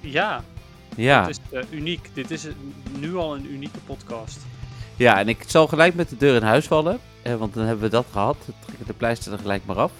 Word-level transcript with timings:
Ja, 0.00 0.44
Ja. 0.96 1.26
het 1.26 1.30
is 1.50 1.58
eh, 1.58 1.64
uniek. 1.70 2.10
Dit 2.14 2.30
is 2.30 2.46
nu 2.98 3.14
al 3.16 3.34
een 3.36 3.52
unieke 3.52 3.78
podcast. 3.86 4.38
ja, 4.96 5.18
en 5.18 5.28
ik 5.28 5.44
zal 5.46 5.66
gelijk 5.66 5.94
met 5.94 6.08
de 6.08 6.16
deur 6.16 6.34
in 6.36 6.42
huis 6.42 6.66
vallen. 6.66 6.98
eh, 7.22 7.34
want 7.36 7.54
dan 7.54 7.64
hebben 7.64 7.84
we 7.84 7.90
dat 7.90 8.06
gehad. 8.10 8.36
We 8.46 8.52
trekken 8.64 8.86
de 8.86 8.92
pleister 8.94 9.32
er 9.32 9.38
gelijk 9.38 9.64
maar 9.64 9.76
af. 9.76 9.92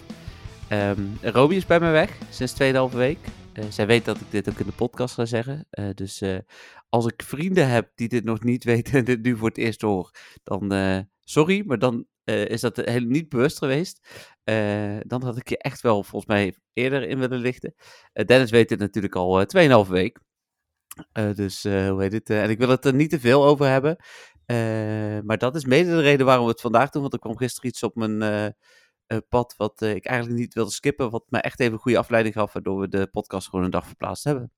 Ehm 0.69 1.01
Roby 1.23 1.55
is 1.55 1.67
bij 1.67 1.81
mij 1.81 1.93
weg 1.93 2.19
sinds 2.31 2.53
2,5 2.53 2.95
week. 2.97 3.19
Eh, 3.53 3.65
zij 3.69 3.87
weet 3.87 4.05
dat 4.05 4.17
ik 4.21 4.27
dit 4.31 4.49
ook 4.49 4.59
in 4.59 4.67
de 4.67 4.73
podcast 4.73 5.15
ga 5.15 5.25
zeggen. 5.25 5.67
Dus 5.95 6.23
als 6.89 7.07
ik 7.07 7.23
vrienden 7.23 7.69
heb 7.69 7.91
die 7.95 8.09
dit 8.09 8.25
nog 8.25 8.43
niet 8.43 8.65
weten 8.75 8.93
en 8.99 9.05
dit 9.05 9.23
nu 9.23 9.37
voor 9.37 9.49
het 9.49 9.59
eerst 9.59 9.81
hoor, 9.81 10.11
dan 10.45 10.73
sorry, 11.25 11.63
maar 11.67 11.79
dan 11.79 12.05
eh, 12.31 12.47
is 12.47 12.61
dat 12.61 12.77
heel 12.77 13.01
niet 13.01 13.29
bewust 13.29 13.59
geweest. 13.59 14.09
Eh, 14.45 14.99
dan 15.07 15.23
had 15.23 15.37
ik 15.37 15.49
je 15.49 15.59
echt 15.59 15.81
wel 15.81 16.03
volgens 16.03 16.27
mij 16.27 16.55
eerder 16.73 17.03
in 17.03 17.19
willen 17.19 17.39
lichten. 17.39 17.75
Eh, 18.13 18.25
Dennis 18.25 18.51
weet 18.51 18.69
dit 18.69 18.79
natuurlijk 18.79 19.15
al 19.15 19.41
eh 19.41 19.47
2,5 19.47 19.89
week. 19.89 20.21
Dus 21.35 21.63
hoe 21.63 21.97
heet 21.99 22.13
het? 22.13 22.31
en 22.31 22.51
ik 22.51 22.59
wil 22.59 22.69
het 22.69 22.85
er 22.85 22.95
niet 22.95 23.11
te 23.11 23.21
veel 23.21 23.45
over 23.45 23.67
hebben. 23.67 23.97
Maar 25.27 25.39
dat 25.39 25.57
is 25.57 25.65
mede 25.65 25.91
de 25.91 26.01
reden 26.01 26.27
waarom 26.27 26.45
we 26.45 26.51
het 26.51 26.61
vandaag 26.61 26.91
doen. 26.91 27.01
Want 27.03 27.13
er 27.13 27.19
kwam 27.19 27.37
gisteren 27.37 27.69
iets 27.69 27.83
op 27.83 27.95
mijn 27.95 28.55
pad 29.29 29.55
wat 29.57 29.81
ik 29.81 30.05
eigenlijk 30.07 30.39
niet 30.39 30.55
wilde 30.55 30.71
skippen. 30.71 31.11
Wat 31.11 31.25
mij 31.29 31.41
echt 31.41 31.61
even 31.61 31.73
een 31.73 31.79
goede 31.79 31.99
afleiding 31.99 32.35
gaf. 32.35 32.53
Waardoor 32.53 32.81
we 32.81 32.89
de 32.89 33.07
podcast 33.07 33.49
gewoon 33.49 33.65
een 33.65 33.71
dag 33.71 33.87
verplaatst 33.87 34.25
hebben. 34.25 34.53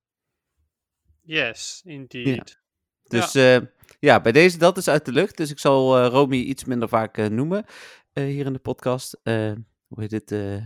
Yes, 1.21 1.81
indeed. 1.85 2.61
Dus 3.03 3.31
ja, 3.31 3.71
ja 3.99 4.21
bij 4.21 4.31
deze 4.31 4.57
dat 4.57 4.77
is 4.77 4.87
uit 4.87 5.05
de 5.05 5.11
lucht. 5.11 5.37
Dus 5.37 5.51
ik 5.51 5.59
zal 5.59 5.97
eh 5.97 6.07
Romy 6.07 6.35
iets 6.37 6.65
minder 6.65 6.89
vaak 6.89 7.17
eh, 7.17 7.25
noemen 7.27 7.65
eh, 8.13 8.23
hier 8.23 8.45
in 8.45 8.53
de 8.53 8.59
podcast. 8.59 9.19
Hoe 9.23 10.01
heet 10.01 10.11
het? 10.11 10.31
eh, 10.31 10.65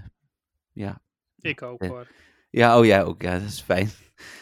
ja, 0.72 1.02
Ik 1.40 1.62
ook 1.62 1.82
Ja. 1.84 1.88
hoor. 1.88 2.08
Ja, 2.50 2.80
oh 2.80 2.86
jij 2.86 3.04
ook. 3.04 3.22
Ja, 3.22 3.40
dat 3.40 3.48
is 3.48 3.62
fijn. 3.62 3.90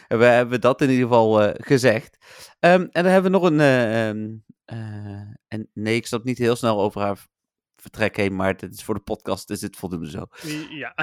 En 0.08 0.18
we 0.20 0.26
hebben 0.26 0.62
dat 0.62 0.82
in 0.82 0.90
ieder 0.90 1.04
geval 1.08 1.54
gezegd. 1.58 2.18
Ehm, 2.60 2.82
en 2.82 3.04
dan 3.04 3.06
hebben 3.06 3.32
we 3.32 3.38
nog 3.38 3.48
een... 3.50 3.60
eh, 3.60 4.10
ehm, 4.10 4.36
eh, 4.66 5.22
en 5.48 5.70
nee, 5.74 5.96
ik 5.96 6.06
stap 6.08 6.24
niet 6.24 6.38
heel 6.38 6.56
snel 6.56 6.82
over 6.82 7.02
haar 7.02 7.28
vertrek 7.76 8.16
heen, 8.18 8.36
maar 8.36 8.58
dit 8.58 8.74
is 8.74 8.84
voor 8.84 8.96
de 8.96 9.02
podcast, 9.02 9.48
dus 9.48 9.60
dit 9.60 9.76
voldoende 9.76 10.10
zo. 10.10 10.26
Ja. 10.70 10.96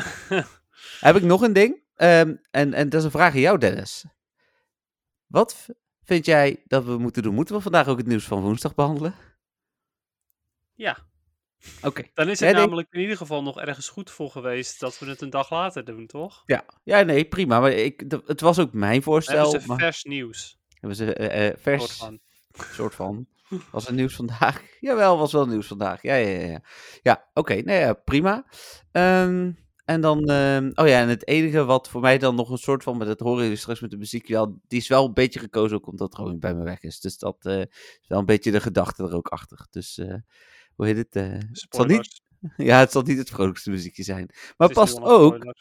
Heb 1.01 1.17
ik 1.17 1.23
nog 1.23 1.43
een 1.43 1.53
ding? 1.53 1.83
Ehm, 1.95 2.35
en, 2.51 2.75
en 2.75 2.89
dat 2.89 2.99
is 3.01 3.05
een 3.05 3.11
vraag 3.11 3.35
aan 3.35 3.41
jou, 3.41 3.59
Dennis. 3.59 4.05
Wat 5.27 5.69
vind 6.13 6.27
jij 6.27 6.63
dat 6.67 6.85
we 6.85 6.99
moeten 6.99 7.23
doen? 7.23 7.35
Moeten 7.35 7.55
we 7.55 7.61
vandaag 7.61 7.89
ook 7.89 7.99
het 7.99 8.07
nieuws 8.07 8.25
van 8.25 8.41
woensdag 8.41 8.75
behandelen? 8.75 9.15
ja, 10.75 10.99
Oké. 11.83 12.03
dan 12.15 12.29
is 12.29 12.39
Ja, 12.39 12.47
het 12.47 12.55
nee. 12.55 12.65
namelijk 12.65 12.89
in 12.91 13.01
ieder 13.01 13.17
geval 13.17 13.43
nog 13.43 13.61
ergens 13.61 13.89
goed 13.89 14.11
voor 14.11 14.31
geweest 14.31 14.81
dat 14.81 14.99
we 14.99 15.07
het 15.07 15.21
een 15.21 15.31
dag 15.31 15.51
later 15.51 15.85
doen, 15.85 16.07
toch? 16.07 16.43
Ja. 16.47 16.65
ja, 16.85 17.03
nee, 17.03 17.25
prima. 17.25 17.61
Maar 17.61 17.73
ik, 17.73 18.05
het 18.27 18.41
was 18.41 18.59
ook 18.59 18.73
mijn 18.73 19.03
voorstel. 19.03 19.43
hebben 19.43 19.61
ze 19.61 19.67
maar- 19.67 19.79
vers 19.79 20.05
nieuws. 20.05 20.59
Hebben 20.81 20.97
ze 20.97 21.15
eh, 21.15 21.57
vers... 21.61 21.83
Soort 21.83 21.93
van. 21.97 22.21
soort 22.79 22.95
van. 22.95 23.27
Was 23.71 23.87
het 23.87 23.95
nieuws 23.95 24.15
vandaag? 24.15 24.63
Jawel, 24.81 25.19
was 25.19 25.33
wel 25.33 25.47
nieuws 25.47 25.67
vandaag. 25.67 26.03
Ja, 26.03 26.15
ja, 26.15 26.39
ja. 26.39 26.47
Ja, 26.47 26.61
ja 27.03 27.29
oké. 27.35 27.55
nee, 27.55 27.79
ja, 27.81 27.93
prima. 27.93 28.45
Ehm, 28.93 29.51
en 29.93 30.01
dan, 30.01 30.25
ehm, 30.25 30.71
oh 30.75 30.87
ja, 30.89 31.01
en 31.01 31.09
het 31.09 31.27
enige 31.27 31.65
wat 31.65 31.89
voor 31.89 32.01
mij 32.01 32.19
dan 32.19 32.35
nog 32.35 32.51
een 32.51 32.57
soort 32.59 32.83
van, 32.83 32.97
maar 32.97 33.07
dat 33.07 33.21
horen 33.21 33.43
jullie 33.43 33.57
straks 33.59 33.81
met 33.81 33.91
de 33.91 33.97
muziek 33.97 34.29
wel, 34.29 34.59
die 34.69 34.79
is 34.81 34.89
wel 34.89 35.07
een 35.07 35.13
beetje 35.15 35.39
gekozen 35.41 35.77
ook 35.77 35.87
omdat 35.87 36.15
Romy 36.15 36.39
bij 36.39 36.55
me 36.55 36.65
weg 36.65 36.81
is. 36.81 37.01
Dus 37.01 37.19
dat 37.19 37.37
eh, 37.41 37.59
is 37.61 38.07
wel 38.09 38.19
een 38.19 38.27
beetje 38.27 38.51
de 38.51 38.61
gedachte 38.61 39.03
er 39.03 39.15
ook 39.15 39.29
achter. 39.29 39.67
Dus, 39.71 39.99
eh, 39.99 40.15
hoe 40.75 40.87
heet 40.87 40.97
het? 40.97 41.17
eh, 41.17 41.23
het 41.33 41.67
zal 41.69 41.85
niet, 41.85 42.21
ja, 42.57 42.79
het 42.79 42.93
zal 42.93 43.03
niet 43.03 43.19
het 43.19 43.31
vrolijkste 43.31 43.71
muziekje 43.71 44.03
zijn. 44.03 44.31
Maar 44.57 44.73
past 44.73 45.01
ook, 45.01 45.55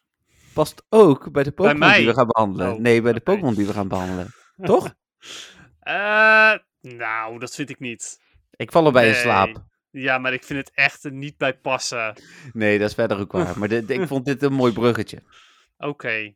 past 0.53 0.83
ook 0.89 1.31
bij 1.31 1.43
de 1.43 1.51
Pokémon 1.51 1.91
die 1.93 2.05
we 2.05 2.13
gaan 2.13 2.27
behandelen. 2.27 2.73
Oh, 2.73 2.79
nee, 2.79 3.01
bij 3.01 3.13
de 3.13 3.19
oké. 3.19 3.31
Pokémon 3.31 3.53
die 3.55 3.65
we 3.65 3.73
gaan 3.73 3.87
behandelen. 3.87 4.33
Toch? 4.61 4.93
Nou, 6.81 7.39
dat 7.39 7.55
vind 7.55 7.69
ik 7.69 7.79
niet. 7.79 8.19
Ik 8.51 8.71
val 8.71 8.85
erbij 8.85 9.05
in 9.05 9.11
Nee. 9.11 9.21
slaap. 9.21 9.63
Ja, 9.91 10.17
maar 10.17 10.33
ik 10.33 10.43
vind 10.43 10.59
het 10.59 10.71
echt 10.75 11.03
er 11.03 11.11
niet 11.11 11.37
bij 11.37 11.57
passen. 11.57 12.13
Nee, 12.53 12.79
dat 12.79 12.87
is 12.89 12.95
verder 12.95 13.19
ook 13.19 13.31
waar. 13.31 13.59
Maar 13.59 13.67
dit, 13.67 13.89
ik 13.89 14.07
vond 14.07 14.25
dit 14.25 14.41
een 14.43 14.53
mooi 14.53 14.73
bruggetje. 14.73 15.21
Oké. 15.77 16.33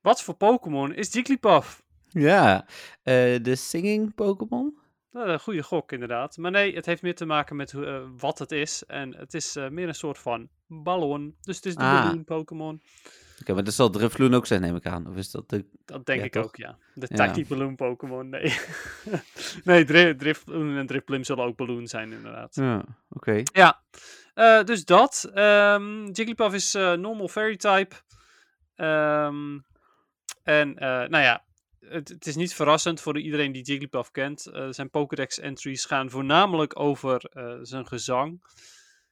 Wat 0.00 0.22
voor 0.22 0.34
Pokémon 0.34 0.94
is 0.94 1.12
Jigglypuff? 1.12 1.82
Ja, 2.08 2.66
eh, 3.02 3.42
de 3.42 3.54
singing 3.56 4.14
Pokémon? 4.14 4.78
Nou, 5.12 5.28
een 5.28 5.40
goede 5.40 5.62
gok, 5.62 5.92
inderdaad. 5.92 6.36
Maar 6.36 6.50
nee, 6.50 6.74
het 6.74 6.86
heeft 6.86 7.02
meer 7.02 7.14
te 7.14 7.26
maken 7.26 7.56
met 7.56 7.72
eh, 7.72 8.00
wat 8.16 8.38
het 8.38 8.52
is. 8.52 8.84
En 8.86 9.16
het 9.16 9.34
is 9.34 9.56
eh, 9.56 9.68
meer 9.68 9.88
een 9.88 9.94
soort 9.94 10.18
van 10.18 10.48
ballon. 10.66 11.36
Dus 11.40 11.56
het 11.56 11.64
is 11.66 11.74
de 11.74 11.82
Ah. 11.82 12.02
balloon 12.04 12.24
Pokémon. 12.24 12.82
Oké, 13.40 13.54
maar 13.54 13.64
dat 13.64 13.74
zal 13.74 13.90
Drifloon 13.90 14.34
ook 14.34 14.46
zijn, 14.46 14.60
neem 14.60 14.76
ik 14.76 14.86
aan. 14.86 15.06
Of 15.06 15.16
is 15.16 15.30
dat 15.30 15.48
de... 15.48 15.64
Dat 15.84 16.06
denk 16.06 16.18
Ja, 16.18 16.24
ik 16.24 16.32
toch? 16.32 16.44
ook, 16.44 16.56
ja. 16.56 16.78
De. 16.94 17.08
Tiny 17.08 17.46
Balloon 17.48 17.74
Pokémon, 17.76 18.28
nee. 18.28 18.54
nee, 19.64 19.84
Dri 19.84 20.16
Drifloon 20.16 20.76
en 20.76 20.86
Drifblim 20.86 21.24
zullen 21.24 21.44
ook 21.44 21.56
balloon 21.56 21.86
zijn, 21.86 22.12
inderdaad. 22.12 22.54
Ja, 22.54 22.84
oké. 23.08 23.42
Ja, 23.52 23.82
eh, 24.34 24.64
dus 24.64 24.84
dat. 24.84 25.30
Ehm 25.34 26.04
Jigglypuff 26.10 26.54
is 26.54 26.74
eh, 26.74 26.92
normal 26.92 27.28
fairy 27.28 27.56
type. 27.56 27.96
Ehm, 28.74 29.58
en 30.42 30.78
eh, 30.78 30.88
nou 30.88 31.24
ja, 31.24 31.44
het, 31.80 32.08
het 32.08 32.26
is 32.26 32.36
niet 32.36 32.54
verrassend 32.54 33.00
voor 33.00 33.18
iedereen 33.18 33.52
die 33.52 33.62
Jigglypuff 33.62 34.10
kent. 34.10 34.50
Zijn 34.70 34.90
Pokédex 34.90 35.38
entries 35.38 35.84
gaan 35.84 36.10
voornamelijk 36.10 36.78
over 36.80 37.30
zijn 37.62 37.86
gezang. 37.86 38.42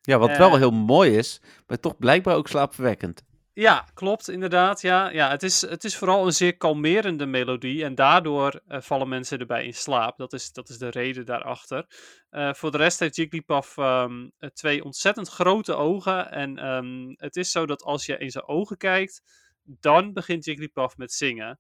Ja, 0.01 0.19
wat 0.19 0.37
wel 0.37 0.57
heel 0.57 0.71
mooi 0.71 1.17
is, 1.17 1.41
maar 1.67 1.81
toch 1.81 1.99
blijkbaar 1.99 2.35
ook 2.35 2.49
slaapverwekkend. 2.49 3.25
Ja, 3.59 3.89
klopt, 3.95 4.29
inderdaad. 4.29 4.81
Ja, 4.81 5.09
ja 5.09 5.31
het, 5.31 5.43
is, 5.43 5.61
het 5.61 5.85
is 5.85 5.97
vooral 5.97 6.27
een 6.27 6.33
zeer 6.33 6.57
kalmerende 6.57 7.27
melodie 7.27 7.85
en 7.85 7.95
daardoor 7.95 8.61
eh, 8.67 8.81
vallen 8.81 9.09
mensen 9.09 9.39
erbij 9.39 9.65
in 9.65 9.75
slaap. 9.75 10.19
Dat 10.19 10.33
is, 10.33 10.53
dat 10.53 10.69
is 10.69 10.79
de 10.79 10.89
reden 10.89 11.27
daarachter. 11.27 11.87
Eh, 12.31 12.55
voor 12.55 12.71
de 12.71 12.77
rest 12.77 12.99
heeft 12.99 13.17
Jigglypuff 13.17 13.77
ehm, 13.77 14.29
eh, 14.39 14.51
twee 14.51 14.85
ontzettend 14.85 15.29
grote 15.29 15.75
ogen. 15.75 16.31
En 16.31 16.59
ehm, 16.59 17.15
het 17.17 17.37
is 17.37 17.51
zo 17.51 17.67
dat 17.67 17.83
als 17.83 18.07
je 18.07 18.19
in 18.19 18.31
zijn 18.31 18.49
ogen 18.49 18.77
kijkt, 18.77 19.23
dan 19.63 20.13
begint 20.13 20.45
Jigglypuff 20.45 20.97
met 20.97 21.13
zingen. 21.13 21.59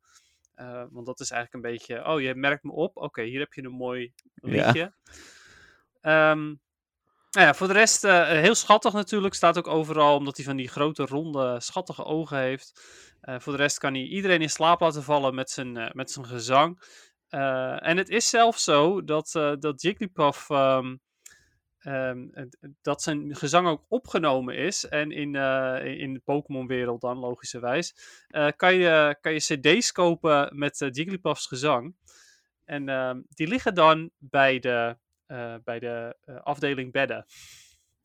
Want 0.91 1.06
dat 1.06 1.20
is 1.20 1.30
eigenlijk 1.30 1.65
een 1.65 1.70
beetje, 1.72 2.06
oh, 2.06 2.20
je 2.20 2.34
merkt 2.34 2.62
me 2.62 2.72
op. 2.72 2.97
Oké, 2.97 3.22
hier 3.22 3.41
heb 3.41 3.53
je 3.53 3.62
een 3.62 3.70
mooi 3.70 4.12
Ja. 4.34 4.50
liedje. 4.50 4.92
Nou 7.31 7.47
ja, 7.47 7.55
voor 7.55 7.66
de 7.66 7.72
rest 7.72 8.05
eh, 8.05 8.27
heel 8.28 8.55
schattig 8.55 8.93
natuurlijk. 8.93 9.34
Staat 9.34 9.59
ook 9.59 9.66
overal 9.69 10.16
omdat 10.16 10.37
hij 10.37 10.44
van 10.47 10.56
die 10.56 10.69
grote, 10.69 11.05
ronde, 11.06 11.61
schattige 11.61 12.05
ogen 12.05 12.39
heeft. 12.39 12.81
Eh, 13.21 13.39
voor 13.39 13.53
de 13.53 13.59
rest 13.59 13.78
kan 13.78 13.94
hij 13.94 14.03
iedereen 14.03 14.41
in 14.43 14.50
slaap 14.50 14.81
laten 14.81 15.03
vallen 15.03 15.34
met 15.34 15.50
zijn, 15.50 15.77
eh, 15.77 15.93
met 15.93 16.11
zijn 16.11 16.27
gezang. 16.27 16.83
Eh, 17.28 17.87
en 17.87 17.97
het 17.97 18.09
is 18.09 18.28
zelfs 18.28 18.65
zo 18.65 19.05
dat, 19.05 19.34
eh, 19.34 19.53
dat 19.59 19.83
Jigglypuff... 19.83 20.50
ehm, 20.50 20.97
ehm, 21.78 22.27
dat 22.83 23.03
zijn 23.03 23.37
gezang 23.37 23.66
ook 23.69 23.84
opgenomen 23.89 24.56
is. 24.56 24.84
En 24.89 25.10
in, 25.10 25.34
eh, 25.34 25.84
in 26.00 26.12
de 26.12 26.21
Pokémon-wereld 26.25 27.00
dan, 27.00 27.19
logischerwijs. 27.19 27.95
eh, 28.28 28.49
kan, 28.56 28.75
je, 28.75 29.16
kan 29.21 29.33
je 29.33 29.39
cd's 29.39 29.93
kopen 29.93 30.59
met 30.59 30.80
eh, 30.80 30.89
Jigglypuff's 30.92 31.47
gezang. 31.47 31.95
En 32.65 32.89
ehm, 32.89 33.21
die 33.28 33.47
liggen 33.47 33.75
dan 33.75 34.10
bij 34.19 34.59
de, 34.59 34.97
eh, 35.28 35.54
bij 35.65 35.78
de 35.78 36.16
eh, 36.25 36.36
afdeling 36.42 36.92
bedden. 36.92 37.25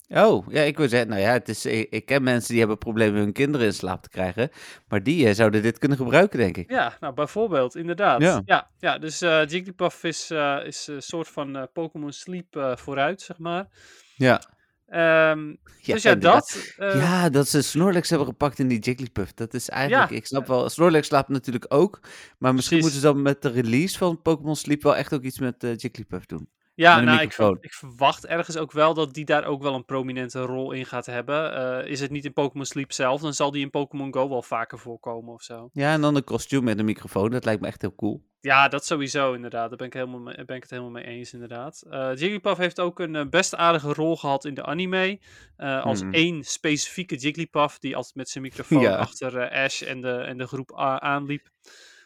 Oh, 0.07 0.47
ja, 0.49 0.61
ik 0.61 0.77
wil 0.77 0.89
zeggen, 0.89 1.09
nou 1.09 1.21
ja, 1.21 1.31
het 1.31 1.49
is, 1.49 1.65
ik, 1.65 1.87
ik 1.89 2.05
ken 2.05 2.23
mensen 2.23 2.49
die 2.49 2.59
hebben 2.59 2.77
problemen 2.77 3.19
hun 3.21 3.31
kinderen 3.33 3.67
in 3.67 3.73
slaap 3.73 4.03
te 4.03 4.09
krijgen. 4.09 4.49
Maar 4.87 5.03
die 5.03 5.27
eh, 5.27 5.33
zouden 5.33 5.61
dit 5.61 5.77
kunnen 5.77 5.97
gebruiken, 5.97 6.39
denk 6.39 6.57
ik. 6.57 6.71
Ja, 6.71 6.97
nou 6.99 7.13
bijvoorbeeld, 7.13 7.75
inderdaad. 7.75 8.21
Ja. 8.21 8.41
Ja, 8.45 8.69
ja, 8.79 8.97
dus 8.97 9.21
eh 9.21 9.45
Jigglypuff 9.47 10.03
is, 10.03 10.29
eh, 10.29 10.57
is 10.65 10.87
een 10.87 11.01
soort 11.01 11.27
van 11.27 11.55
eh, 11.55 11.63
Pokémon 11.73 12.11
Sleep 12.11 12.55
eh, 12.55 12.75
vooruit, 12.75 13.21
zeg 13.21 13.37
maar. 13.37 13.67
Ja. 14.15 14.41
Ehm, 14.87 15.47
Ja, 15.79 15.93
dus 15.93 16.03
ja, 16.03 16.15
dat. 16.15 16.73
eh, 16.77 16.95
Ja, 16.95 17.29
dat 17.29 17.47
ze 17.47 17.61
Snorlax 17.61 18.09
hebben 18.09 18.27
gepakt 18.27 18.59
in 18.59 18.67
die 18.67 18.79
Jigglypuff. 18.79 19.33
Dat 19.33 19.53
is 19.53 19.69
eigenlijk, 19.69 20.09
Ja. 20.09 20.15
ik 20.15 20.25
snap 20.25 20.47
wel, 20.47 20.69
Snorlax 20.69 21.07
slaapt 21.07 21.29
natuurlijk 21.29 21.65
ook. 21.67 21.99
Maar 22.37 22.53
misschien 22.53 22.77
Precies. 22.79 22.95
moeten 22.95 23.09
ze 23.09 23.13
dan 23.15 23.21
met 23.23 23.41
de 23.41 23.61
release 23.61 23.97
van 23.97 24.21
Pokémon 24.21 24.55
Sleep 24.55 24.83
wel 24.83 24.95
echt 24.95 25.13
ook 25.13 25.23
iets 25.23 25.39
met 25.39 25.63
eh, 25.63 25.75
Jigglypuff 25.75 26.25
doen. 26.25 26.49
Ja, 26.75 26.99
nou, 26.99 27.21
ik, 27.21 27.33
verwacht 27.73 28.25
ergens 28.25 28.57
ook 28.57 28.71
wel 28.71 28.93
dat 28.93 29.13
die 29.13 29.25
daar 29.25 29.45
ook 29.45 29.61
wel 29.61 29.73
een 29.75 29.85
prominente 29.85 30.41
rol 30.41 30.71
in 30.71 30.85
gaat 30.85 31.05
hebben. 31.05 31.55
Eh, 31.55 31.91
is 31.91 31.99
het 31.99 32.11
niet 32.11 32.25
in 32.25 32.33
Pokémon 32.33 32.65
Sleep 32.65 32.91
zelf, 32.91 33.21
dan 33.21 33.33
zal 33.33 33.51
die 33.51 33.61
in 33.61 33.69
Pokémon 33.69 34.13
Go 34.13 34.29
wel 34.29 34.41
vaker 34.41 34.79
voorkomen 34.79 35.33
of 35.33 35.41
zo. 35.41 35.69
Ja, 35.73 35.93
en 35.93 36.01
dan 36.01 36.15
een 36.15 36.23
kostuum 36.23 36.63
met 36.63 36.79
een 36.79 36.85
microfoon. 36.85 37.29
Dat 37.29 37.45
lijkt 37.45 37.61
me 37.61 37.67
echt 37.67 37.81
heel 37.81 37.95
cool. 37.95 38.23
Ja, 38.39 38.67
dat 38.67 38.85
sowieso 38.85 39.33
inderdaad. 39.33 39.69
Daar 39.69 39.77
ben 39.77 39.87
ik, 39.87 39.93
helemaal 39.93 40.19
mee- 40.19 40.45
ben 40.45 40.55
ik 40.55 40.61
het 40.61 40.71
helemaal 40.71 40.91
mee 40.91 41.03
eens 41.03 41.33
inderdaad. 41.33 41.83
Eh 41.89 42.09
Jigglypuff 42.15 42.57
heeft 42.57 42.79
ook 42.79 42.99
een 42.99 43.15
eh, 43.15 43.25
best 43.29 43.55
aardige 43.55 43.93
rol 43.93 44.17
gehad 44.17 44.45
in 44.45 44.53
de 44.53 44.63
anime. 44.65 45.19
als 45.57 45.99
Hmm. 46.01 46.13
één 46.13 46.43
specifieke 46.43 47.15
Jigglypuff 47.15 47.79
die 47.79 47.95
altijd 47.95 48.15
met 48.15 48.29
zijn 48.29 48.43
microfoon 48.43 48.81
Ja. 48.81 48.95
achter 48.95 49.49
Ash 49.51 49.81
en 49.81 50.01
de, 50.01 50.11
en 50.11 50.37
de 50.37 50.47
groep 50.47 50.73
aanliep. 50.99 51.49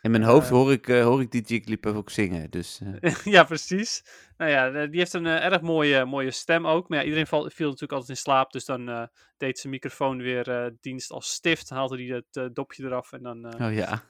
In 0.07 0.13
mijn 0.13 0.24
hoofd 0.24 0.45
Eh. 0.45 0.51
hoor, 0.51 0.71
ik, 0.71 0.88
eh, 0.88 1.04
hoor 1.04 1.21
ik 1.21 1.31
die 1.31 1.42
Jigglypuff 1.42 1.95
ook 1.95 2.09
zingen. 2.09 2.50
Dus 2.50 2.81
eh, 3.01 3.15
ja, 3.36 3.44
precies. 3.44 4.04
Nou 4.38 4.51
ja, 4.51 4.88
die 4.88 5.00
heeft 5.00 5.13
een 5.13 5.25
erg 5.25 5.62
mooie, 5.62 6.06
mooie 6.06 6.31
stem 6.31 6.68
ook. 6.68 6.89
Maar 6.89 6.98
ja, 6.98 7.04
iedereen 7.04 7.27
viel 7.27 7.42
natuurlijk 7.48 7.92
altijd 7.92 8.09
in 8.09 8.18
slaap. 8.18 8.51
Dus 8.51 8.65
dan 8.65 9.09
deed 9.38 9.59
zijn 9.59 9.74
microfoon 9.74 10.18
weer 10.18 10.75
dienst 10.81 11.12
als 11.12 11.30
stift. 11.30 11.69
Haalde 11.69 12.06
hij 12.06 12.24
het 12.31 12.56
dopje 12.56 12.83
eraf 12.83 13.12
en 13.12 13.24
dan 13.24 13.45
oh 13.62 13.74
ja. 13.74 14.04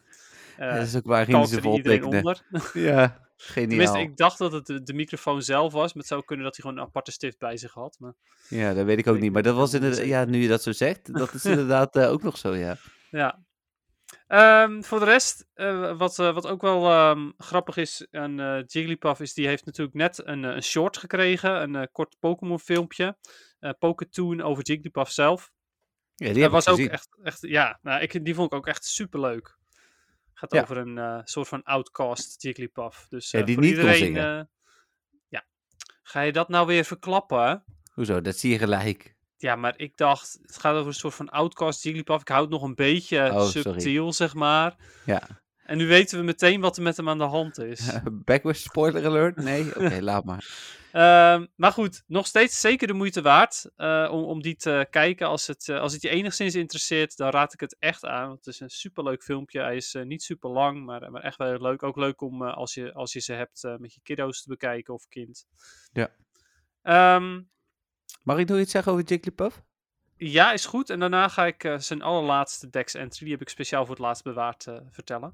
eh, 0.58 0.74
dat 0.74 0.88
is 0.88 0.96
ook 0.96 1.06
waar 1.06 1.26
kalkte 1.26 1.62
ze 1.62 1.70
iedereen 1.70 2.04
onder. 2.04 2.42
Ja, 2.74 3.30
geniaal. 3.36 3.70
Tenminste, 3.70 4.00
ik 4.00 4.18
dacht 4.18 4.38
dat 4.38 4.52
het 4.52 4.66
de, 4.66 4.84
de 4.84 4.94
microfoon 4.94 5.42
zelf 5.42 5.74
was. 5.74 5.94
Maar 5.94 6.04
het 6.04 6.12
zou 6.12 6.24
kunnen 6.26 6.46
dat 6.46 6.56
hij 6.56 6.66
gewoon 6.66 6.82
een 6.82 6.88
aparte 6.88 7.12
stift 7.12 7.40
bij 7.40 7.58
zich 7.58 7.74
had. 7.74 7.98
Maar 8.00 8.14
Ja, 8.50 8.74
dat 8.74 8.86
weet 8.86 8.98
ik 9.00 9.08
ook 9.08 9.16
Ik 9.16 9.22
niet. 9.22 9.34
Maar 9.34 9.44
dat 9.44 9.56
was 9.56 9.74
inderdaad, 9.74 10.06
ja, 10.06 10.26
nu 10.26 10.38
je 10.42 10.48
dat 10.48 10.64
zo 10.64 10.72
zegt, 10.72 11.14
dat 11.14 11.34
is 11.34 11.46
inderdaad 11.56 11.96
eh, 11.96 12.12
ook 12.12 12.24
nog 12.24 12.38
zo, 12.38 12.56
ja. 12.56 12.78
Ja. 13.10 13.46
Ehm, 14.28 14.82
voor 14.82 15.00
de 15.00 15.06
rest, 15.06 15.48
eh, 15.54 15.98
wat, 15.98 16.20
eh, 16.20 16.34
wat 16.34 16.48
ook 16.48 16.62
wel 16.62 16.90
ehm, 16.90 17.32
grappig 17.38 17.78
is 17.78 18.08
aan 18.12 18.40
eh, 18.40 18.64
Jigglypuff, 18.66 19.20
is 19.20 19.34
die 19.34 19.48
heeft 19.48 19.66
natuurlijk 19.66 19.96
net 19.98 20.22
een, 20.28 20.44
een 20.44 20.64
short 20.64 20.98
gekregen, 20.98 21.74
een 21.76 21.92
kort 21.92 22.16
Pokémon 22.20 22.60
filmpje, 22.60 23.18
eh 23.60 23.72
Poketoon 23.80 24.42
over 24.42 24.64
Jigglypuff 24.64 25.12
zelf. 25.12 25.52
Ja, 26.16 26.34
die 26.34 26.42
Dat 26.42 26.52
was 26.52 26.68
ook 26.68 26.80
echt, 26.80 27.08
echt, 27.24 27.42
ja, 27.42 27.80
nou, 27.82 28.02
ik, 28.02 28.26
die 28.26 28.36
vond 28.36 28.52
ik 28.52 28.58
ook 28.58 28.68
echt 28.68 28.86
super 28.86 29.20
leuk. 29.20 29.58
Gaat 30.34 30.54
Ja. 30.54 30.62
over 30.62 30.78
een 30.78 31.22
soort 31.28 31.48
van 31.48 31.64
outcast 31.64 32.42
Jigglypuff. 32.44 33.08
Dus 33.10 33.32
Ja, 33.32 33.42
die 33.42 33.54
voor 33.56 33.64
niet 33.64 33.74
iedereen, 33.76 33.98
zingen. 33.98 34.50
ja. 35.28 35.46
Ga 36.04 36.22
je 36.22 36.32
dat 36.32 36.50
nou 36.50 36.68
weer 36.68 36.84
verklappen? 36.84 37.64
Hoezo, 37.94 38.22
dat 38.22 38.38
zie 38.38 38.52
je 38.52 38.58
gelijk. 38.58 39.16
Ja, 39.38 39.56
maar 39.56 39.74
ik 39.78 39.98
dacht, 39.98 40.40
het 40.42 40.58
gaat 40.58 40.76
over 40.76 40.88
een 40.88 40.94
soort 40.94 41.14
van 41.14 41.30
outcast 41.30 41.84
Jigglypuff. 41.84 42.22
Ik 42.22 42.28
hou 42.28 42.42
het 42.42 42.50
nog 42.50 42.62
een 42.64 42.76
beetje 42.76 43.30
Oh, 43.32 43.42
sorry. 43.42 43.62
subtiel, 43.62 44.14
zeg 44.14 44.34
maar. 44.34 44.76
Ja. 45.06 45.22
En 45.66 45.78
nu 45.78 45.88
weten 45.88 46.18
we 46.20 46.24
meteen 46.24 46.62
wat 46.62 46.78
er 46.78 46.84
met 46.84 46.98
hem 46.98 47.10
aan 47.10 47.18
de 47.18 47.24
hand 47.24 47.58
is. 47.58 47.90
Backwards 48.26 48.64
spoiler 48.64 49.06
alert? 49.06 49.36
Nee? 49.36 49.66
Oké, 49.78 50.02
laat 50.02 50.24
maar. 50.26 50.76
Ehm, 50.92 51.46
maar 51.56 51.72
goed, 51.72 52.04
nog 52.08 52.26
steeds 52.28 52.60
zeker 52.60 52.88
de 52.88 52.94
moeite 52.94 53.22
waard 53.22 53.70
eh, 53.76 54.10
om, 54.12 54.24
om 54.24 54.42
die 54.42 54.56
te 54.56 54.88
kijken. 54.90 55.28
Als 55.28 55.48
het, 55.48 55.70
eh, 55.70 55.80
als 55.80 55.94
het 55.94 56.02
je 56.02 56.10
enigszins 56.10 56.56
interesseert, 56.56 57.18
dan 57.18 57.30
raad 57.30 57.54
ik 57.54 57.60
het 57.60 57.76
echt 57.80 58.06
aan. 58.06 58.28
Want 58.28 58.38
het 58.46 58.48
is 58.54 58.60
een 58.60 58.70
superleuk 58.70 59.24
filmpje. 59.24 59.62
Hij 59.62 59.76
is 59.76 59.94
eh, 59.94 60.04
niet 60.04 60.24
super 60.24 60.50
lang, 60.50 60.86
maar, 60.86 61.12
maar 61.12 61.22
echt 61.22 61.38
wel 61.38 61.48
heel 61.48 61.62
leuk. 61.62 61.84
Ook 61.84 61.98
leuk 61.98 62.22
om 62.22 62.46
eh, 62.46 62.58
als, 62.58 62.74
je, 62.74 62.94
als 62.94 63.14
je 63.14 63.20
ze 63.20 63.34
hebt 63.34 63.64
eh, 63.64 63.76
met 63.78 63.94
je 63.94 64.00
kiddo's 64.04 64.42
te 64.42 64.50
bekijken 64.50 64.94
of 64.94 65.08
kind. 65.08 65.46
Ja. 65.92 66.10
Ehm, 66.82 67.42
Mag 68.28 68.38
ik 68.38 68.48
nog 68.48 68.60
iets 68.60 68.72
zeggen 68.72 68.92
over 68.92 69.04
Jigglypuff? 69.06 69.62
ja, 70.18 70.52
is 70.52 70.66
goed. 70.66 70.90
En 70.90 71.00
daarna 71.00 71.28
ga 71.28 71.46
ik 71.46 71.64
eh, 71.64 71.78
zijn 71.78 72.02
allerlaatste 72.02 72.70
Dex 72.70 72.94
entry, 72.94 73.24
die 73.26 73.32
heb 73.34 73.42
ik 73.42 73.50
speciaal 73.50 73.86
voor 73.86 73.96
het 73.96 74.04
laatst 74.04 74.24
bewaard, 74.24 74.68
eh, 74.68 74.76
vertellen. 74.92 75.34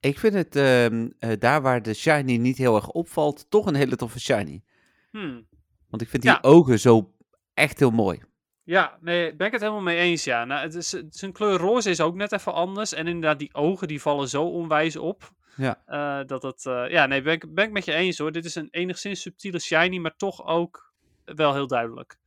Ik 0.00 0.18
vind 0.18 0.34
het 0.34 0.56
ehm, 0.56 1.08
eh, 1.18 1.32
daar 1.38 1.62
waar 1.62 1.82
de 1.82 1.94
shiny 1.94 2.36
niet 2.36 2.58
heel 2.58 2.74
erg 2.76 2.88
opvalt, 2.88 3.50
toch 3.50 3.66
een 3.66 3.74
hele 3.74 3.96
toffe 3.96 4.20
shiny. 4.20 4.62
Hmm. 5.10 5.46
Want 5.88 6.02
ik 6.02 6.08
vind 6.08 6.22
die 6.22 6.32
Ja. 6.32 6.38
ogen 6.40 6.78
zo 6.78 7.14
echt 7.54 7.78
heel 7.78 7.90
mooi. 7.90 8.22
Ja, 8.62 8.98
nee, 9.00 9.36
ben 9.36 9.46
ik 9.46 9.52
het 9.52 9.60
helemaal 9.62 9.82
mee 9.82 9.98
eens, 9.98 10.24
ja. 10.24 10.44
Nou, 10.44 10.62
het 10.62 10.74
is, 10.74 10.88
zijn 11.10 11.32
kleur 11.32 11.58
roze 11.58 11.90
is 11.90 12.00
ook 12.00 12.14
net 12.14 12.32
even 12.32 12.54
anders. 12.54 12.92
En 12.92 13.06
inderdaad, 13.06 13.38
die 13.38 13.54
ogen 13.54 13.88
die 13.88 14.00
vallen 14.00 14.28
zo 14.28 14.44
onwijs 14.44 14.96
op. 14.96 15.30
Ja. 15.56 15.82
dat 16.24 16.42
het, 16.42 16.62
ja, 16.90 17.06
nee, 17.06 17.22
ben 17.22 17.32
ik, 17.32 17.54
ben 17.54 17.64
ik 17.64 17.70
met 17.72 17.84
je 17.84 17.92
eens 17.92 18.18
hoor. 18.18 18.32
Dit 18.32 18.44
is 18.44 18.54
een 18.54 18.68
enigszins 18.70 19.20
subtiele 19.20 19.58
shiny, 19.58 19.98
maar 19.98 20.16
toch 20.16 20.46
ook 20.46 20.87
wel 21.34 21.54
heel 21.54 21.66
duidelijk. 21.66 22.18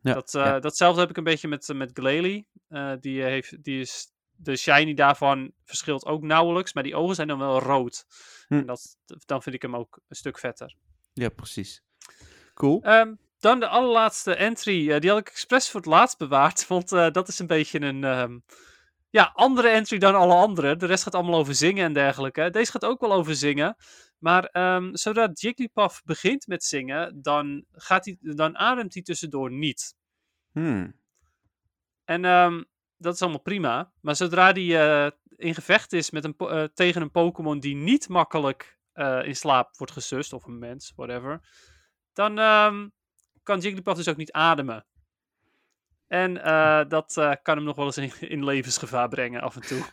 Ja, 0.00 0.14
Dat, 0.14 0.34
eh, 0.34 0.44
ja. 0.44 0.60
Datzelfde 0.60 1.00
heb 1.00 1.10
ik 1.10 1.16
een 1.16 1.24
beetje 1.24 1.48
met, 1.48 1.68
met 1.74 1.90
Glalie. 1.92 2.48
Eh, 2.68 2.92
die, 3.00 3.22
heeft, 3.22 3.62
die 3.64 3.80
is, 3.80 4.06
de 4.36 4.56
shiny 4.56 4.94
daarvan 4.94 5.52
verschilt 5.64 6.06
ook 6.06 6.22
nauwelijks, 6.22 6.72
maar 6.72 6.82
die 6.82 6.96
ogen 6.96 7.14
zijn 7.14 7.28
dan 7.28 7.38
wel 7.38 7.60
rood. 7.60 8.06
Hm. 8.48 8.54
En 8.54 8.66
dat, 8.66 8.96
dan 9.26 9.42
vind 9.42 9.54
ik 9.54 9.62
hem 9.62 9.76
ook 9.76 10.00
een 10.08 10.16
stuk 10.16 10.38
vetter. 10.38 10.74
Ja, 11.12 11.28
precies. 11.28 11.82
Cool. 12.54 12.82
Ehm, 12.82 13.14
dan 13.38 13.60
de 13.60 13.68
allerlaatste 13.68 14.34
entry. 14.34 14.90
eh, 14.90 15.00
die 15.00 15.10
had 15.10 15.18
ik 15.18 15.28
expres 15.28 15.70
voor 15.70 15.80
het 15.80 15.88
laatst 15.88 16.18
bewaard. 16.18 16.66
Want 16.74 16.92
eh, 16.92 17.10
dat 17.10 17.28
is 17.28 17.38
een 17.38 17.46
beetje 17.46 17.80
een 17.80 18.04
ehm, 18.04 18.38
ja, 19.10 19.30
andere 19.34 19.68
entry 19.68 19.98
dan 19.98 20.14
alle 20.14 20.34
andere. 20.34 20.76
De 20.76 20.86
rest 20.86 21.02
gaat 21.02 21.14
allemaal 21.14 21.38
over 21.38 21.54
zingen 21.54 21.84
en 21.84 21.92
dergelijke. 21.92 22.50
Deze 22.50 22.70
gaat 22.70 22.84
ook 22.84 23.00
wel 23.00 23.12
over 23.12 23.34
zingen. 23.36 23.76
Maar 24.24 24.44
ehm, 24.44 24.94
zodra 24.94 25.30
Jigglypuff 25.32 26.02
begint 26.04 26.46
met 26.46 26.64
zingen, 26.64 27.22
dan, 27.22 27.64
gaat 27.72 28.04
hij, 28.04 28.16
dan 28.20 28.56
ademt 28.56 28.94
hij 28.94 29.02
tussendoor 29.02 29.50
niet. 29.50 29.96
Hmm. 30.52 31.00
En 32.04 32.24
ehm, 32.24 32.62
dat 32.96 33.14
is 33.14 33.22
allemaal 33.22 33.40
prima. 33.40 33.92
Maar 34.00 34.16
zodra 34.16 34.52
hij 34.52 35.04
eh, 35.04 35.10
in 35.36 35.54
gevecht 35.54 35.92
is 35.92 36.10
met 36.10 36.24
een, 36.24 36.34
eh, 36.36 36.64
tegen 36.64 37.02
een 37.02 37.10
Pokémon 37.10 37.60
die 37.60 37.74
niet 37.74 38.08
makkelijk 38.08 38.78
eh, 38.92 39.24
in 39.24 39.36
slaap 39.36 39.76
wordt 39.76 39.92
gesust, 39.92 40.32
of 40.32 40.44
een 40.44 40.58
mens, 40.58 40.92
whatever, 40.96 41.40
dan 42.12 42.38
ehm, 42.38 42.88
kan 43.42 43.60
Jigglypuff 43.60 43.96
dus 43.96 44.08
ook 44.08 44.16
niet 44.16 44.32
ademen. 44.32 44.86
En 46.06 46.34
dat 46.88 47.12
kan 47.42 47.56
hem 47.56 47.64
nog 47.64 47.76
wel 47.76 47.86
eens 47.86 47.96
in, 47.96 48.28
in 48.28 48.44
levensgevaar 48.44 49.08
brengen 49.08 49.40
af 49.40 49.54
en 49.54 49.62
toe. 49.62 49.84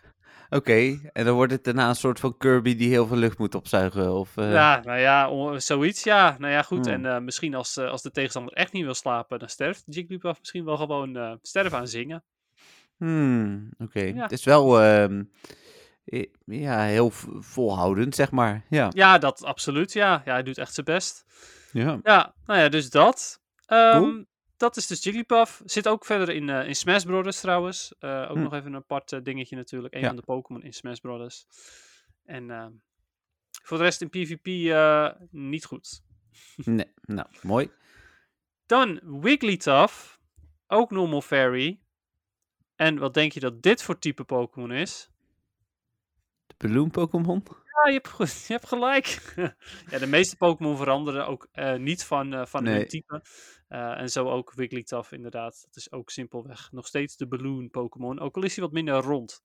Oké, 0.54 1.00
en 1.14 1.26
dan 1.26 1.36
wordt 1.36 1.52
het 1.52 1.64
daarna 1.64 1.90
een 1.90 1.96
soort 1.96 2.20
van 2.20 2.38
Kirby 2.38 2.76
die 2.76 2.90
heel 2.90 3.08
veel 3.08 3.18
lucht 3.18 3.38
moet 3.38 3.56
opzuigen. 3.56 4.14
Of, 4.14 4.38
eh, 4.38 4.52
Ja, 4.52 4.82
nou 4.84 5.00
ja, 5.00 5.60
zoiets, 5.60 6.04
ja. 6.04 6.36
Nou 6.40 6.52
ja, 6.54 6.62
goed. 6.62 6.86
Hmm. 6.86 6.94
En 6.94 7.06
eh, 7.06 7.20
misschien 7.22 7.56
als, 7.56 7.78
eh, 7.78 7.90
als 7.90 8.02
de 8.02 8.12
tegenstander 8.12 8.54
echt 8.54 8.72
niet 8.72 8.84
wil 8.84 8.94
slapen, 8.94 9.40
dan 9.40 9.50
sterft 9.50 9.84
Jigglypuff 9.86 10.40
misschien 10.40 10.66
wel 10.66 10.78
gewoon 10.78 11.40
sterven 11.42 11.78
aan 11.78 11.88
zingen. 11.88 12.24
Hmm, 12.98 13.70
Oké, 13.80 14.00
Ja. 14.02 14.22
het 14.22 14.32
is 14.32 14.44
wel 14.44 14.82
ehm, 14.82 15.24
ja, 16.46 16.82
heel 16.84 17.10
volhoudend, 17.40 18.16
zeg 18.16 18.32
maar. 18.32 18.66
Ja. 18.70 18.88
Ja, 18.94 19.18
dat 19.18 19.44
absoluut, 19.44 19.94
ja. 19.94 20.22
Ja, 20.26 20.32
hij 20.34 20.44
doet 20.44 20.58
echt 20.58 20.74
zijn 20.74 20.86
best. 20.86 21.26
ja. 21.72 22.00
Ja, 22.04 22.34
nou 22.46 22.60
ja, 22.60 22.70
dus 22.70 22.90
dat. 22.90 23.40
Ehm, 23.66 23.98
Cool. 23.98 24.26
Dat 24.62 24.78
is 24.78 24.88
dus 24.88 25.04
Jigglypuff. 25.04 25.62
Zit 25.66 25.88
ook 25.88 26.06
verder 26.06 26.30
in, 26.36 26.50
eh, 26.50 26.68
in 26.68 26.76
Smash 26.76 27.04
Brothers 27.04 27.40
trouwens. 27.40 27.94
Eh, 28.00 28.28
ook 28.30 28.38
Hm. 28.38 28.44
nog 28.44 28.54
even 28.54 28.68
een 28.68 28.76
apart 28.76 29.12
eh, 29.12 29.20
dingetje 29.24 29.56
natuurlijk. 29.56 29.94
Een 29.94 30.00
Ja. 30.02 30.08
van 30.08 30.16
de 30.16 30.22
Pokémon 30.22 30.64
in 30.64 30.74
Smash 30.74 31.00
Brothers. 31.00 31.46
En 32.26 32.82
voor 33.64 33.78
de 33.78 33.84
rest 33.84 34.02
in 34.02 34.10
PvP 34.10 34.46
niet 35.32 35.66
goed. 35.66 36.04
Nee, 36.66 36.92
nou, 37.02 37.28
mooi. 37.42 37.72
Dan 38.66 39.00
Wigglytuff. 39.22 40.20
Ook 40.68 40.92
Normal 40.92 41.22
Fairy. 41.22 41.80
En 42.76 42.98
wat 42.98 43.14
denk 43.14 43.32
je 43.32 43.40
dat 43.40 43.62
dit 43.62 43.84
voor 43.84 44.00
type 44.00 44.24
Pokémon 44.24 44.72
is? 44.72 45.10
De 46.48 46.56
Balloon 46.58 46.92
Pokémon. 46.92 47.44
Ja, 47.48 47.88
je 47.88 47.94
hebt, 47.94 48.08
goed, 48.08 48.42
je 48.48 48.54
hebt 48.54 48.68
gelijk. 48.68 49.34
ja, 49.92 49.98
de 50.00 50.08
meeste 50.08 50.36
Pokémon 50.38 50.78
veranderen 50.78 51.28
ook 51.28 51.48
niet 51.78 52.04
van, 52.04 52.48
van 52.48 52.66
hun 52.66 52.88
type. 52.88 53.22
Eh, 53.72 54.00
en 54.00 54.10
zo 54.10 54.30
ook 54.30 54.54
Wigglytuff 54.54 55.12
inderdaad. 55.12 55.62
Dat 55.66 55.76
is 55.76 55.92
ook 55.92 56.10
simpelweg 56.10 56.72
nog 56.72 56.88
steeds 56.88 57.18
de 57.18 57.28
Balloon 57.28 57.70
Pokémon. 57.70 58.20
Ook 58.20 58.36
al 58.36 58.44
is 58.44 58.56
hij 58.56 58.64
wat 58.64 58.74
minder 58.74 58.96
rond. 58.96 59.44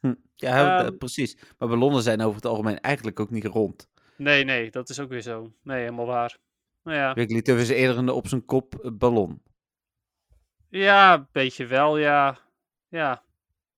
Hm. 0.00 0.14
Ja, 0.34 0.78
eh, 0.80 0.86
Ehm. 0.86 0.96
precies. 0.96 1.36
Maar 1.58 1.68
ballonnen 1.68 2.02
zijn 2.02 2.20
over 2.20 2.34
het 2.36 2.44
algemeen 2.46 2.80
eigenlijk 2.80 3.20
ook 3.20 3.30
niet 3.30 3.44
rond. 3.44 3.88
Nee, 4.16 4.44
nee, 4.44 4.70
dat 4.70 4.88
is 4.88 5.00
ook 5.00 5.08
weer 5.08 5.20
zo. 5.20 5.52
Nee, 5.62 5.78
helemaal 5.80 6.06
waar. 6.06 6.36
Nou 6.82 6.96
ja, 6.98 7.14
Wigglytuff 7.14 7.60
is 7.60 7.68
eerder 7.68 7.98
een 7.98 8.08
op 8.08 8.28
zijn 8.28 8.44
kop 8.44 8.74
eh, 8.74 8.90
ballon. 8.92 9.42
ja 10.68 11.14
een 11.14 11.26
beetje 11.32 11.66
wel, 11.66 11.98
ja. 11.98 12.38
Ja, 12.88 13.22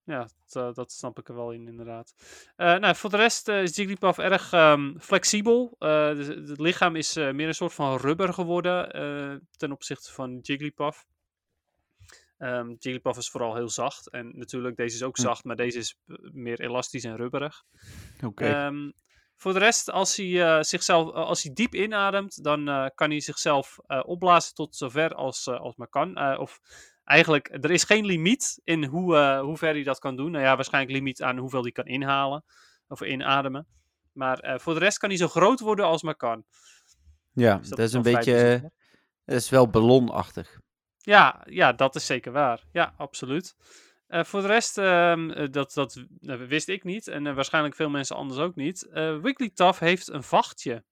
ja 0.07 0.29
dat, 0.49 0.65
eh, 0.65 0.75
dat 0.75 0.93
snap 0.93 1.19
ik 1.19 1.29
er 1.29 1.35
wel 1.35 1.53
in, 1.53 1.69
inderdaad. 1.69 2.15
Eh, 2.57 2.77
nou, 2.77 2.97
voor 2.97 3.11
de 3.11 3.17
rest 3.17 3.49
eh, 3.49 3.63
is 3.63 3.77
Jigglypuff 3.77 4.19
erg 4.19 4.53
ehm, 4.53 4.99
flexibel. 4.99 5.77
Dus 5.79 6.27
het 6.27 6.61
lichaam 6.61 6.97
is 6.97 7.15
meer 7.15 7.47
een 7.47 7.55
soort 7.55 7.75
van 7.75 7.97
rubber 7.97 8.35
geworden 8.35 8.89
ten 9.57 9.73
opzichte 9.73 10.13
van 10.13 10.39
Jigglypuff. 10.43 11.07
Ehm 12.39 12.69
Jigglypuff 12.69 13.19
is 13.19 13.31
vooral 13.31 13.55
heel 13.55 13.69
zacht. 13.69 14.11
En 14.11 14.39
natuurlijk, 14.39 14.77
deze 14.77 14.97
is 14.97 15.03
ook 15.03 15.17
Hm. 15.17 15.23
zacht, 15.23 15.45
maar 15.45 15.57
deze 15.57 15.79
is 15.79 15.99
meer 16.33 16.61
elastisch 16.61 17.05
en 17.05 17.17
rubberig. 17.17 17.63
Oké. 18.25 18.45
Ehm, 18.45 18.91
voor 19.37 19.53
de 19.53 19.59
rest, 19.59 19.91
als 19.91 20.17
hij, 20.17 20.65
zichzelf, 20.65 21.13
als 21.13 21.43
hij 21.43 21.53
diep 21.53 21.75
inademt, 21.75 22.45
dan 22.45 22.91
kan 22.95 23.11
hij 23.11 23.21
zichzelf 23.21 23.79
opblazen 23.87 24.55
tot 24.55 24.77
zover 24.77 25.15
als, 25.15 25.49
als 25.49 25.77
maar 25.77 25.89
kan. 25.89 26.39
Of 26.39 26.61
eigenlijk, 27.07 27.49
er 27.61 27.71
is 27.71 27.85
geen 27.85 28.05
limiet 28.07 28.61
in 28.65 28.85
hoe, 28.85 29.17
eh, 29.17 29.41
hoe 29.41 29.57
ver 29.57 29.73
hij 29.75 29.83
dat 29.83 29.99
kan 29.99 30.17
doen. 30.17 30.31
Nou 30.31 30.45
ja, 30.45 30.55
waarschijnlijk 30.57 30.95
limiet 30.95 31.23
aan 31.23 31.37
hoeveel 31.39 31.63
hij 31.63 31.73
kan 31.73 31.85
inhalen 31.87 32.45
of 32.89 33.01
inademen. 33.01 33.67
Maar 34.13 34.39
eh, 34.39 34.59
voor 34.59 34.75
de 34.75 34.81
rest 34.81 34.99
kan 34.99 35.09
hij 35.09 35.19
zo 35.19 35.29
groot 35.29 35.61
worden 35.61 35.85
als 35.85 36.03
maar 36.03 36.17
kan. 36.17 36.45
Ja, 37.33 37.57
Dus 37.59 37.69
dat, 37.69 37.79
dat 37.79 37.87
is 37.89 37.93
een 37.95 38.03
beetje... 38.03 38.33
bijzonder. 38.33 38.71
Dat 39.25 39.37
is 39.37 39.49
wel 39.51 39.69
ballonachtig. 39.69 40.61
Ja, 40.99 41.43
ja, 41.49 41.73
dat 41.73 41.95
is 41.95 42.07
zeker 42.07 42.33
waar. 42.33 42.65
Ja, 42.73 42.95
absoluut. 42.97 43.57
Voor 44.09 44.41
de 44.41 44.47
rest, 44.47 44.79
ehm, 44.79 45.31
eh, 45.31 45.51
dat, 45.51 45.73
dat 45.75 46.05
eh, 46.21 46.37
wist 46.37 46.69
ik 46.69 46.85
niet. 46.85 47.09
En 47.09 47.35
waarschijnlijk 47.35 47.75
veel 47.75 47.91
mensen 47.91 48.17
anders 48.17 48.41
ook 48.41 48.55
niet. 48.55 48.89
Wigglytuff 49.23 49.79
heeft 49.79 50.09
een 50.09 50.23
vachtje. 50.23 50.85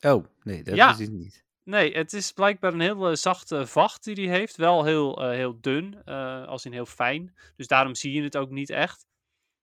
Oh, 0.00 0.24
nee, 0.42 0.62
dat 0.62 0.74
Ja. 0.76 0.90
is 0.92 0.98
het 0.98 1.12
niet. 1.12 1.44
Nee, 1.66 1.96
het 1.96 2.12
is 2.12 2.32
blijkbaar 2.32 2.72
een 2.72 2.80
hele 2.80 3.16
zachte 3.16 3.66
vacht 3.66 4.04
die 4.04 4.28
hij 4.28 4.38
heeft. 4.38 4.56
Wel 4.56 4.84
heel, 4.84 5.22
eh, 5.22 5.30
heel 5.30 5.60
dun, 5.60 6.02
eh, 6.04 6.46
als 6.46 6.64
in 6.64 6.72
heel 6.72 6.86
fijn. 6.86 7.34
Dus 7.56 7.66
daarom 7.66 7.94
zie 7.94 8.12
je 8.12 8.22
het 8.22 8.36
ook 8.36 8.50
niet 8.50 8.70
echt. 8.70 9.06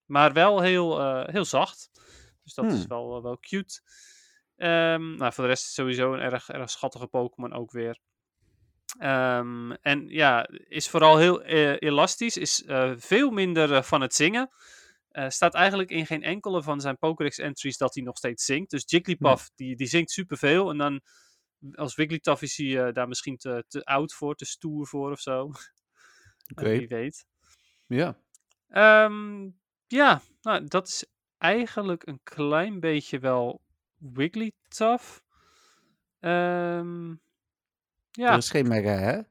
Maar 0.05 0.33
wel 0.33 0.61
heel, 0.61 0.99
eh, 0.99 1.33
heel 1.33 1.45
zacht. 1.45 1.89
Dus 2.43 2.53
dat 2.53 2.65
is 2.65 2.79
Hmm. 2.79 2.87
wel, 2.87 3.23
wel 3.23 3.37
cute. 3.39 3.81
Ehm, 4.55 5.15
nou, 5.15 5.33
voor 5.33 5.43
de 5.43 5.49
rest 5.49 5.73
sowieso 5.73 6.13
een 6.13 6.19
erg, 6.19 6.49
erg 6.49 6.69
schattige 6.69 7.07
Pokémon 7.07 7.53
ook 7.53 7.71
weer. 7.71 7.97
Ehm, 8.99 9.71
en 9.71 10.07
ja, 10.09 10.47
is 10.67 10.89
vooral 10.89 11.17
heel 11.17 11.43
eh, 11.43 11.75
elastisch. 11.79 12.37
Is 12.37 12.63
eh, 12.63 12.91
veel 12.97 13.31
minder 13.31 13.73
eh, 13.73 13.83
van 13.83 14.01
het 14.01 14.13
zingen. 14.15 14.49
Eh, 15.09 15.29
staat 15.29 15.53
eigenlijk 15.53 15.89
in 15.89 16.05
geen 16.05 16.23
enkele 16.23 16.63
van 16.63 16.81
zijn 16.81 16.97
Pokédex 16.97 17.37
entries 17.37 17.77
dat 17.77 17.93
hij 17.95 18.03
nog 18.03 18.17
steeds 18.17 18.45
zingt. 18.45 18.69
Dus 18.69 18.83
Jigglypuff, 18.85 19.51
die, 19.55 19.75
die 19.75 19.87
zingt 19.87 20.11
superveel. 20.11 20.69
En 20.69 20.77
dan 20.77 21.01
als 21.71 21.95
Wigglytuff 21.95 22.41
is 22.41 22.57
hij 22.57 22.91
daar 22.91 23.07
misschien 23.07 23.37
te, 23.37 23.65
te 23.67 23.85
oud 23.85 24.13
voor, 24.13 24.35
te 24.35 24.45
stoer 24.45 24.87
voor 24.87 25.11
of 25.11 25.19
zo. 25.19 25.41
Oké. 25.41 26.63
Eh, 26.71 26.77
wie 26.77 26.87
weet. 26.87 27.25
Ja. 27.87 28.17
Ehm, 28.67 29.49
ja, 29.87 30.21
nou, 30.41 30.67
dat 30.67 30.87
is 30.87 31.05
eigenlijk 31.37 32.07
een 32.07 32.19
klein 32.23 32.79
beetje 32.79 33.19
wel 33.19 33.61
Wigglytuff. 33.97 35.23
Ehm 36.19 37.09
ja, 38.11 38.31
Er 38.31 38.37
is 38.37 38.49
geen 38.49 38.67
mega, 38.67 38.89
hè? 38.89 39.21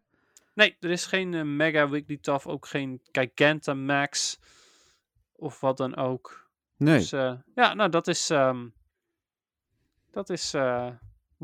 nee, 0.55 0.77
er 0.81 0.91
is 0.91 1.07
geen 1.07 1.35
eh, 1.35 1.43
Mega 1.43 1.89
Wigglytuff, 1.89 2.47
ook 2.47 2.67
geen 2.67 3.01
Gigantamax 3.13 4.39
of 5.33 5.61
wat 5.61 5.77
dan 5.77 5.97
ook. 5.97 6.51
Nee. 6.77 6.99
Dus 6.99 7.13
eh, 7.13 7.35
ja, 7.55 7.75
nou 7.75 7.91
dat 7.91 8.09
is, 8.09 8.31
ehm, 8.31 8.69
dat 10.11 10.31
is 10.31 10.55
eh 10.55 10.91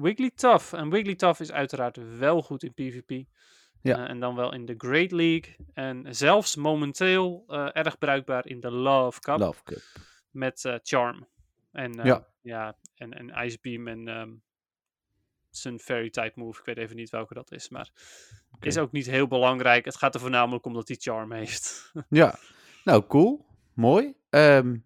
Wigglytuff. 0.01 0.73
En 0.73 0.91
Wigglytuff 0.91 1.41
is 1.41 1.53
uiteraard 1.53 2.19
wel 2.19 2.43
goed 2.43 2.63
in 2.63 2.75
PvP. 2.75 3.27
Ja. 3.83 3.97
Eh, 4.05 4.11
en 4.11 4.21
dan 4.21 4.35
wel 4.35 4.53
in 4.53 4.65
de 4.65 4.75
Great 4.79 5.11
League. 5.11 5.57
En 5.75 6.15
zelfs 6.15 6.57
momenteel 6.57 7.45
eh, 7.47 7.69
erg 7.73 7.99
bruikbaar 7.99 8.47
in 8.47 8.61
de 8.61 8.71
Love 8.71 9.21
Cup. 9.21 9.39
Love 9.39 9.63
Cup. 9.65 9.83
Met 10.31 10.65
eh, 10.65 10.75
Charm. 10.83 11.29
En, 11.73 11.93
Ja. 11.93 12.29
ja, 12.41 12.77
en, 12.95 13.13
en 13.13 13.45
Ice 13.47 13.59
Beam 13.61 13.89
en 13.89 14.09
ehm, 14.09 14.31
zijn 15.51 15.79
Fairy 15.79 16.11
type 16.11 16.33
move. 16.35 16.59
Ik 16.59 16.65
weet 16.65 16.77
even 16.77 16.97
niet 16.97 17.11
welke 17.11 17.35
dat 17.35 17.53
is. 17.53 17.69
Maar 17.69 17.91
is 18.61 18.79
ook 18.79 18.93
niet 18.93 19.07
heel 19.07 19.27
belangrijk. 19.27 19.85
Het 19.85 19.97
gaat 19.97 20.15
er 20.15 20.21
voornamelijk 20.21 20.65
om 20.67 20.73
dat 20.73 20.89
hij 20.89 20.97
Charm 21.01 21.33
heeft. 21.33 21.93
Ja. 22.09 22.39
Nou, 22.85 23.07
cool. 23.07 23.47
Mooi. 23.75 24.15
Ehm, 24.31 24.77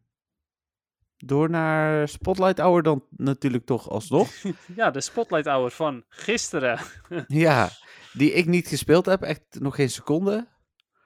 door 1.24 1.50
naar 1.50 2.08
Spotlight 2.08 2.58
Hour 2.58 2.82
dan 2.82 3.04
natuurlijk 3.10 3.66
toch 3.66 3.88
alsnog. 3.90 4.28
ja, 4.76 4.90
de 4.90 5.00
Spotlight 5.00 5.46
Hour 5.46 5.70
van 5.70 6.04
gisteren. 6.08 6.78
ja, 7.26 7.68
die 8.12 8.32
ik 8.32 8.46
niet 8.46 8.68
gespeeld 8.68 9.06
heb. 9.06 9.22
Echt 9.22 9.42
nog 9.50 9.74
geen 9.74 9.90
seconde. 9.90 10.48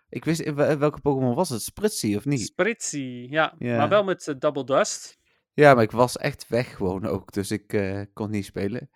Ik 0.09 0.25
wist, 0.25 0.41
in 0.41 0.55
wel- 0.55 0.79
welke 0.79 1.01
Pokémon 1.01 1.35
was 1.35 1.49
het? 1.49 1.63
Spritzy 1.63 2.17
of 2.17 2.25
niet? 2.25 2.41
Spritzy, 2.41 3.27
ja. 3.31 3.55
Ja. 3.59 3.77
Maar 3.77 3.89
wel 3.89 4.05
met 4.05 4.29
eh, 4.29 4.35
Double 4.39 4.65
Dust. 4.65 5.19
Ja, 5.53 5.75
maar 5.75 5.83
ik 5.83 5.91
was 5.91 6.17
echt 6.17 6.49
weg 6.49 6.77
gewoon 6.77 7.07
ook. 7.07 7.33
Dus 7.33 7.51
ik 7.51 7.73
eh, 7.73 8.01
kon 8.13 8.31
niet 8.31 8.45
spelen. 8.45 8.91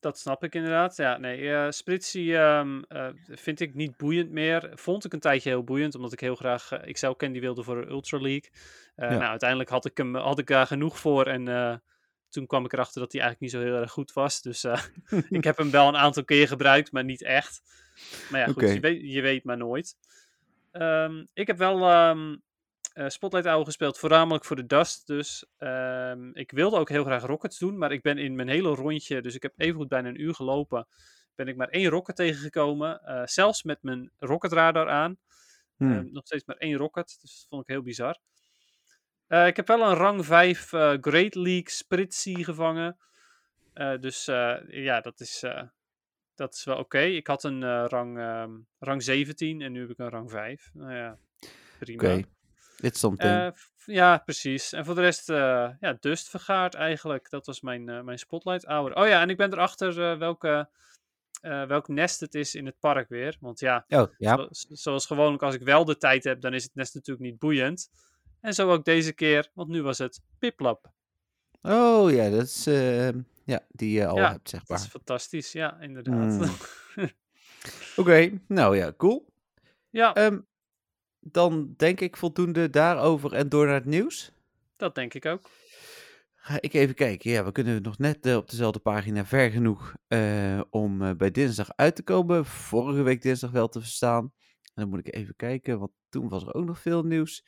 Dat 0.00 0.18
snap 0.18 0.44
ik 0.44 0.54
inderdaad. 0.54 0.96
Ja, 0.96 1.16
nee, 1.16 1.54
eh 1.54 1.70
Spritzy 1.70 2.32
ehm, 2.32 2.82
eh, 2.88 3.08
vind 3.28 3.60
ik 3.60 3.74
niet 3.74 3.96
boeiend 3.96 4.30
meer. 4.30 4.70
Vond 4.74 5.04
ik 5.04 5.12
een 5.12 5.20
tijdje 5.20 5.48
heel 5.48 5.64
boeiend, 5.64 5.94
omdat 5.94 6.12
ik 6.12 6.20
heel 6.20 6.34
graag 6.34 6.72
uh, 6.72 6.86
Excel 6.86 7.16
Candy 7.16 7.40
wilde 7.40 7.62
voor 7.62 7.80
de 7.80 7.90
Ultra 7.90 8.18
League. 8.20 8.50
Uh, 8.96 9.10
Ja. 9.10 9.16
Nou, 9.16 9.30
uiteindelijk 9.30 9.70
had 9.70 9.84
ik, 9.84 9.96
hem, 9.96 10.14
had 10.16 10.38
ik 10.38 10.46
daar 10.46 10.66
genoeg 10.66 10.98
voor 10.98 11.26
en 11.26 11.48
eh, 11.48 11.74
toen 12.28 12.46
kwam 12.46 12.64
ik 12.64 12.72
erachter 12.72 13.00
dat 13.00 13.12
hij 13.12 13.20
eigenlijk 13.20 13.52
niet 13.52 13.62
zo 13.62 13.68
heel 13.70 13.80
erg 13.80 13.92
goed 13.92 14.12
was. 14.12 14.42
Dus 14.42 14.64
eh, 14.64 14.82
ik 15.38 15.44
heb 15.44 15.56
hem 15.56 15.70
wel 15.70 15.88
een 15.88 15.96
aantal 15.96 16.24
keer 16.24 16.48
gebruikt, 16.48 16.92
maar 16.92 17.04
niet 17.04 17.22
echt. 17.22 17.62
Maar 18.30 18.40
ja, 18.40 18.46
goed, 18.46 18.72
je, 18.72 18.80
weet, 18.80 19.12
je 19.12 19.20
weet 19.20 19.44
maar 19.44 19.56
nooit. 19.56 19.96
Ehm, 20.72 21.24
ik 21.34 21.46
heb 21.46 21.58
wel 21.58 21.88
ehm, 21.88 22.36
eh, 22.98 23.08
Spotlight 23.08 23.46
Owl 23.46 23.64
gespeeld, 23.64 23.98
voornamelijk 23.98 24.44
voor 24.44 24.56
de 24.56 24.66
Dust. 24.66 25.06
Dus 25.06 25.46
ehm, 25.56 26.30
ik 26.32 26.50
wilde 26.50 26.78
ook 26.78 26.88
heel 26.88 27.04
graag 27.04 27.22
Rockets 27.22 27.58
doen, 27.58 27.78
maar 27.78 27.92
ik 27.92 28.02
ben 28.02 28.18
in 28.18 28.34
mijn 28.34 28.48
hele 28.48 28.74
rondje, 28.74 29.22
dus 29.22 29.34
ik 29.34 29.42
heb 29.42 29.52
evengoed 29.56 29.88
bijna 29.88 30.08
een 30.08 30.20
uur 30.20 30.34
gelopen, 30.34 30.86
ben 31.34 31.48
ik 31.48 31.56
maar 31.56 31.68
één 31.68 31.90
Rocket 31.90 32.16
tegengekomen. 32.16 33.00
eh, 33.00 33.22
zelfs 33.24 33.62
met 33.62 33.82
mijn 33.82 34.10
Rocket 34.18 34.52
Radar 34.52 34.88
aan. 34.88 35.18
Hmm. 35.76 35.92
Ehm, 35.92 36.12
nog 36.12 36.26
steeds 36.26 36.44
maar 36.44 36.56
één 36.56 36.76
Rocket, 36.76 37.18
dus 37.20 37.32
dat 37.32 37.46
vond 37.48 37.62
ik 37.62 37.68
heel 37.68 37.82
bizar. 37.82 38.18
Eh, 39.26 39.46
ik 39.46 39.56
heb 39.56 39.66
wel 39.66 39.82
een 39.82 39.96
rang 39.96 40.26
5 40.26 40.72
eh, 40.72 40.94
Great 41.00 41.34
League 41.34 41.70
Spritzy 41.70 42.42
gevangen. 42.42 42.98
Dus 44.00 44.24
ja, 44.68 45.00
dat 45.00 45.20
is, 45.20 45.44
dat 46.34 46.54
is 46.54 46.64
wel 46.64 46.76
oké. 46.76 47.00
Ik 47.00 47.26
had 47.26 47.44
een 47.44 47.86
rang, 47.86 48.18
ehm, 48.18 48.50
rang 48.78 49.02
17 49.02 49.60
en 49.60 49.72
nu 49.72 49.80
heb 49.80 49.90
ik 49.90 49.98
een 49.98 50.08
rang 50.08 50.30
5. 50.30 50.70
Nou 50.72 50.94
ja, 50.94 51.18
prima. 51.78 52.02
Oké. 52.02 52.36
It's 52.82 52.98
something. 53.00 53.32
Eh, 53.32 53.48
ja, 53.84 54.18
precies. 54.18 54.72
En 54.72 54.84
voor 54.84 54.94
de 54.94 55.00
rest, 55.00 55.30
eh, 55.30 55.70
ja, 55.80 55.96
Dust 56.00 56.28
vergaard 56.30 56.74
eigenlijk. 56.74 57.30
Dat 57.30 57.46
was 57.46 57.60
mijn, 57.60 57.88
eh, 57.88 58.00
mijn 58.00 58.18
spotlight 58.18 58.64
hour. 58.64 58.94
Oh 58.96 59.06
ja, 59.06 59.20
en 59.20 59.30
ik 59.30 59.36
ben 59.36 59.52
erachter 59.52 60.18
welke, 60.18 60.68
welk 61.40 61.88
nest 61.88 62.20
het 62.20 62.34
is 62.34 62.54
in 62.54 62.66
het 62.66 62.78
park 62.80 63.08
weer. 63.08 63.36
Want 63.40 63.60
ja, 63.60 63.84
oh, 63.88 64.06
ja. 64.18 64.36
zo- 64.36 64.48
zoals 64.74 65.06
gewoonlijk 65.06 65.42
als 65.42 65.54
ik 65.54 65.62
wel 65.62 65.84
de 65.84 65.96
tijd 65.96 66.24
heb, 66.24 66.40
dan 66.40 66.54
is 66.54 66.62
het 66.62 66.74
nest 66.74 66.94
natuurlijk 66.94 67.26
niet 67.30 67.38
boeiend. 67.38 67.90
En 68.40 68.54
zo 68.54 68.70
ook 68.72 68.84
deze 68.84 69.12
keer, 69.12 69.50
want 69.54 69.68
nu 69.68 69.82
was 69.82 69.98
het 69.98 70.20
Piplap. 70.38 70.90
Oh 71.62 72.10
ja, 72.12 72.30
dat 72.30 72.42
is... 72.42 72.64
ja, 73.44 73.60
die 73.68 73.92
je 73.92 74.06
al 74.06 74.16
Ja, 74.16 74.30
hebt, 74.30 74.48
zeg 74.48 74.60
Dat 74.60 74.68
maar. 74.68 74.78
is 74.78 74.86
fantastisch, 74.86 75.52
ja, 75.52 75.80
inderdaad. 75.80 76.50
Oké, 77.96 78.30
nou 78.48 78.76
ja, 78.76 78.92
cool. 78.96 79.26
ja, 79.90 80.14
Ehm, 80.14 80.38
dan 81.20 81.74
denk 81.76 82.00
ik 82.00 82.16
voldoende 82.16 82.70
daarover 82.70 83.32
en 83.32 83.48
door 83.48 83.66
naar 83.66 83.74
het 83.74 83.84
nieuws. 83.84 84.32
dat 84.76 84.94
denk 84.94 85.14
ik 85.14 85.26
ook. 85.26 85.50
Ga 86.48 86.60
ik 86.60 86.72
even 86.72 86.94
kijken. 86.94 87.30
Ja, 87.30 87.44
we 87.44 87.52
kunnen 87.52 87.82
nog 87.82 87.98
net 87.98 88.26
eh, 88.26 88.36
op 88.36 88.50
dezelfde 88.50 88.78
pagina 88.78 89.26
ver 89.26 89.50
genoeg 89.50 89.94
eh, 90.06 90.60
om 90.70 91.02
eh, 91.02 91.14
bij 91.16 91.30
dinsdag 91.30 91.68
uit 91.76 91.96
te 91.96 92.02
komen. 92.02 92.44
Vorige 92.44 93.02
week 93.02 93.22
dinsdag 93.22 93.50
wel 93.50 93.68
te 93.68 93.80
verstaan. 93.80 94.32
En 94.62 94.72
dan 94.74 94.88
moet 94.88 94.98
ik 94.98 95.14
even 95.14 95.36
kijken, 95.36 95.78
want 95.78 95.90
toen 96.08 96.28
was 96.28 96.42
er 96.42 96.54
ook 96.54 96.64
nog 96.64 96.78
veel 96.80 97.02
nieuws. 97.02 97.44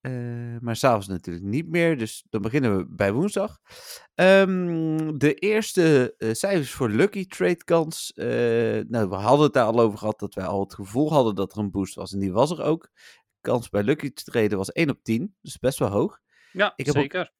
Eh, 0.00 0.12
maar 0.60 0.76
s'avonds 0.76 1.06
natuurlijk 1.08 1.44
niet 1.46 1.68
meer, 1.68 1.98
dus 1.98 2.24
dan 2.30 2.42
beginnen 2.42 2.76
we 2.76 2.86
bij 2.88 3.12
woensdag. 3.12 3.60
Ehm, 4.14 5.18
de 5.18 5.34
eerste 5.34 6.14
eh, 6.18 6.32
cijfers 6.32 6.70
voor 6.72 6.88
Lucky 6.90 7.26
Trade 7.26 7.64
kans. 7.64 8.12
eh, 8.12 8.26
nou, 8.88 9.08
we 9.08 9.14
hadden 9.14 9.44
het 9.44 9.52
daar 9.52 9.64
al 9.64 9.80
over 9.80 9.98
gehad 9.98 10.18
dat 10.18 10.34
wij 10.34 10.44
al 10.44 10.60
het 10.60 10.74
gevoel 10.74 11.12
hadden 11.12 11.34
dat 11.34 11.52
er 11.52 11.58
een 11.58 11.70
boost 11.70 11.94
was. 11.94 12.12
En 12.12 12.18
die 12.18 12.32
was 12.32 12.50
er 12.50 12.62
ook. 12.62 12.90
Kans 13.40 13.68
bij 13.68 13.82
Lucky 13.82 14.10
Trade 14.12 14.56
was 14.56 14.72
1 14.72 14.90
op 14.90 14.98
10, 15.02 15.36
dus 15.40 15.58
best 15.58 15.78
wel 15.78 15.88
hoog. 15.88 16.18
Ja, 16.52 16.72
Ik 16.76 16.86
heb 16.86 16.94
ook 16.94 17.00
zeker. 17.02 17.32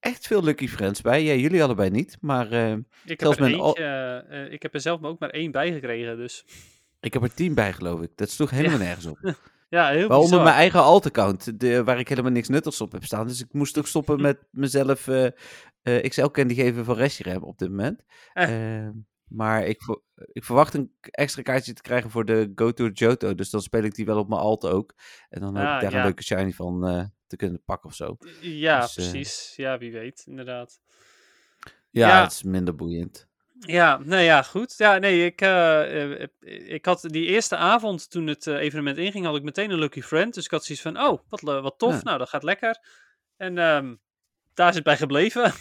Echt 0.00 0.26
veel 0.26 0.42
Lucky 0.42 0.68
Friends 0.68 1.00
bij. 1.00 1.22
Ja, 1.24 1.34
jullie 1.34 1.62
allebei 1.62 1.90
niet, 1.90 2.16
maar 2.20 2.46
Ik 3.04 3.20
heb 3.20 3.28
er 3.38 3.60
al- 3.60 3.78
ik 4.52 4.62
heb 4.62 4.74
er 4.74 4.80
zelf 4.80 5.02
ook 5.02 5.18
maar 5.18 5.30
één 5.30 5.50
bij 5.50 5.72
gekregen, 5.72 6.16
dus 6.16 6.44
ik 7.00 7.12
heb 7.12 7.22
er 7.22 7.34
10 7.34 7.54
bij 7.54 7.72
geloof 7.72 8.00
ik. 8.02 8.10
Dat 8.14 8.30
sloeg 8.30 8.50
helemaal 8.50 8.78
nergens 8.78 9.06
op. 9.06 9.18
ja, 9.70 9.88
heel 9.88 10.08
Waaronder 10.08 10.30
bizar. 10.30 10.44
mijn 10.44 10.56
eigen 10.56 10.80
alt-account, 10.82 11.60
de- 11.60 11.84
waar 11.84 11.98
ik 11.98 12.08
helemaal 12.08 12.30
niks 12.32 12.48
nuttigs 12.48 12.80
op 12.80 12.92
heb 12.92 13.04
staan. 13.04 13.26
Dus 13.26 13.40
ik 13.40 13.52
moest 13.52 13.78
ook 13.78 13.86
stoppen 13.86 14.20
met 14.28 14.38
mezelf 14.50 15.08
eh 15.08 15.26
eh 15.82 16.08
XL 16.08 16.26
candy 16.26 16.54
geven 16.54 16.84
voor 16.84 16.96
Reshiram 16.96 17.42
op 17.42 17.58
dit 17.58 17.68
moment. 17.68 18.02
Eh. 18.32 18.76
Eh, 18.86 18.90
maar 19.28 19.66
ik, 19.66 19.80
ik 20.32 20.44
verwacht 20.44 20.74
een 20.74 20.92
extra 21.00 21.42
kaartje 21.42 21.72
te 21.72 21.82
krijgen 21.82 22.10
voor 22.10 22.24
de 22.24 22.52
Go 22.54 22.72
to 22.72 22.86
Johto. 22.88 23.34
Dus 23.34 23.50
dan 23.50 23.62
speel 23.62 23.82
ik 23.82 23.94
die 23.94 24.04
wel 24.06 24.18
op 24.18 24.28
mijn 24.28 24.40
alt 24.40 24.64
ook. 24.66 24.94
En 25.28 25.40
dan 25.40 25.56
Ah, 25.56 25.74
ik 25.74 25.80
daar 25.80 25.90
ja. 25.92 25.98
een 25.98 26.04
leuke 26.04 26.22
shiny 26.22 26.52
van 26.52 26.86
eh, 26.88 27.04
te 27.26 27.36
kunnen 27.36 27.62
pakken 27.64 27.88
of 27.90 27.94
zo. 27.96 28.16
Ja, 28.40 28.80
Dus, 28.80 28.96
eh, 28.96 29.10
precies. 29.10 29.52
Ja, 29.56 29.78
wie 29.78 29.92
weet, 29.92 30.22
inderdaad. 30.26 30.80
Ja, 31.90 32.08
Ja. 32.08 32.22
het 32.22 32.32
is 32.32 32.42
minder 32.42 32.74
boeiend. 32.74 33.28
Ja, 33.66 33.98
nou 34.04 34.22
ja, 34.22 34.42
goed. 34.42 34.74
Ja, 34.76 34.98
nee, 34.98 35.24
ik, 35.24 35.40
eh, 35.40 36.22
eh, 36.22 36.28
ik 36.66 36.84
had 36.84 37.00
die 37.02 37.26
eerste 37.26 37.56
avond 37.56 38.10
toen 38.10 38.26
het 38.26 38.46
eh, 38.46 38.54
evenement 38.54 38.96
inging, 38.96 39.24
had 39.24 39.36
ik 39.36 39.42
meteen 39.42 39.70
een 39.70 39.78
Lucky 39.78 40.02
Friend. 40.02 40.34
Dus 40.34 40.44
ik 40.44 40.50
had 40.50 40.64
zoiets 40.64 40.84
van, 40.84 41.00
oh, 41.00 41.20
wat, 41.28 41.40
wat 41.40 41.78
tof. 41.78 41.94
Ja. 41.94 42.00
Nou, 42.02 42.18
dat 42.18 42.28
gaat 42.28 42.42
lekker. 42.42 42.78
En 43.36 43.58
ehm, 43.58 43.94
daar 44.54 44.68
is 44.68 44.74
het 44.74 44.84
bij 44.84 44.96
gebleven. 44.96 45.52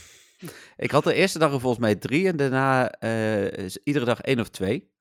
Ik 0.77 0.91
had 0.91 1.03
de 1.03 1.13
eerste 1.13 1.39
dag 1.39 1.53
er 1.53 1.59
volgens 1.59 1.81
mij 1.81 1.95
drie 1.95 2.27
en 2.27 2.37
daarna 2.37 2.91
eh, 2.91 3.69
iedere 3.83 4.05
dag 4.05 4.21
één 4.21 4.39
of 4.39 4.49
twee. 4.49 4.91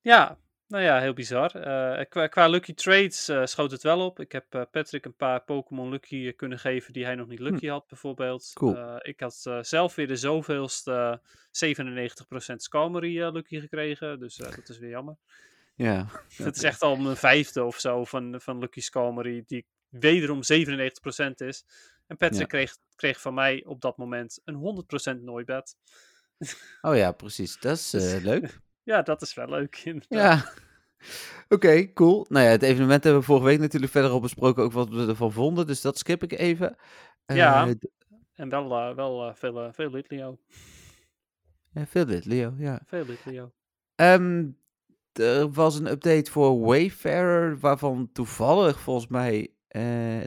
ja, 0.00 0.38
Nou 0.68 0.82
ja, 0.82 1.00
heel 1.00 1.12
bizar. 1.12 1.54
Eh, 1.54 2.04
qua, 2.08 2.26
qua 2.26 2.46
Lucky 2.48 2.74
Trades 2.74 3.28
eh, 3.28 3.44
schoot 3.44 3.70
het 3.70 3.82
wel 3.82 4.00
op. 4.00 4.20
Ik 4.20 4.32
heb 4.32 4.54
eh, 4.54 4.62
Patrick 4.70 5.04
een 5.04 5.16
paar 5.16 5.42
Pokémon 5.44 5.88
Lucky 5.90 6.32
kunnen 6.32 6.58
geven 6.58 6.92
die 6.92 7.04
hij 7.04 7.14
nog 7.14 7.26
niet 7.26 7.38
Lucky 7.38 7.66
had, 7.66 7.86
bijvoorbeeld. 7.86 8.50
Cool. 8.54 8.98
Ik 9.02 9.20
had 9.20 9.50
zelf 9.60 9.94
weer 9.94 10.06
de 10.06 10.16
zoveelste 10.16 11.20
97% 11.24 12.54
Skarmory 12.56 13.22
eh, 13.22 13.32
Lucky 13.32 13.60
gekregen, 13.60 14.18
dus 14.18 14.36
dat 14.36 14.68
is 14.68 14.78
weer 14.78 14.90
jammer. 14.90 15.16
Ja. 15.74 16.06
Het 16.36 16.56
is 16.56 16.62
echt 16.62 16.82
al 16.82 16.96
mijn 16.96 17.16
vijfde 17.16 17.64
of 17.64 17.78
zo 17.80 18.04
van, 18.04 18.40
van 18.40 18.58
Lucky 18.58 18.80
Skarmory, 18.80 19.42
die 19.46 19.66
wederom 19.88 20.40
97% 20.42 20.46
is. 21.36 21.64
En 22.06 22.16
Patrick 22.16 22.40
Ja. 22.40 22.46
kreeg, 22.46 22.76
kreeg 22.94 23.20
van 23.20 23.34
mij 23.34 23.64
op 23.64 23.80
dat 23.80 23.96
moment 23.96 24.40
een 24.44 24.84
100% 25.18 25.22
Noibat. 25.22 25.76
Oh 26.80 26.96
ja, 26.96 27.12
precies. 27.12 27.58
Dat 27.58 27.76
is 27.76 27.92
eh, 28.14 28.22
leuk. 28.22 28.60
Ja, 28.86 29.02
dat 29.02 29.22
is 29.22 29.34
wel 29.34 29.48
leuk. 29.48 29.76
inderdaad. 29.84 30.08
Ja. 30.38 30.52
Oké, 31.48 31.92
cool. 31.92 32.26
Nou 32.28 32.44
ja, 32.44 32.50
het 32.50 32.62
evenement 32.62 33.02
hebben 33.04 33.20
we 33.20 33.26
vorige 33.26 33.46
week 33.46 33.58
natuurlijk 33.58 33.92
verder 33.92 34.10
al 34.10 34.20
besproken, 34.20 34.62
ook 34.62 34.72
wat 34.72 34.88
we 34.88 35.06
ervan 35.06 35.32
vonden. 35.32 35.66
Dus 35.66 35.80
dat 35.80 35.98
skip 35.98 36.22
ik 36.22 36.32
even. 36.32 36.76
Eh, 37.26 37.36
Ja. 37.36 37.74
d- 37.74 37.88
En 38.34 38.48
wel, 38.48 38.76
eh, 38.78 38.94
wel 38.94 39.28
eh, 39.28 39.34
veel, 39.34 39.62
eh, 39.64 39.72
veel 39.72 39.90
Litleo. 39.90 40.38
ja, 41.70 41.86
veel 41.86 42.06
dit, 42.06 42.24
Leo. 42.24 42.54
Ja. 42.58 42.80
Veel 42.86 43.04
Litleo. 43.04 43.52
Ehm, 43.94 44.46
er 45.12 45.50
was 45.50 45.78
een 45.78 45.86
update 45.90 46.30
voor 46.30 46.60
Wayfarer, 46.60 47.58
waarvan 47.58 48.10
toevallig 48.12 48.80
volgens 48.80 49.06
mij, 49.06 49.40
eh 49.40 49.48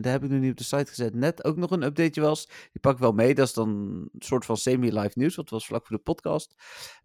daar 0.01 0.11
heb 0.11 0.23
ik 0.23 0.29
nu 0.29 0.39
niet 0.39 0.51
op 0.51 0.57
de 0.57 0.63
site 0.63 0.85
gezet, 0.85 1.15
net 1.15 1.43
ook 1.43 1.55
nog 1.57 1.71
een 1.71 1.83
updateje 1.83 2.27
was. 2.27 2.45
Die 2.45 2.81
pak 2.81 2.93
ik 2.93 2.99
wel 2.99 3.11
mee, 3.11 3.35
dat 3.35 3.47
is 3.47 3.53
dan 3.53 3.69
een 3.69 4.09
soort 4.19 4.45
van 4.45 4.57
semi-live 4.57 5.11
nieuws, 5.13 5.35
want 5.35 5.49
het 5.49 5.59
was 5.59 5.65
vlak 5.65 5.87
voor 5.87 5.95
de 5.95 6.01
podcast. 6.01 6.53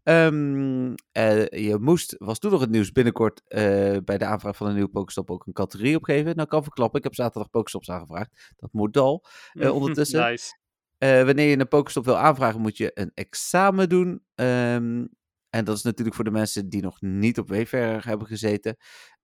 Ehm, 0.03 0.95
eh, 1.13 1.47
je 1.49 1.77
moest, 1.81 2.15
was 2.19 2.39
toen 2.39 2.51
nog 2.51 2.61
het 2.61 2.71
nieuws, 2.71 2.93
binnenkort 2.93 3.43
eh, 3.47 3.97
bij 4.05 4.19
de 4.19 4.25
aanvraag 4.25 4.57
van 4.57 4.67
een 4.67 4.75
nieuwe 4.75 4.91
Pokestop 4.91 5.31
ook 5.31 5.47
een 5.47 5.53
categorie 5.53 5.97
opgeven. 5.97 6.37
Nou, 6.37 6.49
kan 6.49 6.63
verklappen, 6.63 6.99
ik 6.99 7.05
heb 7.05 7.15
zaterdag 7.15 7.51
Pokestops 7.51 7.91
aangevraagd. 7.91 8.55
Dat 8.57 8.73
moet 8.73 8.97
al. 8.97 9.25
Eh, 9.55 9.75
ondertussen. 9.75 10.21
nice. 10.21 10.59
Eh, 10.99 11.25
wanneer 11.25 11.49
je 11.49 11.59
een 11.59 11.69
Pokestop 11.69 12.05
wil 12.05 12.17
aanvragen, 12.17 12.61
moet 12.61 12.77
je 12.77 12.91
een 12.95 13.11
examen 13.15 13.89
doen. 13.89 14.23
Ehm, 14.35 15.07
en 15.51 15.65
dat 15.65 15.77
is 15.77 15.83
natuurlijk 15.83 16.17
voor 16.17 16.25
de 16.25 16.31
mensen 16.31 16.69
die 16.69 16.83
nog 16.83 17.01
niet 17.01 17.39
op 17.39 17.49
Wayfarer 17.49 18.07
hebben 18.07 18.27
gezeten. 18.27 18.77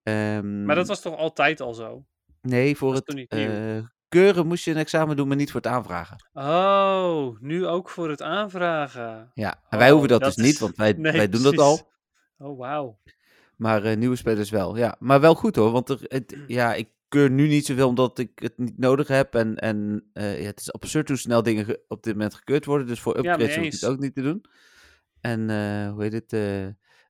Ehm, 0.03 0.65
Maar 0.65 0.77
dat 0.77 0.89
was 0.89 1.01
toch 1.01 1.17
altijd 1.17 1.61
al 1.61 1.75
zo? 1.75 2.05
Nee, 2.43 2.77
voor 2.77 2.95
het 2.95 3.27
eh, 3.29 3.79
keuren 4.09 4.47
moest 4.47 4.65
je 4.65 4.71
een 4.71 4.77
examen 4.77 5.17
doen, 5.17 5.29
maar 5.29 5.37
niet 5.37 5.51
voor 5.51 5.61
het 5.61 5.71
aanvragen. 5.71 6.17
Oh, 6.33 7.41
nu 7.41 7.67
ook 7.67 7.89
voor 7.89 8.09
het 8.11 8.23
aanvragen. 8.23 9.31
Ja, 9.35 9.63
en 9.69 9.79
wij 9.79 9.87
Oh, 9.87 9.93
hoeven 9.93 10.09
dat, 10.11 10.21
dat 10.21 10.35
dus 10.35 10.45
niet, 10.45 10.59
want 10.59 10.77
wij, 10.77 10.93
Nee, 10.97 11.13
wij 11.13 11.29
doen 11.29 11.43
dat 11.43 11.59
al. 11.59 11.93
Oh, 12.39 12.59
wauw. 12.59 12.99
Maar 13.57 13.85
eh, 13.85 13.97
nieuwe 13.97 14.17
spelers 14.17 14.51
wel. 14.51 14.77
Ja, 14.77 14.97
maar 14.99 15.21
wel 15.21 15.35
goed 15.35 15.57
hoor, 15.57 15.71
want 15.71 15.89
er, 15.89 15.99
het, 16.03 16.37
ja, 16.47 16.75
ik 16.75 16.89
keur 17.09 17.31
nu 17.31 17.49
niet 17.49 17.67
zoveel 17.67 17.89
omdat 17.89 18.19
ik 18.19 18.31
het 18.35 18.59
niet 18.59 18.79
nodig 18.79 19.09
heb. 19.09 19.35
En, 19.35 19.57
en 19.57 20.05
eh, 20.13 20.41
ja, 20.41 20.47
het 20.47 20.61
is 20.61 20.73
absurd 20.73 21.09
hoe 21.09 21.17
snel 21.17 21.43
dingen 21.43 21.65
ge- 21.65 21.81
op 21.89 22.03
dit 22.03 22.13
moment 22.15 22.35
gekeurd 22.35 22.65
worden. 22.65 22.87
Dus 22.87 23.01
voor 23.01 23.17
upgrades 23.17 23.47
hoef 23.49 23.57
ik 23.57 23.73
eens. 23.73 23.81
het 23.81 23.91
ook 23.91 23.99
niet 23.99 24.15
te 24.15 24.23
doen. 24.23 24.45
En 25.21 25.41
hoe 25.91 26.03
heet 26.03 26.13
het? 26.13 26.33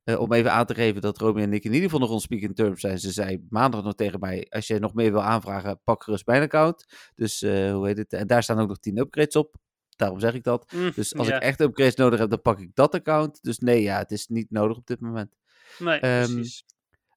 Eh, 0.04 0.21
om 0.21 0.33
even 0.33 0.52
aan 0.52 0.66
te 0.66 0.75
geven 0.75 1.00
dat 1.00 1.19
Romy 1.19 1.42
en 1.42 1.52
ik 1.52 1.64
in 1.64 1.73
ieder 1.73 1.90
geval 1.90 2.09
nog 2.09 2.28
on 2.30 2.54
terms 2.54 2.80
zijn. 2.80 2.99
Ze 2.99 3.12
zei 3.12 3.47
maandag 3.49 3.83
nog 3.83 3.95
tegen 3.95 4.21
mij, 4.21 4.47
als 4.49 4.66
je 4.66 4.78
nog 4.78 4.95
meer 4.95 5.12
wil 5.12 5.23
aanvragen, 5.23 5.80
pak 5.85 6.04
gerust 6.04 6.26
mijn 6.26 6.42
account. 6.42 6.85
Dus 7.14 7.42
eh, 7.42 7.73
hoe 7.73 7.87
heet 7.87 7.97
het? 7.97 8.12
En 8.12 8.26
daar 8.26 8.42
staan 8.42 8.59
ook 8.59 8.69
nog 8.69 8.78
10 8.78 8.99
upgrades 8.99 9.37
op. 9.37 9.54
Daarom 9.97 10.21
zeg 10.21 10.35
ik 10.35 10.45
dat. 10.45 10.73
Mm, 10.73 10.92
Dus 10.95 11.14
als 11.14 11.28
ja. 11.28 11.37
ik 11.37 11.42
echt 11.42 11.61
upgrades 11.61 11.95
nodig 11.95 12.19
heb, 12.19 12.30
dan 12.30 12.42
pak 12.42 12.59
ik 12.59 12.75
dat 12.75 12.95
account. 12.95 13.42
Dus 13.42 13.59
nee, 13.59 13.83
ja, 13.83 13.99
het 13.99 14.11
is 14.11 14.26
niet 14.26 14.50
nodig 14.50 14.76
op 14.76 14.87
dit 14.87 15.00
moment. 15.00 15.37
Nee, 15.78 15.99
ehm, 15.99 16.33
precies. 16.33 16.64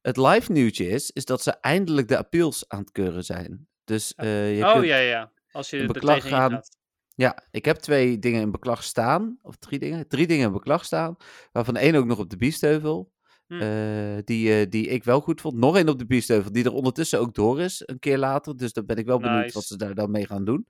Het 0.02 0.18
live 0.18 0.52
nieuwtje 0.52 0.88
is, 0.88 1.12
is 1.12 1.26
dat 1.26 1.44
ze 1.44 1.52
eindelijk 1.52 2.08
de 2.08 2.18
appeals 2.18 2.66
aan 2.68 2.80
het 2.80 2.92
keuren 2.92 3.24
zijn. 3.24 3.68
Dus 3.84 4.16
eh, 4.16 4.58
je 4.58 4.66
Oh, 4.66 4.74
kunt, 4.74 4.86
ja, 4.86 4.98
ja. 4.98 5.32
Als 5.52 5.70
je 5.70 5.78
een 5.78 5.88
beklag 5.88 6.28
gaan. 6.28 6.62
Ja, 7.16 7.44
ik 7.52 7.66
heb 7.66 7.78
twee 7.78 8.20
dingen 8.20 8.42
in 8.42 8.52
beklag 8.52 8.84
staan, 8.84 9.38
of 9.42 9.56
drie 9.56 9.80
dingen, 9.80 10.08
drie 10.08 10.28
dingen 10.28 10.46
in 10.48 10.54
beklag 10.54 10.86
staan, 10.86 11.16
waarvan 11.52 11.76
één 11.78 11.96
ook 11.96 12.06
nog 12.06 12.20
op 12.20 12.30
de 12.30 12.38
biesteuvel, 12.38 13.12
Hm. 13.48 13.62
eh, 13.62 14.18
die, 14.24 14.60
eh, 14.60 14.70
die 14.70 14.88
ik 14.88 15.04
wel 15.04 15.20
goed 15.22 15.42
vond. 15.42 15.56
Nog 15.56 15.76
één 15.76 15.90
op 15.90 16.00
de 16.00 16.06
biesteuvel, 16.06 16.52
die 16.52 16.64
er 16.64 16.74
ondertussen 16.74 17.20
ook 17.20 17.34
door 17.34 17.62
is, 17.62 17.84
een 17.86 18.00
keer 18.00 18.18
later. 18.18 18.58
Dus 18.58 18.74
dan 18.74 18.86
ben 18.86 18.98
ik 18.98 19.06
wel 19.06 19.20
benieuwd 19.20 19.54
wat 19.54 19.64
ze 19.64 19.78
daar 19.78 19.94
dan 19.96 20.12
mee 20.12 20.26
gaan 20.26 20.46
doen. 20.46 20.68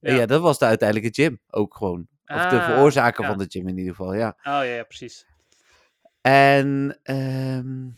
En 0.00 0.12
Ja. 0.12 0.18
ja, 0.20 0.26
dat 0.26 0.40
was 0.40 0.58
de 0.58 0.64
uiteindelijke 0.64 1.22
gym 1.22 1.38
ook 1.50 1.76
gewoon. 1.76 2.00
Of 2.26 2.46
de 2.46 2.58
Ah, 2.58 2.64
veroorzaker 2.64 3.22
ja. 3.22 3.28
van 3.28 3.38
de 3.38 3.46
gym 3.48 3.68
in 3.68 3.78
ieder 3.78 3.94
geval, 3.94 4.14
ja. 4.14 4.28
Oh, 4.28 4.42
ja, 4.44 4.62
ja, 4.62 4.82
precies. 4.84 5.26
En 6.20 6.98
ehm, 7.02 7.88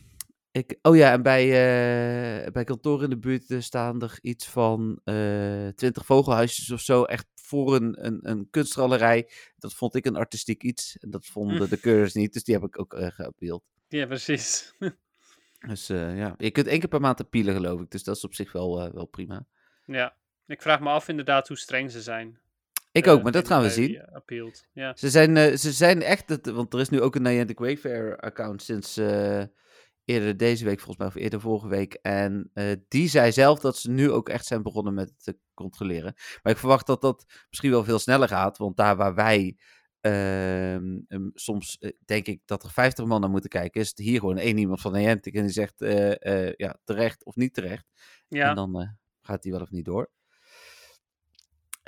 ik, 0.58 0.78
oh 0.82 0.96
ja, 0.96 1.12
en 1.12 1.22
bij, 1.22 1.44
eh, 1.44 2.52
bij 2.52 2.64
kantoor 2.64 3.02
in 3.02 3.10
de 3.10 3.18
buurt 3.18 3.50
eh, 3.50 3.60
staan 3.60 4.02
er 4.02 4.18
iets 4.20 4.46
van 4.46 5.00
eh 5.04 5.68
twintig 5.68 6.06
vogelhuisjes 6.06 6.70
of 6.70 6.80
zo. 6.80 7.02
Echt 7.04 7.26
voor 7.34 7.74
een, 7.74 8.06
een, 8.06 8.18
een 8.22 8.48
kunstgalerij. 8.50 9.30
Dat 9.56 9.74
vond 9.74 9.94
ik 9.94 10.06
een 10.06 10.16
artistiek 10.16 10.62
iets. 10.62 10.96
En 11.00 11.10
dat 11.10 11.26
vonden 11.26 11.70
de 11.70 11.80
keurers 11.86 12.14
niet. 12.14 12.32
Dus 12.32 12.44
die 12.44 12.54
heb 12.54 12.64
ik 12.64 12.80
ook 12.80 12.94
eh 12.94 13.10
geappeeld. 13.10 13.62
Ja, 13.88 14.06
precies. 14.06 14.72
Dus 15.68 15.86
ja, 15.86 16.34
je 16.36 16.50
kunt 16.50 16.66
één 16.66 16.78
keer 16.78 16.88
per 16.88 17.00
maand 17.00 17.20
appealen 17.20 17.54
geloof 17.54 17.80
ik. 17.80 17.90
Dus 17.90 18.02
dat 18.02 18.16
is 18.16 18.24
op 18.24 18.34
zich 18.34 18.52
wel, 18.52 18.92
wel 18.92 19.06
prima. 19.06 19.46
ja. 19.86 20.16
Ik 20.46 20.62
vraag 20.62 20.80
me 20.80 20.88
af 20.88 21.08
inderdaad 21.08 21.48
hoe 21.48 21.56
streng 21.56 21.90
ze 21.90 22.02
zijn. 22.02 22.38
Ik 22.92 23.06
ook, 23.06 23.22
maar 23.22 23.32
dat 23.32 23.46
gaan 23.46 23.62
we 23.62 23.70
zien. 23.70 23.90
Ja. 24.72 24.96
Ze 24.96 25.10
zijn, 25.10 25.58
ze 25.58 25.72
zijn 25.72 26.02
echt, 26.02 26.28
het, 26.28 26.46
want 26.46 26.74
er 26.74 26.80
is 26.80 26.88
nu 26.88 27.00
ook 27.00 27.14
een 27.14 27.22
Niantic 27.22 27.58
Wayfair 27.58 28.16
account 28.16 28.62
sinds 28.62 28.96
eerder 30.08 30.36
deze 30.36 30.64
week 30.64 30.78
volgens 30.80 30.96
mij, 30.96 31.06
of 31.06 31.14
eerder 31.14 31.40
vorige 31.40 31.68
week. 31.68 31.94
En 31.94 32.50
eh, 32.52 32.64
die 32.88 33.08
zei 33.08 33.32
zelf 33.32 33.58
dat 33.58 33.76
ze 33.76 33.90
nu 33.90 34.10
ook 34.10 34.28
echt 34.28 34.46
zijn 34.46 34.62
begonnen 34.62 34.94
met 34.94 35.12
te 35.16 35.38
controleren. 35.54 36.14
Maar 36.42 36.52
ik 36.52 36.58
verwacht 36.58 36.86
dat 36.86 37.00
dat 37.00 37.24
misschien 37.48 37.70
wel 37.70 37.84
veel 37.84 37.98
sneller 37.98 38.28
gaat, 38.28 38.58
want 38.58 38.76
daar 38.76 38.96
waar 38.96 39.14
wij 39.14 39.56
ehm, 40.00 40.98
soms 41.34 41.78
eh, 41.78 41.90
denk 42.04 42.26
ik 42.26 42.40
dat 42.44 42.62
er 42.62 42.70
50 42.70 43.04
man 43.04 43.20
naar 43.20 43.30
moeten 43.30 43.50
kijken, 43.50 43.80
is 43.80 43.88
het 43.88 43.98
hier 43.98 44.20
gewoon 44.20 44.38
één 44.38 44.58
iemand 44.58 44.80
van 44.80 44.92
Niantic 44.92 45.34
en 45.34 45.42
die 45.42 45.52
zegt 45.52 45.80
eh, 45.80 46.52
ja, 46.52 46.78
terecht 46.84 47.24
of 47.24 47.36
niet 47.36 47.54
terecht. 47.54 47.86
Ja. 48.28 48.48
En 48.48 48.54
dan 48.54 48.96
gaat 49.20 49.42
die 49.42 49.52
wel 49.52 49.60
of 49.60 49.70
niet 49.70 49.84
door. 49.84 50.10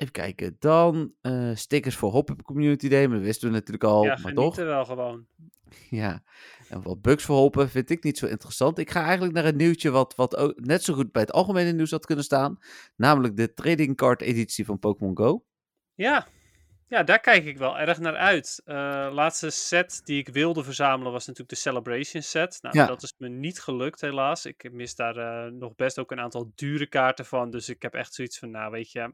Even 0.00 0.12
kijken. 0.12 0.56
Dan 0.58 1.12
eh, 1.20 1.50
stickers 1.54 1.96
voor 1.96 2.10
Hop 2.10 2.42
Community 2.42 2.88
Day. 2.88 3.06
Maar 3.06 3.16
dat 3.16 3.26
wisten 3.26 3.48
we 3.48 3.54
natuurlijk 3.54 3.84
al. 3.84 4.04
ja, 4.04 4.18
maar 4.22 4.32
toch. 4.34 4.56
wel 4.56 4.84
gewoon. 4.84 5.26
Ja. 5.90 6.22
En 6.68 6.82
wat 6.82 7.02
bugs 7.02 7.24
voor 7.24 7.36
Hoppen 7.36 7.70
vind 7.70 7.90
ik 7.90 8.02
niet 8.04 8.18
zo 8.18 8.26
interessant. 8.26 8.78
Ik 8.78 8.90
ga 8.90 9.02
eigenlijk 9.02 9.32
naar 9.32 9.44
een 9.44 9.56
nieuwtje 9.56 9.90
wat, 9.90 10.14
wat 10.14 10.36
ook 10.36 10.60
net 10.60 10.82
zo 10.82 10.94
goed 10.94 11.12
bij 11.12 11.22
het 11.22 11.32
algemene 11.32 11.72
nieuws 11.72 11.90
had 11.90 12.06
kunnen 12.06 12.24
staan. 12.24 12.58
Namelijk 12.96 13.36
de 13.36 13.54
trading 13.54 13.96
card 13.96 14.20
editie 14.22 14.64
van 14.64 14.78
Pokémon 14.78 15.16
Go. 15.16 15.44
Ja. 15.94 16.26
ja, 16.86 17.02
daar 17.02 17.20
kijk 17.20 17.44
ik 17.44 17.58
wel 17.58 17.78
erg 17.78 17.98
naar 17.98 18.16
uit. 18.16 18.62
Eh 18.64 19.08
laatste 19.12 19.50
set 19.50 20.00
die 20.04 20.18
ik 20.18 20.28
wilde 20.28 20.64
verzamelen 20.64 21.12
was 21.12 21.26
natuurlijk 21.26 21.54
de 21.54 21.60
Celebration 21.60 22.22
set. 22.22 22.58
Nou, 22.62 22.76
Ja. 22.76 22.86
dat 22.86 23.02
is 23.02 23.14
me 23.18 23.28
niet 23.28 23.60
gelukt 23.60 24.00
helaas. 24.00 24.46
Ik 24.46 24.72
mis 24.72 24.94
daar 24.94 25.16
eh, 25.16 25.52
nog 25.52 25.74
best 25.74 25.98
ook 25.98 26.10
een 26.10 26.20
aantal 26.20 26.52
dure 26.54 26.86
kaarten 26.86 27.24
van. 27.26 27.50
Dus 27.50 27.68
ik 27.68 27.82
heb 27.82 27.94
echt 27.94 28.14
zoiets 28.14 28.38
van, 28.38 28.50
nou 28.50 28.70
weet 28.70 28.92
je, 28.92 29.12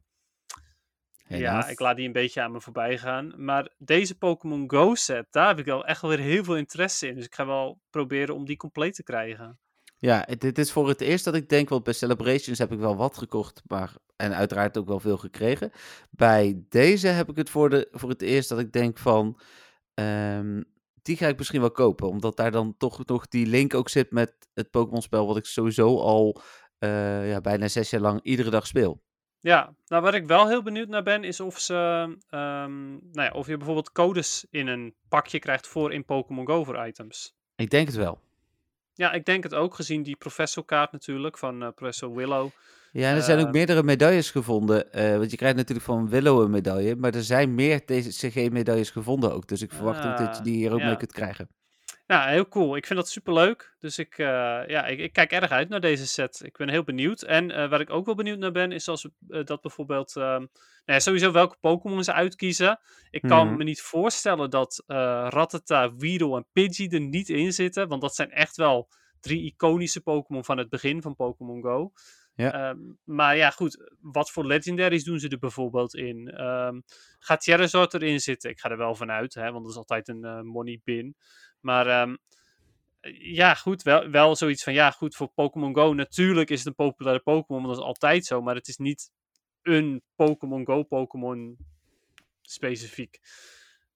Helaas. 1.26 1.64
ja, 1.64 1.70
ik 1.70 1.80
laat 1.80 1.96
die 1.96 2.06
een 2.06 2.12
beetje 2.12 2.42
aan 2.42 2.52
me 2.52 2.60
voorbij 2.60 2.98
gaan. 2.98 3.32
Maar 3.36 3.72
deze 3.78 4.18
Pokémon 4.18 4.70
Go 4.70 4.94
set, 4.94 5.26
daar 5.30 5.48
heb 5.48 5.58
ik 5.58 5.64
wel 5.64 5.86
echt 5.86 6.00
wel 6.00 6.10
weer 6.10 6.20
heel 6.20 6.44
veel 6.44 6.56
interesse 6.56 7.08
in. 7.08 7.14
Dus 7.14 7.24
ik 7.24 7.34
ga 7.34 7.46
wel 7.46 7.80
proberen 7.90 8.34
om 8.34 8.44
die 8.44 8.56
compleet 8.56 8.94
te 8.94 9.02
krijgen. 9.02 9.58
Ja, 9.98 10.26
dit 10.38 10.58
is 10.58 10.72
voor 10.72 10.88
het 10.88 11.00
eerst 11.00 11.24
dat 11.24 11.34
ik 11.34 11.48
denk, 11.48 11.68
want 11.68 11.84
bij 11.84 11.92
Celebrations 11.92 12.58
heb 12.58 12.72
ik 12.72 12.78
wel 12.78 12.96
wat 12.96 13.18
gekocht, 13.18 13.62
maar 13.66 13.96
en 14.16 14.34
uiteraard 14.34 14.78
ook 14.78 14.86
wel 14.86 15.00
veel 15.00 15.16
gekregen. 15.16 15.70
Bij 16.10 16.64
deze 16.68 17.06
heb 17.08 17.28
ik 17.28 17.36
het 17.36 17.50
voor, 17.50 17.70
de, 17.70 17.88
voor 17.90 18.08
het 18.08 18.22
eerst 18.22 18.48
dat 18.48 18.58
ik 18.58 18.72
denk 18.72 18.98
van, 18.98 19.40
ehm, 19.94 20.62
die 21.02 21.16
ga 21.16 21.28
ik 21.28 21.38
misschien 21.38 21.60
wel 21.60 21.70
kopen, 21.70 22.08
omdat 22.08 22.36
daar 22.36 22.50
dan 22.50 22.74
toch 22.78 23.06
nog 23.06 23.28
die 23.28 23.46
link 23.46 23.74
ook 23.74 23.88
zit 23.88 24.10
met 24.10 24.34
het 24.54 24.70
Pokémon-spel 24.70 25.26
wat 25.26 25.36
ik 25.36 25.44
sowieso 25.44 25.98
al 25.98 26.40
eh, 26.78 27.28
ja, 27.28 27.40
bijna 27.40 27.68
zes 27.68 27.90
jaar 27.90 28.00
lang 28.00 28.22
iedere 28.22 28.50
dag 28.50 28.66
speel. 28.66 29.02
Ja, 29.40 29.74
nou 29.86 30.02
waar 30.02 30.14
ik 30.14 30.26
wel 30.26 30.48
heel 30.48 30.62
benieuwd 30.62 30.88
naar 30.88 31.02
ben, 31.02 31.24
is 31.24 31.40
of 31.40 31.58
ze, 31.58 31.74
ehm, 32.30 32.90
nou 32.90 33.00
ja, 33.12 33.30
of 33.30 33.46
je 33.46 33.56
bijvoorbeeld 33.56 33.92
codes 33.92 34.46
in 34.50 34.66
een 34.66 34.94
pakje 35.08 35.38
krijgt 35.38 35.66
voor 35.66 35.92
in 35.92 36.04
Pokémon 36.04 36.46
Go 36.46 36.64
voor 36.64 36.86
items. 36.86 37.34
Ik 37.56 37.70
denk 37.70 37.86
het 37.86 37.96
wel. 37.96 38.20
Ja, 38.94 39.12
ik 39.12 39.24
denk 39.24 39.42
het 39.42 39.54
ook, 39.54 39.74
gezien 39.74 40.02
die 40.02 40.16
professorkaart 40.16 40.92
natuurlijk 40.92 41.38
van 41.38 41.62
eh, 41.62 41.68
professor 41.74 42.14
Willow. 42.14 42.48
Ja, 42.92 43.08
en 43.10 43.16
er 43.16 43.22
zijn 43.22 43.38
ook 43.38 43.44
Ehm. 43.44 43.52
meerdere 43.54 43.82
medailles 43.82 44.30
gevonden. 44.30 44.92
eh, 44.92 45.16
want 45.16 45.30
je 45.30 45.36
krijgt 45.36 45.56
natuurlijk 45.56 45.86
van 45.86 46.08
Willow 46.08 46.42
een 46.42 46.50
medaille. 46.50 46.96
Maar 46.96 47.14
er 47.14 47.22
zijn 47.22 47.54
meer 47.54 47.84
TCG-medailles 47.84 48.90
gevonden 48.90 49.32
ook. 49.34 49.46
Dus 49.48 49.62
ik 49.62 49.72
verwacht 49.72 50.04
ook 50.04 50.16
dat 50.18 50.32
je 50.34 50.38
Ah, 50.38 50.42
die 50.44 50.56
hier 50.56 50.72
ook 50.72 50.78
ja. 50.80 50.86
mee 50.86 50.96
kunt 50.96 51.12
krijgen. 51.12 51.48
Nou, 52.06 52.30
heel 52.30 52.48
cool. 52.48 52.76
Ik 52.76 52.86
vind 52.86 52.98
dat 52.98 53.08
super 53.08 53.32
leuk. 53.32 53.74
Dus 53.78 53.98
ik, 53.98 54.18
eh, 54.18 54.26
ja, 54.66 54.86
ik, 54.86 54.98
ik 54.98 55.12
kijk 55.12 55.32
erg 55.32 55.50
uit 55.50 55.68
naar 55.68 55.80
deze 55.80 56.06
set. 56.06 56.40
Ik 56.44 56.56
ben 56.56 56.68
heel 56.68 56.84
benieuwd. 56.84 57.22
En 57.22 57.50
eh, 57.50 57.68
waar 57.68 57.80
ik 57.80 57.90
ook 57.90 58.06
wel 58.06 58.14
benieuwd 58.14 58.38
naar 58.38 58.52
ben, 58.52 58.72
is 58.72 58.88
als 58.88 59.08
eh, 59.28 59.44
dat 59.44 59.60
bijvoorbeeld. 59.60 60.16
ehm, 60.16 60.24
nou 60.24 60.48
ja, 60.84 60.98
sowieso 61.00 61.32
welke 61.32 61.56
Pokémon 61.60 62.04
ze 62.04 62.12
uitkiezen. 62.12 62.78
Ik 63.10 63.22
kan 63.22 63.46
Mhm. 63.48 63.56
me 63.56 63.64
niet 63.64 63.80
voorstellen 63.82 64.50
dat 64.50 64.82
Rattata, 64.86 65.94
Weedle 65.96 66.36
en 66.36 66.46
Pidgey 66.52 66.88
er 66.88 67.00
niet 67.00 67.28
in 67.28 67.52
zitten. 67.52 67.88
Want 67.88 68.00
dat 68.00 68.14
zijn 68.14 68.30
echt 68.30 68.56
wel 68.56 68.88
drie 69.20 69.42
iconische 69.44 70.00
Pokémon 70.00 70.44
van 70.44 70.58
het 70.58 70.68
begin 70.68 71.02
van 71.02 71.14
Pokémon 71.14 71.62
Go. 71.62 71.92
Ja. 72.34 72.52
Ehm, 72.52 72.78
maar 73.04 73.36
ja, 73.36 73.50
goed, 73.50 73.92
wat 74.00 74.30
voor 74.30 74.46
legendaries 74.46 75.04
doen 75.04 75.18
ze 75.18 75.28
er 75.28 75.38
bijvoorbeeld 75.38 75.94
in? 75.94 76.30
Ehm, 76.30 76.80
gaat 77.18 77.44
Charizard 77.44 77.94
erin 77.94 78.20
zitten? 78.20 78.50
Ik 78.50 78.60
ga 78.60 78.70
er 78.70 78.76
wel 78.76 78.94
vanuit, 78.94 79.34
hè, 79.34 79.50
want 79.52 79.62
dat 79.62 79.70
is 79.72 79.76
altijd 79.78 80.08
een 80.08 80.46
money 80.46 80.80
bin. 80.84 81.16
Maar 81.66 81.86
ehm, 81.86 82.16
ja, 83.18 83.54
goed, 83.54 83.82
wel, 83.82 84.10
wel 84.10 84.36
zoiets 84.36 84.62
van, 84.62 84.72
ja, 84.72 84.90
goed, 84.90 85.16
voor 85.16 85.28
Pokémon 85.28 85.74
Go, 85.74 85.92
natuurlijk 85.92 86.50
is 86.50 86.58
het 86.58 86.66
een 86.66 86.74
populaire 86.74 87.22
Pokémon, 87.22 87.62
want 87.62 87.74
dat 87.74 87.82
is 87.82 87.88
altijd 87.88 88.24
zo, 88.24 88.42
maar 88.42 88.54
het 88.54 88.68
is 88.68 88.76
niet 88.76 89.10
een 89.62 90.02
Pokémon 90.16 90.66
Go 90.66 90.82
Pokémon 90.82 91.56
specifiek. 92.42 93.20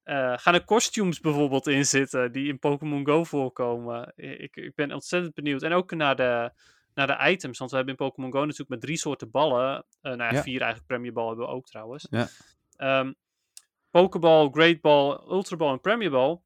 Eh, 0.02 0.32
gaan 0.36 0.54
er 0.54 0.64
costumes 0.64 1.20
bijvoorbeeld 1.20 1.66
in 1.66 1.86
zitten 1.86 2.32
die 2.32 2.48
in 2.48 2.58
Pokémon 2.58 3.06
Go 3.06 3.24
voorkomen? 3.24 4.12
Ik, 4.16 4.56
ik 4.56 4.74
ben 4.74 4.92
ontzettend 4.92 5.34
benieuwd. 5.34 5.62
En 5.62 5.72
ook 5.72 5.94
naar 5.94 6.16
de, 6.16 6.52
naar 6.94 7.06
de 7.06 7.30
items, 7.30 7.58
want 7.58 7.70
we 7.70 7.76
hebben 7.76 7.96
in 7.96 8.06
Pokémon 8.06 8.32
Go 8.32 8.40
natuurlijk 8.40 8.70
met 8.70 8.80
drie 8.80 8.96
soorten 8.96 9.30
ballen. 9.30 9.76
Uh, 9.76 9.82
nou 10.02 10.16
ja, 10.16 10.30
Ja. 10.32 10.42
vier 10.42 10.60
eigenlijk 10.60 10.86
Premier 10.86 11.12
Ball 11.12 11.26
hebben 11.26 11.46
we 11.46 11.52
ook 11.52 11.66
trouwens. 11.66 12.06
Ja. 12.10 12.28
Ehm, 12.76 13.12
Pokeball, 13.90 14.48
Great 14.50 14.80
Ball, 14.80 15.20
Ultra 15.28 15.56
Ball 15.56 15.72
en 15.72 15.80
Premier 15.80 16.10
Ball. 16.10 16.40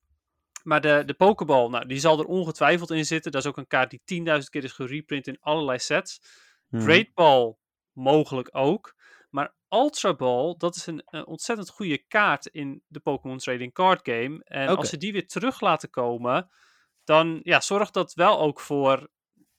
Maar 0.64 0.80
de, 0.80 1.02
de 1.06 1.14
Pokeball, 1.14 1.68
nou, 1.68 1.86
die 1.86 1.98
zal 1.98 2.18
er 2.18 2.24
ongetwijfeld 2.24 2.90
in 2.90 3.04
zitten. 3.04 3.32
Dat 3.32 3.42
is 3.42 3.48
ook 3.48 3.56
een 3.56 3.66
kaart 3.66 3.90
die 3.90 4.24
10.000 4.26 4.48
keer 4.50 4.64
is 4.64 4.72
gereprint 4.72 5.26
in 5.26 5.38
allerlei 5.40 5.78
sets. 5.78 6.20
Mhm. 6.68 6.82
Great 6.82 7.14
Ball 7.14 7.56
mogelijk 7.92 8.48
ook. 8.52 8.94
Maar 9.30 9.54
Ultra 9.68 10.14
Ball, 10.14 10.54
dat 10.58 10.76
is 10.76 10.86
een, 10.86 11.02
een 11.06 11.26
ontzettend 11.26 11.70
goede 11.70 11.98
kaart 11.98 12.46
in 12.46 12.82
de 12.86 13.00
Pokémon 13.00 13.38
Trading 13.38 13.72
Card 13.72 14.00
Game. 14.02 14.44
En 14.44 14.68
als 14.68 14.88
ze 14.88 14.96
die 14.96 15.12
weer 15.12 15.26
terug 15.26 15.60
laten 15.60 15.90
komen, 15.90 16.50
dan 17.04 17.40
ja, 17.42 17.60
zorgt 17.60 17.94
dat 17.94 18.14
wel 18.14 18.40
ook 18.40 18.60
voor. 18.60 19.08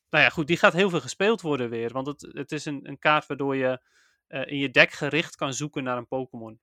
Nou 0.09 0.23
ja, 0.23 0.29
goed, 0.29 0.47
die 0.47 0.57
gaat 0.57 0.73
heel 0.73 0.89
veel 0.89 1.01
gespeeld 1.01 1.41
worden 1.41 1.69
weer. 1.69 1.91
Want 1.91 2.07
het, 2.07 2.27
het 2.31 2.51
is 2.51 2.65
een, 2.65 2.79
een 2.83 2.99
kaart 2.99 3.25
waardoor 3.25 3.55
je 3.55 3.81
eh, 4.27 4.45
in 4.45 4.57
je 4.57 4.69
deck 4.69 4.91
gericht 4.91 5.35
kan 5.35 5.53
zoeken 5.53 5.83
naar 5.83 5.97
een 5.97 6.07
Pokémon. 6.07 6.59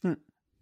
Hm. 0.00 0.14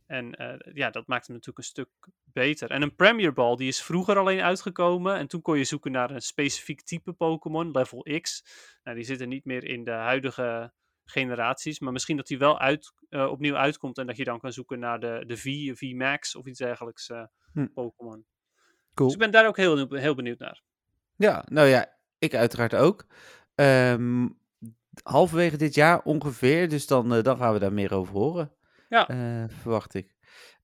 En 0.07 0.35
eh, 0.35 0.75
ja, 0.75 0.91
dat 0.91 1.07
maakt 1.07 1.27
hem 1.27 1.37
natuurlijk 1.37 1.59
een 1.59 1.71
stuk 1.71 1.89
beter. 2.25 2.71
En 2.71 2.83
een 2.83 2.95
Premier 2.95 3.33
Ball, 3.33 3.57
die 3.57 3.69
is 3.69 3.83
vroeger 3.83 4.19
alleen 4.19 4.41
uitgekomen. 4.41 5.17
En 5.17 5.27
toen 5.27 5.43
kon 5.43 5.59
je 5.59 5.65
zoeken 5.65 5.93
naar 5.93 6.11
een 6.11 6.23
specifiek 6.23 6.83
type 6.83 7.13
Pokémon, 7.13 7.71
level 7.71 8.07
X. 8.21 8.45
Nou, 8.83 8.97
die 8.97 9.07
zitten 9.07 9.29
niet 9.29 9.45
meer 9.45 9.65
in 9.65 9.85
de 9.85 9.91
huidige 9.91 10.73
generaties. 11.05 11.81
Maar 11.81 11.93
misschien 11.93 12.17
dat 12.17 12.27
die 12.27 12.39
wel 12.39 12.59
uit, 12.59 12.93
eh, 13.09 13.31
opnieuw 13.31 13.57
uitkomt. 13.57 13.99
En 13.99 14.07
dat 14.07 14.17
je 14.17 14.25
dan 14.25 14.41
kan 14.41 14.53
zoeken 14.53 14.79
naar 14.79 15.01
de, 15.01 15.25
de 15.27 15.37
V, 15.37 15.77
V-Max 15.79 16.37
of 16.37 16.47
iets 16.47 16.59
dergelijks 16.59 17.11
eh, 17.11 17.25
Hm. 17.55 17.67
Pokémon. 17.67 18.25
Cool. 18.95 19.09
Dus 19.09 19.13
ik 19.13 19.19
ben 19.19 19.31
daar 19.31 19.47
ook 19.47 19.57
heel, 19.57 19.89
heel 19.89 20.15
benieuwd 20.15 20.39
naar. 20.39 20.63
Ja, 21.17 21.45
nou 21.49 21.69
ja, 21.69 21.97
ik 22.19 22.35
uiteraard 22.35 22.75
ook. 22.75 23.07
Ehm, 23.55 24.29
halverwege 25.03 25.57
dit 25.57 25.75
jaar 25.75 26.03
ongeveer, 26.03 26.69
dus 26.69 26.87
dan, 26.87 27.23
dan 27.23 27.37
gaan 27.37 27.53
we 27.53 27.59
daar 27.59 27.73
meer 27.73 27.95
over 27.95 28.15
horen. 28.15 28.53
Ja. 28.95 29.09
Eh, 29.09 29.45
verwacht 29.49 29.95
ik. 29.95 30.15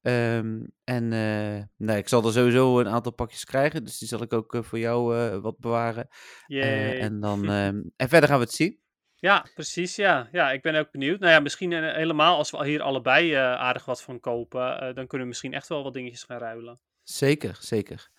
Ehm, 0.03 0.65
en 0.85 1.13
eh, 1.13 1.63
nou, 1.77 1.99
ik 1.99 2.09
zal 2.09 2.25
er 2.25 2.33
sowieso 2.33 2.81
een 2.81 2.89
aantal 2.89 3.13
pakjes 3.13 3.45
krijgen, 3.45 3.85
dus 3.85 3.99
die 3.99 4.09
zal 4.09 4.23
ik 4.23 4.33
ook 4.33 4.55
eh, 4.55 4.63
voor 4.63 4.79
jou 4.79 5.15
wat 5.41 5.59
bewaren. 5.59 6.09
En, 6.47 7.21
dan, 7.21 7.45
ehm, 7.51 7.83
en 7.97 8.09
verder 8.09 8.29
gaan 8.29 8.39
we 8.39 8.45
het 8.45 8.55
zien. 8.55 8.79
Ja, 9.15 9.47
precies. 9.55 9.97
Ja. 9.97 10.29
ja, 10.33 10.53
ik 10.53 10.63
ben 10.63 10.75
ook 10.75 10.91
benieuwd. 10.91 11.21
Nou 11.21 11.33
ja, 11.33 11.41
misschien 11.41 11.73
helemaal 11.73 12.37
als 12.37 12.51
we 12.51 12.65
hier 12.65 12.83
allebei 12.83 13.35
aardig 13.35 13.85
wat 13.85 14.03
van 14.03 14.21
kopen, 14.21 14.95
dan 14.95 15.07
kunnen 15.07 15.21
we 15.21 15.27
misschien 15.27 15.53
echt 15.53 15.69
wel 15.69 15.83
wat 15.83 15.93
dingetjes 15.93 16.23
gaan 16.23 16.39
ruilen. 16.39 16.81
Zeker, 17.03 17.57
zeker. 17.61 18.11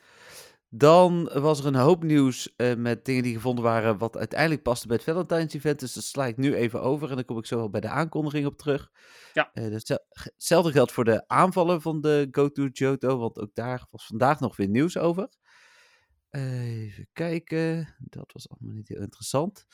Dan 0.74 1.24
was 1.34 1.60
er 1.60 1.66
een 1.66 1.76
hoop 1.76 2.04
nieuws 2.04 2.56
eh, 2.56 2.76
met 2.76 3.06
dingen 3.06 3.24
die 3.24 3.34
gevonden 3.34 3.64
waren 3.64 3.98
wat 3.98 4.18
uiteindelijk 4.18 4.62
paste 4.64 4.88
bij 4.88 4.96
het 4.96 5.06
Valentine's 5.06 5.54
event. 5.54 5.80
Dus 5.80 5.94
dat 5.94 6.04
sla 6.04 6.26
ik 6.26 6.38
nu 6.38 6.56
even 6.56 6.82
over 6.82 7.10
en 7.10 7.16
dan 7.16 7.26
kom 7.26 7.38
ik 7.38 7.46
zo 7.46 7.56
wel 7.58 7.70
bij 7.70 7.82
de 7.82 7.88
aankondiging 7.90 8.46
op 8.46 8.58
terug. 8.58 8.92
Ja. 9.34 9.50
Eh, 9.54 9.66
ge- 9.78 10.06
hetzelfde 10.10 10.72
geldt 10.72 10.92
voor 10.92 11.04
de 11.04 11.28
aanvallen 11.28 11.82
van 11.82 12.02
de 12.02 12.28
GoTo 12.32 12.66
Johto, 12.66 13.18
want 13.18 13.40
ook 13.40 13.54
daar 13.54 13.86
was 13.90 14.06
vandaag 14.06 14.40
nog 14.40 14.56
weer 14.56 14.68
nieuws 14.68 14.98
over. 14.98 15.30
Even 16.30 17.08
kijken, 17.14 17.96
dat 18.00 18.32
was 18.34 18.50
allemaal 18.50 18.76
niet 18.76 18.88
heel 18.88 19.02
interessant. 19.02 19.66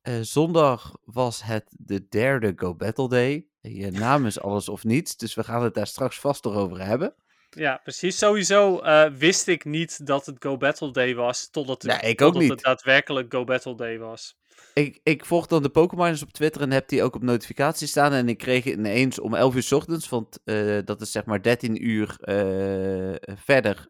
Eh, 0.00 0.20
zondag 0.20 0.96
was 1.04 1.42
het 1.42 1.74
de 1.78 2.08
derde 2.08 2.52
Go 2.56 2.74
Battle 2.74 3.08
Day. 3.08 3.46
Je 3.60 3.90
naam 3.90 4.26
is 4.26 4.40
alles 4.40 4.68
of 4.68 4.84
niets, 4.84 5.16
dus 5.16 5.34
we 5.34 5.44
gaan 5.44 5.62
het 5.62 5.74
daar 5.74 5.86
straks 5.86 6.20
vast 6.20 6.44
nog 6.44 6.54
over 6.54 6.84
hebben. 6.84 7.14
Ja, 7.50 7.80
precies. 7.82 8.18
Sowieso 8.18 8.78
eh, 8.78 9.10
wist 9.12 9.46
ik 9.46 9.64
niet 9.64 10.06
dat 10.06 10.26
het 10.26 10.36
Go 10.38 10.56
Battle 10.56 10.90
Day 10.92 11.14
was, 11.14 11.50
totdat 11.50 11.82
het, 11.82 12.02
Nee, 12.02 12.10
ik 12.10 12.20
ook 12.20 12.34
niet. 12.34 12.50
het 12.50 12.60
daadwerkelijk 12.60 13.32
Go 13.32 13.44
Battle 13.44 13.74
Day 13.74 13.98
was. 13.98 14.38
Ik, 14.74 15.00
ik 15.02 15.24
volg 15.24 15.46
dan 15.46 15.62
de 15.62 15.68
Pokémoners 15.68 16.22
op 16.22 16.32
Twitter 16.32 16.62
en 16.62 16.70
heb 16.70 16.88
die 16.88 17.02
ook 17.02 17.14
op 17.14 17.22
notificaties 17.22 17.90
staan. 17.90 18.12
En 18.12 18.28
ik 18.28 18.38
kreeg 18.38 18.64
ineens 18.64 19.20
om 19.20 19.34
11 19.34 19.54
uur 19.54 19.62
's 19.62 19.72
ochtends, 19.72 20.08
want 20.08 20.38
eh, 20.44 20.78
dat 20.84 21.00
is 21.00 21.10
zeg 21.10 21.24
maar 21.24 21.42
13 21.42 21.88
uur 21.88 22.16
eh, 22.20 23.34
verder, 23.36 23.86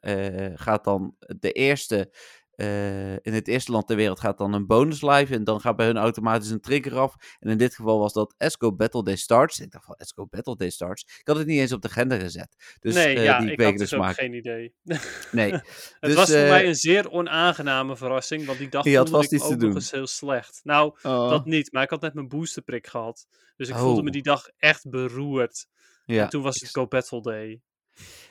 gaat 0.54 0.84
dan 0.84 1.16
de 1.18 1.52
eerste, 1.52 2.12
eh, 2.60 3.12
in 3.12 3.32
het 3.34 3.48
eerste 3.48 3.72
land 3.72 3.86
ter 3.86 3.96
wereld 3.96 4.20
gaat 4.20 4.38
dan 4.38 4.52
een 4.52 4.66
bonus 4.66 5.02
live. 5.02 5.34
En 5.34 5.44
dan 5.44 5.60
gaat 5.60 5.76
bij 5.76 5.86
hun 5.86 5.96
automatisch 5.96 6.50
een 6.50 6.60
trigger 6.60 6.98
af. 6.98 7.14
En 7.38 7.50
in 7.50 7.58
dit 7.58 7.74
geval 7.74 7.98
was 7.98 8.12
dat 8.12 8.34
Esco 8.36 8.72
Battle 8.74 9.02
Day 9.04 9.16
Starts. 9.16 9.60
Ik 9.60 9.70
dacht 9.70 9.84
van 9.84 9.94
Esco 9.94 10.26
Battle 10.26 10.56
Day 10.56 10.70
Starts. 10.70 11.02
Ik 11.18 11.26
had 11.28 11.36
het 11.36 11.46
niet 11.46 11.60
eens 11.60 11.72
op 11.72 11.82
de 11.82 11.88
agenda 11.88 12.18
gezet. 12.18 12.76
Dus 12.80 12.94
nee, 12.94 13.16
eh, 13.16 13.24
ja, 13.24 13.38
die 13.40 13.50
ik 13.50 13.60
had 13.60 13.76
dus 13.76 13.90
dus 13.90 13.98
ook 13.98 14.14
geen 14.14 14.32
idee. 14.34 14.74
Nee. 15.32 15.52
Het 15.52 15.62
Dus, 16.00 16.14
was 16.14 16.28
voor 16.30 16.38
eh, 16.38 16.48
mij 16.48 16.66
een 16.66 16.74
zeer 16.76 17.10
onaangename 17.10 17.96
verrassing, 17.96 18.44
want 18.46 18.58
die 18.58 18.68
dag 18.68 18.84
je 18.84 18.96
had 18.96 19.08
vast 19.10 19.32
ik 19.32 19.38
iets 19.38 19.48
te 19.48 19.54
ook 19.54 19.60
nog 19.60 19.68
doen. 19.68 19.74
eens 19.76 19.90
heel 19.90 20.06
slecht. 20.06 20.60
Nou, 20.62 20.96
Oh, 21.02 21.30
dat 21.30 21.44
niet, 21.44 21.72
maar 21.72 21.82
ik 21.82 21.90
had 21.90 22.00
net 22.00 22.14
mijn 22.14 22.28
boosterprik 22.28 22.86
gehad. 22.86 23.26
Dus 23.56 23.68
ik 23.68 23.74
voelde 23.74 24.00
me 24.02 24.06
Oh. 24.06 24.12
die 24.12 24.22
dag 24.22 24.48
echt 24.58 24.90
beroerd. 24.90 25.66
ja, 26.04 26.22
en 26.22 26.28
toen 26.28 26.42
was 26.42 26.56
ik 26.56 26.62
het 26.62 26.70
Go 26.70 26.86
Battle 26.86 27.20
Day. 27.22 27.60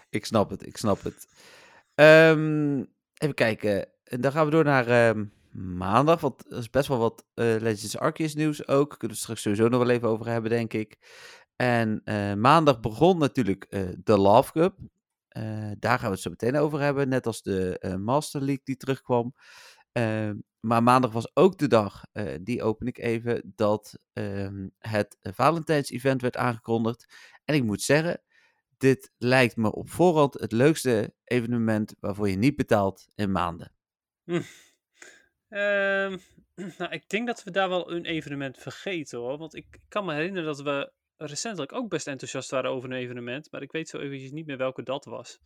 Ik 0.09 0.25
snap 0.25 0.49
het, 0.49 0.65
ik 0.65 0.77
snap 0.77 1.03
het. 1.03 1.27
Ehm, 1.95 2.77
even 3.17 3.33
kijken. 3.35 3.87
Dan 4.09 4.31
gaan 4.31 4.45
we 4.45 4.51
door 4.51 4.63
naar 4.63 4.87
ehm, 4.87 5.25
maandag. 5.77 6.21
Want 6.21 6.51
er 6.51 6.57
is 6.57 6.69
best 6.69 6.87
wel 6.87 6.97
wat 6.97 7.25
eh 7.33 7.45
Legends 7.45 7.97
Arceus 7.97 8.35
nieuws 8.35 8.67
ook. 8.67 8.89
Kunnen 8.89 8.99
we 8.99 9.13
het 9.13 9.17
straks 9.17 9.41
sowieso 9.41 9.67
nog 9.67 9.79
wel 9.79 9.95
even 9.95 10.07
over 10.07 10.27
hebben, 10.27 10.51
denk 10.51 10.73
ik. 10.73 10.97
En 11.55 12.01
eh, 12.03 12.33
maandag 12.33 12.79
begon 12.79 13.17
natuurlijk 13.17 13.63
eh, 13.63 13.81
de 14.03 14.17
Love 14.17 14.51
Cup. 14.51 14.77
Daar 15.79 15.99
gaan 15.99 16.07
we 16.07 16.13
het 16.13 16.19
zo 16.19 16.29
meteen 16.29 16.57
over 16.57 16.79
hebben. 16.79 17.09
Net 17.09 17.25
als 17.25 17.41
de 17.41 17.95
Master 17.99 18.41
League 18.41 18.61
die 18.63 18.77
terugkwam. 18.77 19.33
Ehm, 19.91 20.35
maar 20.59 20.83
maandag 20.83 21.11
was 21.11 21.35
ook 21.35 21.57
de 21.57 21.67
dag, 21.67 22.03
die 22.41 22.63
open 22.63 22.87
ik 22.87 22.97
even, 22.97 23.53
dat 23.55 23.99
ehm, 24.13 24.67
het 24.77 25.17
Valentijns 25.21 25.89
event 25.89 26.21
werd 26.21 26.37
aangekondigd. 26.37 27.05
En 27.45 27.55
ik 27.55 27.63
moet 27.63 27.81
zeggen, 27.81 28.21
dit 28.77 29.11
lijkt 29.17 29.55
me 29.55 29.71
op 29.71 29.89
voorhand 29.89 30.33
het 30.33 30.51
leukste 30.51 31.13
evenement 31.23 31.95
waarvoor 31.99 32.29
je 32.29 32.35
niet 32.35 32.55
betaalt 32.55 33.07
in 33.15 33.31
maanden. 33.31 33.71
Ehm, 35.49 36.17
nou, 36.77 36.91
ik 36.91 37.09
denk 37.09 37.27
dat 37.27 37.43
we 37.43 37.51
daar 37.51 37.69
wel 37.69 37.91
een 37.91 38.05
evenement 38.05 38.57
vergeten 38.57 39.19
hoor. 39.19 39.37
Want 39.37 39.55
ik 39.55 39.65
kan 39.87 40.05
me 40.05 40.13
herinneren 40.13 40.45
dat 40.47 40.61
we 40.61 40.91
recentelijk 41.17 41.73
ook 41.73 41.89
best 41.89 42.07
enthousiast 42.07 42.49
waren 42.49 42.71
over 42.71 42.89
een 42.89 42.95
evenement. 42.97 43.51
Maar 43.51 43.61
ik 43.61 43.71
weet 43.71 43.89
zo 43.89 43.97
eventjes 43.97 44.31
niet 44.31 44.45
meer 44.45 44.57
welke 44.57 44.83
dat 44.83 45.05
was. 45.05 45.39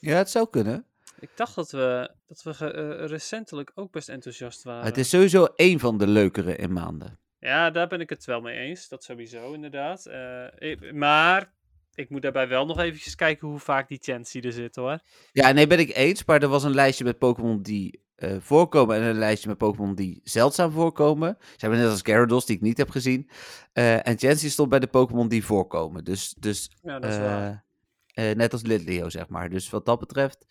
Ja, 0.00 0.16
het 0.16 0.30
zou 0.30 0.50
kunnen. 0.50 0.86
Ik 1.20 1.30
dacht 1.34 1.54
dat 1.54 1.70
we, 1.70 2.10
dat 2.26 2.42
we 2.42 2.50
eh, 2.72 3.06
recentelijk 3.06 3.70
ook 3.74 3.92
best 3.92 4.08
enthousiast 4.08 4.62
waren. 4.62 4.84
Het 4.84 4.98
is 4.98 5.08
sowieso 5.08 5.44
één 5.44 5.78
van 5.78 5.98
de 5.98 6.06
leukere 6.06 6.56
in 6.56 6.72
maanden. 6.72 7.18
Ja, 7.38 7.70
daar 7.70 7.88
ben 7.88 8.00
ik 8.00 8.10
het 8.10 8.24
wel 8.24 8.40
mee 8.40 8.58
eens. 8.58 8.88
Dat 8.88 9.04
sowieso, 9.04 9.52
inderdaad. 9.52 10.06
Eh, 10.06 10.46
ik- 10.58 10.92
maar 10.92 11.52
ik 11.94 12.10
moet 12.10 12.22
daarbij 12.22 12.48
wel 12.48 12.66
nog 12.66 12.78
eventjes 12.78 13.14
kijken 13.14 13.48
hoe 13.48 13.58
vaak 13.58 13.88
die 13.88 13.98
Chansey 14.02 14.40
er 14.42 14.52
zit, 14.52 14.76
hoor. 14.76 14.98
Ja, 15.32 15.52
nee, 15.52 15.66
ben 15.66 15.78
ik 15.78 15.96
eens. 15.96 16.24
Maar 16.24 16.42
er 16.42 16.48
was 16.48 16.64
een 16.64 16.74
lijstje 16.74 17.04
met 17.04 17.18
Pokémon 17.18 17.62
die 17.62 18.04
eh, 18.16 18.36
voorkomen 18.40 18.96
en 18.96 19.02
een 19.02 19.18
lijstje 19.18 19.48
met 19.48 19.58
Pokémon 19.58 19.94
die 19.94 20.20
zeldzaam 20.24 20.70
voorkomen. 20.70 21.36
Ze 21.40 21.54
hebben 21.56 21.78
net 21.78 21.90
als 21.90 22.00
Gyarados, 22.02 22.46
die 22.46 22.56
ik 22.56 22.62
niet 22.62 22.78
heb 22.78 22.90
gezien. 22.90 23.30
Eh, 23.72 24.06
en 24.06 24.18
Chansey 24.18 24.48
stond 24.48 24.68
bij 24.68 24.78
de 24.78 24.86
Pokémon 24.86 25.28
die 25.28 25.44
voorkomen. 25.44 26.04
Dus, 26.04 26.34
dus 26.38 26.70
Ja, 26.82 26.98
dat 26.98 27.10
is 27.10 27.18
waar. 27.18 27.64
eh, 28.06 28.34
net 28.34 28.52
als 28.52 28.62
Litleo, 28.62 29.08
zeg 29.08 29.28
maar. 29.28 29.48
Dus 29.50 29.70
wat 29.70 29.86
dat 29.86 29.98
betreft... 29.98 30.46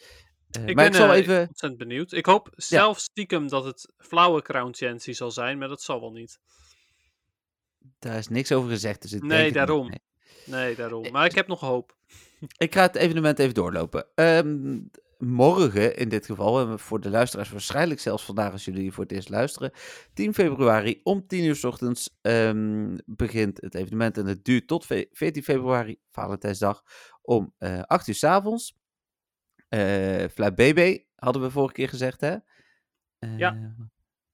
Ik 0.50 0.62
maar 0.66 0.74
ben 0.76 0.86
ik 0.88 0.94
zal 0.96 1.14
even... 1.14 1.40
ontzettend 1.40 1.78
benieuwd. 1.78 2.12
Ik 2.12 2.26
hoop 2.26 2.50
zelf 2.56 3.00
stiekem 3.00 3.48
dat 3.48 3.64
het 3.66 3.92
flauwe 3.98 4.42
Crown 4.42 4.74
Chansey 4.74 5.14
zal 5.14 5.32
zijn, 5.32 5.58
maar 5.58 5.68
dat 5.68 5.82
zal 5.82 6.00
wel 6.00 6.12
niet. 6.12 6.40
Daar 8.00 8.18
is 8.18 8.28
niks 8.28 8.52
over 8.52 8.70
gezegd, 8.70 9.02
dus 9.02 9.14
ik 9.14 9.24
Nee, 9.24 9.52
daarom. 9.52 9.88
Nee. 9.90 10.00
Nee, 10.46 10.76
daarom. 10.76 11.12
Maar 11.12 11.26
ik 11.26 11.36
heb 11.36 11.48
nog 11.48 11.60
hoop. 11.60 11.98
Ik 12.58 12.74
ga 12.74 12.82
het 12.82 12.96
evenement 12.96 13.40
even 13.40 13.54
doorlopen. 13.54 14.08
Ehm, 14.16 14.78
morgen 15.26 15.96
in 15.98 16.10
dit 16.10 16.26
geval, 16.26 16.60
en 16.70 16.80
voor 16.80 17.00
de 17.02 17.10
luisteraars 17.10 17.50
waarschijnlijk 17.50 18.00
zelfs 18.00 18.24
vandaag 18.26 18.52
als 18.52 18.66
jullie 18.66 18.92
voor 18.92 19.04
het 19.04 19.12
eerst 19.14 19.30
luisteren, 19.30 19.72
10 20.14 20.34
februari 20.34 21.00
om 21.04 21.28
10 21.28 21.44
uur 21.44 21.56
s 21.56 21.64
ochtends 21.64 22.18
ehm, 22.22 22.98
begint 23.06 23.62
het 23.62 23.76
evenement 23.76 24.18
en 24.18 24.26
het 24.26 24.46
duurt 24.46 24.68
tot 24.68 24.86
ve- 24.86 25.08
14 25.12 25.44
februari, 25.44 26.00
Valentijnsdag, 26.12 26.84
om 27.22 27.54
eh 27.58 27.82
8 27.82 28.08
uur 28.08 28.16
s 28.16 28.24
avonds. 28.24 28.78
Eh 29.70 30.26
BB 30.56 30.98
hadden 31.16 31.42
we 31.42 31.52
vorige 31.52 31.74
keer 31.74 31.90
gezegd, 31.90 32.22
hè? 32.22 32.36
Ja. 33.38 33.76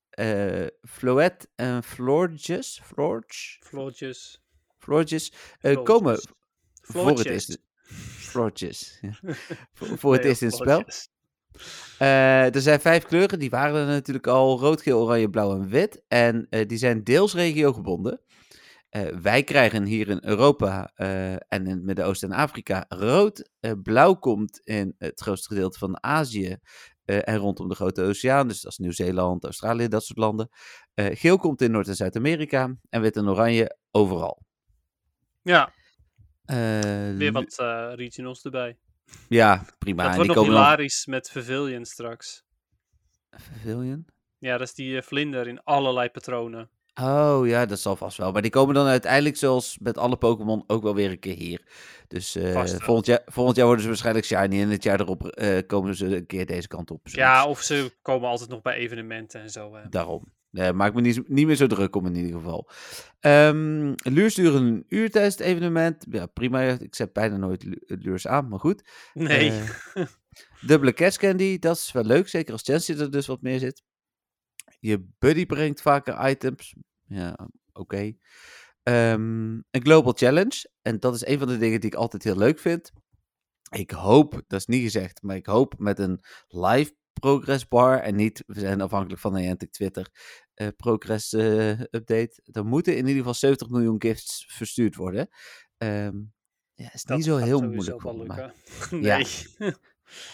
eh 0.09 0.67
Floet 0.81 1.47
en 1.55 1.83
Florges, 1.83 2.81
Florge, 2.83 3.57
Floortjes. 3.59 4.41
Florges, 4.77 5.33
eh, 5.59 5.73
komen 5.83 6.15
voor 6.81 7.05
het 7.17 7.25
eerst. 7.33 7.61
Voor, 9.73 9.97
voor 9.97 10.13
het 10.13 10.25
eerst 10.25 10.41
in 10.41 10.47
het 10.47 10.57
spel. 10.57 10.83
Eh, 11.97 12.55
er 12.55 12.61
zijn 12.61 12.81
vijf 12.81 13.03
kleuren, 13.03 13.39
die 13.39 13.49
waren 13.49 13.81
er 13.81 13.87
natuurlijk 13.87 14.27
al. 14.27 14.59
Rood, 14.59 14.81
geel, 14.81 15.01
oranje, 15.01 15.29
blauw 15.29 15.55
en 15.55 15.69
wit. 15.69 16.03
En 16.07 16.47
eh, 16.49 16.67
die 16.67 16.77
zijn 16.77 17.03
deels 17.03 17.33
regiogebonden. 17.33 18.21
Eh, 18.89 19.07
wij 19.21 19.43
krijgen 19.43 19.85
hier 19.85 20.09
in 20.09 20.19
Europa 20.21 20.91
en 21.47 21.65
in 21.65 21.69
het 21.69 21.83
Midden-Oosten 21.83 22.31
en 22.31 22.37
Afrika 22.37 22.85
rood. 22.87 23.49
Blauw 23.83 24.13
komt 24.13 24.59
in 24.59 24.95
het 24.97 25.21
grootste 25.21 25.47
gedeelte 25.47 25.77
van 25.77 26.03
Azië 26.03 26.57
en 27.05 27.37
rondom 27.37 27.69
de 27.69 27.75
Grote 27.75 28.01
Oceaan. 28.01 28.47
Dus 28.47 28.61
dat 28.61 28.71
is 28.71 28.77
Nieuw-Zeeland, 28.77 29.43
Australië, 29.43 29.87
dat 29.87 30.03
soort 30.03 30.19
landen. 30.19 30.49
Geel 30.93 31.37
komt 31.37 31.61
in 31.61 31.71
Noord- 31.71 31.87
en 31.87 31.95
Zuid-Amerika. 31.95 32.75
En 32.89 33.01
wit 33.01 33.15
en 33.15 33.29
oranje 33.29 33.77
overal. 33.91 34.43
Ja, 35.41 35.73
weer 37.17 37.31
wat 37.31 37.57
eh, 37.59 37.91
regionals 37.95 38.43
erbij. 38.43 38.77
Ja, 39.29 39.65
prima. 39.79 40.03
dat 40.03 40.11
En 40.11 40.17
wordt 40.17 40.17
die 40.17 40.25
nog 40.27 40.45
komen 40.45 40.51
hilarisch 40.61 41.05
met 41.05 41.31
Pavilion 41.33 41.85
straks. 41.85 42.43
Pavilion? 43.29 44.05
Ja, 44.37 44.57
dat 44.57 44.67
is 44.67 44.73
die 44.73 44.97
eh, 44.97 45.03
vlinder 45.03 45.47
in 45.47 45.63
allerlei 45.63 46.09
patronen. 46.09 46.69
Oh 47.01 47.47
ja, 47.47 47.65
dat 47.65 47.79
zal 47.79 47.95
vast 47.95 48.17
wel. 48.17 48.31
Maar 48.31 48.41
die 48.41 48.51
komen 48.51 48.75
dan 48.75 48.87
uiteindelijk, 48.87 49.37
zoals 49.37 49.77
met 49.81 49.97
alle 49.97 50.17
Pokémon, 50.17 50.63
ook 50.67 50.83
wel 50.83 50.95
weer 50.95 51.11
een 51.11 51.19
keer 51.19 51.35
hier. 51.35 51.61
Dus 52.07 52.35
eh, 52.35 52.51
Vast 52.53 52.83
volgend, 52.83 53.05
jaar, 53.05 53.21
volgend 53.25 53.55
jaar 53.55 53.65
worden 53.65 53.83
ze 53.83 53.89
waarschijnlijk 53.89 54.25
shiny. 54.25 54.61
En 54.61 54.69
het 54.69 54.83
jaar 54.83 54.99
erop 54.99 55.27
eh, 55.27 55.57
komen 55.67 55.95
ze 55.95 56.15
een 56.15 56.25
keer 56.25 56.45
deze 56.45 56.67
kant 56.67 56.91
op. 56.91 57.07
Ja, 57.07 57.47
of 57.47 57.61
ze 57.61 57.93
komen 58.01 58.29
altijd 58.29 58.49
nog 58.49 58.61
bij 58.61 58.75
evenementen 58.75 59.41
en 59.41 59.49
zo. 59.49 59.75
eh. 59.75 59.85
Daarom. 59.89 60.33
Eh, 60.51 60.71
maak 60.71 60.93
me 60.93 61.01
niet, 61.01 61.29
niet 61.29 61.45
meer 61.45 61.55
zo 61.55 61.67
druk 61.67 61.95
om 61.95 62.05
in 62.05 62.15
ieder 62.15 62.31
geval. 62.31 62.69
Luurs 64.13 64.35
duren 64.35 64.63
een 64.63 64.85
uur 64.87 65.11
tijdens 65.11 65.35
het 65.37 65.43
evenement. 65.43 66.05
Ja, 66.09 66.25
prima. 66.25 66.61
Ik 66.61 66.95
zet 66.95 67.13
bijna 67.13 67.37
nooit 67.37 67.63
lu- 67.63 67.81
luurs 67.85 68.27
aan, 68.27 68.47
maar 68.47 68.59
goed. 68.59 68.89
Nee. 69.13 69.51
Eh, 69.51 70.05
dubbele 70.61 70.93
catch 70.93 71.17
candy, 71.17 71.59
dat 71.59 71.75
is 71.77 71.91
wel 71.91 72.03
leuk. 72.03 72.27
Zeker 72.27 72.51
als 72.53 72.63
Chansey 72.63 72.97
er 72.97 73.11
dus 73.11 73.27
wat 73.27 73.41
meer 73.41 73.59
zit. 73.59 73.83
Je 74.79 75.07
buddy 75.19 75.45
brengt 75.45 75.81
vaker 75.81 76.29
items. 76.29 76.75
Ja, 77.07 77.49
oké. 77.73 78.13
Ehm, 78.83 79.53
een 79.53 79.81
global 79.83 80.13
challenge. 80.13 80.69
En 80.81 80.99
dat 80.99 81.15
is 81.15 81.25
een 81.25 81.39
van 81.39 81.47
de 81.47 81.57
dingen 81.57 81.79
die 81.79 81.89
ik 81.89 81.95
altijd 81.95 82.23
heel 82.23 82.37
leuk 82.37 82.59
vind. 82.59 82.91
Ik 83.69 83.91
hoop, 83.91 84.41
dat 84.47 84.59
is 84.59 84.65
niet 84.65 84.83
gezegd, 84.83 85.21
maar 85.21 85.35
ik 85.35 85.45
hoop 85.45 85.73
met 85.77 85.99
een 85.99 86.19
live 86.47 86.93
progress 87.21 87.67
bar 87.67 87.99
en 87.99 88.15
niet, 88.15 88.43
we 88.47 88.59
zijn 88.59 88.81
afhankelijk 88.81 89.21
van 89.21 89.33
Niantic 89.33 89.71
Twitter, 89.71 90.07
eh, 90.53 90.67
progress 90.77 91.33
eh, 91.33 91.69
update. 91.79 92.41
Er 92.51 92.65
moeten 92.65 92.93
in 92.93 93.01
ieder 93.01 93.17
geval 93.17 93.33
70 93.33 93.69
miljoen 93.69 94.01
gifts 94.01 94.45
verstuurd 94.49 94.95
worden. 94.95 95.29
Ehm 95.77 96.15
ja, 96.73 96.93
is 96.93 97.03
dat 97.03 97.17
niet 97.17 97.25
zo 97.25 97.37
heel 97.37 97.61
moeilijk 97.61 98.01
wel 98.01 98.17
lukken. 98.17 98.53
Ja. 99.07 99.17
nee. 99.17 99.27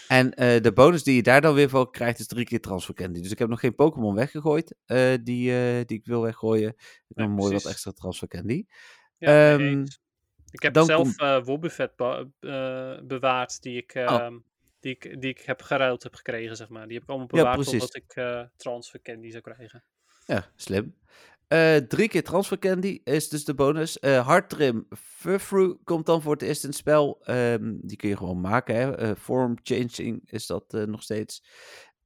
En 0.08 0.34
eh, 0.34 0.62
de 0.62 0.72
bonus 0.72 1.02
die 1.02 1.14
je 1.14 1.22
daar 1.22 1.40
dan 1.40 1.54
weer 1.54 1.68
voor 1.68 1.90
krijgt 1.90 2.18
is 2.18 2.26
drie 2.26 2.44
keer 2.44 2.60
transfer 2.60 2.94
candy. 2.94 3.20
Dus 3.20 3.30
ik 3.30 3.38
heb 3.38 3.48
nog 3.48 3.60
geen 3.60 3.74
Pokémon 3.74 4.14
weggegooid 4.14 4.74
die, 5.22 5.24
die 5.84 5.98
ik 5.98 6.04
wil 6.06 6.22
weggooien. 6.22 6.68
Ik 7.08 7.16
heb 7.16 7.28
mooi 7.28 7.52
wat 7.52 7.64
extra 7.66 7.92
transfer 7.92 8.28
candy. 8.28 8.64
Ja, 9.18 9.56
nee, 9.56 9.70
Ehm. 9.72 9.84
Ik 10.50 10.62
heb 10.62 10.74
dan 10.74 10.84
zelf 10.86 11.16
komt- 11.16 11.46
Wobbuffet 11.46 11.96
be- 11.96 12.30
bewaard 13.06 13.62
die 13.62 13.76
ik, 13.76 13.92
Oh. 13.94 14.36
Die, 14.80 14.92
ik, 14.98 15.20
die 15.20 15.30
ik 15.30 15.40
heb 15.40 15.62
geruild 15.62 16.02
heb 16.02 16.14
gekregen, 16.14 16.56
zeg 16.56 16.68
maar. 16.68 16.84
Die 16.86 16.94
heb 16.94 17.02
ik 17.02 17.08
allemaal 17.08 17.28
Ja, 17.30 17.36
bewaard 17.36 17.54
precies. 17.56 17.72
omdat 17.72 17.96
ik 17.96 18.12
eh 18.14 18.42
transfer 18.56 19.02
candy 19.02 19.30
zou 19.30 19.42
krijgen. 19.42 19.84
Ja, 20.24 20.52
slim. 20.56 20.96
Eh, 21.46 21.76
drie 21.76 22.08
keer 22.08 22.22
transfer 22.24 22.58
candy 22.58 23.00
is 23.04 23.28
dus 23.28 23.44
de 23.44 23.54
bonus. 23.54 23.98
Eh 23.98 24.26
hardtrim 24.26 24.86
Furfru 24.96 25.76
komt 25.84 26.06
dan 26.06 26.22
voor 26.22 26.32
het 26.32 26.42
eerst 26.42 26.62
in 26.62 26.68
het 26.68 26.78
spel. 26.78 27.18
Ehm, 27.22 27.74
die 27.80 27.96
kun 27.96 28.08
je 28.08 28.16
gewoon 28.16 28.40
maken. 28.40 28.74
Hè? 28.74 29.16
Form 29.16 29.56
changing 29.62 30.30
is 30.30 30.46
dat 30.46 30.72
nog 30.72 31.02
steeds. 31.02 31.42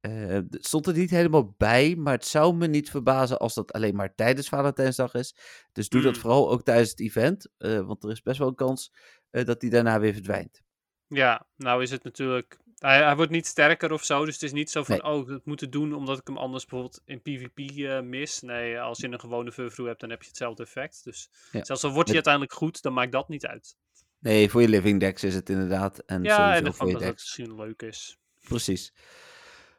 Het 0.01 0.57
stond 0.65 0.87
er 0.87 0.93
niet 0.93 1.09
helemaal 1.09 1.53
bij, 1.57 1.95
maar 1.95 2.13
het 2.13 2.25
zou 2.25 2.55
me 2.55 2.67
niet 2.67 2.89
verbazen 2.89 3.39
als 3.39 3.53
dat 3.53 3.71
alleen 3.71 3.95
maar 3.95 4.15
tijdens 4.15 4.49
Valentijnsdag 4.49 5.13
is. 5.13 5.35
Dus 5.71 5.89
doe 5.89 6.01
dat 6.01 6.11
Hmm. 6.13 6.21
vooral 6.21 6.51
ook 6.51 6.63
tijdens 6.63 6.89
het 6.89 6.99
event, 6.99 7.47
want 7.57 8.03
er 8.03 8.11
is 8.11 8.21
best 8.21 8.39
wel 8.39 8.47
een 8.47 8.55
kans 8.55 8.93
dat 9.29 9.59
die 9.59 9.69
daarna 9.69 9.99
weer 9.99 10.13
verdwijnt. 10.13 10.61
Ja, 11.07 11.47
nou 11.55 11.81
is 11.83 11.91
het 11.91 12.03
natuurlijk... 12.03 12.57
Hij, 12.83 13.03
hij 13.03 13.15
wordt 13.15 13.31
niet 13.31 13.47
sterker 13.47 13.91
of 13.91 14.03
zo, 14.03 14.25
dus 14.25 14.33
het 14.33 14.43
is 14.43 14.51
niet 14.51 14.69
zo 14.71 14.83
van... 14.83 14.99
Nee. 15.03 15.11
Oh, 15.11 15.29
ik 15.29 15.45
moet 15.45 15.61
het 15.61 15.71
doen 15.71 15.93
omdat 15.93 16.17
ik 16.17 16.27
hem 16.27 16.37
anders 16.37 16.65
bijvoorbeeld 16.65 17.01
in 17.05 17.21
PvP 17.21 17.59
eh, 17.59 18.01
mis. 18.01 18.41
Nee, 18.41 18.79
als 18.79 18.99
je 18.99 19.07
een 19.07 19.19
gewone 19.19 19.51
Furfru 19.51 19.87
hebt, 19.87 19.99
dan 19.99 20.09
heb 20.09 20.21
je 20.21 20.27
hetzelfde 20.27 20.63
effect. 20.63 21.03
Dus 21.03 21.29
Ja. 21.51 21.63
zelfs 21.63 21.83
al 21.83 21.91
wordt 21.91 22.07
hij 22.07 22.15
uiteindelijk 22.15 22.53
goed, 22.53 22.81
dan 22.81 22.93
maakt 22.93 23.11
dat 23.11 23.29
niet 23.29 23.45
uit. 23.45 23.75
Nee, 24.19 24.49
voor 24.49 24.61
je 24.61 24.69
living 24.69 24.99
decks 24.99 25.23
is 25.23 25.35
het 25.35 25.49
inderdaad. 25.49 25.99
En 25.99 26.23
ja, 26.23 26.55
en 26.55 26.65
voor 26.65 26.73
van 26.73 26.87
je 26.87 26.93
dat 26.93 27.01
het 27.01 27.13
misschien 27.13 27.55
leuk 27.55 27.81
is. 27.81 28.17
Precies. 28.39 28.93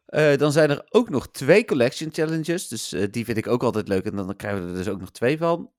Eh, 0.07 0.37
dan 0.37 0.53
zijn 0.53 0.71
er 0.71 0.87
ook 0.88 1.11
nog 1.11 1.31
twee 1.31 1.64
collection 1.64 2.12
challenges. 2.12 2.69
Dus 2.69 2.93
eh, 2.93 3.07
die 3.11 3.25
vind 3.25 3.38
ik 3.38 3.47
ook 3.47 3.62
altijd 3.62 3.88
leuk. 3.88 4.05
En 4.05 4.17
dan 4.17 4.37
krijgen 4.37 4.62
we 4.64 4.71
er 4.71 4.77
dus 4.77 4.88
ook 4.88 5.01
nog 5.01 5.11
twee 5.11 5.38
van. 5.38 5.71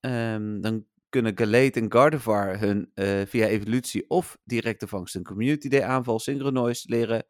Ehm, 0.00 0.60
dan 0.60 0.86
kunnen 1.14 1.38
Galate 1.38 1.80
en 1.80 1.92
Gardevoir 1.92 2.58
hun 2.58 2.90
eh, 2.94 3.22
via 3.26 3.46
evolutie 3.46 4.10
of 4.10 4.38
directe 4.44 4.86
vangst 4.86 5.14
een 5.14 5.24
community 5.24 5.68
day 5.68 5.82
aanval 5.82 6.18
Synchronoise 6.18 6.88
leren. 6.88 7.26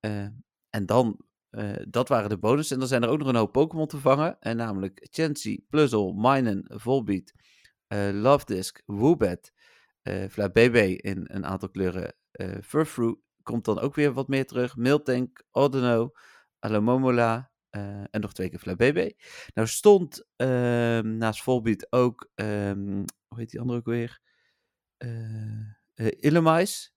Eh, 0.00 0.26
en 0.70 0.86
dan, 0.86 1.24
eh, 1.50 1.72
dat 1.88 2.08
waren 2.08 2.28
de 2.28 2.38
bonus. 2.38 2.70
En 2.70 2.78
dan 2.78 2.88
zijn 2.88 3.02
er 3.02 3.08
ook 3.08 3.18
nog 3.18 3.28
een 3.28 3.36
hoop 3.36 3.52
Pokémon 3.52 3.86
te 3.86 3.98
vangen. 3.98 4.36
En 4.40 4.56
namelijk 4.56 5.08
Chansey, 5.10 5.64
Pluzzle, 5.68 6.12
Minun, 6.14 6.64
Volbeat, 6.68 7.32
Lovedisk, 8.12 8.82
Woobat, 8.86 9.52
eh 10.02 10.28
Flabébé 10.28 10.84
in 10.84 11.24
een 11.30 11.46
aantal 11.46 11.70
kleuren. 11.70 12.14
Furfru 12.64 13.20
komt 13.42 13.64
dan 13.64 13.80
ook 13.80 13.94
weer 13.94 14.12
wat 14.12 14.28
meer 14.28 14.46
terug. 14.46 14.76
Miltank, 14.76 15.42
Ordino, 15.50 16.10
Alomomola 16.58 17.51
eh, 17.72 18.04
en 18.10 18.20
nog 18.20 18.32
twee 18.32 18.48
keer 18.48 18.58
Flabébé. 18.58 19.12
Nou 19.54 19.68
stond 19.68 20.26
ehm, 20.36 21.16
naast 21.16 21.42
Volbeat 21.42 21.86
ook, 21.90 22.30
ehm, 22.34 23.04
hoe 23.28 23.38
heet 23.38 23.50
die 23.50 23.60
andere 23.60 23.78
ook 23.78 23.86
weer? 23.86 24.20
Eh 24.96 25.08
eh, 25.94 26.06
Illumise. 26.20 26.90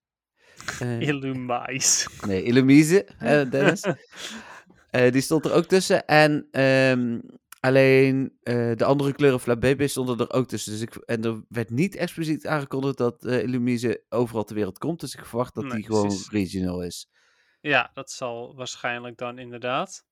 Illumais. 1.00 2.08
Nee, 2.28 2.44
Illumise, 2.44 3.08
Dennis. 3.50 3.82
Die 4.92 5.22
stond 5.22 5.46
er 5.46 5.54
ook 5.54 5.66
tussen. 5.66 6.06
En 6.06 6.48
ehm, 6.52 7.20
alleen 7.60 8.38
de 8.44 8.86
andere 8.86 9.14
kleuren 9.14 9.40
Flabébé 9.40 9.88
stonden 9.88 10.18
er 10.18 10.34
ook 10.34 10.48
tussen. 10.48 10.72
Dus 10.72 10.82
ik, 10.82 10.96
en 10.96 11.24
er 11.24 11.44
werd 11.50 11.70
niet 11.70 11.96
expliciet 11.96 12.48
aangekondigd 12.48 12.98
dat 12.98 13.26
Illumise 13.26 14.04
overal 14.10 14.44
ter 14.44 14.56
wereld 14.56 14.78
komt. 14.78 15.00
Dus 15.00 15.16
ik 15.16 15.26
verwacht 15.26 15.56
dat 15.56 15.64
Nee, 15.64 15.74
die 15.74 15.86
gewoon 15.86 16.18
regional 16.30 16.84
is. 16.84 17.10
Ja, 17.62 17.92
dat 17.94 18.12
zal 18.12 18.56
waarschijnlijk 18.56 19.18
dan 19.18 19.38
inderdaad. 19.38 20.06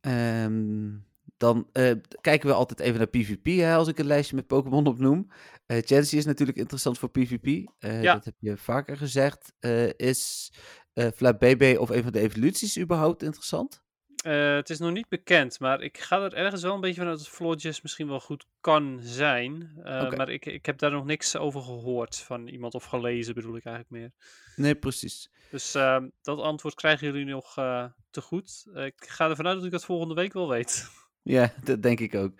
Ehm, 0.00 0.90
dan 1.36 1.68
eh, 1.72 1.92
kijken 2.20 2.48
we 2.48 2.54
altijd 2.54 2.80
even 2.80 2.98
naar 2.98 3.06
PvP, 3.06 3.46
hè, 3.46 3.74
als 3.74 3.88
ik 3.88 3.98
een 3.98 4.06
lijstje 4.06 4.36
met 4.36 4.46
Pokémon 4.46 4.86
opnoem. 4.86 5.26
Chansey 5.66 6.18
is 6.18 6.24
natuurlijk 6.24 6.58
interessant 6.58 6.98
voor 6.98 7.10
PvP. 7.10 7.68
Eh, 7.78 8.02
Ja. 8.02 8.14
Dat 8.14 8.24
heb 8.24 8.34
je 8.38 8.56
vaker 8.56 8.96
gezegd. 8.96 9.52
Is 9.96 10.52
eh 10.92 11.08
Flabébé 11.14 11.76
of 11.78 11.88
een 11.90 12.02
van 12.02 12.12
de 12.12 12.20
evoluties 12.20 12.78
überhaupt 12.78 13.22
interessant? 13.22 13.84
Eh, 14.24 14.54
het 14.54 14.70
is 14.70 14.78
nog 14.78 14.92
niet 14.92 15.08
bekend, 15.08 15.60
maar 15.60 15.82
ik 15.82 15.98
ga 15.98 16.22
er 16.22 16.34
ergens 16.34 16.62
wel 16.62 16.74
een 16.74 16.80
beetje 16.80 17.00
vanuit 17.00 17.18
dat 17.18 17.28
Floortjes 17.28 17.82
misschien 17.82 18.08
wel 18.08 18.20
goed 18.20 18.46
kan 18.60 18.98
zijn. 19.02 19.80
Eh. 19.84 20.10
Maar 20.10 20.28
ik, 20.28 20.46
ik 20.46 20.66
heb 20.66 20.78
daar 20.78 20.90
nog 20.90 21.04
niks 21.04 21.36
over 21.36 21.62
gehoord 21.62 22.16
van 22.16 22.46
iemand 22.46 22.74
of 22.74 22.84
gelezen, 22.84 23.34
bedoel 23.34 23.56
ik 23.56 23.64
eigenlijk 23.64 24.02
meer. 24.02 24.12
Nee, 24.56 24.74
precies. 24.74 25.30
Dus 25.50 25.74
ehm, 25.74 26.08
dat 26.22 26.40
antwoord 26.40 26.74
krijgen 26.74 27.06
jullie 27.06 27.24
nog 27.24 27.56
eh, 27.56 27.84
te 28.10 28.20
goed. 28.20 28.66
Ik 28.74 28.94
ga 29.08 29.28
ervan 29.28 29.46
uit 29.46 29.56
dat 29.56 29.64
ik 29.64 29.70
dat 29.70 29.84
volgende 29.84 30.14
week 30.14 30.32
wel 30.32 30.48
weet. 30.48 30.88
Ja, 31.28 31.52
dat 31.64 31.82
denk 31.82 32.00
ik 32.00 32.14
ook. 32.14 32.32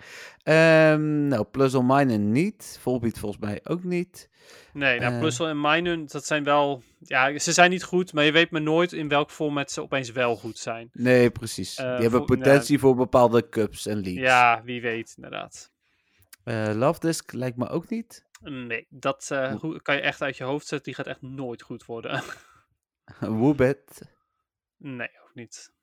Ehm 0.42 1.28
nou, 1.28 1.44
Plus 1.44 1.74
on 1.74 1.86
Mine 1.86 2.16
niet. 2.16 2.78
Volbeat 2.80 3.18
volgens 3.18 3.40
mij 3.40 3.60
ook 3.64 3.84
niet. 3.84 4.28
Nee, 4.72 5.00
nou, 5.00 5.12
Eh. 5.12 5.18
Plussel 5.18 5.46
en 5.48 5.60
Minun, 5.60 6.06
dat 6.06 6.26
zijn 6.26 6.44
wel... 6.44 6.82
Ja, 6.98 7.38
ze 7.38 7.52
zijn 7.52 7.70
niet 7.70 7.82
goed, 7.82 8.12
maar 8.12 8.24
je 8.24 8.32
weet 8.32 8.50
maar 8.50 8.62
nooit 8.62 8.92
in 8.92 9.08
welk 9.08 9.30
format 9.30 9.70
ze 9.70 9.82
opeens 9.82 10.10
wel 10.12 10.36
goed 10.36 10.58
zijn. 10.58 10.88
Nee, 10.92 11.30
precies. 11.30 11.76
Eh, 11.76 11.84
Die 11.84 11.92
hebben 12.02 12.10
voor- 12.10 12.36
potentie 12.36 12.78
voor 12.78 12.94
bepaalde 12.94 13.48
cups 13.48 13.86
en 13.86 13.94
leagues. 14.00 14.22
Ja, 14.22 14.62
wie 14.64 14.80
weet, 14.80 15.12
inderdaad. 15.16 15.70
Eh, 16.44 16.70
Love 16.74 17.00
Disc 17.00 17.32
lijkt 17.32 17.56
me 17.56 17.68
ook 17.68 17.88
niet. 17.88 18.24
Nee, 18.42 18.86
dat 18.90 19.26
kan 19.82 19.94
je 19.94 20.00
echt 20.00 20.22
uit 20.22 20.36
je 20.36 20.44
hoofd 20.44 20.66
zetten. 20.66 20.86
Die 20.92 20.94
gaat 20.94 21.06
echt 21.14 21.22
nooit 21.22 21.62
goed 21.62 21.84
worden. 21.84 22.22
Woobat. 23.40 24.00
nee, 24.76 25.08
ook 25.24 25.34
niet. 25.34 25.74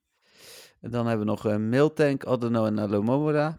En 0.83 0.91
dan 0.91 1.07
hebben 1.07 1.25
we 1.25 1.31
nog 1.31 1.45
uh, 1.45 1.55
Miltank, 1.55 2.25
Adeno 2.25 2.65
en 2.65 2.79
Alomomola. 2.79 3.57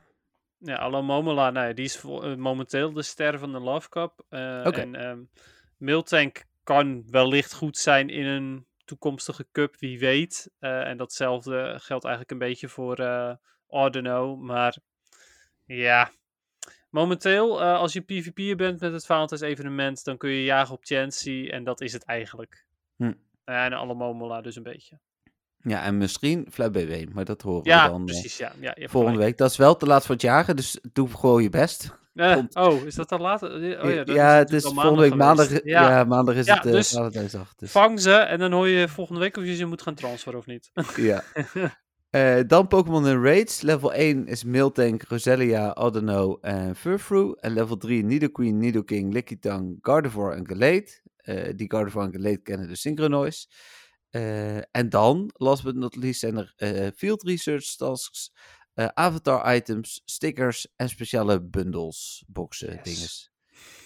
Ja, 0.64 0.76
Allo 0.76 1.02
Momola, 1.02 1.50
nee, 1.50 1.74
die 1.74 1.84
is 1.84 2.04
eh, 2.04 2.34
momenteel 2.34 2.92
de 2.92 3.02
ster 3.02 3.38
van 3.38 3.52
de 3.52 3.60
Love 3.60 3.88
Cup. 3.88 4.24
Eh, 4.28 4.62
Oké. 4.66 4.80
En 4.80 4.94
ehm 4.94 5.22
Miltank 5.76 6.44
kan 6.62 7.04
wellicht 7.10 7.54
goed 7.54 7.76
zijn 7.76 8.08
in 8.08 8.26
een 8.26 8.66
toekomstige 8.84 9.46
cup, 9.52 9.76
wie 9.78 9.98
weet. 9.98 10.50
Eh, 10.58 10.88
en 10.88 10.96
datzelfde 10.96 11.78
geldt 11.80 12.04
eigenlijk 12.04 12.30
een 12.30 12.48
beetje 12.48 12.68
voor 12.68 13.00
uh. 13.00 14.34
Maar 14.38 14.76
ja, 15.64 16.10
momenteel, 16.90 17.62
uh, 17.62 17.78
als 17.78 17.92
je 17.92 18.00
PvP'er 18.00 18.56
bent 18.56 18.80
met 18.80 18.92
het 18.92 19.06
Valentijns 19.06 19.42
evenement, 19.42 20.04
dan 20.04 20.16
kun 20.16 20.30
je 20.30 20.44
jagen 20.44 20.74
op 20.74 20.84
Chancy 20.84 21.48
en 21.50 21.64
dat 21.64 21.80
is 21.80 21.92
het 21.92 22.04
eigenlijk. 22.04 22.66
Hm. 22.96 23.12
en 23.44 23.72
alle 23.72 23.94
Momola 23.94 24.40
dus 24.40 24.56
een 24.56 24.62
beetje. 24.62 24.98
Ja, 25.66 25.82
en 25.82 25.96
misschien 25.98 26.46
FlabBB, 26.50 27.04
maar 27.12 27.24
dat 27.24 27.42
horen 27.42 27.64
ja, 27.64 27.84
we 27.84 27.90
dan 27.90 28.04
precies, 28.04 28.36
ja, 28.36 28.52
ja, 28.60 28.74
volgende 28.88 29.18
week. 29.18 29.38
Dat 29.38 29.50
is 29.50 29.56
wel 29.56 29.76
te 29.76 29.86
laat 29.86 30.06
voor 30.06 30.14
het 30.14 30.22
jagen, 30.22 30.56
dus 30.56 30.78
doe 30.92 31.08
gewoon 31.08 31.42
je 31.42 31.50
best. 31.50 31.92
Uh, 32.14 32.38
oh, 32.52 32.86
is 32.86 32.94
dat 32.94 33.08
dan 33.08 33.20
later? 33.20 33.52
Oh, 33.82 33.90
ja, 33.94 34.04
dat 34.04 34.16
ja 34.16 34.34
is 34.34 34.38
het 34.38 34.52
is 34.52 34.62
volgende 34.62 35.00
week 35.00 35.14
maandag. 35.14 35.50
Ja. 35.50 35.90
ja. 35.90 36.04
maandag 36.04 36.34
is 36.34 36.46
ja, 36.46 36.54
het 36.54 36.66
uh, 36.66 36.72
dus 36.72 36.90
Valentijnsdag. 36.90 37.54
Dus. 37.54 37.70
Vang 37.70 38.00
ze 38.00 38.12
en 38.12 38.38
dan 38.38 38.52
hoor 38.52 38.68
je 38.68 38.88
volgende 38.88 39.20
week 39.20 39.36
of 39.36 39.44
je 39.44 39.54
ze 39.54 39.64
moet 39.64 39.82
gaan 39.82 39.94
transferen 39.94 40.38
of 40.38 40.46
niet. 40.46 40.70
ja. 40.96 41.24
Uh, 42.10 42.40
dan 42.46 42.66
Pokémon 42.66 43.06
in 43.06 43.22
Raids. 43.22 43.60
Level 43.60 43.92
1 43.92 44.26
is 44.26 44.44
Miltank, 44.44 45.02
Roselia, 45.02 45.72
Audino 45.72 46.38
en 46.40 46.76
Furfrou. 46.76 47.36
En 47.40 47.52
level 47.52 47.76
3 47.76 48.04
Nidoqueen, 48.04 48.58
Nidoking, 48.58 49.12
Lickitung, 49.12 49.78
Gardevoir 49.80 50.36
en 50.36 50.46
Gallade. 50.48 50.88
die 51.56 51.70
Gardevoir 51.70 52.04
en 52.04 52.12
Gallade 52.12 52.42
kennen 52.42 52.68
de 52.68 52.76
Synchronoise. 52.76 53.46
Uh, 54.14 54.56
en 54.56 54.88
dan, 54.88 55.30
last 55.32 55.62
but 55.62 55.74
not 55.74 55.96
least, 55.96 56.20
zijn 56.20 56.36
er 56.36 56.54
uh, 56.56 56.88
field 56.96 57.22
research 57.22 57.76
tasks, 57.76 58.32
uh, 58.74 58.86
avatar 58.86 59.54
items, 59.54 60.02
stickers 60.04 60.68
en 60.76 60.88
speciale 60.88 61.42
bundles, 61.42 62.24
boxen, 62.26 62.72
yes. 62.72 62.82
dinges. 62.82 63.28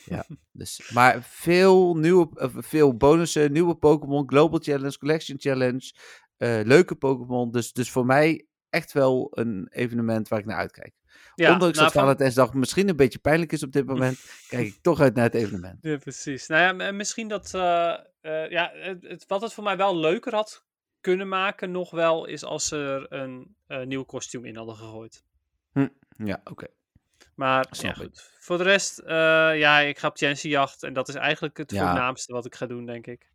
Ja, 0.04 0.26
dus, 0.52 0.90
maar 0.92 1.22
veel, 1.22 1.96
nieuwe, 1.96 2.50
veel 2.56 2.96
bonussen, 2.96 3.52
nieuwe 3.52 3.74
Pokémon, 3.74 4.28
Global 4.28 4.58
Challenge, 4.62 4.98
Collection 4.98 5.40
Challenge, 5.40 5.92
leuke 6.64 6.94
Pokémon. 6.94 7.50
Dus, 7.50 7.72
dus 7.72 7.90
voor 7.90 8.06
mij 8.06 8.46
echt 8.68 8.92
wel 8.92 9.28
een 9.30 9.68
evenement 9.70 10.28
waar 10.28 10.38
ik 10.38 10.46
naar 10.46 10.56
uitkijk. 10.56 10.97
Ja, 11.38 11.52
Ondanks 11.52 11.78
nou, 11.78 11.90
dat 11.90 12.00
Valentijnsdag 12.00 12.50
van... 12.50 12.58
misschien 12.58 12.88
een 12.88 12.96
beetje 12.96 13.18
pijnlijk 13.18 13.52
is 13.52 13.62
op 13.62 13.72
dit 13.72 13.86
moment, 13.86 14.18
kijk 14.48 14.66
ik 14.66 14.78
toch 14.82 15.00
uit 15.00 15.14
naar 15.14 15.24
het 15.24 15.34
evenement. 15.34 15.78
Ja, 15.80 15.96
precies. 15.96 16.46
Nou 16.46 16.82
ja, 16.82 16.92
misschien 16.92 17.28
dat, 17.28 17.52
uh, 17.54 17.94
uh, 18.22 18.50
ja, 18.50 18.70
het, 18.74 19.24
wat 19.26 19.40
het 19.42 19.52
voor 19.52 19.64
mij 19.64 19.76
wel 19.76 19.96
leuker 19.96 20.34
had 20.34 20.64
kunnen 21.00 21.28
maken 21.28 21.70
nog 21.70 21.90
wel, 21.90 22.26
is 22.26 22.44
als 22.44 22.68
ze 22.68 22.76
er 22.76 23.20
een 23.20 23.56
uh, 23.68 23.82
nieuw 23.82 24.04
kostuum 24.04 24.44
in 24.44 24.56
hadden 24.56 24.76
gegooid. 24.76 25.24
Hm, 25.72 25.88
ja, 26.24 26.40
oké. 26.40 26.50
Okay. 26.50 26.68
Maar 27.34 27.66
ja, 27.70 27.92
goed. 27.92 28.30
voor 28.38 28.58
de 28.58 28.64
rest, 28.64 29.02
ja, 29.06 29.78
ik 29.78 29.98
ga 29.98 30.08
op 30.08 30.16
Chancy 30.16 30.48
jacht 30.48 30.82
en 30.82 30.92
dat 30.92 31.08
is 31.08 31.14
eigenlijk 31.14 31.56
het 31.56 31.70
ja. 31.70 31.86
voornaamste 31.86 32.32
wat 32.32 32.46
ik 32.46 32.54
ga 32.54 32.66
doen, 32.66 32.86
denk 32.86 33.06
ik. 33.06 33.30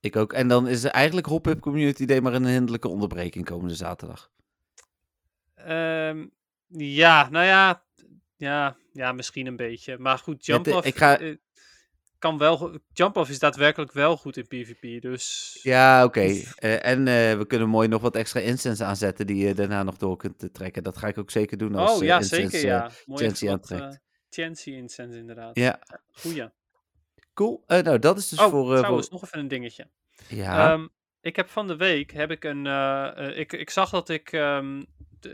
Ik 0.00 0.16
ook. 0.16 0.32
En 0.32 0.48
dan 0.48 0.68
is 0.68 0.84
er 0.84 0.90
eigenlijk 0.90 1.26
Hop 1.26 1.56
Community 1.60 2.04
Day 2.04 2.20
maar 2.20 2.34
een 2.34 2.46
hinderlijke 2.46 2.88
onderbreking 2.88 3.44
komende 3.44 3.74
zaterdag. 3.74 4.30
Um, 5.68 6.36
ja, 6.68 7.28
nou 7.30 7.44
ja, 7.44 7.84
ja, 8.36 8.76
ja, 8.92 9.12
misschien 9.12 9.46
een 9.46 9.56
beetje. 9.56 9.98
Maar 9.98 10.18
goed, 10.18 10.46
Jump 10.46 10.66
Off 10.66 10.86
ik 10.86 10.96
ga... 10.96 11.18
Eh, 11.18 11.36
kan 12.18 12.38
wel. 12.38 12.78
Jump 12.92 13.16
Off 13.16 13.30
is 13.30 13.38
daadwerkelijk 13.38 13.92
wel 13.92 14.16
goed 14.16 14.36
in 14.36 14.46
PvP. 14.46 15.02
Dus. 15.02 15.58
Ja, 15.62 16.04
oké. 16.04 16.18
Okay. 16.18 16.46
Uh, 16.62 16.86
en 16.86 16.98
uh, 16.98 17.38
we 17.38 17.44
kunnen 17.46 17.68
mooi 17.68 17.88
nog 17.88 18.02
wat 18.02 18.16
extra 18.16 18.40
instance 18.40 18.84
aanzetten 18.84 19.26
die 19.26 19.46
je 19.46 19.54
daarna 19.54 19.82
nog 19.82 19.96
door 19.96 20.16
kunt 20.16 20.48
trekken. 20.52 20.82
Dat 20.82 20.98
ga 20.98 21.06
ik 21.06 21.18
ook 21.18 21.30
zeker 21.30 21.58
doen 21.58 21.74
als 21.74 21.98
Oh 21.98 22.02
ja, 22.02 22.22
zeker. 22.22 22.66
Ja, 22.66 22.90
Chancy 23.06 23.48
aantrekt. 23.48 24.00
Chancy 24.30 24.70
instance, 24.70 25.18
inderdaad. 25.18 25.56
Ja. 25.56 25.78
Goeie. 26.12 26.48
Cool. 27.34 27.64
nou, 27.66 27.98
dat 27.98 28.18
is 28.18 28.28
dus 28.28 28.38
oh, 28.38 28.50
voor. 28.50 28.76
trouwens, 28.76 29.08
voor... 29.08 29.14
nog 29.14 29.24
even 29.24 29.38
een 29.38 29.48
dingetje. 29.48 29.90
Ja. 30.28 30.72
Um, 30.72 30.88
ik 31.20 31.36
heb 31.36 31.48
van 31.48 31.66
de 31.66 31.76
week 31.76 32.12
heb 32.12 32.30
ik 32.30 32.44
een. 32.44 32.66
ik, 33.36 33.52
ik 33.52 33.70
zag 33.70 33.90
dat 33.90 34.08
ik. 34.08 34.32
Um, 34.32 34.86
10.000, 35.26 35.32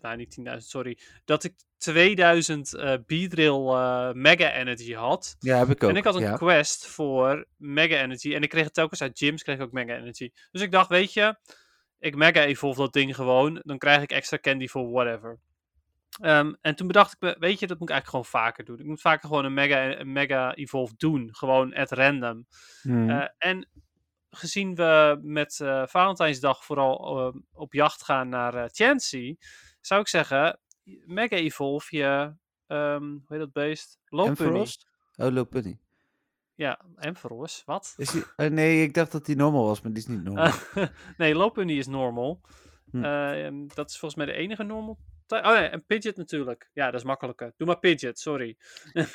nou 0.00 0.16
niet 0.16 0.36
10.000, 0.40 0.56
sorry, 0.56 0.98
dat 1.24 1.44
ik 1.44 1.54
2000 1.78 2.74
uh, 2.74 2.94
Beedrill 3.06 3.66
uh, 3.72 4.12
Mega 4.12 4.52
Energy 4.52 4.92
had. 4.92 5.36
Ja, 5.38 5.58
heb 5.58 5.70
ik 5.70 5.84
ook. 5.84 5.90
En 5.90 5.96
ik 5.96 6.04
had 6.04 6.14
een 6.14 6.20
ja. 6.20 6.36
quest 6.36 6.86
voor 6.86 7.46
Mega 7.56 8.02
Energy 8.02 8.34
en 8.34 8.42
ik 8.42 8.48
kreeg 8.48 8.64
het 8.64 8.74
telkens 8.74 9.02
uit 9.02 9.18
gyms, 9.18 9.42
kreeg 9.42 9.56
ik 9.56 9.62
ook 9.62 9.72
Mega 9.72 9.96
Energy. 9.96 10.30
Dus 10.50 10.62
ik 10.62 10.70
dacht, 10.70 10.88
weet 10.88 11.12
je, 11.12 11.38
ik 11.98 12.16
Mega 12.16 12.44
Evolve 12.44 12.80
dat 12.80 12.92
ding 12.92 13.14
gewoon, 13.14 13.60
dan 13.62 13.78
krijg 13.78 14.02
ik 14.02 14.10
extra 14.10 14.38
candy 14.38 14.66
voor 14.66 14.90
whatever. 14.90 15.38
Um, 16.22 16.56
en 16.60 16.74
toen 16.74 16.86
bedacht 16.86 17.12
ik 17.12 17.20
me, 17.20 17.36
weet 17.38 17.58
je, 17.58 17.66
dat 17.66 17.78
moet 17.78 17.88
ik 17.88 17.94
eigenlijk 17.94 18.08
gewoon 18.08 18.44
vaker 18.44 18.64
doen. 18.64 18.78
Ik 18.78 18.86
moet 18.86 19.00
vaker 19.00 19.28
gewoon 19.28 19.44
een 19.44 19.54
Mega, 19.54 19.98
een 19.98 20.12
mega 20.12 20.54
Evolve 20.54 20.94
doen, 20.96 21.28
gewoon 21.32 21.74
at 21.74 21.90
random. 21.90 22.46
Hmm. 22.82 23.10
Uh, 23.10 23.26
en 23.38 23.68
gezien 24.36 24.74
we 24.74 25.18
met 25.22 25.58
uh, 25.62 25.86
Valentijnsdag 25.86 26.64
vooral 26.64 27.26
uh, 27.26 27.40
op 27.52 27.72
jacht 27.72 28.02
gaan 28.02 28.28
naar 28.28 28.54
uh, 28.54 28.64
Chancy, 28.66 29.36
zou 29.80 30.00
ik 30.00 30.08
zeggen, 30.08 30.60
Mega 31.04 31.36
Evolve 31.36 31.96
je, 31.96 32.34
um, 32.66 33.24
hoe 33.26 33.36
heet 33.36 33.38
dat 33.38 33.52
beest? 33.52 33.98
Lopunny. 34.08 34.66
Oh, 35.16 35.32
Lopunny. 35.32 35.78
Ja, 36.54 36.80
Ampharos, 36.96 37.62
wat? 37.64 37.94
Is 37.96 38.10
die, 38.10 38.24
nee, 38.50 38.82
ik 38.82 38.94
dacht 38.94 39.12
dat 39.12 39.26
die 39.26 39.36
normal 39.36 39.66
was, 39.66 39.80
maar 39.80 39.92
die 39.92 40.02
is 40.02 40.08
niet 40.08 40.22
normal. 40.22 40.52
nee, 41.18 41.34
Lopunny 41.34 41.78
is 41.78 41.86
normal. 41.86 42.40
Hm. 42.90 43.66
dat 43.74 43.90
is 43.90 43.98
volgens 43.98 44.14
mij 44.14 44.26
de 44.26 44.40
enige 44.40 44.62
normal. 44.62 44.98
Oh 45.28 45.52
nee, 45.52 45.68
en 45.68 45.84
Pidgeot 45.84 46.16
natuurlijk. 46.16 46.70
Ja, 46.72 46.84
dat 46.90 47.00
is 47.00 47.06
makkelijker. 47.06 47.52
Doe 47.56 47.66
maar 47.66 47.78
Pidgeot, 47.78 48.18
sorry. 48.18 48.56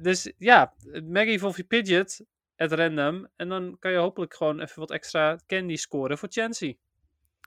dus 0.00 0.32
ja, 0.38 0.74
Mega 1.02 1.30
Evolve 1.30 1.60
je 1.60 1.66
Pidgeot 1.66 2.20
at 2.62 2.72
random. 2.72 3.28
En 3.36 3.48
dan 3.48 3.76
kan 3.78 3.92
je 3.92 3.98
hopelijk 3.98 4.34
gewoon 4.34 4.60
even 4.60 4.80
wat 4.80 4.90
extra 4.90 5.38
candy 5.46 5.76
scoren 5.76 6.18
voor 6.18 6.28
Chancy. 6.32 6.76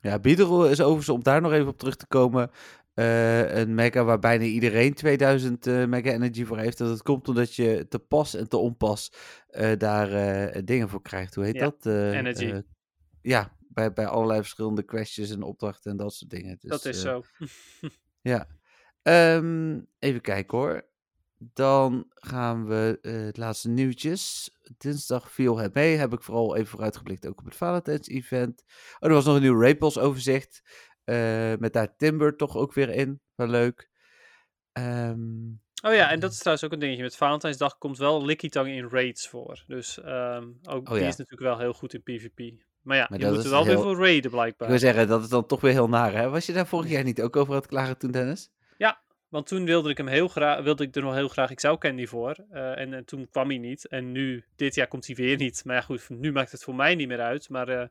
Ja, 0.02 0.20
Beedrill 0.20 0.70
is 0.70 0.82
overigens, 0.82 1.10
om 1.10 1.24
daar 1.24 1.42
nog 1.42 1.52
even 1.52 1.68
op 1.68 1.78
terug 1.78 1.96
te 1.96 2.08
komen, 2.08 2.52
uh, 2.96 3.56
een 3.56 3.76
mega 3.76 4.04
waar 4.04 4.20
bijna 4.20 4.44
iedereen 4.44 4.94
2000 4.94 5.68
uh, 5.68 5.86
mega 5.86 6.12
energy 6.12 6.46
voor 6.46 6.58
heeft. 6.58 6.78
Dat 6.78 7.02
komt 7.02 7.28
omdat 7.28 7.56
je 7.56 7.88
te 7.88 8.00
pas 8.00 8.36
en 8.36 8.50
te 8.50 8.58
onpas 8.58 9.12
uh, 9.50 9.72
daar 9.78 10.10
dingen 10.66 10.90
voor 10.90 11.02
krijgt. 11.02 11.36
Hoe 11.36 11.44
heet 11.44 11.56
ja, 11.56 11.62
dat? 11.62 11.86
energy. 11.86 12.62
ja, 13.22 13.58
bij, 13.60 13.94
bij 13.94 14.08
allerlei 14.08 14.40
verschillende 14.40 14.84
questions 14.84 15.30
en 15.30 15.44
opdrachten 15.44 15.92
en 15.92 15.98
dat 15.98 16.14
soort 16.14 16.32
dingen. 16.32 16.58
Dus, 16.60 16.70
dat 16.70 16.86
is 16.86 17.02
zo. 17.02 17.24
ja. 18.22 18.48
Um, 19.38 19.88
even 20.00 20.22
kijken 20.22 20.58
hoor. 20.58 20.86
Dan 21.54 22.06
gaan 22.10 22.68
we 22.68 22.98
uh, 23.02 23.26
het 23.26 23.38
laatste 23.38 23.70
nieuwtjes. 23.70 24.50
Dinsdag 24.78 25.32
viel 25.32 25.58
het 25.58 25.74
mee. 25.74 25.96
Heb 25.96 26.14
ik 26.14 26.22
vooral 26.24 26.56
even 26.56 26.68
vooruitgeblikt 26.68 27.28
ook 27.28 27.40
op 27.40 27.46
het 27.46 27.56
Valentine's 27.56 28.08
event. 28.08 28.64
Oh, 29.00 29.10
er 29.10 29.16
was 29.16 29.26
nog 29.26 29.36
een 29.36 29.42
nieuw 29.42 29.62
Rapels 29.62 29.98
overzicht. 29.98 30.62
Uh, 31.06 31.54
met 31.60 31.74
daar 31.74 31.96
Timber 31.96 32.36
toch 32.36 32.56
ook 32.58 32.74
weer 32.74 32.90
in. 32.90 33.22
Wel 33.36 33.48
leuk. 33.48 33.90
Um, 34.74 35.62
oh 35.84 35.94
ja, 35.94 36.12
en 36.12 36.20
dat 36.20 36.32
is 36.32 36.38
trouwens 36.38 36.66
ook 36.66 36.72
een 36.74 36.80
dingetje. 36.80 37.04
Met 37.04 37.16
Valentijnsdag 37.16 37.78
komt 37.78 37.98
wel 37.98 38.26
Lickitung 38.26 38.68
in 38.68 38.88
raids 38.90 39.28
voor. 39.28 39.64
Dus 39.68 39.98
um, 39.98 40.60
ook 40.70 40.88
oh, 40.88 40.94
die 40.94 41.02
ja. 41.02 41.08
is 41.08 41.16
natuurlijk 41.16 41.42
wel 41.42 41.60
heel 41.60 41.74
goed 41.74 41.94
in 41.94 42.04
PvP. 42.04 42.40
Maar 42.82 42.98
ja, 42.98 43.08
Maar 43.10 43.20
je 43.20 43.26
moet 43.26 43.44
er 43.44 43.50
wel 43.50 43.66
heel- 43.66 43.74
weer 43.74 43.84
voor 43.84 43.98
raiden 44.04 44.24
ik 44.24 44.30
blijkbaar. 44.32 44.70
wil 44.70 44.80
zeggen, 44.80 45.08
dat 45.08 45.22
is 45.24 45.30
dan 45.30 45.46
toch 45.46 45.62
weer 45.62 45.72
heel 45.72 45.90
naar, 45.90 46.14
hè? 46.14 46.30
Was 46.30 46.46
je 46.46 46.54
daar 46.54 46.68
vorig 46.68 46.90
jaar 46.96 47.04
niet 47.04 47.22
ook 47.22 47.36
over 47.36 47.54
aan 47.54 47.60
het 47.60 47.68
klagen 47.70 47.98
toen, 47.98 48.12
Dennis? 48.12 48.50
Want 49.36 49.48
toen 49.48 49.66
wilde 49.66 49.90
ik 49.90 49.98
hem 49.98 50.08
heel 50.08 50.28
graag, 50.28 50.64
wilde 50.64 50.84
ik 50.84 50.96
er 50.96 51.02
nog 51.02 51.14
heel 51.14 51.28
graag, 51.28 51.50
ik 51.50 51.60
zou 51.60 51.78
Candy 51.78 52.06
voor. 52.06 52.36
eh, 52.50 52.80
en, 52.80 52.94
en 52.94 53.06
toen 53.06 53.28
kwam 53.32 53.48
hij 53.48 53.58
niet. 53.58 53.88
En 53.88 54.12
nu, 54.12 54.44
dit 54.56 54.76
jaar 54.76 54.88
komt 54.88 55.06
hij 55.06 55.16
weer 55.16 55.38
niet. 55.38 55.66
Maar 55.66 55.76
ja, 55.76 55.82
goed, 55.82 56.10
nu 56.10 56.32
maakt 56.32 56.52
het 56.52 56.64
voor 56.64 56.76
mij 56.76 56.96
niet 56.96 57.08
meer 57.08 57.22
uit. 57.22 57.50
Maar 57.50 57.68
eh, 57.68 57.82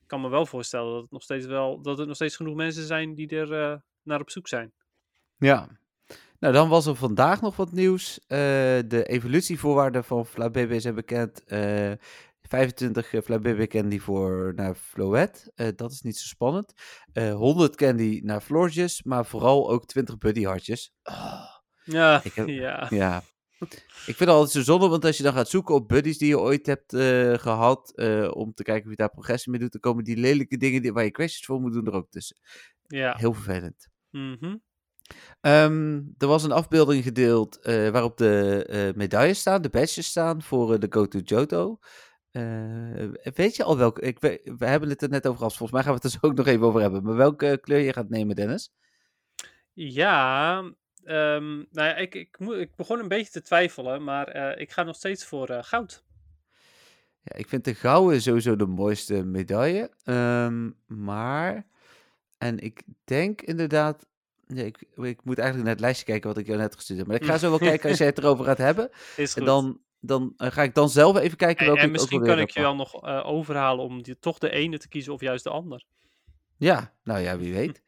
ik 0.00 0.06
kan 0.06 0.20
me 0.20 0.28
wel 0.28 0.46
voorstellen 0.46 0.92
dat 0.92 1.02
het 1.02 1.10
nog 1.10 1.22
steeds 1.22 1.46
wel, 1.46 1.82
dat 1.82 1.98
er 1.98 2.06
nog 2.06 2.14
steeds 2.14 2.36
genoeg 2.36 2.54
mensen 2.54 2.86
zijn 2.86 3.14
die 3.14 3.28
er 3.28 3.52
eh, 3.52 3.76
naar 4.02 4.20
op 4.20 4.30
zoek 4.30 4.48
zijn. 4.48 4.72
Ja. 5.36 5.68
Nou, 6.38 6.54
dan 6.54 6.68
was 6.68 6.86
er 6.86 6.96
vandaag 6.96 7.40
nog 7.40 7.56
wat 7.56 7.72
nieuws. 7.72 8.20
Eh, 8.26 8.38
de 8.86 9.04
evolutievoorwaarden 9.06 10.04
van 10.04 10.26
Flabébé 10.26 10.80
zijn 10.80 10.94
bekend. 10.94 11.44
Eh 12.48 12.58
25 12.58 13.12
uh, 13.12 13.20
Flabébé 13.22 13.66
candy 13.66 13.98
voor 13.98 14.52
naar 14.56 14.74
Floet. 14.74 15.50
Eh, 15.54 15.68
dat 15.76 15.92
is 15.92 16.00
niet 16.00 16.16
zo 16.18 16.26
spannend. 16.26 16.72
Eh 17.12 17.34
100 17.34 17.76
candy 17.76 18.20
naar 18.24 18.40
Florges, 18.40 19.02
maar 19.02 19.26
vooral 19.26 19.70
ook 19.70 19.86
20 19.86 20.18
buddy 20.18 20.44
hartjes. 20.44 20.92
Ah, 21.02 21.44
Ja, 21.84 22.20
Ik 22.24 22.32
heb- 22.34 22.48
ja. 22.48 22.86
ja. 22.90 23.22
Ik 23.58 24.14
vind 24.16 24.18
het 24.18 24.28
altijd 24.28 24.50
zo 24.50 24.62
zonde, 24.62 24.88
want 24.88 25.04
als 25.04 25.16
je 25.16 25.22
dan 25.22 25.32
gaat 25.32 25.48
zoeken 25.48 25.74
op 25.74 25.88
buddies 25.88 26.18
die 26.18 26.28
je 26.28 26.38
ooit 26.38 26.66
hebt 26.66 26.92
eh, 26.92 27.34
gehad, 27.34 27.92
eh, 27.94 28.30
om 28.34 28.54
te 28.54 28.62
kijken 28.62 28.84
of 28.84 28.90
je 28.90 28.96
daar 28.96 29.10
progressie 29.10 29.50
mee 29.50 29.60
doet, 29.60 29.72
dan 29.72 29.80
komen 29.80 30.04
die 30.04 30.16
lelijke 30.16 30.56
dingen 30.56 30.82
die, 30.82 30.92
waar 30.92 31.04
je 31.04 31.10
questions 31.10 31.46
voor 31.46 31.60
moet 31.60 31.72
doen 31.72 31.86
er 31.86 31.92
ook 31.92 32.10
tussen. 32.10 32.36
ja. 32.86 33.14
Heel 33.16 33.32
vervelend. 33.32 33.88
Mhm. 34.10 34.56
Ehm, 35.40 36.00
er 36.18 36.26
was 36.26 36.42
een 36.44 36.52
afbeelding 36.52 37.02
gedeeld 37.04 37.60
eh, 37.60 37.88
waarop 37.88 38.16
de 38.16 38.64
eh, 38.68 38.94
medailles 38.96 39.38
staan, 39.38 39.62
de 39.62 39.68
badges 39.68 40.06
staan 40.06 40.42
voor 40.42 40.72
eh, 40.74 40.80
de 40.80 40.86
Go 40.90 41.06
to 41.06 41.18
Johto. 41.18 41.78
Eh, 42.36 43.32
weet 43.34 43.56
je 43.56 43.64
al 43.64 43.76
welke? 43.76 44.00
Ik, 44.00 44.18
we, 44.18 44.40
we 44.58 44.66
hebben 44.66 44.88
het 44.88 45.02
er 45.02 45.08
net 45.08 45.26
over 45.26 45.38
gehad. 45.38 45.56
Volgens 45.56 45.72
mij 45.72 45.82
gaan 45.82 45.90
we 45.90 46.00
het 46.02 46.12
er 46.12 46.18
zo 46.20 46.26
ook 46.26 46.36
nog 46.36 46.46
even 46.46 46.66
over 46.66 46.80
hebben. 46.80 47.02
Maar 47.02 47.16
welke 47.16 47.58
kleur 47.62 47.80
je 47.80 47.92
gaat 47.92 48.08
nemen, 48.08 48.36
Dennis? 48.36 48.72
Ja, 49.72 50.58
ehm, 51.04 51.54
nou 51.56 51.66
ja, 51.70 51.96
ik, 51.96 52.14
ik, 52.14 52.36
ik 52.38 52.76
begon 52.76 52.98
een 52.98 53.08
beetje 53.08 53.32
te 53.32 53.42
twijfelen, 53.42 54.04
maar 54.04 54.28
eh, 54.28 54.60
ik 54.60 54.70
ga 54.72 54.82
nog 54.82 54.96
steeds 54.96 55.24
voor 55.24 55.48
eh, 55.48 55.62
goud. 55.62 56.04
Ja, 57.22 57.36
ik 57.36 57.48
vind 57.48 57.64
de 57.64 57.74
gouden 57.74 58.22
sowieso 58.22 58.56
de 58.56 58.66
mooiste 58.66 59.24
medaille. 59.24 59.90
Ehm, 60.04 60.70
maar, 60.86 61.66
en 62.38 62.58
ik 62.58 62.82
denk 63.04 63.42
inderdaad, 63.42 64.06
nee, 64.46 64.66
ik, 64.66 64.78
ik 64.96 65.24
moet 65.24 65.38
eigenlijk 65.38 65.62
naar 65.68 65.76
het 65.76 65.84
lijstje 65.84 66.04
kijken 66.04 66.28
wat 66.28 66.38
ik 66.38 66.46
jou 66.46 66.58
net 66.58 66.74
gestuurd 66.74 66.98
heb. 66.98 67.08
Maar 67.08 67.16
ik 67.16 67.24
ga 67.24 67.38
zo 67.38 67.50
wel 67.50 67.58
kijken 67.70 67.88
als 67.88 67.98
jij 67.98 68.06
het 68.06 68.18
erover 68.18 68.44
gaat 68.44 68.58
hebben. 68.58 68.90
Is 69.16 69.32
goed. 69.32 69.40
En 69.40 69.44
dan, 69.44 69.80
dan 70.06 70.32
eh, 70.36 70.50
ga 70.50 70.62
ik 70.62 70.74
dan 70.74 70.88
zelf 70.88 71.16
even 71.18 71.36
kijken 71.36 71.60
en, 71.60 71.66
welke 71.66 71.80
en 71.86 71.90
misschien 71.90 72.22
kan 72.22 72.38
ik 72.38 72.50
je 72.50 72.60
wel 72.60 72.74
nog 72.74 73.02
eh, 73.02 73.26
overhalen 73.26 73.84
om 73.84 74.02
die, 74.02 74.18
toch 74.18 74.38
de 74.38 74.50
ene 74.50 74.78
te 74.78 74.88
kiezen 74.88 75.12
of 75.12 75.20
juist 75.20 75.44
de 75.44 75.50
ander. 75.50 75.84
Ja, 76.56 76.94
nou 77.02 77.20
ja, 77.20 77.38
wie 77.38 77.52
weet. 77.52 77.82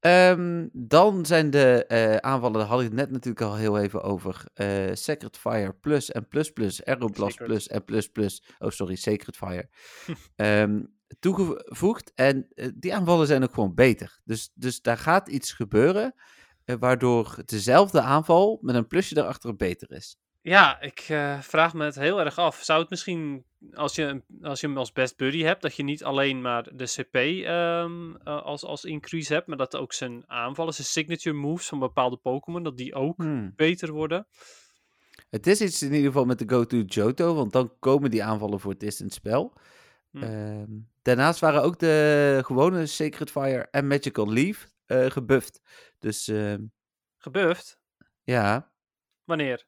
Ehm, 0.00 0.68
dan 0.72 1.26
zijn 1.26 1.50
de 1.50 1.84
eh, 1.86 2.16
aanvallen, 2.16 2.58
daar 2.58 2.68
had 2.68 2.80
ik 2.80 2.84
het 2.84 2.94
net 2.94 3.10
natuurlijk 3.10 3.40
al 3.40 3.56
heel 3.56 3.78
even 3.78 4.02
over. 4.02 4.44
eh 4.54 4.90
Sacred 4.92 5.38
Fire 5.38 5.72
Plus 5.72 6.10
en 6.10 6.28
Plus 6.28 6.50
Plus, 6.50 6.84
Aeroblast. 6.84 7.36
Plus 7.36 7.68
en 7.68 7.84
Plus 7.84 8.08
Plus. 8.08 8.42
Oh, 8.58 8.70
sorry, 8.70 8.94
Sacred 8.94 9.36
Fire. 9.36 9.68
Ehm, 10.36 10.82
toegevoegd. 11.20 12.12
En 12.14 12.48
die 12.74 12.94
aanvallen 12.94 13.26
zijn 13.26 13.42
ook 13.42 13.54
gewoon 13.54 13.74
beter. 13.74 14.20
Dus, 14.24 14.50
dus 14.54 14.80
daar 14.80 14.98
gaat 14.98 15.28
iets 15.28 15.52
gebeuren, 15.52 16.14
waardoor 16.64 17.36
dezelfde 17.44 18.00
aanval 18.00 18.58
met 18.62 18.74
een 18.74 18.86
plusje 18.86 19.14
daarachter 19.14 19.56
beter 19.56 19.92
is. 19.92 20.16
Ja, 20.42 20.80
ik 20.80 20.98
eh, 20.98 21.40
vraag 21.40 21.74
me 21.74 21.84
het 21.84 21.94
heel 21.94 22.20
erg 22.20 22.38
af. 22.38 22.62
Zou 22.62 22.80
het 22.80 22.90
misschien, 22.90 23.44
als 23.72 23.94
je, 23.94 24.02
hem- 24.02 24.24
als 24.42 24.60
je 24.60 24.66
hem 24.66 24.76
als 24.76 24.92
best 24.92 25.16
buddy 25.16 25.42
hebt, 25.42 25.62
dat 25.62 25.74
je 25.74 25.82
niet 25.82 26.04
alleen 26.04 26.40
maar 26.40 26.76
de 26.76 26.84
CP 26.84 27.14
ehm, 27.14 28.16
eh, 28.16 28.42
als, 28.42 28.64
als 28.64 28.84
increase 28.84 29.32
hebt, 29.32 29.46
maar 29.46 29.56
dat 29.56 29.76
ook 29.76 29.92
zijn 29.92 30.24
aanvallen, 30.26 30.74
zijn 30.74 30.86
signature 30.86 31.36
moves 31.36 31.66
van 31.68 31.78
bepaalde 31.78 32.16
Pokémon, 32.16 32.62
dat 32.62 32.76
die 32.76 32.94
ook 32.94 33.16
Hmm. 33.16 33.52
beter 33.56 33.92
worden? 33.92 34.26
Het 35.30 35.46
is 35.46 35.60
iets 35.60 35.82
in 35.82 35.92
ieder 35.92 36.06
geval 36.06 36.24
met 36.24 36.38
de 36.38 36.48
go-to 36.48 36.76
Johto, 36.76 37.34
want 37.34 37.52
dan 37.52 37.78
komen 37.78 38.10
die 38.10 38.24
aanvallen 38.24 38.60
voor 38.60 38.72
het 38.72 38.82
eerst 38.82 38.98
in 39.00 39.04
het 39.06 39.14
spel. 39.14 39.52
Hm. 40.10 40.22
Ehm, 40.22 40.70
daarnaast 41.02 41.40
waren 41.40 41.62
ook 41.62 41.78
de 41.78 42.40
gewone 42.44 42.86
Sacred 42.86 43.30
Fire 43.30 43.68
en 43.70 43.86
Magical 43.86 44.32
Leaf 44.32 44.70
eh 44.86 45.10
gebufft. 45.10 45.60
Dus 45.98 46.28
ehm, 46.28 46.62
Gebufft? 47.18 47.78
ja, 48.22 48.72
Wanneer? 49.24 49.66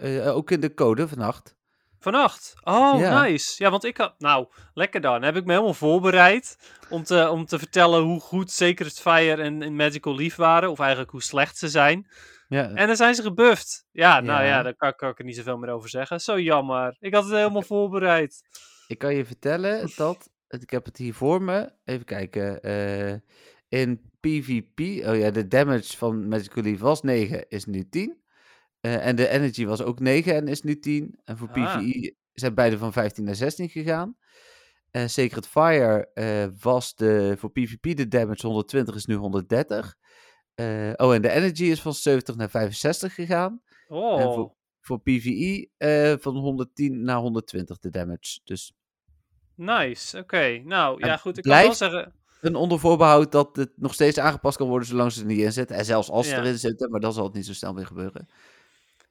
Eh, 0.00 0.36
ook 0.36 0.50
in 0.50 0.60
de 0.60 0.74
code 0.74 1.08
vannacht. 1.08 1.58
Vannacht. 1.98 2.54
Oh, 2.64 2.98
Ja. 3.00 3.22
nice. 3.22 3.62
Ja, 3.62 3.70
want 3.70 3.84
ik 3.84 3.96
had. 3.96 4.14
Nou, 4.18 4.46
lekker 4.74 5.00
dan. 5.00 5.22
Heb 5.22 5.36
ik 5.36 5.44
me 5.44 5.52
helemaal 5.52 5.74
voorbereid 5.74 6.56
om 6.90 7.02
te, 7.02 7.28
om 7.30 7.46
te 7.46 7.58
vertellen 7.58 8.02
hoe 8.02 8.20
goed 8.20 8.50
Sacred 8.50 9.00
Fire 9.00 9.42
en, 9.42 9.62
en 9.62 9.76
Magical 9.76 10.14
Leaf 10.16 10.36
waren. 10.36 10.70
Of 10.70 10.78
eigenlijk 10.80 11.10
hoe 11.10 11.22
slecht 11.22 11.58
ze 11.58 11.68
zijn. 11.68 12.06
Ja, 12.48 12.70
En 12.70 12.86
dan 12.86 12.96
zijn 12.96 13.14
ze 13.14 13.22
gebufft. 13.22 13.86
Ja, 13.90 14.20
nou 14.20 14.42
Ja. 14.42 14.48
ja, 14.48 14.62
daar 14.62 14.74
kan, 14.76 14.94
kan 14.94 15.10
ik 15.10 15.18
er 15.18 15.24
niet 15.24 15.36
zoveel 15.36 15.56
meer 15.58 15.70
over 15.70 15.88
zeggen. 15.88 16.20
Zo 16.20 16.38
jammer. 16.40 16.96
Ik 17.00 17.14
had 17.14 17.24
het 17.24 17.32
helemaal 17.32 17.62
voorbereid. 17.62 18.42
ik 18.86 18.98
kan 18.98 19.14
je 19.14 19.24
vertellen 19.24 19.90
dat, 19.96 20.30
ik 20.48 20.70
heb 20.70 20.84
het 20.84 20.96
hier 20.96 21.14
voor 21.14 21.42
me, 21.42 21.72
even 21.84 22.04
kijken, 22.04 22.62
eh, 22.62 23.12
in 23.68 24.10
PvP, 24.20 24.80
oh 25.06 25.16
ja, 25.18 25.30
de 25.30 25.48
damage 25.48 25.96
van 25.96 26.28
Magical 26.28 26.62
Leaf 26.62 26.80
was 26.80 27.02
9, 27.02 27.48
is 27.48 27.64
nu 27.64 27.88
10. 27.88 28.18
Eh, 28.80 29.06
en 29.06 29.16
de 29.16 29.28
energy 29.28 29.64
was 29.66 29.82
ook 29.82 30.00
9 30.00 30.34
en 30.34 30.48
is 30.48 30.62
nu 30.62 30.78
10. 30.78 31.18
En 31.24 31.36
voor 31.38 31.48
Ah. 31.48 31.76
PvE 31.78 32.14
zijn 32.32 32.54
beide 32.54 32.78
van 32.78 32.92
15 32.92 33.24
naar 33.24 33.34
16 33.34 33.68
gegaan. 33.68 34.16
Eh 34.90 35.06
Sacred 35.06 35.46
Fire 35.46 36.10
eh, 36.14 36.46
was 36.60 36.94
de, 36.94 37.34
voor 37.38 37.50
PvP 37.52 37.96
de 37.96 38.08
damage 38.08 38.46
120 38.46 38.94
is 38.94 39.06
nu 39.06 39.14
130. 39.14 39.94
Eh, 40.54 40.92
oh, 40.96 41.14
en 41.14 41.22
de 41.22 41.30
energy 41.30 41.64
is 41.64 41.80
van 41.80 41.94
70 41.94 42.36
naar 42.36 42.50
65 42.50 43.14
gegaan. 43.14 43.62
Oh, 43.88 44.34
voor- 44.34 44.58
Voor 44.82 45.00
PvE 45.00 45.68
van 46.20 46.36
110 46.36 47.02
naar 47.02 47.16
120 47.16 47.78
de 47.78 47.90
damage. 47.90 48.40
Dus 48.44 48.72
nice. 49.54 50.18
Oké, 50.18 50.58
nou 50.64 51.00
En 51.02 51.08
ja, 51.08 51.16
goed. 51.16 51.38
Ik 51.38 51.42
kan 51.44 51.62
wel 51.62 51.74
zeggen. 51.74 52.14
een 52.40 52.54
onder 52.54 52.78
voorbehoud 52.78 53.32
dat 53.32 53.56
het 53.56 53.72
nog 53.76 53.94
steeds 53.94 54.18
aangepast 54.18 54.56
kan 54.56 54.68
worden 54.68 54.88
zolang 54.88 55.12
ze 55.12 55.20
er 55.20 55.26
niet 55.26 55.38
in 55.38 55.52
zitten. 55.52 55.76
En 55.76 55.84
zelfs 55.84 56.10
als 56.10 56.28
ze 56.28 56.34
Ja. 56.34 56.40
erin 56.40 56.58
zitten, 56.58 56.90
maar 56.90 57.00
dan 57.00 57.12
zal 57.12 57.24
het 57.24 57.34
niet 57.34 57.46
zo 57.46 57.52
snel 57.52 57.72
meer 57.72 57.86
gebeuren. 57.86 58.28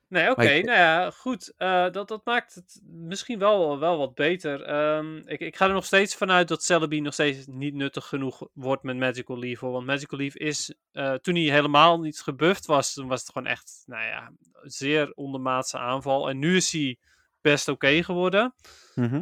Nee, 0.10 0.30
oké, 0.32 0.42
ik- 0.44 0.66
nou 0.66 0.78
ja, 0.78 1.12
goed. 1.12 1.54
Eh, 1.58 1.90
dat, 1.90 2.08
dat 2.08 2.26
maakt 2.26 2.56
het 2.56 2.82
misschien 2.84 3.40
wel, 3.40 3.80
wel 3.80 3.98
wat 3.98 4.14
beter. 4.16 4.62
Ehm, 4.64 5.18
ik, 5.18 5.40
ik 5.40 5.56
ga 5.56 5.68
er 5.68 5.74
nog 5.74 5.86
steeds 5.86 6.16
vanuit 6.16 6.48
dat 6.48 6.64
Celebi 6.64 7.02
nog 7.02 7.14
steeds 7.14 7.46
niet 7.48 7.74
nuttig 7.74 8.06
genoeg 8.06 8.48
wordt 8.54 8.84
met 8.84 8.98
Magical 8.98 9.40
Leaf. 9.40 9.60
hoor. 9.60 9.72
Want 9.72 9.86
Magical 9.86 10.20
Leaf 10.20 10.36
is, 10.36 10.74
eh, 10.92 11.14
toen 11.14 11.36
hij 11.36 11.44
helemaal 11.44 12.00
niet 12.00 12.22
gebufft 12.22 12.66
was, 12.66 12.94
toen 12.94 13.08
was 13.08 13.22
het 13.22 13.32
gewoon 13.32 13.48
echt, 13.48 13.84
nou 13.86 14.04
ja, 14.06 14.32
zeer 14.62 15.12
ondermaatse 15.16 15.78
aanval. 15.78 16.30
En 16.30 16.40
nu 16.40 16.56
is 16.56 16.72
hij 16.72 16.98
best 17.42 17.68
oké 17.68 18.04
geworden. 18.04 18.54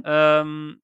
Ehm, 0.02 0.76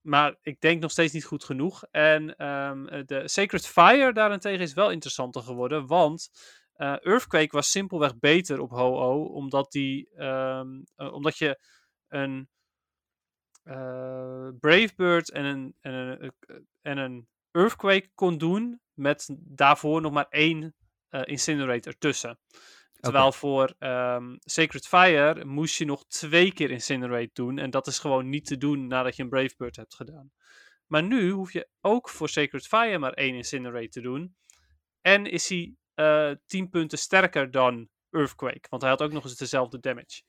maar 0.00 0.34
ik 0.42 0.60
denk 0.60 0.80
nog 0.80 0.90
steeds 0.90 1.12
niet 1.12 1.24
goed 1.24 1.44
genoeg. 1.44 1.84
En 1.90 2.36
ehm, 2.36 2.86
eh, 2.86 3.02
de 3.06 3.28
Sacred 3.28 3.66
Fire 3.66 4.12
daarentegen 4.12 4.60
is 4.60 4.72
wel 4.74 4.90
interessanter 4.90 5.42
geworden. 5.42 5.86
Want 5.86 6.30
eh, 6.76 6.96
Earthquake 7.00 7.56
was 7.56 7.70
simpelweg 7.70 8.18
beter 8.18 8.60
op 8.60 8.70
Ho-Oh. 8.70 9.34
Omdat, 9.34 9.72
die, 9.72 10.08
ehm, 10.14 10.82
eh, 10.96 11.12
omdat 11.12 11.38
je 11.38 11.60
een 12.08 12.48
eh 13.62 14.48
Brave 14.60 14.92
Bird 14.96 15.30
en 15.30 15.44
een, 15.44 15.74
en, 15.80 15.92
een, 15.92 16.20
eh, 16.20 16.56
en 16.82 16.98
een 16.98 17.28
Earthquake 17.50 18.10
kon 18.14 18.38
doen. 18.38 18.80
Met 18.94 19.28
daarvoor 19.38 20.00
nog 20.00 20.12
maar 20.12 20.26
één 20.28 20.74
eh, 21.08 21.22
Incinerator 21.24 21.98
tussen. 21.98 22.38
Terwijl 23.00 23.32
voor 23.32 23.74
ehm, 23.78 24.36
Sacred 24.40 24.86
Fire 24.86 25.44
moest 25.44 25.78
je 25.78 25.84
nog 25.84 26.06
twee 26.06 26.52
keer 26.52 26.70
Incinerate 26.70 27.30
doen. 27.32 27.58
En 27.58 27.70
dat 27.70 27.86
is 27.86 27.98
gewoon 27.98 28.28
niet 28.28 28.46
te 28.46 28.56
doen 28.56 28.86
nadat 28.86 29.16
je 29.16 29.22
een 29.22 29.28
Brave 29.28 29.54
Bird 29.56 29.76
hebt 29.76 29.94
gedaan. 29.94 30.32
Maar 30.86 31.02
nu 31.02 31.30
hoef 31.30 31.52
je 31.52 31.68
ook 31.80 32.08
voor 32.08 32.28
Sacred 32.28 32.66
Fire 32.66 32.98
maar 32.98 33.12
één 33.12 33.34
Incinerate 33.34 33.88
te 33.88 34.00
doen. 34.00 34.36
En 35.00 35.26
is 35.26 35.48
hij 35.48 35.74
eh 35.96 36.30
10 36.46 36.68
punten 36.68 36.98
sterker 36.98 37.50
dan 37.50 37.88
Earthquake. 38.10 38.66
Want 38.70 38.82
hij 38.82 38.90
had 38.90 39.02
ook 39.02 39.12
nog 39.12 39.24
eens 39.24 39.36
dezelfde 39.36 39.80
damage. 39.80 40.22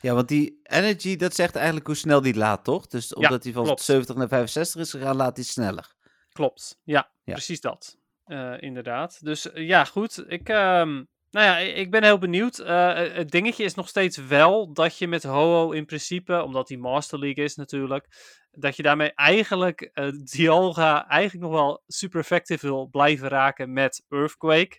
Ja, 0.00 0.14
want 0.14 0.28
die 0.28 0.60
energy, 0.62 1.16
dat 1.16 1.34
zegt 1.34 1.56
eigenlijk 1.56 1.86
hoe 1.86 1.94
snel 1.96 2.20
die 2.20 2.34
laat, 2.34 2.64
toch? 2.64 2.86
Dus 2.86 3.14
omdat 3.14 3.44
hij 3.44 3.52
van 3.52 3.64
klopt. 3.64 3.82
70 3.82 4.16
naar 4.16 4.28
65 4.28 4.80
is 4.80 4.90
gegaan, 4.90 5.16
laat 5.16 5.36
hij 5.36 5.44
sneller. 5.44 5.94
Klopt, 6.32 6.80
ja, 6.84 7.10
Ja. 7.24 7.32
precies 7.32 7.60
dat. 7.60 7.98
Eh, 8.24 8.54
inderdaad. 8.60 9.24
Dus 9.24 9.50
eh, 9.52 9.66
ja, 9.66 9.84
goed. 9.84 10.24
Ik, 10.26 10.48
ehm, 10.48 10.92
nou 11.30 11.46
ja, 11.46 11.58
ik 11.58 11.90
ben 11.90 12.02
heel 12.04 12.18
benieuwd. 12.18 12.56
Het 12.56 13.30
dingetje 13.30 13.64
is 13.64 13.74
nog 13.74 13.88
steeds 13.88 14.16
wel 14.16 14.72
dat 14.72 14.98
je 14.98 15.08
met 15.08 15.22
Ho-Oh 15.22 15.74
in 15.74 15.86
principe, 15.86 16.42
omdat 16.42 16.66
die 16.68 16.78
Master 16.78 17.18
League 17.18 17.44
is 17.44 17.54
natuurlijk, 17.54 18.06
dat 18.50 18.76
je 18.76 18.82
daarmee 18.82 19.12
eigenlijk 19.14 19.80
eh 19.80 20.08
Dialga 20.24 21.08
eigenlijk 21.08 21.50
nog 21.50 21.60
wel 21.60 21.82
super 21.86 22.20
effectief 22.20 22.60
wil 22.60 22.86
blijven 22.88 23.28
raken 23.28 23.72
met 23.72 24.04
Earthquake. 24.08 24.78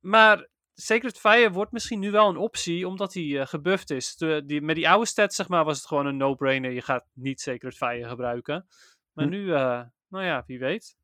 Maar 0.00 0.48
Sacred 0.80 1.18
Fire 1.18 1.50
wordt 1.50 1.72
misschien 1.72 1.98
nu 1.98 2.10
wel 2.10 2.28
een 2.28 2.36
optie, 2.36 2.88
omdat 2.88 3.14
hij 3.14 3.40
eh, 3.40 3.46
gebufft 3.46 3.90
is. 3.90 4.16
De, 4.16 4.42
die, 4.46 4.60
met 4.60 4.76
die 4.76 4.88
oude 4.88 5.06
stats, 5.06 5.36
zeg 5.36 5.48
maar, 5.48 5.64
was 5.64 5.76
het 5.76 5.86
gewoon 5.86 6.06
een 6.06 6.16
no-brainer. 6.16 6.70
Je 6.70 6.82
gaat 6.82 7.06
niet 7.12 7.40
Sacred 7.40 7.76
Fire 7.76 8.08
gebruiken. 8.08 8.66
Maar 9.12 9.24
Hm. 9.24 9.30
nu, 9.30 9.52
eh, 9.52 9.82
nou 10.08 10.24
ja, 10.24 10.44
wie 10.46 10.58
weet. 10.58 10.96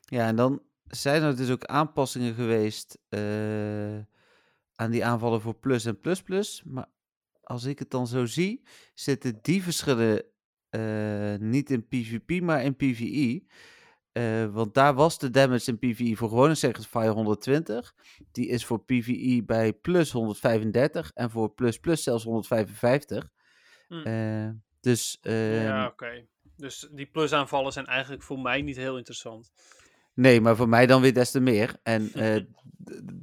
Ja, 0.00 0.26
en 0.26 0.36
dan 0.36 0.62
zijn 0.84 1.22
er 1.22 1.36
dus 1.36 1.50
ook 1.50 1.64
aanpassingen 1.64 2.34
geweest 2.34 2.98
eh, 3.08 3.98
aan 4.74 4.90
die 4.90 5.04
aanvallen 5.04 5.40
voor 5.40 5.54
plus 5.54 5.84
en 5.84 6.00
plus 6.00 6.22
plus. 6.22 6.62
Maar 6.64 6.88
als 7.42 7.64
ik 7.64 7.78
het 7.78 7.90
dan 7.90 8.06
zo 8.06 8.26
zie, 8.26 8.62
zitten 8.94 9.38
die 9.42 9.62
verschillen 9.62 10.22
niet 11.50 11.70
in 11.70 11.88
PvP, 11.88 12.40
maar 12.40 12.62
in 12.62 12.76
PvE. 12.76 13.44
Eh, 14.14 14.46
want 14.46 14.74
daar 14.74 14.94
was 14.94 15.18
de 15.18 15.30
damage 15.30 15.70
in 15.70 15.78
PvE 15.78 16.16
voor 16.16 16.28
gewone 16.28 16.54
Fire 16.88 17.10
120. 17.10 17.94
Die 18.32 18.48
is 18.48 18.64
voor 18.64 18.84
PvE 18.84 19.42
bij 19.46 19.72
plus 19.72 20.10
135 20.10 21.10
en 21.14 21.30
voor 21.30 21.54
plus 21.54 21.78
plus 21.78 22.02
zelfs 22.02 22.24
155. 22.24 23.28
Hm. 23.88 23.94
Eh, 23.94 24.48
dus 24.80 25.18
ja, 25.22 25.82
ehm, 25.82 25.86
oké. 25.86 26.26
Dus 26.56 26.88
die 26.92 27.06
plusaanvallen 27.06 27.72
zijn 27.72 27.86
eigenlijk 27.86 28.22
voor 28.22 28.38
mij 28.38 28.62
niet 28.62 28.76
heel 28.76 28.96
interessant. 28.96 29.52
Nee, 30.14 30.40
maar 30.40 30.56
voor 30.56 30.68
mij 30.68 30.86
dan 30.86 31.00
weer 31.00 31.14
des 31.14 31.30
te 31.30 31.40
meer. 31.40 31.76
En 31.82 32.12
eh 32.14 32.42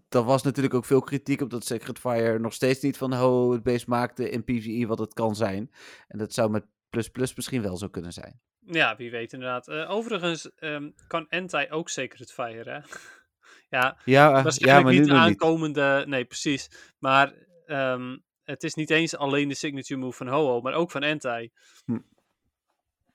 er 0.09 0.23
was 0.23 0.43
natuurlijk 0.43 0.73
ook 0.73 0.85
veel 0.85 1.01
kritiek 1.01 1.41
op 1.41 1.49
dat 1.49 1.65
Sacred 1.65 1.99
Fire 1.99 2.39
nog 2.39 2.53
steeds 2.53 2.81
niet 2.81 2.97
van 2.97 3.13
ho 3.13 3.51
het 3.51 3.63
beest 3.63 3.87
maakte 3.87 4.29
in 4.29 4.43
PvE 4.43 4.87
wat 4.87 4.99
het 4.99 5.13
kan 5.13 5.35
zijn. 5.35 5.71
En 6.07 6.17
dat 6.17 6.33
zou 6.33 6.49
met 6.49 6.65
plus 6.89 7.09
plus 7.09 7.35
misschien 7.35 7.61
wel 7.61 7.77
zo 7.77 7.87
kunnen 7.87 8.13
zijn. 8.13 8.39
Ja, 8.65 8.95
wie 8.95 9.11
weet 9.11 9.33
inderdaad. 9.33 9.67
Eh, 9.67 9.91
overigens 9.91 10.55
ehm, 10.55 10.89
kan 11.07 11.27
Anti 11.29 11.67
ook 11.69 11.89
zeker 11.89 12.19
het 12.19 12.31
fire, 12.33 12.71
hè? 12.71 12.79
ja, 13.77 13.97
Ja, 14.05 14.31
waarschijnlijk 14.43 14.77
ja 14.77 14.81
maar 14.81 14.93
nu 14.93 14.99
niet 14.99 15.09
aankomende... 15.09 16.03
Nee, 16.07 16.25
precies. 16.25 16.69
Maar 16.99 17.33
ehm, 17.65 18.17
het 18.43 18.63
is 18.63 18.73
niet 18.73 18.89
eens 18.89 19.15
alleen 19.17 19.47
de 19.47 19.55
signature 19.55 19.99
move 19.99 20.17
van 20.17 20.27
Ho-Oh, 20.27 20.63
maar 20.63 20.73
ook 20.73 20.91
van 20.91 21.03
Anti. 21.03 21.51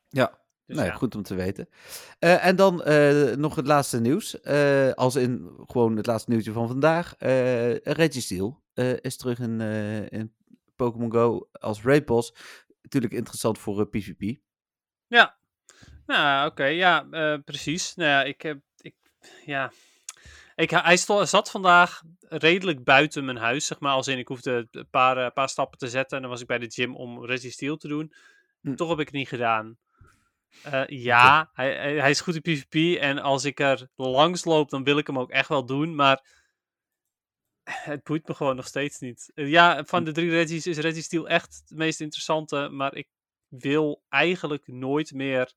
Ja, 0.09 0.39
Dus 0.67 0.77
nou 0.77 0.87
ja, 0.87 0.93
ja. 0.93 0.99
goed 0.99 1.15
om 1.15 1.23
te 1.23 1.35
weten. 1.35 1.69
Eh, 2.19 2.45
en 2.47 2.57
dan 2.57 2.83
eh, 2.83 3.35
nog 3.35 3.55
het 3.55 3.67
laatste 3.67 4.01
nieuws. 4.01 4.41
Eh, 4.41 4.93
als 4.93 5.17
in 5.17 5.51
gewoon 5.67 5.97
het 5.97 6.07
laatste 6.07 6.31
nieuwtje 6.31 6.53
van 6.53 6.69
vandaag. 6.69 7.17
Eh 7.17 7.77
Registeel 7.77 8.63
eh, 8.75 8.97
is 9.01 9.17
terug 9.17 9.39
in, 9.39 9.61
eh, 9.61 10.11
in 10.11 10.35
Pokémon 10.77 11.13
Go 11.13 11.49
als 11.53 11.83
raid 11.83 12.05
boss. 12.05 12.35
natuurlijk 12.83 13.13
interessant 13.13 13.59
voor 13.59 13.81
eh, 13.81 13.87
PvP. 13.91 14.39
Ja. 15.09 15.37
Nou, 16.07 16.51
oké. 16.51 16.65
ja, 16.65 17.07
eh, 17.11 17.39
precies. 17.45 17.95
Nou 17.95 18.11
ja, 18.11 18.23
ik 18.23 18.43
heb... 18.43 18.59
Ik, 18.77 18.95
ja... 19.45 19.73
Ik, 20.55 20.71
hij 20.71 20.97
zat 21.27 21.51
vandaag 21.51 22.03
redelijk 22.21 22.85
buiten 22.85 23.25
mijn 23.25 23.37
huis, 23.37 23.67
zeg 23.67 23.81
maar. 23.81 23.93
Als 23.93 24.09
in, 24.09 24.19
ik 24.19 24.29
hoefde 24.29 24.69
een 24.71 24.89
paar, 24.91 25.17
eh, 25.17 25.31
paar 25.33 25.49
stappen 25.49 25.79
te 25.79 25.89
zetten. 25.89 26.17
En 26.17 26.23
dan 26.23 26.31
was 26.31 26.41
ik 26.41 26.47
bij 26.47 26.59
de 26.59 26.71
gym 26.71 26.97
om 26.97 27.25
Resident 27.25 27.53
Steel 27.53 27.77
te 27.77 27.89
doen. 27.89 28.13
Hm. 28.61 28.75
Toch 28.75 28.89
heb 28.89 28.99
ik 28.99 29.07
het 29.07 29.15
niet 29.15 29.29
gedaan. 29.29 29.79
Eh, 30.63 30.87
ja, 30.87 31.51
hij, 31.53 31.97
hij, 31.97 32.11
is 32.11 32.21
goed 32.21 32.35
in 32.35 32.43
PvP. 32.43 33.01
En 33.01 33.19
als 33.19 33.45
ik 33.45 33.61
er 33.61 33.89
langs 33.97 34.45
loop, 34.45 34.71
dan 34.71 34.85
wil 34.85 34.99
ik 34.99 35.07
hem 35.07 35.19
ook 35.19 35.31
echt 35.31 35.49
wel 35.49 35.67
doen. 35.67 35.95
Maar 35.95 36.25
het 37.65 38.03
boeit 38.03 38.29
me 38.29 38.35
gewoon 38.35 38.57
nog 38.57 38.67
steeds 38.67 38.99
niet. 38.99 39.31
Ja, 39.35 39.85
van 39.85 40.05
de 40.05 40.13
drie 40.13 40.31
Reggies 40.31 40.67
is 40.67 40.79
Reggie 40.79 41.03
Steel 41.03 41.29
echt 41.29 41.63
het 41.69 41.79
meest 41.79 42.01
interessante. 42.01 42.69
Maar 42.69 42.95
ik 42.95 43.09
wil 43.49 44.03
eigenlijk 44.09 44.67
nooit 44.67 45.13
meer 45.13 45.55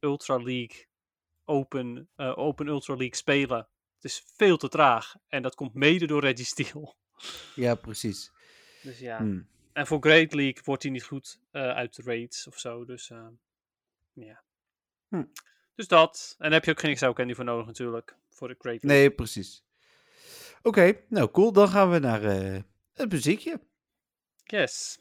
Ultra 0.00 0.36
League 0.36 0.86
Open, 1.44 2.08
eh, 2.16 2.38
Open 2.38 2.66
Ultra 2.66 2.94
League 2.94 3.16
spelen. 3.16 3.68
Het 3.94 4.04
is 4.04 4.24
veel 4.36 4.56
te 4.56 4.68
traag. 4.68 5.14
En 5.28 5.42
dat 5.42 5.54
komt 5.54 5.74
mede 5.74 6.06
door 6.06 6.20
Reggie 6.20 6.44
Steel. 6.44 6.96
Ja, 7.54 7.74
precies. 7.74 8.32
Dus 8.82 8.98
ja. 8.98 9.18
Hm. 9.18 9.40
En 9.72 9.86
voor 9.86 10.00
Great 10.00 10.32
League 10.32 10.62
wordt 10.64 10.82
hij 10.82 10.92
niet 10.92 11.04
goed 11.04 11.40
eh, 11.50 11.68
uit 11.68 11.96
de 11.96 12.02
raids 12.02 12.46
of 12.46 12.58
zo. 12.58 12.84
Dus 12.84 13.10
eh, 13.10 13.26
ja. 14.12 14.42
Hm. 15.08 15.24
Dus 15.74 15.88
dat. 15.88 16.34
En 16.38 16.44
daar 16.44 16.52
heb 16.52 16.64
je 16.64 16.70
ook 16.70 16.80
geen 16.80 16.90
Excel 16.90 17.12
candy 17.12 17.34
voor 17.34 17.44
nodig 17.44 17.66
natuurlijk. 17.66 18.16
Voor 18.30 18.48
de 18.48 18.54
Great 18.58 18.82
League. 18.82 19.00
Nee, 19.00 19.10
precies. 19.10 19.64
Oké, 20.62 21.00
nou 21.08 21.30
cool. 21.30 21.52
Dan 21.52 21.68
gaan 21.68 21.90
we 21.90 21.98
naar 21.98 22.22
het 22.92 23.12
muziekje. 23.12 23.60
Yes. 24.44 24.98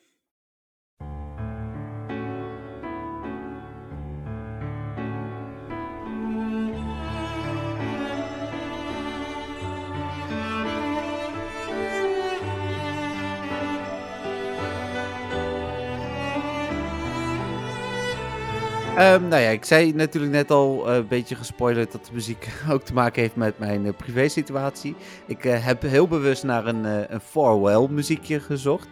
Ehm, 18.97 19.27
nou 19.27 19.41
ja, 19.41 19.49
ik 19.49 19.65
zei 19.65 19.93
natuurlijk 19.93 20.33
net 20.33 20.51
al 20.51 20.89
eh, 20.89 20.95
een 20.95 21.07
beetje 21.07 21.35
gespoilerd 21.35 21.91
dat 21.91 22.05
de 22.05 22.11
muziek 22.13 22.47
ook 22.71 22.83
te 22.83 22.93
maken 22.93 23.21
heeft 23.21 23.35
met 23.35 23.59
mijn 23.59 23.85
eh, 23.85 23.93
privésituatie. 23.97 24.95
Ik 25.25 25.45
eh, 25.45 25.65
heb 25.65 25.81
heel 25.81 26.07
bewust 26.07 26.43
naar 26.43 26.65
een, 26.65 26.83
een 27.13 27.19
farewell 27.19 27.87
muziekje 27.89 28.39
gezocht. 28.39 28.87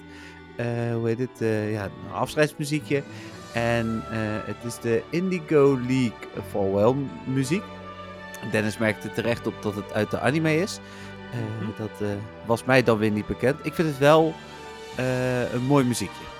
Hoe 0.94 1.08
heet 1.08 1.20
het? 1.20 1.50
Ja, 1.72 1.84
een 1.84 2.14
afscheidsmuziekje. 2.14 3.04
En 3.54 4.04
het 4.46 4.56
is 4.66 4.80
de 4.80 5.02
Indigo 5.10 5.80
League 5.88 6.44
farewell 6.52 6.96
muziek. 7.26 7.64
Dennis 8.52 8.78
merkte 8.78 9.12
terecht 9.12 9.48
op 9.48 9.54
dat 9.62 9.76
het 9.76 9.94
uit 9.94 10.12
de 10.12 10.20
anime 10.20 10.56
is. 10.56 10.80
Mhm. 11.60 11.72
Dat 11.78 12.10
was 12.46 12.64
mij 12.64 12.84
dan 12.84 12.98
weer 12.98 13.12
niet 13.12 13.28
bekend. 13.28 13.60
Ik 13.64 13.74
vind 13.74 13.88
het 13.88 13.98
wel 13.98 14.34
een 15.54 15.64
mooi 15.64 15.86
muziekje. 15.86 16.35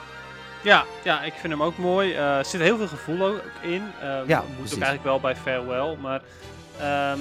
Ja, 0.66 0.86
ja, 1.04 1.24
ik 1.24 1.34
vind 1.34 1.54
hem 1.54 1.64
ook 1.64 1.78
mooi. 1.78 2.14
Eh, 2.14 2.38
er 2.38 2.46
zit 2.46 2.62
heel 2.62 2.78
veel 2.78 2.88
gevoel 2.88 3.22
ook 3.26 3.42
in. 3.62 3.82
Eh, 4.02 4.22
Ja, 4.28 4.42
moet 4.42 4.56
precies. 4.56 4.76
ook 4.76 4.82
eigenlijk 4.84 5.04
wel 5.04 5.20
bij 5.20 5.36
Farewell. 5.36 5.96
Maar 5.96 6.22
ehm, 6.80 7.20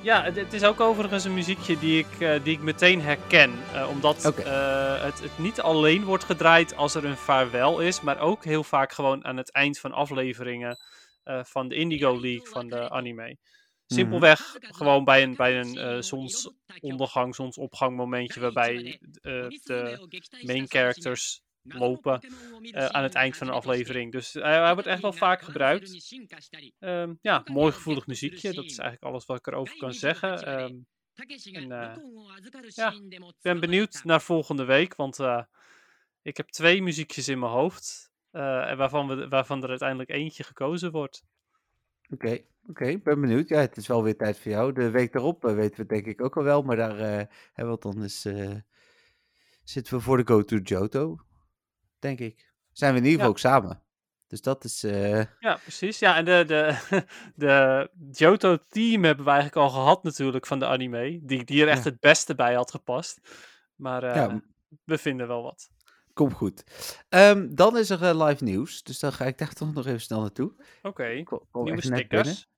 ja, 0.00 0.22
het, 0.22 0.36
het 0.36 0.52
is 0.52 0.64
ook 0.64 0.80
overigens 0.80 1.24
een 1.24 1.34
muziekje 1.34 1.78
die 1.78 1.98
ik, 1.98 2.20
eh, 2.20 2.42
die 2.44 2.52
ik 2.54 2.60
meteen 2.60 3.00
herken. 3.02 3.52
Eh, 3.72 3.88
omdat 3.88 4.24
eh, 4.38 5.02
het, 5.02 5.20
het 5.20 5.38
niet 5.38 5.60
alleen 5.60 6.04
wordt 6.04 6.24
gedraaid 6.24 6.76
als 6.76 6.94
er 6.94 7.04
een 7.04 7.16
vaarwel 7.16 7.80
is. 7.80 8.00
Maar 8.00 8.18
ook 8.18 8.44
heel 8.44 8.64
vaak 8.64 8.92
gewoon 8.92 9.24
aan 9.24 9.36
het 9.36 9.52
eind 9.52 9.78
van 9.78 9.92
afleveringen 9.92 10.78
eh, 11.22 11.40
van 11.44 11.68
de 11.68 11.74
Indigo 11.74 12.20
League 12.20 12.46
van 12.46 12.68
de 12.68 12.90
anime. 12.90 13.36
Simpelweg 13.86 14.56
gewoon 14.60 15.04
bij 15.04 15.22
een, 15.22 15.34
bij 15.36 15.60
een 15.60 15.76
eh, 15.78 15.96
zonsondergang, 16.00 17.34
zonsopgang 17.34 17.96
momentje 17.96 18.40
waarbij 18.40 18.98
eh, 19.22 19.46
de 19.48 19.98
main 20.42 20.68
characters 20.68 21.42
lopen 21.64 22.20
eh, 22.72 22.86
aan 22.86 23.02
het 23.02 23.14
eind 23.14 23.36
van 23.36 23.46
een 23.46 23.52
aflevering. 23.54 24.12
Dus 24.12 24.34
eh, 24.34 24.42
hij 24.42 24.72
wordt 24.72 24.88
echt 24.88 25.02
wel 25.02 25.12
vaak 25.12 25.40
gebruikt. 25.42 26.14
Ehm, 26.78 27.14
ja, 27.20 27.42
mooi 27.44 27.72
gevoelig 27.72 28.06
muziekje. 28.06 28.52
Dat 28.52 28.64
is 28.64 28.78
eigenlijk 28.78 29.02
alles 29.12 29.26
wat 29.26 29.38
ik 29.38 29.46
erover 29.46 29.76
kan 29.76 29.92
zeggen. 29.92 30.42
Ehm, 30.42 30.74
en, 31.52 31.72
eh, 31.72 31.96
ja, 32.74 32.92
ik 33.28 33.42
ben 33.42 33.60
benieuwd 33.60 34.04
naar 34.04 34.20
volgende 34.22 34.64
week, 34.64 34.94
want 34.94 35.18
eh, 35.18 35.42
ik 36.22 36.36
heb 36.36 36.48
twee 36.48 36.82
muziekjes 36.82 37.28
in 37.28 37.38
mijn 37.38 37.52
hoofd. 37.52 38.12
eh, 38.30 38.70
en 38.70 38.76
waarvan, 38.76 39.06
we, 39.08 39.28
waarvan 39.28 39.62
er 39.62 39.68
uiteindelijk 39.68 40.10
eentje 40.10 40.42
gekozen 40.44 40.90
wordt. 40.92 41.24
Oké, 42.10 42.38
oké, 42.66 42.84
ik 42.84 43.02
ben 43.04 43.20
benieuwd. 43.20 43.48
Ja, 43.48 43.60
het 43.60 43.76
is 43.76 43.86
wel 43.86 44.02
weer 44.02 44.16
tijd 44.16 44.38
voor 44.38 44.50
jou. 44.50 44.72
De 44.72 44.90
week 44.90 45.12
daarop 45.12 45.42
weten 45.42 45.80
we 45.80 45.86
denk 45.86 46.06
ik 46.06 46.22
ook 46.24 46.36
al 46.36 46.42
wel, 46.42 46.62
maar 46.62 46.76
daar 46.76 46.98
eh, 46.98 47.26
hebben 47.52 47.64
we 47.66 47.70
het 47.70 47.82
dan 47.82 48.02
eens, 48.02 48.24
eh, 48.24 48.54
zitten 49.64 49.94
we 49.94 50.00
voor 50.00 50.16
de 50.16 50.26
Go 50.26 50.42
to 50.42 50.56
Johto, 50.56 51.16
denk 52.04 52.18
ik. 52.20 52.52
Zijn 52.72 52.92
we 52.92 52.98
in 52.98 53.04
ieder 53.04 53.20
geval 53.24 53.36
Ja. 53.50 53.52
ook 53.56 53.62
samen. 53.62 53.82
Dus 54.26 54.40
dat 54.42 54.64
is, 54.64 54.82
eh, 54.84 55.22
Ja, 55.38 55.54
precies. 55.62 55.98
Ja, 55.98 56.16
en 56.16 56.24
de, 56.24 56.44
de, 56.46 56.76
de 57.44 57.90
Johto-team 58.10 59.04
hebben 59.04 59.24
we 59.24 59.30
eigenlijk 59.30 59.60
al 59.60 59.70
gehad 59.70 60.02
natuurlijk 60.02 60.46
van 60.46 60.58
de 60.58 60.66
anime. 60.66 61.20
Die, 61.22 61.44
die 61.44 61.62
er 61.62 61.68
echt 61.68 61.84
Ja. 61.84 61.90
het 61.90 62.00
beste 62.00 62.34
bij 62.34 62.54
had 62.54 62.70
gepast. 62.70 63.20
Maar 63.74 64.02
eh, 64.02 64.14
ja, 64.14 64.40
we 64.84 64.98
vinden 64.98 65.26
wel 65.26 65.42
wat. 65.42 65.68
komt 66.12 66.32
goed. 66.32 66.64
Ehm, 67.08 67.54
dan 67.54 67.76
is 67.78 67.90
er 67.90 68.02
eh, 68.02 68.26
live 68.26 68.44
nieuws, 68.44 68.82
dus 68.82 68.98
dan 68.98 69.12
ga 69.12 69.24
ik 69.24 69.38
daar 69.38 69.52
toch 69.58 69.72
nog 69.74 69.86
even 69.86 70.00
snel 70.00 70.20
naartoe. 70.20 70.52
Oké, 70.82 71.22
kom- 71.22 71.42
kom 71.50 71.64
nieuwe 71.64 71.82
stickers. 71.82 72.48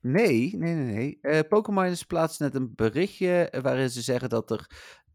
Nee, 0.00 0.56
nee, 0.56 0.74
nee, 0.74 0.94
nee. 0.94 1.18
Eh 1.20 1.48
Pokémon 1.48 1.94
plaatst 2.06 2.40
net 2.40 2.54
een 2.54 2.72
berichtje 2.74 3.48
eh, 3.50 3.60
waarin 3.60 3.90
ze 3.90 4.02
zeggen 4.02 4.28
dat 4.28 4.50
er, 4.50 4.66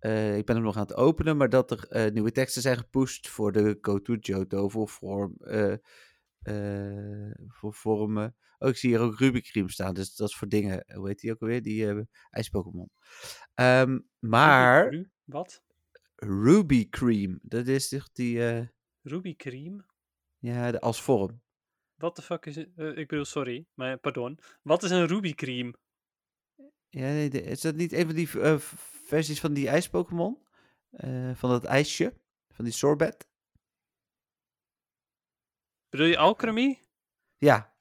eh, 0.01 0.37
ik 0.37 0.45
ben 0.45 0.55
hem 0.55 0.65
nog 0.65 0.75
aan 0.75 0.81
het 0.81 0.95
openen, 0.95 1.37
maar 1.37 1.49
dat 1.49 1.71
er 1.71 1.87
eh, 1.89 2.11
nieuwe 2.11 2.31
teksten 2.31 2.61
zijn 2.61 2.77
gepusht 2.77 3.29
voor 3.29 3.51
de 3.51 3.77
Go-To 3.81 4.13
Johto, 4.15 4.69
voor 4.69 4.89
vorm, 4.89 5.35
eh, 5.37 5.75
voor 7.47 7.73
vormen. 7.73 8.35
Oh, 8.57 8.69
ik 8.69 8.77
zie 8.77 8.89
hier 8.89 8.99
ook 8.99 9.19
Rubik 9.19 9.43
Cream 9.43 9.69
staan, 9.69 9.93
dus 9.93 10.15
dat 10.15 10.29
is 10.29 10.35
voor 10.35 10.47
dingen, 10.47 10.83
hoe 10.95 11.07
heet 11.07 11.19
die 11.19 11.31
ook 11.31 11.41
alweer, 11.41 11.61
die 11.61 12.07
ijs-Pokémon. 12.29 12.89
Ehm, 13.53 13.99
maar 14.19 14.89
Ruby, 14.89 15.09
wat? 15.23 15.63
Ruby 16.15 16.89
Cream, 16.89 17.39
dat 17.41 17.67
is 17.67 17.89
toch 17.89 18.11
die, 18.11 18.69
Ruby 19.01 19.35
Cream? 19.35 19.85
ja, 20.37 20.71
de, 20.71 20.79
als 20.79 21.01
vorm. 21.01 21.41
Wat 21.95 22.15
de 22.15 22.21
fuck 22.21 22.45
is 22.45 22.57
ik 22.57 23.07
bedoel, 23.07 23.25
sorry, 23.25 23.65
maar 23.73 23.97
pardon. 23.97 24.39
Wat 24.61 24.83
is 24.83 24.91
een 24.91 25.07
Ruby 25.07 25.33
Cream? 25.33 25.75
Ja, 26.89 27.01
nee, 27.07 27.29
de- 27.29 27.41
is 27.41 27.61
dat 27.61 27.75
niet 27.75 27.93
een 27.93 28.05
van 28.05 28.15
die 28.15 28.27
versies 29.11 29.39
van 29.39 29.53
die 29.53 29.69
ijs-Pokémon? 29.69 30.37
Eh, 30.91 31.31
van 31.35 31.49
dat 31.49 31.63
ijsje? 31.63 32.13
Van 32.49 32.65
die 32.65 32.73
sorbet? 32.73 33.27
Bedoel 35.89 36.05
je 36.07 36.17
Alchemy? 36.17 36.79
Ja, 37.37 37.71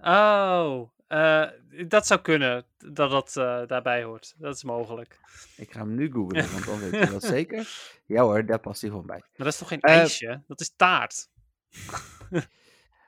Oh, 0.00 0.90
eh, 1.06 1.48
dat 1.86 2.06
zou 2.06 2.20
kunnen 2.20 2.66
dat 2.78 3.10
dat 3.10 3.36
eh, 3.36 3.66
daarbij 3.66 4.02
hoort. 4.02 4.34
Dat 4.36 4.54
is 4.54 4.64
mogelijk. 4.64 5.20
ik 5.56 5.72
ga 5.72 5.78
hem 5.78 5.94
nu 5.94 6.12
googlen, 6.12 6.52
want 6.52 6.64
dan 6.64 6.78
weet 6.78 6.92
je 7.04 7.10
dat 7.10 7.22
zeker. 7.36 7.68
Ja 8.06 8.22
hoor, 8.22 8.46
daar 8.46 8.60
past 8.60 8.80
hij 8.80 8.90
gewoon 8.90 9.06
bij. 9.06 9.18
Maar 9.18 9.32
dat 9.36 9.46
is 9.46 9.58
toch 9.58 9.68
geen 9.68 9.80
ijsje? 9.80 10.42
Dat 10.46 10.60
is 10.60 10.72
taart. 10.76 11.30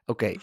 Oké. 0.05 0.35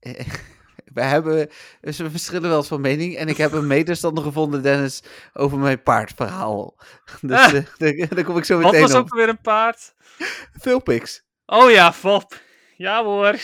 We 0.94 1.02
hebben, 1.02 1.48
dus 1.80 1.98
we 1.98 2.10
verschillen 2.10 2.48
wel 2.48 2.58
eens 2.58 2.68
van 2.68 2.80
mening. 2.80 3.16
En 3.16 3.28
ik 3.28 3.36
heb 3.36 3.52
een 3.52 3.66
medestander 3.66 4.24
gevonden, 4.24 4.62
Dennis, 4.62 5.02
over 5.32 5.58
mijn 5.58 5.82
paardverhaal. 5.82 6.76
Dus 7.20 7.38
Ah. 7.38 7.54
eh, 7.78 8.08
daar, 8.10 8.24
kom 8.24 8.36
ik 8.36 8.44
zo 8.44 8.54
Wat 8.60 8.64
meteen 8.72 8.80
was 8.88 8.94
op. 8.94 9.00
ook 9.00 9.14
weer 9.14 9.28
een 9.28 9.40
paard? 9.40 9.94
Vulpix. 10.52 11.24
Oh 11.46 11.70
ja, 11.70 11.92
Fop. 11.92 12.40
Ja 12.76 13.04
hoor. 13.04 13.34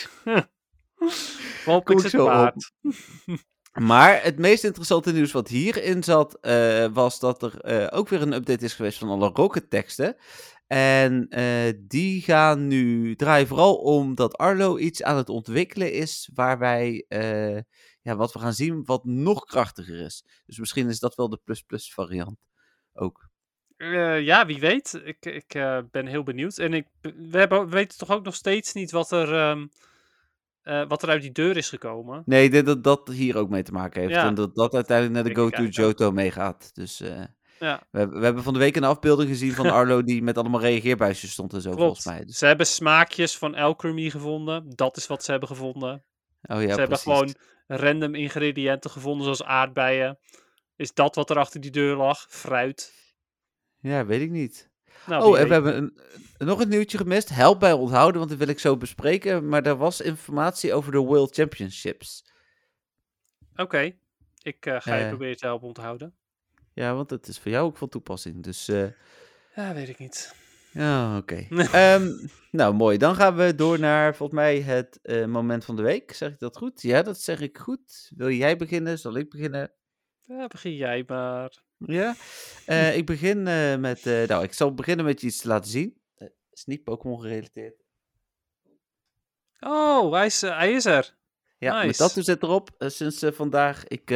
Fop 1.63 1.85
Kom 1.85 1.97
is 1.97 2.03
ik 2.03 2.11
het 2.11 2.21
zo 2.21 2.25
op. 2.25 2.31
paard. 2.31 2.71
Maar 3.77 4.23
het 4.23 4.37
meest 4.39 4.63
interessante 4.63 5.11
nieuws 5.11 5.31
wat 5.31 5.47
hierin 5.47 6.03
zat, 6.03 6.37
eh, 6.41 6.85
was 6.93 7.19
dat 7.19 7.43
er 7.43 7.59
eh, 7.61 7.97
ook 7.97 8.09
weer 8.09 8.21
een 8.21 8.33
update 8.33 8.65
is 8.65 8.73
geweest 8.73 8.97
van 8.97 9.09
alle 9.09 9.29
Rocket 9.33 9.69
teksten. 9.69 10.15
En 10.67 11.27
eh, 11.29 11.73
die 11.79 12.21
gaan 12.21 12.67
nu 12.67 13.15
draaien 13.15 13.47
vooral 13.47 13.75
om 13.75 14.15
dat 14.15 14.37
Arlo 14.37 14.77
iets 14.77 15.03
aan 15.03 15.17
het 15.17 15.29
ontwikkelen 15.29 15.93
is, 15.93 16.29
waar 16.33 16.59
wij, 16.59 17.05
eh, 17.07 17.55
ja, 18.01 18.15
wat 18.15 18.33
we 18.33 18.39
gaan 18.39 18.53
zien, 18.53 18.85
wat 18.85 19.05
nog 19.05 19.45
krachtiger 19.45 19.99
is. 19.99 20.23
Dus 20.45 20.59
misschien 20.59 20.89
is 20.89 20.99
dat 20.99 21.15
wel 21.15 21.29
de 21.29 21.39
plus-plus 21.43 21.93
variant 21.93 22.37
ook. 22.93 23.29
Eh, 23.77 24.21
ja, 24.21 24.45
wie 24.45 24.59
weet. 24.59 25.01
Ik, 25.03 25.25
ik 25.25 25.47
ben 25.91 26.05
heel 26.05 26.23
benieuwd. 26.23 26.57
En 26.57 26.73
ik, 26.73 26.87
we, 27.01 27.37
hebben, 27.37 27.65
we 27.65 27.69
weten 27.69 27.97
toch 27.97 28.11
ook 28.11 28.23
nog 28.23 28.35
steeds 28.35 28.73
niet 28.73 28.91
wat 28.91 29.11
er, 29.11 29.33
ehm, 29.33 29.65
eh, 30.67 30.87
wat 30.87 31.03
er 31.03 31.09
uit 31.09 31.21
die 31.21 31.31
deur 31.31 31.57
is 31.57 31.69
gekomen. 31.69 32.23
Nee, 32.25 32.63
dat 32.63 32.83
dat 32.83 33.07
hier 33.07 33.37
ook 33.37 33.49
mee 33.49 33.63
te 33.63 33.71
maken 33.71 34.01
heeft. 34.01 34.13
Ja. 34.13 34.25
En 34.25 34.35
dat 34.35 34.55
dat 34.55 34.73
uiteindelijk 34.73 35.15
naar 35.15 35.33
de 35.33 35.39
Go-To. 35.39 35.63
Johto 35.63 36.11
meegaat. 36.11 36.75
Dus 36.75 37.03
Ja, 37.59 37.83
We, 37.91 37.99
hebben- 37.99 38.19
we 38.19 38.25
hebben 38.25 38.43
van 38.43 38.53
de 38.53 38.59
week 38.59 38.75
een 38.75 38.83
afbeelding 38.83 39.29
gezien 39.29 39.53
van 39.53 39.69
Arlo 39.79 40.03
die 40.03 40.21
met 40.23 40.37
allemaal 40.37 40.61
reageerbuisjes 40.61 41.31
stond 41.31 41.53
en 41.53 41.61
zo, 41.61 41.69
klopt. 41.69 41.83
volgens 41.83 42.05
mij. 42.05 42.25
Dus, 42.25 42.37
Ze 42.37 42.45
hebben 42.45 42.67
smaakjes 42.67 43.37
van 43.37 43.55
alchemy 43.55 44.09
gevonden. 44.09 44.63
Dat 44.75 44.97
is 44.97 45.07
wat 45.07 45.23
ze 45.23 45.31
hebben 45.31 45.49
gevonden. 45.49 46.03
oh 46.41 46.61
ja, 46.61 46.73
ze 46.73 46.79
hebben 46.79 46.97
gewoon 46.97 47.35
random 47.67 48.15
ingrediënten 48.15 48.89
gevonden, 48.91 49.23
zoals 49.23 49.43
aardbeien. 49.43 50.19
Is 50.75 50.93
dat 50.93 51.15
wat 51.15 51.29
er 51.29 51.37
achter 51.37 51.61
die 51.61 51.71
deur 51.71 51.95
lag? 51.95 52.25
Fruit. 52.29 52.93
Ja, 53.79 54.05
weet 54.05 54.21
ik 54.21 54.29
niet. 54.29 54.69
Nou, 55.05 55.23
oh, 55.23 55.39
en 55.39 55.47
we 55.47 55.53
hebben 55.53 55.77
een, 55.77 55.97
nog 56.37 56.59
een 56.59 56.69
nieuwtje 56.69 56.97
gemist. 56.97 57.29
Help 57.29 57.59
bij 57.59 57.73
onthouden, 57.73 58.17
want 58.17 58.29
dat 58.29 58.39
wil 58.39 58.47
ik 58.47 58.59
zo 58.59 58.77
bespreken. 58.77 59.47
Maar 59.49 59.65
er 59.65 59.75
was 59.77 60.01
informatie 60.01 60.73
over 60.73 60.91
de 60.91 60.97
World 60.97 61.35
Championships. 61.35 62.31
Oké, 63.55 63.91
ik 64.41 64.65
eh, 64.65 64.75
ga 64.81 64.95
je 64.95 65.01
Eh. 65.03 65.07
proberen 65.09 65.37
te 65.37 65.45
helpen 65.45 65.67
onthouden. 65.67 66.15
Ja, 66.77 66.95
want 66.95 67.09
dat 67.09 67.27
is 67.27 67.39
voor 67.39 67.51
jou 67.51 67.65
ook 67.65 67.77
van 67.77 67.89
toepassing. 67.89 68.43
Dus 68.43 68.67
eh, 68.67 68.85
Ja, 69.55 69.73
weet 69.73 69.89
ik 69.89 69.97
niet. 69.99 70.35
ja, 70.71 71.17
oké. 71.17 71.47
Ehm, 71.71 72.07
nou, 72.51 72.73
mooi. 72.73 72.97
Dan 72.97 73.15
gaan 73.15 73.35
we 73.35 73.55
door 73.55 73.79
naar 73.79 74.15
volgens 74.15 74.39
mij 74.39 74.61
het 74.61 74.99
eh, 75.01 75.25
moment 75.25 75.65
van 75.65 75.75
de 75.75 75.81
week. 75.81 76.11
Zeg 76.13 76.31
ik 76.31 76.39
dat 76.39 76.57
goed? 76.57 76.81
Ja, 76.81 77.01
dat 77.01 77.19
zeg 77.21 77.39
ik 77.39 77.57
goed. 77.57 78.11
Wil 78.15 78.29
jij 78.31 78.57
beginnen? 78.57 78.99
Zal 78.99 79.15
ik 79.17 79.29
beginnen? 79.29 79.71
Ja, 80.21 80.47
begin 80.47 80.75
jij 80.75 81.03
maar. 81.07 81.61
Ja. 81.77 82.15
Eh, 82.65 82.95
ik 82.97 83.05
begin 83.05 83.43
met. 83.81 84.03
nou, 84.27 84.43
ik 84.43 84.53
zal 84.53 84.73
beginnen 84.73 85.05
met 85.05 85.21
je 85.21 85.27
iets 85.27 85.37
te 85.41 85.47
laten 85.47 85.71
zien. 85.71 85.97
Het 86.17 86.33
is 86.51 86.65
niet 86.65 86.83
Pokémon 86.83 87.21
gerelateerd. 87.21 87.83
Oh, 89.59 90.11
hij 90.13 90.25
is, 90.25 90.41
hij 90.41 90.71
is 90.71 90.85
er. 90.85 91.15
Ja, 91.57 91.83
Nice. 91.83 91.97
tattoo 91.97 92.23
zit 92.23 92.43
erop 92.43 92.69
sinds 92.77 93.23
vandaag. 93.31 93.87
Ik 93.87 94.09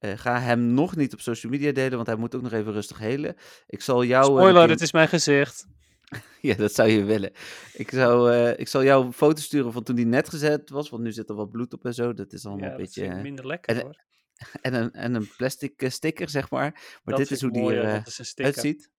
eh, 0.00 0.18
ga 0.18 0.38
hem 0.40 0.60
nog 0.74 0.96
niet 0.96 1.12
op 1.12 1.20
social 1.20 1.52
media 1.52 1.72
delen, 1.72 1.94
want 1.94 2.06
hij 2.06 2.16
moet 2.16 2.34
ook 2.34 2.42
nog 2.42 2.52
even 2.52 2.72
rustig 2.72 2.98
helen. 2.98 3.36
Ik 3.66 3.80
zal 3.80 4.04
jou... 4.04 4.24
eh, 4.24 4.30
Spoiler, 4.38 4.68
het 4.68 4.80
is 4.80 4.92
mijn 4.92 5.08
gezicht. 5.08 5.66
Ja, 6.40 6.54
dat 6.54 6.74
zou 6.74 6.88
je 6.88 7.04
willen. 7.04 7.32
Ik, 7.72 7.90
zou, 7.90 8.32
eh, 8.32 8.58
ik 8.58 8.68
zal 8.68 8.82
jou 8.84 9.04
een 9.06 9.12
foto 9.12 9.40
sturen 9.40 9.72
van 9.72 9.82
toen 9.82 9.96
die 9.96 10.06
net 10.06 10.28
gezet 10.28 10.70
was, 10.70 10.88
want 10.90 11.02
nu 11.02 11.12
zit 11.12 11.28
er 11.28 11.34
wat 11.34 11.50
bloed 11.50 11.72
op 11.72 11.84
en 11.84 11.94
zo. 11.94 12.12
Dat 12.14 12.32
is 12.32 12.46
allemaal 12.46 12.64
Ja, 12.64 12.70
een 12.70 12.76
beetje... 12.76 13.14
minder 13.14 13.46
lekker 13.46 13.76
en- 13.76 13.82
hoor. 13.82 13.96
en, 14.62 14.74
een, 14.74 14.92
en 14.92 15.14
een 15.14 15.30
plastic 15.36 15.84
sticker, 15.88 16.28
zeg 16.28 16.50
maar. 16.50 16.70
Maar 16.72 17.00
Dat 17.04 17.16
dit 17.16 17.30
is 17.30 17.40
hoe 17.40 17.50
die 17.52 17.62
mooier, 17.62 17.82
er 17.84 17.88
eh, 17.88 17.94
een 17.94 18.24
sticker. 18.24 18.44
uitziet. 18.44 18.90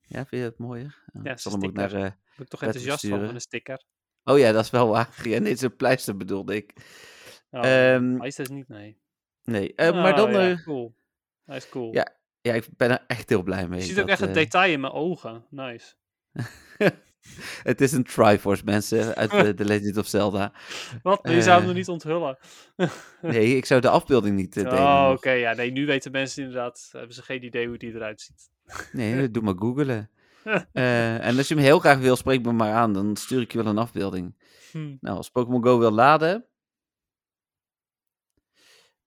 Ja, 0.00 0.26
vind 0.26 0.42
je 0.42 0.48
het 0.48 0.58
mooier? 0.58 1.02
Ja, 1.22 1.30
ik 1.30 1.38
zal 1.38 1.52
hem 1.52 1.64
ook 1.64 1.72
naar... 1.72 1.90
Ben 1.90 2.16
ik 2.36 2.48
toch 2.48 2.62
enthousiast 2.62 3.06
van, 3.06 3.24
van 3.24 3.34
een 3.34 3.40
sticker. 3.40 3.84
Oh 4.24 4.38
ja, 4.38 4.52
dat 4.52 4.64
is 4.64 4.70
wel 4.70 4.88
waar. 4.88 5.08
Ja, 5.22 5.38
nee, 5.38 5.48
het 5.48 5.56
is 5.56 5.60
een 5.62 5.76
pleister 5.76 6.16
bedoelde 6.16 6.54
ik. 6.56 6.72
Oh, 7.50 7.60
Ehm, 7.66 8.18
hij 8.18 8.28
is 8.28 8.34
dus 8.36 8.48
niet, 8.48 8.68
nee. 8.68 8.98
Nee, 9.44 9.74
eh, 9.74 9.92
maar 9.92 10.16
dan... 10.16 10.28
Oh, 10.28 10.32
ja, 10.32 10.50
eh, 10.50 10.64
cool. 10.64 10.94
Hij 11.44 11.56
is 11.56 11.68
cool. 11.68 11.92
ja, 11.92 12.20
ja, 12.42 12.54
ik 12.54 12.66
ben 12.76 12.90
er 12.90 13.04
echt 13.06 13.28
heel 13.28 13.42
blij 13.42 13.68
mee. 13.68 13.80
Je 13.80 13.86
ziet 13.86 13.94
dat, 13.94 14.04
ook 14.04 14.10
echt 14.10 14.20
het 14.20 14.28
eh, 14.28 14.34
detail 14.34 14.72
in 14.72 14.80
mijn 14.80 14.92
ogen. 14.92 15.44
Nice. 15.50 15.94
Het 17.62 17.80
is 17.80 17.92
een 17.92 18.04
Triforce, 18.04 18.64
mensen, 18.64 19.14
uit 19.14 19.32
eh, 19.32 19.48
The 19.48 19.64
Legend 19.64 19.96
of 19.96 20.06
Zelda. 20.06 20.52
Wat? 21.02 21.20
Je 21.22 21.42
zou 21.42 21.58
hem 21.58 21.66
nog 21.66 21.76
niet 21.76 21.88
onthullen. 21.88 22.38
Nee, 23.22 23.56
ik 23.56 23.64
zou 23.64 23.80
de 23.80 23.88
afbeelding 23.88 24.36
niet 24.36 24.54
delen. 24.54 24.72
oh, 24.72 25.10
oké. 25.14 25.30
Ja, 25.30 25.52
nee, 25.52 25.70
nu 25.70 25.86
weten 25.86 26.12
mensen 26.12 26.42
inderdaad. 26.42 26.88
Hebben 26.92 27.14
ze 27.14 27.22
geen 27.22 27.44
idee 27.44 27.66
hoe 27.66 27.78
die 27.78 27.94
eruit 27.94 28.20
ziet. 28.20 28.50
Nee, 28.92 29.30
doe 29.30 29.42
maar 29.42 29.54
googelen. 29.58 30.10
En 30.72 31.36
als 31.36 31.48
je 31.48 31.54
hem 31.54 31.62
heel 31.62 31.78
graag 31.78 31.98
wil, 31.98 32.16
spreek 32.16 32.44
me 32.44 32.52
maar 32.52 32.72
aan. 32.72 32.92
Dan 32.92 33.16
stuur 33.16 33.40
ik 33.40 33.52
je 33.52 33.62
wel 33.62 33.72
een 33.72 33.78
afbeelding. 33.78 34.34
Hm. 34.72 34.96
Nou, 35.00 35.16
als 35.16 35.30
Pokémon 35.30 35.64
Go 35.64 35.78
wil 35.78 35.90
laden... 35.90 36.49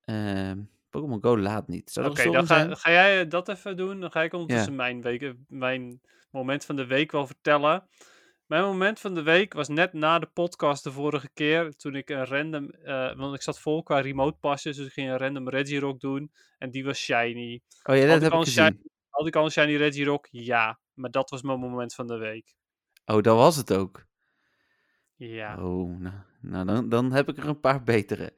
Ehm, 0.06 0.62
Pokémon 0.90 1.22
Go 1.24 1.38
laat 1.38 1.68
niet. 1.68 1.98
Oké, 1.98 2.24
dan 2.32 2.48
ga, 2.48 2.76
ga 2.76 2.92
jij 2.92 3.28
dat 3.28 3.50
even 3.50 3.78
doen. 3.78 4.00
Dan 4.00 4.12
ga 4.12 4.24
ik 4.24 4.34
ondertussen 4.34 4.76
mijn, 4.76 5.02
week, 5.02 5.34
mijn 5.48 6.02
moment 6.32 6.66
van 6.66 6.76
de 6.76 6.86
week 6.86 7.12
wel 7.12 7.28
vertellen. 7.28 7.88
Mijn 8.46 8.64
moment 8.64 9.00
van 9.00 9.14
de 9.14 9.22
week 9.22 9.54
was 9.54 9.68
net 9.68 9.94
na 9.94 10.20
de 10.20 10.26
podcast 10.34 10.84
de 10.84 10.92
vorige 10.92 11.30
keer. 11.34 11.76
Toen 11.76 11.96
ik 11.96 12.10
een 12.10 12.26
random. 12.26 12.70
eh, 12.70 13.16
want 13.16 13.36
ik 13.36 13.42
zat 13.42 13.60
vol 13.60 13.84
qua 13.84 14.00
remote 14.00 14.38
pasjes. 14.40 14.78
Dus 14.78 14.86
ik 14.88 14.94
ging 14.94 15.10
een 15.10 15.18
random 15.18 15.50
Regirock 15.50 16.00
doen. 16.00 16.32
En 16.58 16.72
die 16.72 16.84
was 16.86 16.98
shiny. 16.98 17.62
Oh 17.84 17.96
ja, 17.96 18.02
Had 18.02 18.08
dat 18.10 18.16
ik 18.18 18.22
heb 18.24 18.32
al 18.32 18.40
ik 18.42 18.46
een 18.48 18.54
gezien. 18.54 18.66
shiny- 18.66 18.88
Had 19.10 19.28
ik 19.28 19.36
al 19.36 19.44
een 19.46 19.52
shiny 19.52 19.76
Regirock? 19.76 20.28
Ja. 20.32 20.80
Maar 20.94 21.12
dat 21.12 21.30
was 21.30 21.42
mijn 21.42 21.60
moment 21.60 21.94
van 21.96 22.08
de 22.08 22.18
week. 22.18 22.56
Oh, 23.06 23.22
dat 23.22 23.36
was 23.38 23.56
het 23.56 23.74
ook. 23.74 24.06
Ja. 25.16 25.58
Oh, 25.64 26.00
nou, 26.00 26.16
nou 26.42 26.66
dan, 26.66 26.90
dan 26.90 27.12
heb 27.12 27.30
ik 27.30 27.38
er 27.38 27.48
een 27.48 27.60
paar 27.60 27.84
betere. 27.84 28.34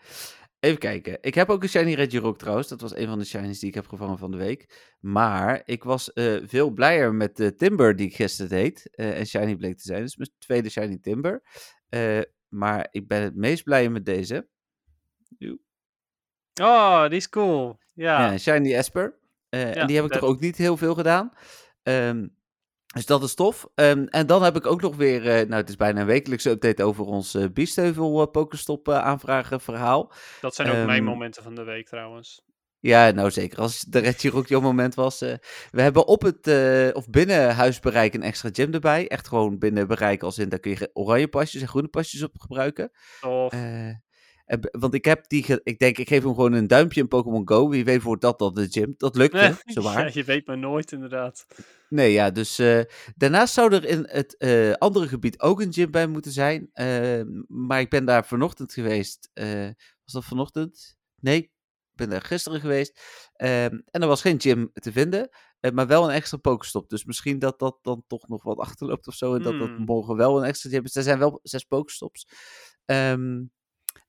Even 0.65 0.79
kijken. 0.79 1.17
Ik 1.21 1.35
heb 1.35 1.49
ook 1.49 1.63
een 1.63 1.69
Shiny 1.69 1.93
Regirock 1.93 2.37
trouwens. 2.37 2.67
Dat 2.67 2.81
was 2.81 2.95
een 2.95 3.07
van 3.07 3.19
de 3.19 3.25
shinies 3.25 3.59
die 3.59 3.69
ik 3.69 3.75
heb 3.75 3.87
gevangen 3.87 4.17
van 4.17 4.31
de 4.31 4.37
week. 4.37 4.93
Maar 4.99 5.61
ik 5.65 5.83
was 5.83 6.13
eh, 6.13 6.35
veel 6.43 6.69
blijer 6.69 7.13
met 7.13 7.35
de 7.35 7.55
Timber 7.55 7.95
die 7.95 8.07
ik 8.07 8.15
gisteren 8.15 8.49
deed. 8.49 8.89
eh, 8.95 9.19
en 9.19 9.27
shiny 9.27 9.55
bleek 9.55 9.77
te 9.77 9.83
zijn. 9.83 10.01
Dus 10.01 10.15
mijn 10.15 10.29
tweede 10.37 10.69
Shiny 10.69 10.97
Timber. 10.97 11.41
Eh, 11.89 12.19
maar 12.47 12.87
ik 12.91 13.07
ben 13.07 13.21
het 13.21 13.35
meest 13.35 13.63
blij 13.63 13.89
met 13.89 14.05
deze. 14.05 14.47
Oh, 16.61 17.07
die 17.07 17.17
is 17.17 17.29
cool. 17.29 17.79
Ja. 17.93 18.31
Ja, 18.31 18.37
Shiny 18.37 18.73
Esper. 18.73 19.19
Ja, 19.49 19.73
en 19.73 19.87
die 19.87 19.95
heb 19.95 20.05
ik 20.05 20.11
toch 20.11 20.29
ook 20.29 20.39
niet 20.39 20.57
heel 20.57 20.77
veel 20.77 20.93
gedaan. 20.93 21.31
Ehm, 21.83 22.27
dus 22.95 23.05
dat 23.05 23.23
is 23.23 23.33
tof. 23.35 23.67
Ehm, 23.75 24.05
en 24.05 24.27
dan 24.27 24.43
heb 24.43 24.55
ik 24.55 24.65
ook 24.65 24.81
nog 24.81 24.95
weer, 24.95 25.27
eh, 25.27 25.33
nou 25.47 25.53
het 25.61 25.69
is 25.69 25.75
bijna 25.75 25.99
een 25.99 26.05
wekelijkse 26.05 26.49
update 26.49 26.83
over 26.83 27.05
ons 27.05 27.33
eh 27.35 27.45
Biesteuvel 27.53 28.31
eh, 28.83 28.97
aanvragen 28.97 29.61
verhaal. 29.61 30.11
Dat 30.41 30.55
zijn 30.55 30.67
ook 30.67 30.73
mijn 30.85 30.89
Ehm, 30.89 31.03
momenten 31.03 31.43
van 31.43 31.55
de 31.55 31.63
week 31.63 31.87
trouwens. 31.87 32.43
Ja, 32.79 33.11
nou 33.11 33.31
zeker. 33.31 33.59
Als 33.59 33.79
de 33.81 33.99
Red 33.99 34.19
Chirurg 34.19 34.47
jouw 34.47 34.61
moment 34.61 34.95
was. 34.95 35.19
we 35.19 35.81
hebben 35.81 36.07
op 36.07 36.21
het, 36.21 36.47
of 36.95 37.09
binnen 37.09 37.55
huisbereik 37.55 38.13
een 38.13 38.23
extra 38.23 38.49
gym 38.53 38.73
erbij. 38.73 39.07
Echt 39.07 39.27
gewoon 39.27 39.57
binnen 39.57 39.87
bereik 39.87 40.23
als 40.23 40.37
in, 40.37 40.49
daar 40.49 40.59
kun 40.59 40.71
je 40.71 40.89
oranje 40.93 41.27
pasjes 41.27 41.61
en 41.61 41.67
groene 41.67 41.87
pasjes 41.87 42.23
op 42.23 42.39
gebruiken. 42.39 42.91
Of, 43.21 43.53
en 43.53 44.03
b- 44.03 44.04
want 44.71 44.93
ik 44.93 45.05
heb 45.05 45.27
die, 45.27 45.43
ge- 45.43 45.61
ik 45.63 45.79
denk 45.79 45.97
ik 45.97 46.07
geef 46.07 46.23
hem 46.23 46.33
gewoon 46.33 46.53
een 46.53 46.67
duimpje 46.67 47.01
in 47.01 47.07
Pokémon 47.07 47.47
Go. 47.47 47.69
Wie 47.69 47.85
weet 47.85 48.01
wordt 48.01 48.21
dat 48.21 48.39
dan 48.39 48.53
de 48.53 48.67
gym. 48.69 48.93
Dat 48.97 49.15
lukte, 49.15 49.57
zowaar. 49.65 50.05
ja, 50.05 50.11
je 50.13 50.23
weet 50.23 50.47
maar 50.47 50.57
nooit 50.57 50.91
inderdaad. 50.91 51.45
Nee, 51.89 52.11
ja, 52.11 52.31
dus 52.31 52.59
eh, 52.59 52.81
daarnaast 53.15 53.53
zou 53.53 53.73
er 53.73 53.85
in 53.85 54.07
het 54.11 54.37
eh, 54.37 54.71
andere 54.73 55.07
gebied 55.07 55.39
ook 55.41 55.61
een 55.61 55.73
gym 55.73 55.91
bij 55.91 56.07
moeten 56.07 56.31
zijn. 56.31 56.69
Eh, 56.73 57.21
maar 57.47 57.79
ik 57.79 57.89
ben 57.89 58.05
daar 58.05 58.25
vanochtend 58.25 58.73
geweest. 58.73 59.29
eh, 59.33 59.69
was 60.03 60.13
dat 60.13 60.25
vanochtend? 60.25 60.95
Nee, 61.19 61.37
ik 61.37 61.51
ben 61.93 62.09
daar 62.09 62.21
gisteren 62.21 62.59
geweest. 62.59 62.99
Ehm, 63.35 63.79
en 63.91 64.01
er 64.01 64.07
was 64.07 64.21
geen 64.21 64.41
gym 64.41 64.69
te 64.73 64.91
vinden, 64.91 65.29
maar 65.73 65.87
wel 65.87 66.03
een 66.03 66.15
extra 66.15 66.37
Pokestop. 66.37 66.89
Dus 66.89 67.05
misschien 67.05 67.39
dat 67.39 67.59
dat 67.59 67.77
dan 67.81 68.03
toch 68.07 68.27
nog 68.27 68.43
wat 68.43 68.57
achterloopt 68.67 69.07
of 69.07 69.13
zo. 69.15 69.35
En 69.35 69.41
dat 69.41 69.59
dat 69.59 69.67
Hmm. 69.69 69.85
morgen 69.85 70.15
wel 70.15 70.37
een 70.37 70.43
extra 70.43 70.69
gym 70.69 70.83
is. 70.83 70.95
Er 70.95 71.03
zijn 71.03 71.19
wel 71.19 71.39
zes 71.43 71.63
Pokestops. 71.63 72.27
Ehm, 72.85 73.43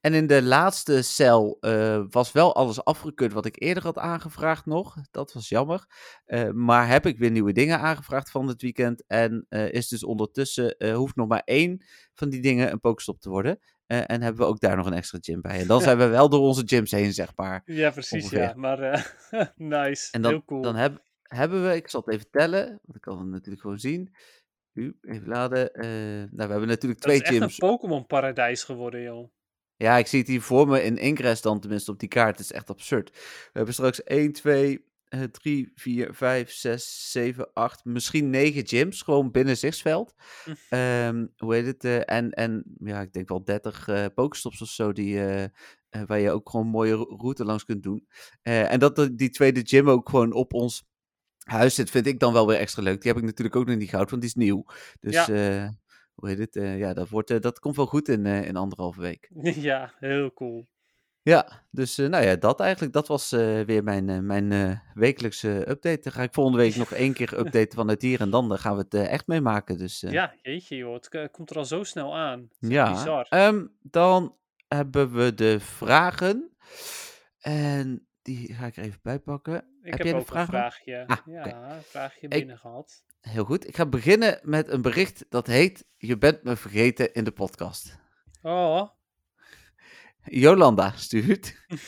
en 0.07 0.15
in 0.15 0.27
de 0.27 0.43
laatste 0.43 1.03
cel 1.03 1.57
eh, 1.61 2.05
was 2.11 2.33
wel 2.33 2.55
alles 2.55 2.85
afgekeurd 2.85 3.33
wat 3.33 3.47
ik 3.47 3.63
eerder 3.63 3.83
had 3.83 3.99
aangevraagd 3.99 4.67
nog. 4.67 4.97
Dat 5.11 5.33
was 5.33 5.49
jammer. 5.49 5.87
Eh, 6.25 6.51
maar 6.51 6.89
heb 6.89 7.07
ik 7.07 7.19
weer 7.19 7.31
nieuwe 7.31 7.53
dingen 7.53 7.79
aangevraagd 7.81 8.31
van 8.31 8.49
het 8.49 8.63
weekend. 8.63 9.05
En 9.07 9.47
eh, 9.49 9.73
is 9.73 9.89
dus 9.89 10.05
ondertussen, 10.05 10.95
hoeft 10.95 11.17
nog 11.17 11.29
maar 11.29 11.43
één 11.45 11.85
van 12.15 12.29
die 12.29 12.41
dingen 12.41 12.73
een 12.73 12.81
Pokestop 12.81 13.21
te 13.21 13.29
worden. 13.29 13.59
En 13.87 14.23
hebben 14.23 14.37
we 14.37 14.51
ook 14.51 14.61
daar 14.61 14.77
nog 14.77 14.87
een 14.87 14.93
extra 14.93 15.19
gym 15.21 15.41
bij. 15.41 15.61
En 15.61 15.67
dan 15.67 15.81
zijn 15.81 15.99
we 15.99 16.07
wel 16.07 16.29
door 16.29 16.41
onze 16.41 16.63
gyms 16.67 16.91
heen, 16.91 17.13
zeg 17.13 17.33
maar. 17.37 17.63
Ja, 17.83 17.91
precies, 17.91 18.23
Ongeveer. 18.23 18.43
ja. 18.43 18.55
Maar 18.57 18.79
nice, 19.57 20.13
En 20.13 20.23
dan, 20.23 20.31
heel 20.31 20.45
cool. 20.45 20.63
dan 20.63 20.77
heb, 20.77 21.03
hebben 21.23 21.69
we, 21.69 21.75
ik 21.75 21.89
zal 21.89 22.01
het 22.05 22.15
even 22.15 22.31
tellen, 22.31 22.67
want 22.67 22.97
ik 22.97 23.01
kan 23.01 23.19
het 23.19 23.29
natuurlijk 23.29 23.61
gewoon 23.61 23.79
zien. 23.79 24.15
Nu, 24.73 24.99
even 25.01 25.29
laden. 25.29 25.71
Nou, 25.73 26.29
we 26.31 26.47
hebben 26.47 26.69
natuurlijk 26.69 27.03
dat 27.03 27.13
is 27.13 27.19
twee 27.19 27.21
echt 27.21 27.39
gyms. 27.39 27.61
een 27.61 27.69
Pokémon-paradijs 27.69 28.65
geworden, 28.65 29.03
joh. 29.03 29.31
Ja, 29.77 29.97
ik 29.99 30.07
zie 30.07 30.19
het 30.19 30.29
hier 30.29 30.43
voor 30.43 30.69
me 30.69 30.83
in 30.83 30.97
Ingress 30.99 31.43
dan, 31.43 31.61
tenminste 31.61 31.91
op 31.91 31.99
die 31.99 32.09
kaart. 32.09 32.39
Het 32.39 32.47
is 32.47 32.53
echt 32.53 32.71
absurd. 32.71 33.11
We 33.11 33.51
hebben 33.53 33.75
straks 33.75 34.03
1, 34.03 34.33
2, 34.33 34.85
3, 35.31 35.73
4, 35.75 36.15
5, 36.15 36.51
6, 36.51 37.11
7, 37.13 37.53
8, 37.53 37.85
misschien 37.85 38.31
9 38.31 38.67
gyms. 38.67 39.03
Gewoon 39.03 39.31
binnen 39.31 39.57
Zichtsveld. 39.57 40.15
Hm. 40.45 40.51
Ehm, 40.75 41.27
hoe 41.37 41.55
heet 41.55 41.67
het? 41.67 41.85
eh, 41.85 42.17
en, 42.17 42.31
en 42.31 42.65
ja, 42.79 43.01
ik 43.01 43.13
denk 43.13 43.29
wel 43.29 43.45
30 43.45 43.89
eh 43.89 44.05
Pokestops 44.15 44.63
of 44.63 44.69
zo. 44.69 44.93
Die, 44.93 45.27
eh, 45.27 45.45
waar 46.07 46.19
je 46.19 46.31
ook 46.31 46.51
gewoon 46.51 46.67
een 46.67 46.73
mooie 46.73 46.93
ro- 46.93 47.17
route 47.17 47.45
langs 47.45 47.65
kunt 47.65 47.83
doen. 47.83 48.07
En 48.43 48.79
dat 48.79 49.11
die 49.13 49.31
tweede 49.31 49.61
gym 49.65 49.91
ook 49.91 50.09
gewoon 50.09 50.33
op 50.33 50.53
ons 50.53 50.85
huis 51.45 51.75
zit, 51.75 51.91
vind 51.91 52.07
ik 52.07 52.19
dan 52.21 52.33
wel 52.33 52.47
weer 52.47 52.59
extra 52.59 52.83
leuk. 52.83 53.01
Die 53.03 53.11
heb 53.13 53.21
ik 53.21 53.27
natuurlijk 53.27 53.57
ook 53.57 53.67
nog 53.67 53.77
niet 53.77 53.89
gehad, 53.91 54.11
want 54.11 54.23
die 54.23 54.31
is 54.31 54.37
nieuw. 54.37 54.65
Dus 55.01 55.27
Ja. 55.27 55.75
Hoe 56.17 56.29
heet 56.29 56.39
het? 56.39 56.57
Eh, 56.57 56.79
ja, 56.79 56.95
dat, 56.95 57.09
wordt, 57.09 57.31
eh, 57.31 57.41
dat 57.41 57.59
komt 57.59 57.77
wel 57.77 57.87
goed 57.87 58.09
in, 58.09 58.27
eh, 58.27 58.45
in 58.45 58.57
anderhalve 58.57 59.01
week. 59.01 59.31
ja, 59.71 59.93
heel 59.99 60.33
cool. 60.33 60.69
Ja, 61.23 61.65
dus 61.71 61.97
nou 61.97 62.25
ja, 62.25 62.37
dat 62.37 62.61
eigenlijk. 62.61 62.93
Dat 62.93 63.09
was 63.09 63.31
weer 63.31 63.83
mijn, 63.85 64.27
mijn 64.27 64.81
wekelijkse 64.95 65.69
update. 65.69 66.01
Dan 66.03 66.13
ga 66.13 66.23
ik 66.23 66.35
volgende 66.35 66.59
week 66.59 66.77
nog 66.77 66.93
één 66.93 67.13
keer 67.13 67.39
updaten 67.39 67.79
vanuit 67.79 68.03
hier 68.03 68.21
en 68.21 68.31
dan 68.31 68.59
gaan 68.59 68.77
we 68.77 68.85
het 68.89 68.95
echt 68.95 69.27
meemaken. 69.27 69.79
Dus 69.79 70.01
Ja, 70.01 70.35
jeetje 70.43 70.77
joh, 70.77 70.95
het 70.95 71.31
komt 71.31 71.51
er 71.51 71.57
al 71.57 71.65
zo 71.65 71.83
snel 71.83 72.17
aan. 72.17 72.49
Het 72.59 72.71
ja. 72.71 72.93
Bizar. 72.93 73.27
Ehm, 73.29 73.67
dan 73.83 74.37
hebben 74.69 75.13
we 75.13 75.35
de 75.35 75.61
vragen. 75.61 76.51
En 77.39 78.07
die 78.23 78.55
ga 78.55 78.67
ik 78.67 78.77
er 78.77 78.85
even 78.85 79.01
bij 79.03 79.19
pakken. 79.19 79.65
Ik 79.87 79.93
Heb 79.93 79.99
heb, 79.99 80.07
jij 80.07 80.17
een 80.17 80.21
ook 80.21 80.27
vraag 80.27 80.43
een 80.47 80.53
vraagje, 80.53 81.05
Ah, 81.07 81.17
ja, 81.27 81.41
oké. 81.41 81.75
een 81.75 81.83
vraagje 81.83 82.21
Ik- 82.21 82.31
binnen 82.31 82.59
gehad. 82.59 83.03
Heel 83.21 83.45
goed. 83.45 83.67
Ik 83.69 83.77
ga 83.77 83.87
beginnen 83.87 84.39
met 84.43 84.69
een 84.69 84.83
bericht 84.83 85.25
dat 85.29 85.47
heet... 85.47 85.85
Je 85.97 86.19
bent 86.19 86.43
me 86.43 86.57
vergeten 86.57 87.13
in 87.13 87.25
de 87.25 87.31
podcast. 87.33 87.99
Oh, 88.43 88.89
Jolanda 90.25 90.93
stuurt. 90.97 91.55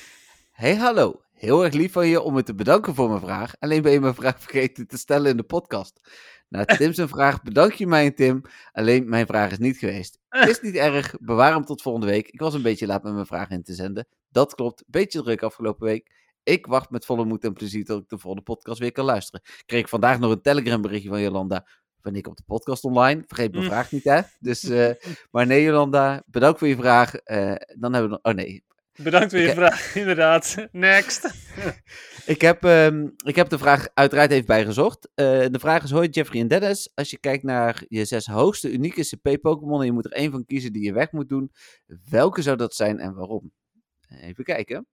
Hey 0.52 0.76
hallo, 0.76 1.22
heel 1.32 1.64
erg 1.64 1.74
lief 1.74 1.92
van 1.92 2.06
je 2.06 2.20
om 2.20 2.34
me 2.34 2.42
te 2.42 2.54
bedanken 2.54 2.94
voor 2.94 3.08
mijn 3.08 3.20
vraag. 3.20 3.54
Alleen 3.58 3.82
ben 3.82 3.92
je 3.92 4.00
mijn 4.00 4.14
vraag 4.14 4.40
vergeten 4.42 4.86
te 4.86 4.98
stellen 4.98 5.30
in 5.30 5.36
de 5.36 5.42
podcast. 5.42 6.00
Na 6.48 6.64
Tim 6.64 6.92
zijn 6.92 7.08
vraag 7.08 7.42
bedank 7.42 7.72
je 7.72 7.86
mij 7.86 8.10
Tim, 8.10 8.42
alleen 8.72 9.08
mijn 9.08 9.26
vraag 9.26 9.50
is 9.50 9.58
niet 9.58 9.78
geweest. 9.78 10.18
Is 10.30 10.60
niet 10.60 10.74
erg, 10.74 11.14
bewaar 11.20 11.52
hem 11.52 11.64
tot 11.64 11.82
volgende 11.82 12.06
week. 12.06 12.28
Ik 12.28 12.40
was 12.40 12.54
een 12.54 12.62
beetje 12.62 12.86
laat 12.86 13.02
met 13.02 13.12
mijn 13.12 13.26
vraag 13.26 13.50
in 13.50 13.62
te 13.62 13.74
zenden. 13.74 14.06
Dat 14.28 14.54
klopt, 14.54 14.84
beetje 14.86 15.22
druk 15.22 15.42
afgelopen 15.42 15.86
week. 15.86 16.17
Ik 16.48 16.66
wacht 16.66 16.90
met 16.90 17.04
volle 17.04 17.24
moed 17.24 17.44
en 17.44 17.52
plezier 17.52 17.84
tot 17.84 18.02
ik 18.02 18.08
de 18.08 18.18
volgende 18.18 18.44
podcast 18.44 18.78
weer 18.78 18.92
kan 18.92 19.04
luisteren. 19.04 19.40
Kreeg 19.66 19.80
ik 19.80 19.88
vandaag 19.88 20.18
nog 20.18 20.30
een 20.30 20.40
Telegram 20.40 20.82
berichtje 20.82 21.08
van 21.08 21.20
Jolanda. 21.20 21.66
Wanneer 22.00 22.20
ik 22.20 22.28
op 22.28 22.36
de 22.36 22.42
podcast 22.46 22.84
online. 22.84 23.22
Vergeet 23.26 23.50
mijn 23.52 23.62
Mm. 23.64 23.70
vraag 23.70 23.92
niet 23.92 24.04
hè. 24.04 24.20
Dus, 24.38 24.62
eh, 24.64 24.90
maar 25.30 25.46
nee 25.46 25.62
Jolanda, 25.62 26.22
bedankt 26.26 26.58
voor 26.58 26.68
je 26.68 26.76
vraag. 26.76 27.14
Eh, 27.14 27.54
dan 27.78 27.92
hebben 27.92 28.02
we 28.02 28.08
nog, 28.08 28.18
oh 28.22 28.32
nee, 28.32 28.64
bedankt 28.96 29.30
voor 29.30 29.40
je 29.40 29.50
vraag, 29.54 29.94
inderdaad. 30.02 30.68
Next. 30.72 31.30
Ik 32.26 32.40
heb, 32.40 32.64
ehm, 32.64 33.08
ik 33.24 33.36
heb 33.36 33.48
de 33.48 33.58
vraag 33.58 33.88
uiteraard 33.94 34.30
even 34.30 34.46
bijgezocht. 34.46 35.08
Eh, 35.14 35.24
de 35.50 35.58
vraag 35.58 35.82
is: 35.82 35.90
Hoi 35.90 36.08
Jeffrey 36.08 36.40
en 36.40 36.48
Dennis. 36.48 36.90
Als 36.94 37.10
je 37.10 37.18
kijkt 37.18 37.42
naar 37.42 37.84
je 37.88 38.04
zes 38.04 38.26
hoogste 38.26 38.72
unieke 38.72 39.02
CP-Pokémon 39.02 39.80
en 39.80 39.86
je 39.86 39.92
moet 39.92 40.04
er 40.04 40.12
één 40.12 40.30
van 40.30 40.44
kiezen 40.44 40.72
die 40.72 40.82
je 40.84 40.92
weg 40.92 41.12
moet 41.12 41.28
doen, 41.28 41.52
welke 42.10 42.42
zou 42.42 42.56
dat 42.56 42.74
zijn 42.74 42.98
en 42.98 43.14
waarom? 43.14 43.52
Even 44.20 44.44
kijken. 44.44 44.86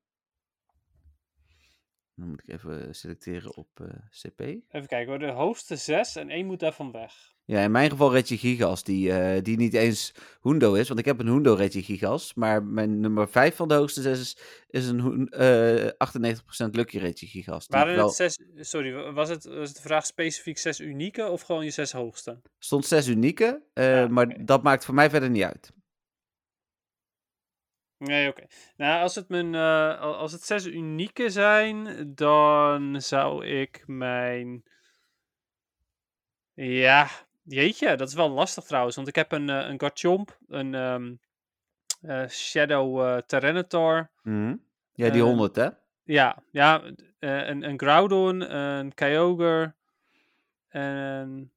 Dan 2.16 2.28
moet 2.30 2.42
ik 2.46 2.54
even 2.54 2.96
selecteren 2.96 3.56
op 3.56 3.68
eh, 3.80 3.88
CP. 4.12 4.40
Even 4.42 4.88
kijken 4.88 5.08
hoor, 5.08 5.20
de 5.20 5.32
hoogste 5.32 5.76
zes 5.76 6.16
en 6.16 6.30
één 6.30 6.46
moet 6.46 6.60
daarvan 6.60 6.92
weg. 6.92 7.34
Ja, 7.46 7.62
in 7.62 7.72
mijn 7.72 7.90
geval 7.90 8.12
Regigigas, 8.12 8.84
die, 8.84 9.12
eh, 9.12 9.42
die 9.44 9.58
niet 9.58 9.74
eens 9.74 10.12
Hundo 10.42 10.74
is. 10.74 10.88
Want 10.88 11.00
ik 11.00 11.06
heb 11.06 11.20
een 11.20 11.28
Hundo 11.28 11.54
Regigigas, 11.54 12.34
maar 12.34 12.64
mijn 12.64 13.00
nummer 13.00 13.28
5 13.30 13.56
van 13.56 13.68
de 13.68 13.74
hoogste 13.74 14.02
6 14.02 14.20
is, 14.20 14.38
is 14.68 14.88
een 14.88 15.00
Hun- 15.02 15.30
eh 15.30 15.92
98% 15.98 16.76
Lucky 16.76 16.98
Regigigas. 16.98 17.68
die 17.68 17.78
ik 17.78 17.84
Waren 17.84 17.96
wel- 17.96 18.06
het 18.06 18.16
zes, 18.16 18.40
sorry, 18.56 19.12
was 19.14 19.30
het, 19.30 19.44
was 19.46 19.68
het 19.68 19.76
de 19.76 19.82
vraag 19.82 20.06
specifiek 20.06 20.58
zes 20.58 20.80
unieke 20.80 21.28
of 21.30 21.42
gewoon 21.42 21.64
je 21.64 21.72
zes 21.72 21.92
hoogste? 21.92 22.42
stond 22.60 22.86
zes 22.86 23.08
unieke, 23.08 23.62
Ja, 23.74 24.08
maar 24.08 24.46
dat 24.46 24.64
maakt 24.64 24.86
voor 24.86 24.94
mij 24.96 25.10
verder 25.10 25.30
niet 25.30 25.44
uit. 25.44 25.72
Nee, 27.98 28.30
oké. 28.30 28.46
Nou, 28.78 29.02
als 29.02 29.16
het, 29.16 29.30
mijn, 29.30 29.56
eh, 29.56 30.00
al- 30.02 30.16
als 30.16 30.32
het 30.32 30.44
zes 30.44 30.66
unieke 30.66 31.30
zijn, 31.30 31.88
dan 32.16 33.02
zou 33.02 33.46
ik 33.46 33.84
mijn... 33.88 34.64
Ja, 36.54 37.08
jeetje, 37.44 37.96
dat 37.96 38.08
is 38.08 38.14
wel 38.14 38.30
lastig 38.30 38.64
trouwens. 38.64 38.96
Want 38.96 39.08
ik 39.08 39.16
heb 39.16 39.32
een, 39.32 39.50
eh, 39.50 39.68
een 39.70 39.80
Garchomp, 39.80 40.38
een 40.48 40.74
ehm, 40.74 41.14
eh, 42.02 42.28
Shadow 42.30 43.20
Tyranitar. 43.26 44.12
Mhm. 44.24 44.56
Ja, 44.94 45.10
die 45.10 45.22
Eh, 45.22 45.28
100, 45.28 45.56
hè? 45.56 45.70
Ja, 46.04 46.44
ja 46.52 46.84
een, 47.20 47.64
een 47.64 47.80
Groudon, 47.80 48.56
een 48.56 48.94
Kyogre, 48.94 49.74
een 50.70 51.52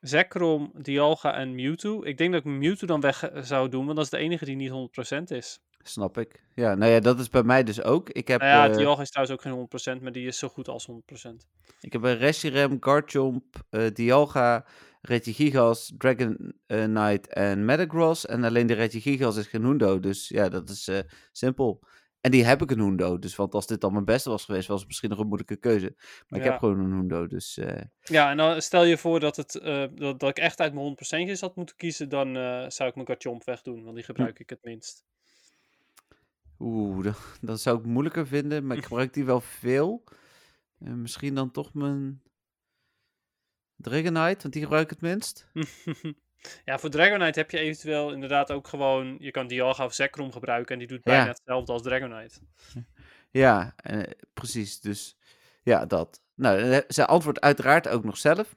Zekrom, 0.00 0.72
Dialga 0.74 1.34
en 1.34 1.54
Mewtwo. 1.54 2.04
Ik 2.04 2.18
denk 2.18 2.32
dat 2.32 2.40
ik 2.40 2.46
Mewtwo 2.46 2.86
dan 2.86 3.00
weg 3.00 3.22
eh, 3.22 3.42
zou 3.42 3.68
doen, 3.68 3.84
want 3.84 3.96
dat 3.96 4.04
is 4.04 4.10
de 4.10 4.18
enige 4.18 4.44
die 4.44 4.56
niet 4.56 4.70
100% 4.70 5.22
is. 5.36 5.60
Snap 5.82 6.18
ik. 6.18 6.42
Ja, 6.54 6.74
nou 6.74 6.92
ja, 6.92 7.00
dat 7.00 7.18
is 7.18 7.28
bij 7.28 7.42
mij 7.42 7.62
dus 7.64 7.82
ook. 7.82 8.10
Ik 8.10 8.28
heb, 8.28 8.40
Nou 8.40 8.52
ja, 8.52 8.68
eh, 8.68 8.76
Dialga 8.76 9.02
is 9.02 9.10
trouwens 9.10 9.36
ook 9.36 9.42
geen 9.42 9.98
100%, 9.98 10.02
maar 10.02 10.12
die 10.12 10.26
is 10.26 10.38
zo 10.38 10.48
goed 10.48 10.68
als 10.68 10.86
100%. 10.86 11.46
ik 11.80 11.92
heb 11.92 12.02
een 12.02 12.16
Reshiram, 12.16 12.76
Garchomp, 12.80 13.44
eh 13.70 13.86
Dialga, 13.92 14.66
Regigigas, 15.00 15.92
Dragon 15.98 16.54
Knight 16.66 17.26
en 17.26 17.64
Metagross. 17.64 18.26
En 18.26 18.44
alleen 18.44 18.66
de 18.66 18.74
Regigigas 18.74 19.36
is 19.36 19.46
geen 19.46 19.64
Hundo, 19.64 20.00
dus 20.00 20.28
ja, 20.28 20.48
dat 20.48 20.68
is 20.68 20.90
simpel. 21.32 21.82
En 22.20 22.30
die 22.30 22.44
heb 22.44 22.62
ik 22.62 22.70
een 22.70 22.80
Hundo, 22.80 23.18
dus 23.18 23.36
want 23.36 23.54
als 23.54 23.66
dit 23.66 23.80
dan 23.80 23.92
mijn 23.92 24.04
beste 24.04 24.30
was 24.30 24.44
geweest, 24.44 24.68
was 24.68 24.78
het 24.78 24.86
misschien 24.88 25.10
nog 25.10 25.18
een 25.18 25.26
moeilijke 25.26 25.56
keuze. 25.56 25.94
Maar 26.28 26.38
ik 26.40 26.44
heb 26.44 26.58
gewoon 26.58 26.78
een 26.78 26.92
Hundo, 26.92 27.26
dus... 27.26 27.56
eh, 27.56 27.82
Ja, 28.02 28.30
en 28.30 28.36
dan 28.36 28.62
stel 28.62 28.84
je 28.84 28.98
voor 28.98 29.20
dat, 29.20 29.36
het, 29.36 29.54
eh, 29.54 29.84
dat, 29.94 30.20
dat 30.20 30.28
ik 30.28 30.38
echt 30.38 30.60
uit 30.60 30.74
mijn 30.74 30.96
100% 31.36 31.38
had 31.40 31.56
moeten 31.56 31.76
kiezen, 31.76 32.08
dan 32.08 32.36
eh, 32.36 32.64
zou 32.68 32.88
ik 32.88 32.94
mijn 32.94 33.06
Garchomp 33.06 33.44
wegdoen, 33.44 33.82
want 33.82 33.94
die 33.94 34.04
gebruik 34.04 34.38
ik 34.38 34.50
het 34.50 34.64
minst. 34.64 35.04
Oeh, 36.58 37.04
dat, 37.04 37.18
dat 37.40 37.60
zou 37.60 37.78
ik 37.78 37.84
moeilijker 37.84 38.26
vinden, 38.26 38.66
maar 38.66 38.76
ik 38.76 38.84
gebruik 38.90 39.14
die 39.14 39.24
wel 39.24 39.40
veel. 39.40 40.04
Misschien 40.78 41.34
dan 41.34 41.50
toch 41.50 41.74
mijn 41.74 42.22
Dragonite, 43.76 44.42
want 44.42 44.52
die 44.52 44.62
gebruik 44.62 44.84
ik 44.84 44.90
het 44.90 45.00
minst. 45.00 45.46
ja, 46.64 46.78
voor 46.78 46.90
Dragonite 46.90 47.38
heb 47.38 47.50
je 47.50 47.58
eventueel 47.58 48.12
inderdaad 48.12 48.50
ook 48.52 48.68
gewoon, 48.68 49.16
je 49.20 49.30
kan 49.30 49.46
Dialga 49.46 49.84
of 49.84 49.94
Zekrom 49.94 50.32
gebruiken 50.32 50.72
en 50.72 50.78
die 50.78 50.88
doet 50.88 51.00
Ja. 51.04 51.12
bijna 51.12 51.28
hetzelfde 51.28 51.72
als 51.72 51.82
Dragonite. 51.82 52.38
Ja, 53.30 53.72
eh, 53.76 54.02
precies. 54.34 54.80
Dus 54.80 55.16
ja, 55.62 55.86
dat. 55.86 56.20
Nou, 56.34 56.58
eh, 56.60 56.78
zij 56.88 57.06
antwoordt 57.06 57.40
uiteraard 57.40 57.88
ook 57.88 58.04
nog 58.04 58.16
zelf. 58.16 58.56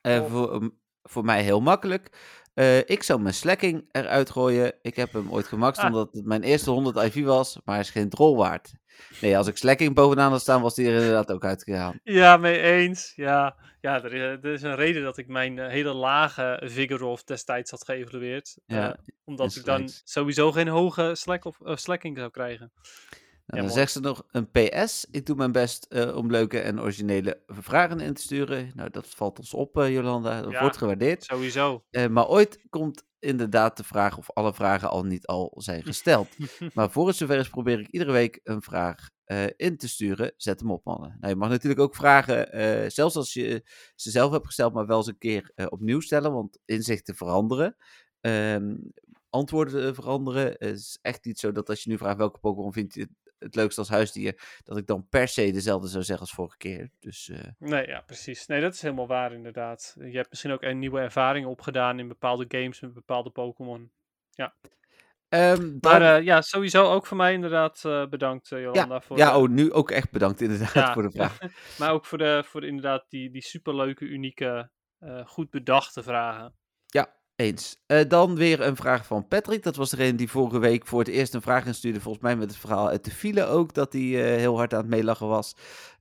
Eh, 0.00 0.22
Oh. 0.22 0.30
voor, 0.30 0.54
um, 0.54 0.78
voor 1.02 1.24
mij 1.24 1.42
heel 1.42 1.60
makkelijk. 1.60 2.10
Eh, 2.54 2.78
ik 2.78 3.02
zou 3.02 3.20
mijn 3.20 3.34
slacking 3.34 3.88
eruit 3.92 4.30
gooien. 4.30 4.72
Ik 4.82 4.96
heb 4.96 5.12
hem 5.12 5.32
ooit 5.32 5.46
gemaxt 5.46 5.80
Ah. 5.80 5.86
omdat 5.86 6.08
het 6.12 6.24
mijn 6.24 6.42
eerste 6.42 6.70
100 6.70 6.96
IV 6.96 7.24
was, 7.24 7.54
maar 7.64 7.74
hij 7.74 7.84
is 7.84 7.90
geen 7.90 8.08
drol 8.08 8.36
waard. 8.36 8.72
Nee, 9.20 9.36
als 9.36 9.46
ik 9.46 9.56
slacking 9.56 9.94
bovenaan 9.94 10.30
had 10.30 10.40
staan, 10.40 10.62
was 10.62 10.74
die 10.74 10.86
er 10.86 10.94
inderdaad 10.94 11.32
ook 11.32 11.44
uitgegaan. 11.44 12.00
Ja, 12.04 12.36
mee 12.36 12.60
eens. 12.60 13.12
Ja, 13.16 13.56
ja 13.80 14.02
er, 14.04 14.14
is, 14.14 14.20
er 14.42 14.52
is 14.52 14.62
een 14.62 14.74
reden 14.74 15.02
dat 15.02 15.18
ik 15.18 15.28
mijn 15.28 15.58
eh, 15.58 15.68
hele 15.68 15.92
lage 15.92 16.62
Vigoroth 16.64 17.26
destijds 17.26 17.70
had 17.70 17.84
geëvalueerd. 17.84 18.58
Ja, 18.66 18.92
eh, 18.92 18.98
omdat 19.24 19.56
ik 19.56 19.64
dan 19.64 19.88
sowieso 20.04 20.52
geen 20.52 20.68
hoge 20.68 21.14
slack 21.14 21.44
of, 21.44 21.58
slacking 21.62 22.18
zou 22.18 22.30
krijgen. 22.30 22.72
Dan 23.48 23.60
mooi. 23.60 23.72
zegt 23.72 23.92
ze 23.92 24.00
nog 24.00 24.22
een 24.30 24.50
PS. 24.50 25.06
Ik 25.10 25.26
doe 25.26 25.36
mijn 25.36 25.52
best 25.52 25.84
eh, 25.88 26.16
om 26.16 26.30
leuke 26.30 26.60
en 26.60 26.80
originele 26.80 27.42
vragen 27.46 28.00
in 28.00 28.14
te 28.14 28.22
sturen. 28.22 28.72
Nou, 28.74 28.90
dat 28.90 29.06
valt 29.06 29.38
ons 29.38 29.54
op, 29.54 29.78
eh, 29.78 29.92
Jolanda. 29.92 30.42
Dat 30.42 30.52
Ja. 30.52 30.60
wordt 30.60 30.76
gewaardeerd. 30.76 31.24
Sowieso. 31.24 31.84
Eh, 31.90 32.06
maar 32.06 32.26
ooit 32.28 32.64
komt 32.68 33.06
inderdaad 33.18 33.76
de 33.76 33.84
vraag 33.84 34.18
of 34.18 34.30
alle 34.30 34.54
vragen 34.54 34.90
al 34.90 35.04
niet 35.04 35.26
al 35.26 35.52
zijn 35.56 35.82
gesteld. 35.82 36.28
maar 36.74 36.90
voor 36.90 37.06
het 37.06 37.16
zover 37.16 37.38
is, 37.38 37.48
probeer 37.48 37.80
ik 37.80 37.88
iedere 37.88 38.12
week 38.12 38.40
een 38.42 38.62
vraag 38.62 39.08
in 39.56 39.76
te 39.76 39.88
sturen. 39.88 40.32
Zet 40.36 40.60
hem 40.60 40.70
op, 40.70 40.84
mannen. 40.84 41.16
Nou, 41.20 41.32
je 41.32 41.38
mag 41.38 41.48
natuurlijk 41.48 41.80
ook 41.80 41.94
vragen, 41.96 42.92
zelfs 42.92 43.16
als 43.16 43.32
je 43.32 43.62
ze 43.94 44.10
zelf 44.10 44.32
hebt 44.32 44.46
gesteld, 44.46 44.72
maar 44.72 44.86
wel 44.86 44.96
eens 44.96 45.06
een 45.06 45.18
keer 45.18 45.52
opnieuw 45.68 46.00
stellen, 46.00 46.32
want 46.32 46.58
inzichten 46.64 47.14
veranderen. 47.14 47.76
Ehm, 48.20 48.74
antwoorden 49.30 49.94
veranderen. 49.94 50.46
Het 50.46 50.78
is 50.78 50.98
echt 51.02 51.24
niet 51.24 51.38
zo 51.38 51.52
dat 51.52 51.68
als 51.68 51.82
je 51.82 51.90
nu 51.90 51.98
vraagt 51.98 52.16
welke 52.16 52.38
Pokémon 52.38 52.72
vind 52.72 52.94
je 52.94 53.08
het, 53.38 53.46
het 53.48 53.54
leukst 53.54 53.78
als 53.78 53.88
huisdier, 53.88 54.60
dat 54.64 54.76
ik 54.76 54.86
dan 54.86 55.08
per 55.08 55.28
se 55.28 55.50
dezelfde 55.52 55.88
zou 55.88 56.02
zeggen 56.04 56.26
als 56.26 56.34
vorige 56.34 56.56
keer. 56.56 56.90
Dus 56.98 57.28
eh, 57.28 57.38
Nee, 57.58 57.86
ja, 57.86 58.00
precies. 58.00 58.46
Nee, 58.46 58.60
dat 58.60 58.74
is 58.74 58.82
helemaal 58.82 59.06
waar 59.06 59.32
inderdaad. 59.32 59.96
Je 59.98 60.16
hebt 60.16 60.30
misschien 60.30 60.52
ook 60.52 60.62
een 60.62 60.78
nieuwe 60.78 61.00
ervaringen 61.00 61.48
opgedaan 61.48 61.98
in 61.98 62.08
bepaalde 62.08 62.44
games 62.48 62.80
met 62.80 62.92
bepaalde 62.94 63.30
Pokémon. 63.30 63.92
ehm, 65.28 65.70
Maar 65.80 66.00
dan- 66.00 66.02
eh, 66.18 66.22
ja, 66.24 66.40
sowieso 66.42 66.84
ook 66.92 67.06
voor 67.06 67.16
mij 67.16 67.32
inderdaad 67.32 67.84
eh, 67.84 68.06
bedankt 68.06 68.48
Jolanda. 68.48 69.00
voor, 69.00 69.16
ja, 69.16 69.38
oh, 69.38 69.48
nu 69.48 69.72
ook 69.72 69.90
echt 69.90 70.10
bedankt 70.10 70.40
inderdaad 70.40 70.72
Ja. 70.72 70.92
voor 70.92 71.02
de 71.02 71.10
vraag. 71.10 71.38
Maar 71.78 71.92
ook 71.92 72.06
voor, 72.06 72.18
de, 72.18 72.42
voor 72.46 72.64
inderdaad 72.64 73.04
die, 73.08 73.30
die 73.30 73.42
superleuke, 73.42 74.04
unieke, 74.04 74.70
goed 75.24 75.50
bedachte 75.50 76.02
vragen. 76.02 76.54
Eens. 77.40 77.82
Eh, 77.86 78.08
dan 78.08 78.34
weer 78.34 78.60
een 78.60 78.76
vraag 78.76 79.06
van 79.06 79.28
Patrick. 79.28 79.62
Dat 79.62 79.76
was 79.76 79.90
degene 79.90 80.14
die 80.14 80.30
vorige 80.30 80.58
week 80.58 80.86
voor 80.86 80.98
het 80.98 81.08
eerst 81.08 81.34
een 81.34 81.42
vraag 81.42 81.66
instuurde. 81.66 82.00
Volgens 82.00 82.24
mij 82.24 82.36
met 82.36 82.50
het 82.50 82.58
verhaal 82.58 82.88
uit 82.88 83.04
de 83.04 83.10
file 83.10 83.44
ook. 83.44 83.74
Dat 83.74 83.92
hij 83.92 84.02
eh, 84.02 84.38
heel 84.38 84.56
hard 84.56 84.74
aan 84.74 84.80
het 84.80 84.88
meelachen 84.88 85.28
was. 85.28 85.56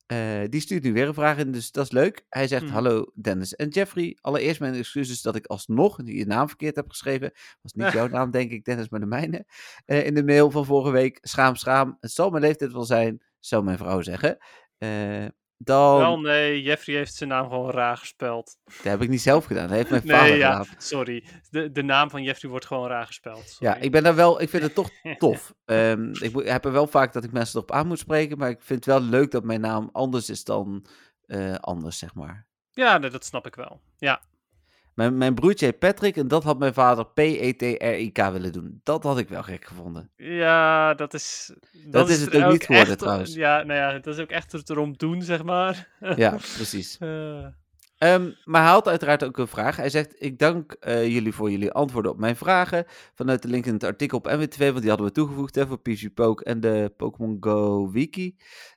Eh, 0.05 0.41
die 0.49 0.61
stuurt 0.61 0.83
nu 0.83 0.93
weer 0.93 1.07
een 1.07 1.13
vraag 1.13 1.37
in, 1.37 1.51
dus 1.51 1.71
dat 1.71 1.85
is 1.85 1.91
leuk. 1.91 2.25
Hij 2.29 2.47
zegt: 2.47 2.63
Mhm. 2.63 2.73
Hallo 2.73 3.11
Dennis 3.13 3.55
en 3.55 3.69
Jeffrey. 3.69 4.17
Allereerst 4.21 4.59
mijn 4.59 4.73
excuses 4.73 5.21
dat 5.21 5.35
ik 5.35 5.45
alsnog 5.45 5.99
je 6.05 6.25
naam 6.25 6.47
verkeerd 6.47 6.75
heb 6.75 6.89
geschreven. 6.89 7.31
Was 7.61 7.73
niet 7.73 7.91
jouw 7.91 8.07
naam, 8.17 8.31
denk 8.31 8.51
ik, 8.51 8.65
Dennis, 8.65 8.89
maar 8.89 8.99
de 8.99 9.05
mijne. 9.05 9.45
In 9.85 10.13
de 10.13 10.23
mail 10.23 10.51
van 10.51 10.65
vorige 10.65 10.91
week. 10.91 11.17
Schaam, 11.21 11.55
schaam. 11.55 11.97
Het 11.99 12.11
zal 12.11 12.29
mijn 12.29 12.43
leeftijd 12.43 12.71
wel 12.71 12.85
zijn, 12.85 13.23
zou 13.39 13.63
mijn 13.63 13.77
vrouw 13.77 14.01
zeggen. 14.01 14.37
Eh, 14.77 15.25
dan. 15.57 15.97
Wel, 15.97 16.19
nee, 16.19 16.61
Jeffrey 16.61 16.95
heeft 16.95 17.13
zijn 17.15 17.29
naam 17.29 17.49
gewoon 17.49 17.71
raar 17.71 17.97
gespeld. 17.97 18.57
Dat 18.65 18.83
heb 18.83 19.01
ik 19.01 19.09
niet 19.09 19.21
zelf 19.21 19.45
gedaan. 19.45 19.67
Dat 19.67 19.77
heeft 19.77 19.89
mijn 19.89 20.01
vader 20.07 20.29
Nee, 20.29 20.37
ja, 20.37 20.63
gedaan. 20.63 20.75
sorry. 20.81 21.23
De, 21.49 21.71
de 21.71 21.83
naam 21.83 22.09
van 22.09 22.23
Jeffrey 22.23 22.49
wordt 22.51 22.65
gewoon 22.65 22.87
raar 22.87 23.05
gespeld. 23.05 23.55
Ja, 23.59 23.75
ik 23.75 23.91
ben 23.91 24.03
daar 24.03 24.15
wel, 24.15 24.41
ik 24.41 24.49
vind 24.49 24.63
het 24.63 24.73
toch 24.75 24.89
tof. 25.17 25.53
Ehm, 25.65 26.13
ik 26.13 26.35
heb 26.47 26.65
er 26.65 26.71
wel 26.71 26.87
vaak 26.87 27.13
dat 27.13 27.23
ik 27.23 27.31
mensen 27.31 27.55
erop 27.55 27.71
aan 27.71 27.87
moet 27.87 27.99
spreken, 27.99 28.37
maar 28.37 28.49
ik 28.49 28.61
vind 28.61 28.85
het 28.85 28.93
wel 28.93 29.03
leuk 29.09 29.31
dat 29.31 29.43
mijn 29.43 29.61
naam 29.61 29.89
anders 29.91 30.29
is 30.29 30.43
dan 30.43 30.85
eh, 31.25 31.55
anders, 31.55 31.97
zeg 31.97 32.13
maar. 32.13 32.45
Ja, 32.71 32.97
nee, 32.97 33.09
dat 33.09 33.25
snap 33.25 33.45
ik 33.47 33.55
wel. 33.55 33.81
Ja, 33.97 34.21
Mijn, 34.97 35.17
mijn 35.17 35.33
broertje 35.35 35.65
heet 35.65 35.79
Patrick 35.79 36.17
en 36.17 36.27
dat 36.27 36.43
had 36.43 36.59
mijn 36.59 36.73
vader 36.73 37.05
P-E-T-R-I-K 37.05 38.17
willen 38.31 38.51
doen. 38.51 38.79
Dat 38.83 39.03
had 39.03 39.17
ik 39.17 39.29
wel 39.29 39.43
gek 39.43 39.65
gevonden. 39.65 40.09
Ja, 40.15 40.93
dat 40.93 41.13
is... 41.13 41.53
Dat 41.87 42.09
is 42.09 42.21
het 42.21 42.35
ook 42.35 42.51
niet 42.51 42.63
geworden, 42.65 42.89
echt- 42.89 42.99
trouwens. 42.99 43.33
Ja, 43.33 43.63
nou 43.63 43.79
ja, 43.79 43.99
dat 43.99 44.13
is 44.13 44.19
ook 44.21 44.29
echt 44.29 44.51
het 44.51 44.69
erom 44.69 44.97
doen, 44.97 45.21
zeg 45.21 45.43
maar. 45.43 45.87
Ja, 46.15 46.29
precies. 46.57 46.97
Eh, 46.97 47.45
Ehm, 47.97 48.29
maar 48.43 48.61
hij 48.61 48.71
had 48.71 48.87
uiteraard 48.87 49.23
ook 49.23 49.37
een 49.37 49.47
vraag. 49.47 49.75
Hij 49.75 49.89
zegt, 49.89 50.15
ik 50.17 50.39
dank 50.39 50.71
eh, 50.71 51.07
jullie 51.07 51.33
voor 51.33 51.51
jullie 51.51 51.71
antwoorden 51.71 52.11
op 52.11 52.17
mijn 52.19 52.35
vragen. 52.35 52.85
Vanuit 53.15 53.41
de 53.41 53.47
link 53.47 53.65
in 53.65 53.73
het 53.73 53.83
artikel 53.83 54.17
op 54.17 54.27
MW2, 54.27 54.57
want 54.57 54.79
die 54.79 54.89
hadden 54.89 55.07
we 55.07 55.11
toegevoegd 55.11 55.55
hè, 55.55 55.67
voor 55.67 55.79
PvP 55.79 56.13
Poke 56.13 56.43
en 56.43 56.59
de 56.59 56.93
Pokémon 56.97 57.37
Go 57.39 57.89
wiki. 57.91 58.35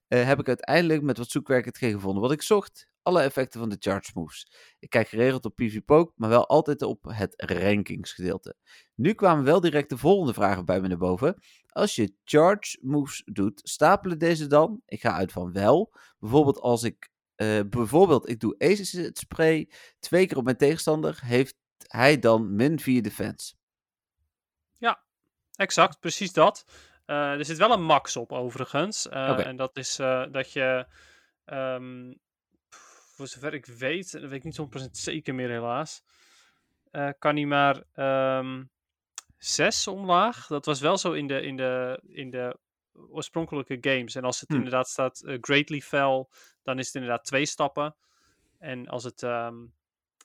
eh, 0.09 0.25
heb 0.25 0.39
ik 0.41 0.49
uiteindelijk 0.49 1.03
met 1.03 1.19
wat 1.19 1.31
zoekwerk 1.31 1.65
hetgeen 1.65 1.93
gevonden 1.93 2.23
wat 2.23 2.33
ik 2.33 2.43
zocht. 2.43 2.89
Alle 3.03 3.23
effecten 3.23 3.61
van 3.61 3.69
de 3.69 3.77
charge 3.79 4.11
moves. 4.15 4.53
Ik 4.79 4.91
kijk 4.91 5.09
geregeld 5.09 5.45
op 5.45 5.57
PvP 5.57 5.85
Poke, 5.85 6.13
maar 6.17 6.29
wel 6.29 6.47
altijd 6.47 6.83
op 6.83 7.05
het 7.05 7.35
rankingsgedeelte. 7.37 8.57
Nu 8.95 9.13
kwamen 9.13 9.45
wel 9.45 9.61
direct 9.61 9.89
de 9.89 9.99
volgende 9.99 10.35
vragen 10.35 10.65
bij 10.65 10.81
me 10.81 10.89
naar 10.89 10.99
boven. 10.99 11.43
Als 11.67 11.95
je 11.95 12.15
charge 12.25 12.79
moves 12.81 13.23
doet, 13.25 13.61
stapelen 13.65 14.19
deze 14.19 14.47
dan? 14.47 14.81
Ik 14.87 15.01
ga 15.01 15.13
uit 15.13 15.33
van 15.33 15.53
wel. 15.53 15.93
Bijvoorbeeld 16.19 16.61
als 16.61 16.83
ik 16.83 17.11
eh, 17.41 17.61
bijvoorbeeld, 17.67 18.29
ik 18.29 18.41
doe 18.41 18.55
Acid 18.59 19.19
Spray 19.19 19.71
twee 19.99 20.27
keer 20.27 20.37
op 20.37 20.45
mijn 20.45 20.57
tegenstander. 20.57 21.19
Heeft 21.25 21.57
hij 21.87 22.19
dan 22.19 22.55
min 22.55 22.81
4 22.81 23.03
defense? 23.03 23.55
exact, 25.55 26.01
precies 26.01 26.33
dat. 26.33 26.65
Eh, 27.05 27.33
er 27.33 27.45
zit 27.45 27.59
wel 27.59 27.73
een 27.73 27.83
max 27.83 28.17
op, 28.17 28.33
overigens. 28.33 29.09
Eh. 29.09 29.47
En 29.47 29.57
dat 29.57 29.77
is 29.77 29.97
dat 30.31 30.53
je... 30.53 30.87
ehm, 31.45 32.13
voor 33.21 33.29
zover 33.29 33.55
ik 33.55 33.67
weet, 33.67 34.13
dat 34.13 34.23
weet 34.23 34.33
ik 34.33 34.45
niet 34.45 34.59
100% 34.87 34.91
zeker 34.91 35.35
meer 35.35 35.51
helaas... 35.51 36.03
eh, 36.91 37.09
kan 37.19 37.37
hij 37.37 37.47
maar 37.47 37.83
ehm 37.93 38.65
6 39.37 39.87
omlaag. 39.87 40.47
Dat 40.47 40.65
was 40.67 40.81
wel 40.81 40.99
zo 40.99 41.13
in 41.13 41.27
de, 41.27 41.41
in 41.43 41.57
de, 41.57 42.01
in 42.07 42.31
de 42.31 42.59
oorspronkelijke 42.93 43.79
games. 43.81 44.15
En 44.15 44.25
als 44.25 44.41
het 44.41 44.49
Hm. 44.49 44.55
inderdaad 44.55 44.89
staat 44.89 45.21
eh, 45.21 45.37
Greatly 45.41 45.81
Fell, 45.81 46.27
dan 46.63 46.79
is 46.79 46.87
het 46.87 46.95
inderdaad 46.95 47.25
twee 47.25 47.47
stappen. 47.47 47.97
En 48.59 48.89
als 48.89 49.05
het 49.05 49.23
ehm, 49.23 49.57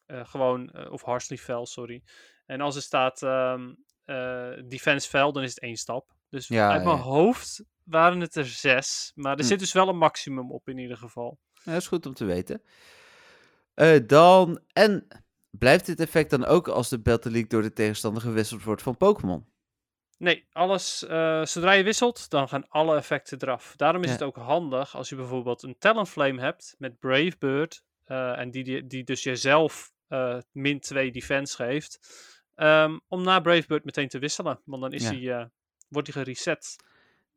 eh, 0.05 0.25
gewoon, 0.27 0.89
of 0.89 1.01
Harshly 1.03 1.37
Fell, 1.37 1.65
sorry. 1.65 2.03
En 2.45 2.61
als 2.61 2.75
er 2.75 2.81
staat 2.81 3.23
ehm, 3.23 3.73
eh, 4.05 4.51
Defense 4.65 5.09
Fell, 5.09 5.31
dan 5.31 5.43
is 5.43 5.49
het 5.49 5.59
één 5.59 5.75
stap. 5.77 6.09
Dus 6.29 6.47
Ja, 6.47 6.69
uit 6.69 6.83
mijn 6.83 6.97
hoofd 6.97 7.63
waren 7.83 8.19
het 8.19 8.35
er 8.35 8.45
zes. 8.45 9.11
Maar 9.15 9.37
er 9.37 9.43
Hm. 9.43 9.47
zit 9.49 9.59
dus 9.59 9.73
wel 9.73 9.87
een 9.89 9.97
maximum 9.97 10.51
op 10.51 10.69
in 10.69 10.77
ieder 10.77 10.97
geval. 10.97 11.39
Dat 11.65 11.75
is 11.75 11.87
goed 11.87 12.05
om 12.05 12.13
te 12.13 12.25
weten. 12.25 12.61
Eh, 13.73 13.99
dan, 14.07 14.59
en 14.73 15.07
blijft 15.49 15.85
dit 15.85 15.99
effect 15.99 16.29
dan 16.29 16.45
ook 16.45 16.67
als 16.67 16.89
de 16.89 16.99
Battle 16.99 17.31
League 17.31 17.49
door 17.49 17.61
de 17.61 17.73
tegenstander 17.73 18.21
gewisseld 18.21 18.63
wordt 18.63 18.81
van 18.81 18.97
Pokémon? 18.97 19.45
Nee, 20.17 20.47
alles, 20.51 21.05
eh, 21.05 21.45
zodra 21.45 21.71
je 21.71 21.83
wisselt, 21.83 22.29
dan 22.29 22.47
gaan 22.49 22.67
alle 22.69 22.95
effecten 22.95 23.41
eraf. 23.41 23.73
Daarom 23.75 24.01
is 24.03 24.07
Ja. 24.07 24.13
het 24.13 24.23
ook 24.23 24.35
handig 24.35 24.95
als 24.95 25.09
je 25.09 25.15
bijvoorbeeld 25.15 25.63
een 25.63 25.77
Talonflame 25.77 26.41
hebt 26.41 26.75
met 26.77 26.99
Brave 26.99 27.35
Bird. 27.39 27.83
eh, 28.05 28.39
en 28.39 28.51
die, 28.51 28.63
die, 28.63 28.87
die 28.87 29.03
dus 29.03 29.23
jezelf 29.23 29.91
min 30.51 30.79
2 30.79 31.11
defense 31.11 31.55
geeft. 31.55 31.99
ehm, 32.55 32.97
om 33.07 33.23
na 33.23 33.39
Brave 33.39 33.67
Bird 33.67 33.83
meteen 33.85 34.07
te 34.07 34.19
wisselen. 34.19 34.59
Want 34.65 34.81
dan 34.81 34.91
is 34.93 35.09
Ja. 35.09 35.39
eh, 35.39 35.45
wordt 35.89 36.13
hij 36.13 36.23
gereset. 36.23 36.75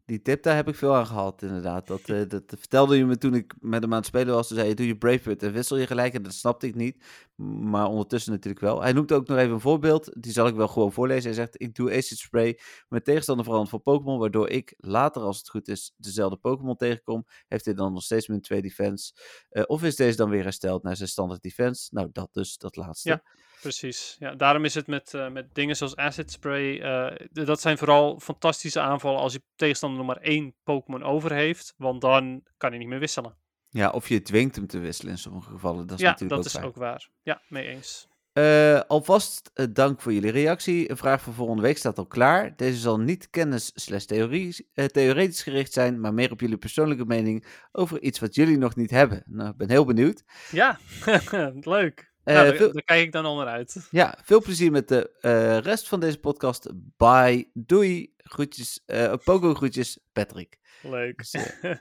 Die 0.09 0.23
tip, 0.23 0.43
daar 0.43 0.57
heb 0.57 0.69
ik 0.69 0.75
veel 0.75 0.95
aan 0.95 1.07
gehad, 1.07 1.43
inderdaad. 1.43 1.87
Dat, 1.87 2.09
eh, 2.11 2.29
dat 2.29 2.43
vertelde 2.47 2.97
je 2.97 3.05
me 3.07 3.19
toen 3.19 3.35
ik 3.35 3.55
met 3.61 3.83
hem 3.83 3.93
aan 3.93 3.99
het 3.99 4.07
spelen 4.07 4.35
was. 4.35 4.49
Toen 4.49 4.57
zei 4.57 4.69
je, 4.69 4.75
doe 4.75 4.87
je 4.87 4.97
Bravebird 4.97 5.43
en 5.43 5.53
wissel 5.53 5.77
je 5.77 5.87
gelijk. 5.87 6.15
En 6.15 6.23
dat 6.23 6.33
snapte 6.33 6.67
ik 6.67 6.75
niet. 6.75 7.05
Maar 7.37 7.87
ondertussen 7.87 8.33
natuurlijk 8.33 8.65
wel. 8.65 8.83
Hij 8.83 8.93
noemt 8.93 9.13
ook 9.13 9.27
nog 9.27 9.39
even 9.39 9.53
een 9.53 9.61
voorbeeld. 9.61 10.23
Die 10.23 10.33
zal 10.33 10.47
ik 10.47 10.55
wel 10.55 10.69
gewoon 10.69 10.93
voorlezen. 10.93 11.25
Hij 11.25 11.33
zegt, 11.33 11.61
ik 11.61 11.75
doe 11.75 11.97
Acid 11.97 12.19
Spray 12.19 12.59
met 12.89 13.05
tegenstander 13.05 13.45
veranderd 13.45 13.73
voor 13.73 13.81
Pokémon. 13.81 14.19
Waardoor 14.19 14.49
ik 14.49 14.75
later, 14.79 15.23
als 15.23 15.39
het 15.39 15.49
goed 15.49 15.69
is, 15.69 15.95
dezelfde 15.97 16.37
Pokémon 16.37 16.77
tegenkom. 16.77 17.27
Heeft 17.49 17.65
hij 17.65 17.75
dan 17.75 17.93
nog 17.93 18.03
steeds 18.03 18.29
min 18.29 18.41
2 18.41 18.63
defense? 18.63 19.13
Eh, 19.51 19.63
of 19.67 19.83
is 19.83 19.97
deze 19.97 20.17
dan 20.17 20.31
weer 20.31 20.43
hersteld 20.43 20.83
naar 20.83 20.97
zijn 20.97 21.09
standaard 21.09 21.43
defense? 21.43 21.89
Nou, 21.91 22.09
dat 22.13 22.29
dus, 22.33 22.59
dat 22.59 22.77
laatste. 22.77 23.09
Ja. 23.09 23.23
Precies. 23.61 24.17
Ja, 24.19 24.35
daarom 24.35 24.65
is 24.65 24.75
het 24.75 24.87
met, 24.87 25.15
eh, 25.15 25.29
met 25.31 25.55
dingen 25.55 25.77
zoals 25.77 25.97
Acid 25.97 26.31
Spray. 26.31 26.81
eh, 26.81 27.27
dat 27.33 27.61
zijn 27.61 27.79
vooral 27.79 28.21
fantastische 28.21 28.81
aanvallen 28.81 29.21
als 29.21 29.33
je 29.33 29.43
tegenstander 29.57 29.99
nog 29.99 30.07
maar 30.07 30.23
één 30.23 30.55
Pokémon 30.65 31.03
over 31.03 31.33
heeft. 31.33 31.75
Want 31.77 32.01
dan 32.01 32.43
kan 32.57 32.71
hij 32.71 32.79
niet 32.79 32.89
meer 32.89 32.99
wisselen. 32.99 33.37
Ja, 33.69 33.91
of 33.91 34.09
je 34.09 34.23
dwingt 34.23 34.57
hem 34.57 34.67
te 34.67 34.79
wisselen 34.79 35.13
in 35.13 35.19
sommige 35.19 35.51
gevallen. 35.51 35.87
Dat 35.87 35.97
is 35.99 36.03
ja, 36.05 36.11
natuurlijk 36.11 36.31
dat 36.31 36.39
ook 36.41 36.47
is 36.47 36.53
fijn. 36.53 36.65
ook 36.65 36.77
waar. 36.77 37.09
Ja, 37.23 37.43
mee 37.49 37.67
eens. 37.67 38.09
Eh, 38.33 38.81
alvast 38.81 39.51
dank 39.73 40.01
voor 40.01 40.13
jullie 40.13 40.31
reactie. 40.31 40.91
Een 40.91 40.97
vraag 40.97 41.23
voor 41.23 41.35
volgende 41.35 41.63
week 41.63 41.77
staat 41.79 41.99
al 41.99 42.07
klaar. 42.07 42.57
Deze 42.57 42.79
zal 42.79 43.01
niet 43.01 43.31
kennis 43.31 43.71
slash 43.75 44.05
theorie, 44.05 44.69
theoretisch 44.73 45.43
gericht 45.43 45.73
zijn, 45.73 46.01
maar 46.01 46.15
meer 46.15 46.31
op 46.31 46.41
jullie 46.41 46.57
persoonlijke 46.57 47.05
mening 47.05 47.47
over 47.73 48.01
iets 48.03 48.19
wat 48.19 48.35
jullie 48.35 48.59
nog 48.59 48.77
niet 48.77 48.91
hebben. 48.91 49.23
Nou, 49.27 49.51
ik 49.51 49.57
ben 49.57 49.71
heel 49.71 49.85
benieuwd. 49.85 50.23
Ja, 50.51 50.79
leuk. 51.61 52.08
Eh, 52.29 52.35
nou, 52.35 52.47
daar, 52.49 52.57
veel- 52.57 52.73
daar 52.73 52.83
kijk 52.83 53.03
ik 53.05 53.13
dan 53.13 53.25
al 53.25 53.37
naar 53.37 53.47
uit. 53.47 53.87
Ja, 53.91 54.19
veel 54.25 54.43
plezier 54.43 54.71
met 54.71 54.89
de 54.89 55.11
eh, 55.21 55.59
rest 55.59 55.89
van 55.89 56.01
deze 56.01 56.19
podcast. 56.19 56.69
Bye. 56.97 57.51
Doei. 57.55 58.13
Groetjes. 58.17 58.83
eh 58.87 59.13
Pogo 59.25 59.55
groetjes, 59.55 59.99
Patrick. 60.13 60.59
Leuk. 60.83 61.17
Dus, 61.19 61.33
eh, 61.33 61.71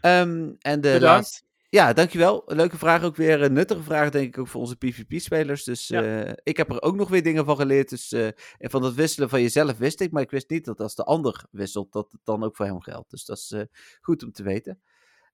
Ehm, 0.00 0.52
en 0.60 0.80
de 0.80 0.80
Bedankt. 0.80 1.02
laatste. 1.02 1.42
Ja, 1.68 1.92
dankjewel. 1.92 2.42
Leuke 2.46 2.78
vraag 2.78 3.02
ook 3.02 3.16
weer. 3.16 3.42
Een 3.42 3.52
nuttige 3.52 3.82
vraag, 3.82 4.10
denk 4.10 4.26
ik, 4.26 4.38
ook 4.38 4.48
voor 4.48 4.60
onze 4.60 4.76
PvP-spelers. 4.76 5.64
Dus 5.64 5.88
Ja. 5.88 6.22
eh, 6.24 6.32
ik 6.42 6.56
heb 6.56 6.70
er 6.70 6.82
ook 6.82 6.96
nog 6.96 7.08
weer 7.08 7.22
dingen 7.22 7.44
van 7.44 7.56
geleerd. 7.56 7.88
Dus 7.88 8.12
eh, 8.12 8.26
en 8.58 8.70
van 8.70 8.82
dat 8.82 8.94
wisselen 8.94 9.28
van 9.28 9.42
jezelf 9.42 9.78
wist 9.78 10.00
ik. 10.00 10.10
Maar 10.10 10.22
ik 10.22 10.30
wist 10.30 10.50
niet 10.50 10.64
dat 10.64 10.80
als 10.80 10.94
de 10.94 11.04
ander 11.04 11.44
wisselt, 11.50 11.92
dat 11.92 12.12
het 12.12 12.20
dan 12.24 12.42
ook 12.44 12.56
voor 12.56 12.66
hem 12.66 12.80
geldt. 12.80 13.10
Dus 13.10 13.24
dat 13.24 13.36
is 13.36 13.50
eh, 13.50 13.60
goed 14.00 14.22
om 14.22 14.32
te 14.32 14.42
weten. 14.42 14.80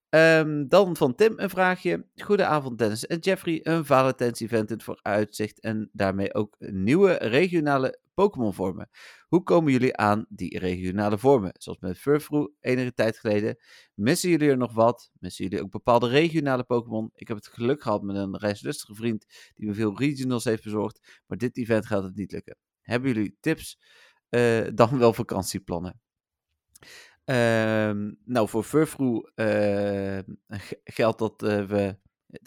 Ehm, 0.08 0.66
dan 0.68 0.96
van 0.96 1.14
Tim 1.14 1.32
een 1.36 1.50
vraagje. 1.50 2.06
Goedenavond 2.16 2.78
Dennis 2.78 3.06
en 3.06 3.18
Jeffrey. 3.18 3.60
Een 3.62 3.84
Valentijns-event 3.84 4.70
in 4.70 4.74
het 4.74 4.84
vooruitzicht 4.84 5.60
en 5.60 5.90
daarmee 5.92 6.34
ook 6.34 6.56
nieuwe 6.58 7.12
regionale 7.12 7.98
Pokémon-vormen. 8.14 8.88
Hoe 9.28 9.42
komen 9.42 9.72
jullie 9.72 9.96
aan 9.96 10.26
die 10.28 10.58
regionale 10.58 11.18
vormen? 11.18 11.52
Zoals 11.58 11.78
met 11.78 11.98
Furfrou 11.98 12.52
enige 12.60 12.94
tijd 12.94 13.18
geleden. 13.18 13.56
Missen 13.94 14.30
jullie 14.30 14.50
er 14.50 14.56
nog 14.56 14.72
wat? 14.72 15.10
Missen 15.18 15.44
jullie 15.44 15.62
ook 15.62 15.70
bepaalde 15.70 16.08
regionale 16.08 16.64
Pokémon? 16.64 17.10
Ik 17.14 17.28
heb 17.28 17.36
het 17.36 17.46
geluk 17.46 17.82
gehad 17.82 18.02
met 18.02 18.16
een 18.16 18.36
reislustige 18.36 18.94
vriend 18.94 19.26
die 19.54 19.66
me 19.66 19.74
veel 19.74 19.98
regionals 19.98 20.44
heeft 20.44 20.62
bezorgd. 20.62 21.22
Maar 21.26 21.38
dit 21.38 21.56
event 21.56 21.86
gaat 21.86 22.02
het 22.02 22.16
niet 22.16 22.32
lukken. 22.32 22.56
Hebben 22.80 23.12
jullie 23.12 23.36
tips? 23.40 23.78
Eh, 24.28 24.66
dan 24.74 24.98
wel 24.98 25.12
vakantieplannen. 25.12 26.00
Ehm, 27.26 28.12
nou, 28.24 28.48
voor 28.48 28.62
Furfrou 28.64 29.30
eh, 29.34 30.18
g- 30.58 30.72
geldt 30.84 31.18
dat 31.18 31.42
eh, 31.42 31.64
we... 31.64 31.96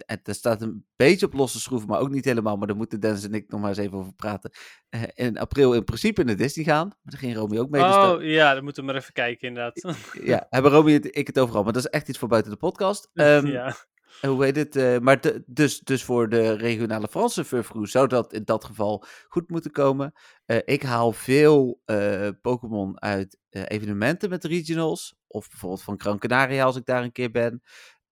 Het 0.06 0.28
er 0.28 0.34
staat 0.36 0.62
een 0.62 0.86
beetje 0.96 1.26
op 1.26 1.34
losse 1.34 1.60
schroeven, 1.60 1.88
maar 1.90 2.00
ook 2.00 2.10
niet 2.10 2.26
helemaal. 2.26 2.58
Maar 2.58 2.68
daar 2.68 2.76
moeten 2.76 3.00
Dennis 3.00 3.24
en 3.24 3.34
ik 3.34 3.50
nog 3.50 3.60
maar 3.60 3.70
eens 3.70 3.78
even 3.78 3.98
over 3.98 4.14
praten. 4.14 4.52
Eh, 4.90 5.02
in 5.14 5.38
april 5.38 5.74
in 5.74 5.84
principe 5.84 6.24
naar 6.24 6.36
Disney 6.36 6.66
gaan. 6.66 6.88
Maar 6.88 6.98
daar 7.04 7.20
ging 7.20 7.36
Romy 7.36 7.58
ook 7.58 7.70
mee. 7.70 7.82
dus 7.84 7.96
Oh 7.96 8.24
ja, 8.24 8.54
dan 8.54 8.64
moeten 8.64 8.84
we 8.86 8.92
maar 8.92 9.02
even 9.02 9.14
kijken 9.14 9.48
inderdaad. 9.48 9.96
ja, 10.24 10.48
hebben 10.50 10.72
Romy 10.72 10.94
en 10.96 11.14
ik 11.14 11.28
het 11.28 11.40
overal. 11.40 11.64
Maar 11.64 11.74
dat 11.74 11.84
is 11.86 11.90
echt 11.90 12.08
iets 12.10 12.18
voor 12.18 12.28
buiten 12.28 12.52
de 12.52 12.58
podcast. 12.58 13.10
Ehm, 13.14 13.46
ja. 13.48 13.76
Hoe 14.22 14.44
heet 14.44 14.56
het? 14.56 14.76
eh, 14.76 14.98
maar 15.00 15.20
dus, 15.46 15.80
dus 15.80 16.04
voor 16.04 16.30
de 16.30 16.54
regionale 16.54 17.08
Franse 17.08 17.46
Furfrou 17.46 17.88
zou 17.88 18.08
dat 18.08 18.34
in 18.34 18.44
dat 18.44 18.66
geval 18.66 19.04
goed 19.28 19.50
moeten 19.50 19.72
komen. 19.72 20.14
Eh, 20.46 20.58
ik 20.66 20.84
haal 20.84 21.12
veel 21.12 21.82
eh, 21.86 22.30
Pokémon 22.42 23.02
uit 23.02 23.38
evenementen 23.50 24.30
met 24.30 24.44
regionals. 24.44 25.16
Of 25.28 25.50
bijvoorbeeld 25.50 25.84
van 25.84 26.00
Gran 26.00 26.20
Canaria 26.20 26.64
als 26.64 26.76
ik 26.76 26.86
daar 26.86 27.04
een 27.04 27.12
keer 27.12 27.32
ben. 27.32 27.62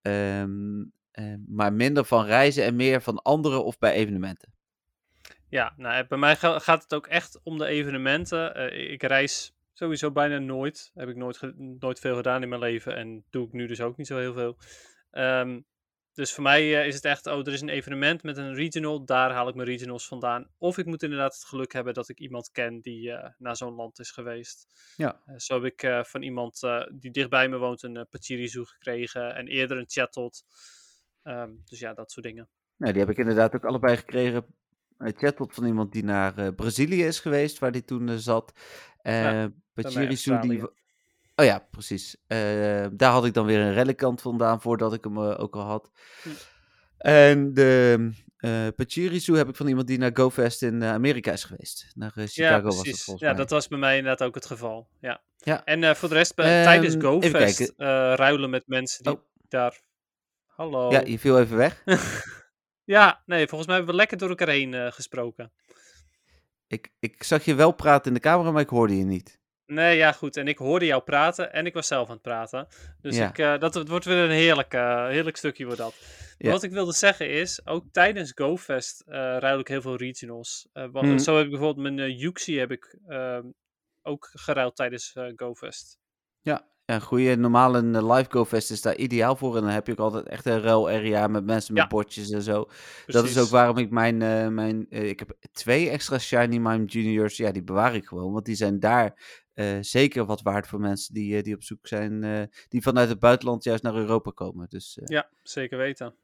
Ehm, 0.01 0.83
eh, 1.11 1.33
maar 1.47 1.73
minder 1.73 2.05
van 2.05 2.25
reizen 2.25 2.63
en 2.63 2.75
meer 2.75 3.01
van 3.01 3.21
anderen 3.21 3.65
of 3.65 3.77
bij 3.77 3.93
evenementen. 3.93 4.53
Ja, 5.49 5.73
nou, 5.77 6.07
bij 6.07 6.17
mij 6.17 6.35
ga- 6.35 6.59
gaat 6.59 6.83
het 6.83 6.93
ook 6.93 7.07
echt 7.07 7.39
om 7.43 7.57
de 7.57 7.65
evenementen. 7.65 8.71
Ik 8.91 9.03
reis 9.03 9.55
sowieso 9.73 10.11
bijna 10.11 10.37
nooit. 10.37 10.91
Heb 10.93 11.09
ik 11.09 11.15
nooit, 11.15 11.39
nooit 11.79 11.99
veel 11.99 12.15
gedaan 12.15 12.41
in 12.41 12.49
mijn 12.49 12.61
leven 12.61 12.95
en 12.95 13.25
doe 13.29 13.45
ik 13.45 13.51
nu 13.53 13.67
dus 13.67 13.81
ook 13.81 13.97
niet 13.97 14.07
zo 14.07 14.17
heel 14.17 14.33
veel. 14.33 14.57
Ehm, 15.11 15.59
dus 16.17 16.33
voor 16.33 16.43
mij 16.43 16.79
eh, 16.79 16.87
is 16.87 16.95
het 16.95 17.05
echt, 17.05 17.27
oh, 17.27 17.47
er 17.47 17.53
is 17.53 17.61
een 17.61 17.69
evenement 17.69 18.23
met 18.23 18.37
een 18.37 18.53
regional, 18.53 19.05
daar 19.05 19.31
haal 19.31 19.47
ik 19.47 19.55
mijn 19.55 19.67
regionals 19.67 20.07
vandaan. 20.07 20.47
Of 20.57 20.77
ik 20.77 20.85
moet 20.85 21.03
inderdaad 21.03 21.33
het 21.33 21.43
geluk 21.43 21.73
hebben 21.73 21.93
dat 21.93 22.09
ik 22.09 22.19
iemand 22.19 22.51
ken 22.51 22.81
die 22.81 23.11
eh, 23.11 23.29
naar 23.37 23.55
zo'n 23.55 23.75
land 23.75 23.99
is 23.99 24.11
geweest. 24.11 24.67
Ja. 24.95 25.21
Eh, 25.25 25.35
zo 25.37 25.53
heb 25.53 25.73
ik 25.73 26.05
van 26.05 26.21
iemand 26.21 26.59
die 26.93 27.11
dichtbij 27.11 27.49
me 27.49 27.57
woont 27.57 27.83
een 27.83 27.95
uh, 27.95 28.01
Pachirisu 28.09 28.65
gekregen 28.65 29.35
en 29.35 29.47
eerder 29.47 29.77
een 29.77 29.87
Chatot. 29.87 30.43
Ehm, 31.23 31.51
dus 31.65 31.79
ja, 31.79 31.93
dat 31.93 32.11
soort 32.11 32.25
dingen. 32.25 32.49
Nou, 32.75 32.91
die 32.91 33.01
heb 33.01 33.11
ik 33.11 33.17
inderdaad 33.17 33.55
ook 33.55 33.65
allebei 33.65 33.97
gekregen. 33.97 34.45
Een 34.97 35.15
chatbot 35.17 35.53
van 35.53 35.65
iemand 35.65 35.91
die 35.91 36.03
naar 36.03 36.53
Brazilië 36.53 37.03
is 37.03 37.19
geweest, 37.19 37.59
waar 37.59 37.71
die 37.71 37.83
toen 37.83 38.19
zat. 38.19 38.53
Ja, 39.01 39.43
Eh 39.43 39.49
Pachirisu, 39.73 40.39
die... 40.39 40.63
Oh 41.39 41.45
ja, 41.45 41.67
precies. 41.71 42.15
Eh, 42.27 42.85
daar 42.91 43.11
had 43.11 43.25
ik 43.25 43.33
dan 43.33 43.45
weer 43.45 43.59
een 43.59 43.73
relicant 43.73 44.21
vandaan, 44.21 44.61
voordat 44.61 44.93
ik 44.93 45.03
hem 45.03 45.17
eh, 45.17 45.39
ook 45.39 45.55
al 45.55 45.61
had. 45.61 45.91
Hm. 46.23 46.29
En 46.97 47.53
de 47.53 48.09
eh 48.37 48.67
Pachirisu 48.75 49.35
heb 49.37 49.49
ik 49.49 49.55
van 49.55 49.67
iemand 49.67 49.87
die 49.87 49.97
naar 49.97 50.11
GoFest 50.13 50.61
in 50.61 50.83
Amerika 50.83 51.31
is 51.31 51.43
geweest. 51.43 51.91
Naar 51.95 52.11
eh, 52.15 52.25
Ja, 52.27 52.47
Chicago 52.47 52.63
was 52.63 52.77
het 52.77 52.99
volgens 53.01 53.19
Ja, 53.25 53.27
mij. 53.31 53.37
dat 53.37 53.49
was 53.49 53.67
bij 53.67 53.77
mij 53.79 53.97
inderdaad 53.97 54.27
ook 54.27 54.35
het 54.35 54.45
geval. 54.45 54.87
Ja. 55.01 55.21
Ja. 55.37 55.63
En 55.65 55.95
voor 55.95 56.09
de 56.09 56.15
rest, 56.15 56.35
bij- 56.35 56.63
tijdens 56.63 56.93
Ehm, 56.95 57.03
GoFest 57.05 57.73
ruilen 58.15 58.49
met 58.49 58.63
mensen 58.67 59.03
die 59.03 59.13
Oh. 59.13 59.19
daar... 59.47 59.81
Hallo. 60.45 60.91
Ja, 60.91 61.01
je 61.05 61.19
viel 61.19 61.39
even 61.39 61.57
weg. 61.57 61.83
Ja, 62.83 63.21
nee, 63.25 63.47
volgens 63.47 63.67
mij 63.67 63.75
hebben 63.77 63.93
we 63.95 63.99
lekker 63.99 64.17
door 64.17 64.29
elkaar 64.29 64.47
heen 64.47 64.91
gesproken. 64.93 65.51
ik, 66.67 66.91
ik 66.99 67.23
zag 67.23 67.45
je 67.45 67.55
wel 67.55 67.71
praten 67.71 68.07
in 68.07 68.13
de 68.13 68.19
camera, 68.19 68.51
maar 68.51 68.61
ik 68.61 68.69
hoorde 68.69 68.97
je 68.97 69.03
niet. 69.05 69.36
Nee, 69.67 69.97
ja, 69.97 70.11
goed. 70.11 70.37
En 70.37 70.47
ik 70.47 70.57
hoorde 70.57 70.85
jou 70.85 71.01
praten 71.03 71.53
en 71.53 71.65
ik 71.65 71.73
was 71.73 71.87
zelf 71.87 72.07
aan 72.07 72.13
het 72.13 72.21
praten. 72.21 72.67
Dus 73.01 73.17
Ja. 73.17 73.27
ik, 73.29 73.37
eh, 73.37 73.57
dat 73.59 73.73
het 73.73 73.87
wordt 73.87 74.05
weer 74.05 74.17
een 74.17 74.29
heerlijk, 74.31 74.73
eh, 74.73 75.07
heerlijk 75.07 75.37
stukje 75.37 75.65
wordt 75.65 75.79
dat. 75.79 75.95
Ja. 76.37 76.51
Wat 76.51 76.63
ik 76.63 76.71
wilde 76.71 76.93
zeggen 76.93 77.29
is, 77.29 77.65
ook 77.65 77.83
tijdens 77.91 78.31
GoFest 78.35 79.01
eh 79.07 79.13
ruil 79.39 79.59
ik 79.59 79.67
heel 79.67 79.81
veel 79.81 79.95
regionals. 79.95 80.67
Eh, 80.73 80.85
wa- 80.91 81.01
Mhm. 81.01 81.17
Zo 81.17 81.35
heb 81.35 81.43
ik 81.45 81.51
bijvoorbeeld 81.51 81.95
mijn 81.95 82.09
uh, 82.09 82.19
Yuxi 82.19 82.57
heb 82.59 82.71
ik 82.71 82.97
ehm, 83.07 83.43
ook 84.03 84.29
geruild 84.33 84.75
tijdens 84.75 85.15
GoFest. 85.35 85.97
Ja, 86.41 86.67
een 86.85 87.01
goede 87.01 87.35
normale 87.35 87.81
live 88.13 88.29
GoFest 88.29 88.71
is 88.71 88.81
daar 88.81 88.95
ideaal 88.95 89.35
voor. 89.35 89.55
En 89.55 89.61
dan 89.61 89.71
heb 89.71 89.85
je 89.87 89.91
ook 89.91 89.99
altijd 89.99 90.27
echt 90.27 90.45
een 90.45 90.61
ruil 90.61 90.89
area 90.89 91.27
met 91.27 91.45
mensen 91.45 91.73
met 91.73 91.83
Ja. 91.83 91.89
bordjes 91.89 92.29
en 92.29 92.41
zo. 92.41 92.69
Dat 93.05 93.25
is 93.25 93.37
ook 93.39 93.49
waarom 93.49 93.77
ik 93.77 93.89
mijn, 93.89 94.17
mijn 94.53 94.85
ik 94.89 95.19
heb 95.19 95.35
twee 95.51 95.89
extra 95.89 96.17
Shiny 96.17 96.57
Mime 96.57 96.85
Juniors, 96.85 97.37
ja, 97.37 97.51
die 97.51 97.63
bewaar 97.63 97.95
ik 97.95 98.05
gewoon. 98.05 98.33
Want 98.33 98.45
die 98.45 98.55
zijn 98.55 98.79
daar 98.79 99.45
eh, 99.57 99.77
zeker 99.81 100.25
wat 100.25 100.41
waard 100.41 100.67
voor 100.67 100.79
mensen 100.79 101.13
die, 101.13 101.37
eh, 101.37 101.43
die 101.43 101.53
op 101.55 101.63
zoek 101.63 101.87
zijn, 101.87 102.23
eh, 102.23 102.41
die 102.67 102.81
vanuit 102.81 103.09
het 103.09 103.19
buitenland 103.19 103.63
juist 103.63 103.83
naar 103.83 103.95
Europa 103.95 104.31
komen. 104.31 104.69
Dus, 104.69 104.99
Ja, 105.03 105.29
zeker 105.43 105.77
weten. 105.77 106.15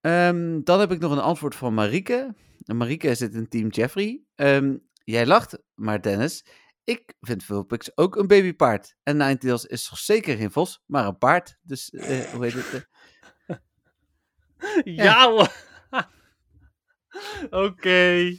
ehm, 0.00 0.60
dan 0.62 0.80
heb 0.80 0.90
ik 0.92 0.98
nog 1.00 1.12
een 1.12 1.18
antwoord 1.18 1.54
van 1.54 1.74
Marieke. 1.74 2.34
En 2.64 2.76
Marieke 2.76 3.14
zit 3.14 3.34
in 3.34 3.48
team 3.48 3.68
Jeffrey. 3.68 4.22
Ehm, 4.34 4.76
jij 5.04 5.26
lacht, 5.26 5.58
maar 5.74 6.02
Dennis, 6.02 6.44
ik 6.84 7.14
vind 7.20 7.44
Vulpix 7.44 7.96
ook 7.96 8.16
een 8.16 8.26
babypaard. 8.26 8.96
En 9.02 9.16
Ninetales 9.16 9.64
is 9.64 9.88
toch 9.88 9.98
zeker 9.98 10.36
geen 10.36 10.50
vos, 10.50 10.82
maar 10.86 11.06
een 11.06 11.18
paard. 11.18 11.58
Dus, 11.62 11.88
hoe 12.32 12.44
heet 12.44 12.52
het? 12.54 12.88
Ja. 14.84 15.50
Oké. 17.50 18.36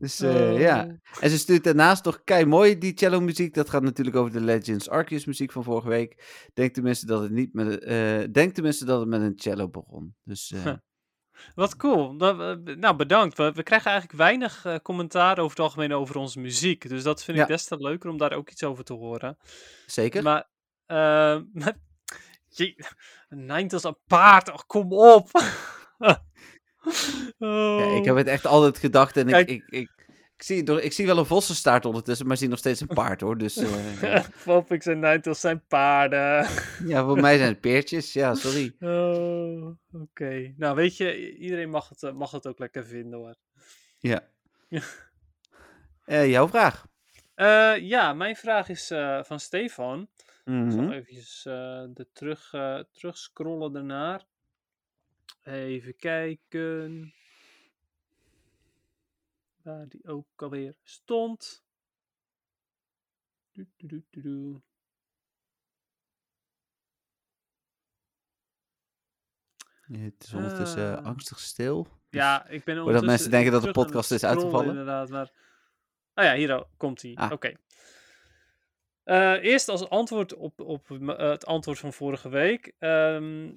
Dus 0.00 0.20
eh, 0.20 0.60
ja. 0.60 0.84
Oh. 0.84 0.92
En 1.20 1.30
ze 1.30 1.38
stuurt 1.38 1.64
daarnaast 1.64 2.02
toch 2.02 2.24
kei 2.24 2.44
mooi 2.44 2.78
die 2.78 2.92
cello 2.98 3.20
muziek. 3.20 3.54
Dat 3.54 3.70
gaat 3.70 3.82
natuurlijk 3.82 4.16
over 4.16 4.32
de 4.32 4.40
Legends 4.40 4.88
Arceus 4.88 5.24
muziek 5.24 5.52
van 5.52 5.64
vorige 5.64 5.88
week. 5.88 6.24
Denk 6.54 6.74
tenminste 6.74 7.06
dat 7.06 7.22
het 7.22 7.30
niet 7.30 7.52
met 7.52 7.78
eh 7.78 8.22
denk 8.32 8.54
tenminste 8.54 8.84
dat 8.84 9.00
het 9.00 9.08
met 9.08 9.20
een 9.20 9.38
cello 9.38 9.68
begon. 9.68 10.14
Dus 10.24 10.52
eh, 10.52 10.72
Wat 11.54 11.76
cool. 11.76 12.12
Nou, 12.12 12.96
bedankt. 12.96 13.36
We, 13.36 13.52
we 13.52 13.62
krijgen 13.62 13.90
eigenlijk 13.90 14.18
weinig 14.18 14.80
commentaar 14.82 15.38
over 15.38 15.50
het 15.50 15.60
algemeen 15.60 15.92
over 15.92 16.16
onze 16.16 16.40
muziek. 16.40 16.88
Dus 16.88 17.02
dat 17.02 17.24
vind 17.24 17.36
ik 17.38 17.42
Ja. 17.42 17.48
des 17.48 17.64
te 17.64 17.76
leuker 17.76 18.10
om 18.10 18.18
daar 18.18 18.32
ook 18.32 18.50
iets 18.50 18.64
over 18.64 18.84
te 18.84 18.92
horen. 18.92 19.36
zeker. 19.86 20.22
Maar, 20.22 20.48
maar 21.52 21.76
je, 22.48 22.84
Ninetales 23.28 23.84
een 23.84 23.98
paard, 24.06 24.48
oh, 24.48 24.58
kom 24.66 24.92
op. 24.92 25.30
Ja, 27.38 27.82
ik 27.84 28.00
Oh. 28.00 28.04
heb 28.04 28.16
het 28.16 28.26
echt 28.26 28.46
altijd 28.46 28.78
gedacht 28.78 29.16
en 29.16 29.28
ik, 29.28 29.48
ik, 29.48 29.62
ik, 29.68 29.90
ik, 30.36 30.42
zie, 30.42 30.62
door, 30.62 30.80
ik 30.80 30.92
zie 30.92 31.06
wel 31.06 31.18
een 31.18 31.26
vossenstaart 31.26 31.84
ondertussen, 31.84 32.24
maar 32.26 32.34
ik 32.34 32.40
zie 32.40 32.48
nog 32.50 32.58
steeds 32.58 32.80
een 32.80 32.86
paard 32.86 33.20
hoor. 33.20 33.38
Dus 33.38 33.56
eh, 33.56 34.00
ja. 34.02 34.22
Vulpix 34.22 34.86
en 34.86 34.98
Ninetales 35.00 35.40
zijn 35.40 35.66
paarden. 35.66 36.46
ja, 36.86 37.04
voor 37.04 37.20
mij 37.20 37.36
zijn 37.36 37.48
het 37.48 37.60
peertjes. 37.60 38.12
Ja, 38.12 38.34
sorry. 38.34 38.74
Oh, 38.80 39.70
oké. 39.92 40.54
Nou, 40.56 40.74
weet 40.76 40.96
je, 40.96 41.36
iedereen 41.36 41.70
mag 41.70 41.88
het, 41.88 42.02
eh, 42.02 42.12
mag 42.12 42.30
het 42.30 42.46
ook 42.46 42.58
lekker 42.58 42.86
vinden 42.86 43.18
hoor. 43.18 43.34
Ja. 43.98 44.28
Eh, 46.04 46.30
jouw 46.30 46.48
vraag. 46.48 46.86
Eh, 47.34 47.72
ja, 47.78 48.12
mijn 48.12 48.36
vraag 48.36 48.68
is 48.68 48.90
eh, 48.90 49.22
van 49.22 49.40
Stefan. 49.40 50.08
Ik 50.44 50.52
Mhm. 50.52 50.70
zal 50.70 50.92
eventjes 50.92 51.44
eh 51.46 51.84
de 51.94 52.06
terug, 52.12 52.52
eh 52.52 52.78
terug 52.92 53.18
scrollen 53.18 53.72
daarnaar. 53.72 54.24
Even 55.42 55.96
kijken. 55.96 57.14
Waar 59.62 59.88
die 59.88 60.06
ook 60.06 60.26
alweer 60.36 60.74
stond. 60.82 61.64
Het 69.98 70.14
is 70.24 70.32
ondertussen 70.34 70.98
Ah. 70.98 71.04
angstig 71.04 71.38
stil. 71.40 71.82
Dus- 71.82 72.20
Ja, 72.20 72.46
ik 72.48 72.64
ben 72.64 72.76
Voordat 72.82 73.04
mensen 73.04 73.30
denken 73.30 73.52
dat 73.52 73.62
de 73.62 73.70
podcast 73.70 74.10
is 74.10 74.24
uitgevallen. 74.24 74.68
Inderdaad, 74.68 75.08
maar... 75.08 75.30
Oh 76.14 76.24
ja, 76.24 76.34
hier 76.34 76.66
komt 76.76 77.02
hij. 77.02 77.14
Ah. 77.14 77.32
Oké. 77.32 77.52
Eh, 79.02 79.42
eerst 79.42 79.68
als 79.68 79.88
antwoord 79.88 80.34
op, 80.34 80.60
op 80.60 80.90
eh, 80.90 81.16
het 81.30 81.46
antwoord 81.46 81.78
van 81.78 81.92
vorige 81.92 82.28
week. 82.28 82.72
Ehm, 82.78 83.52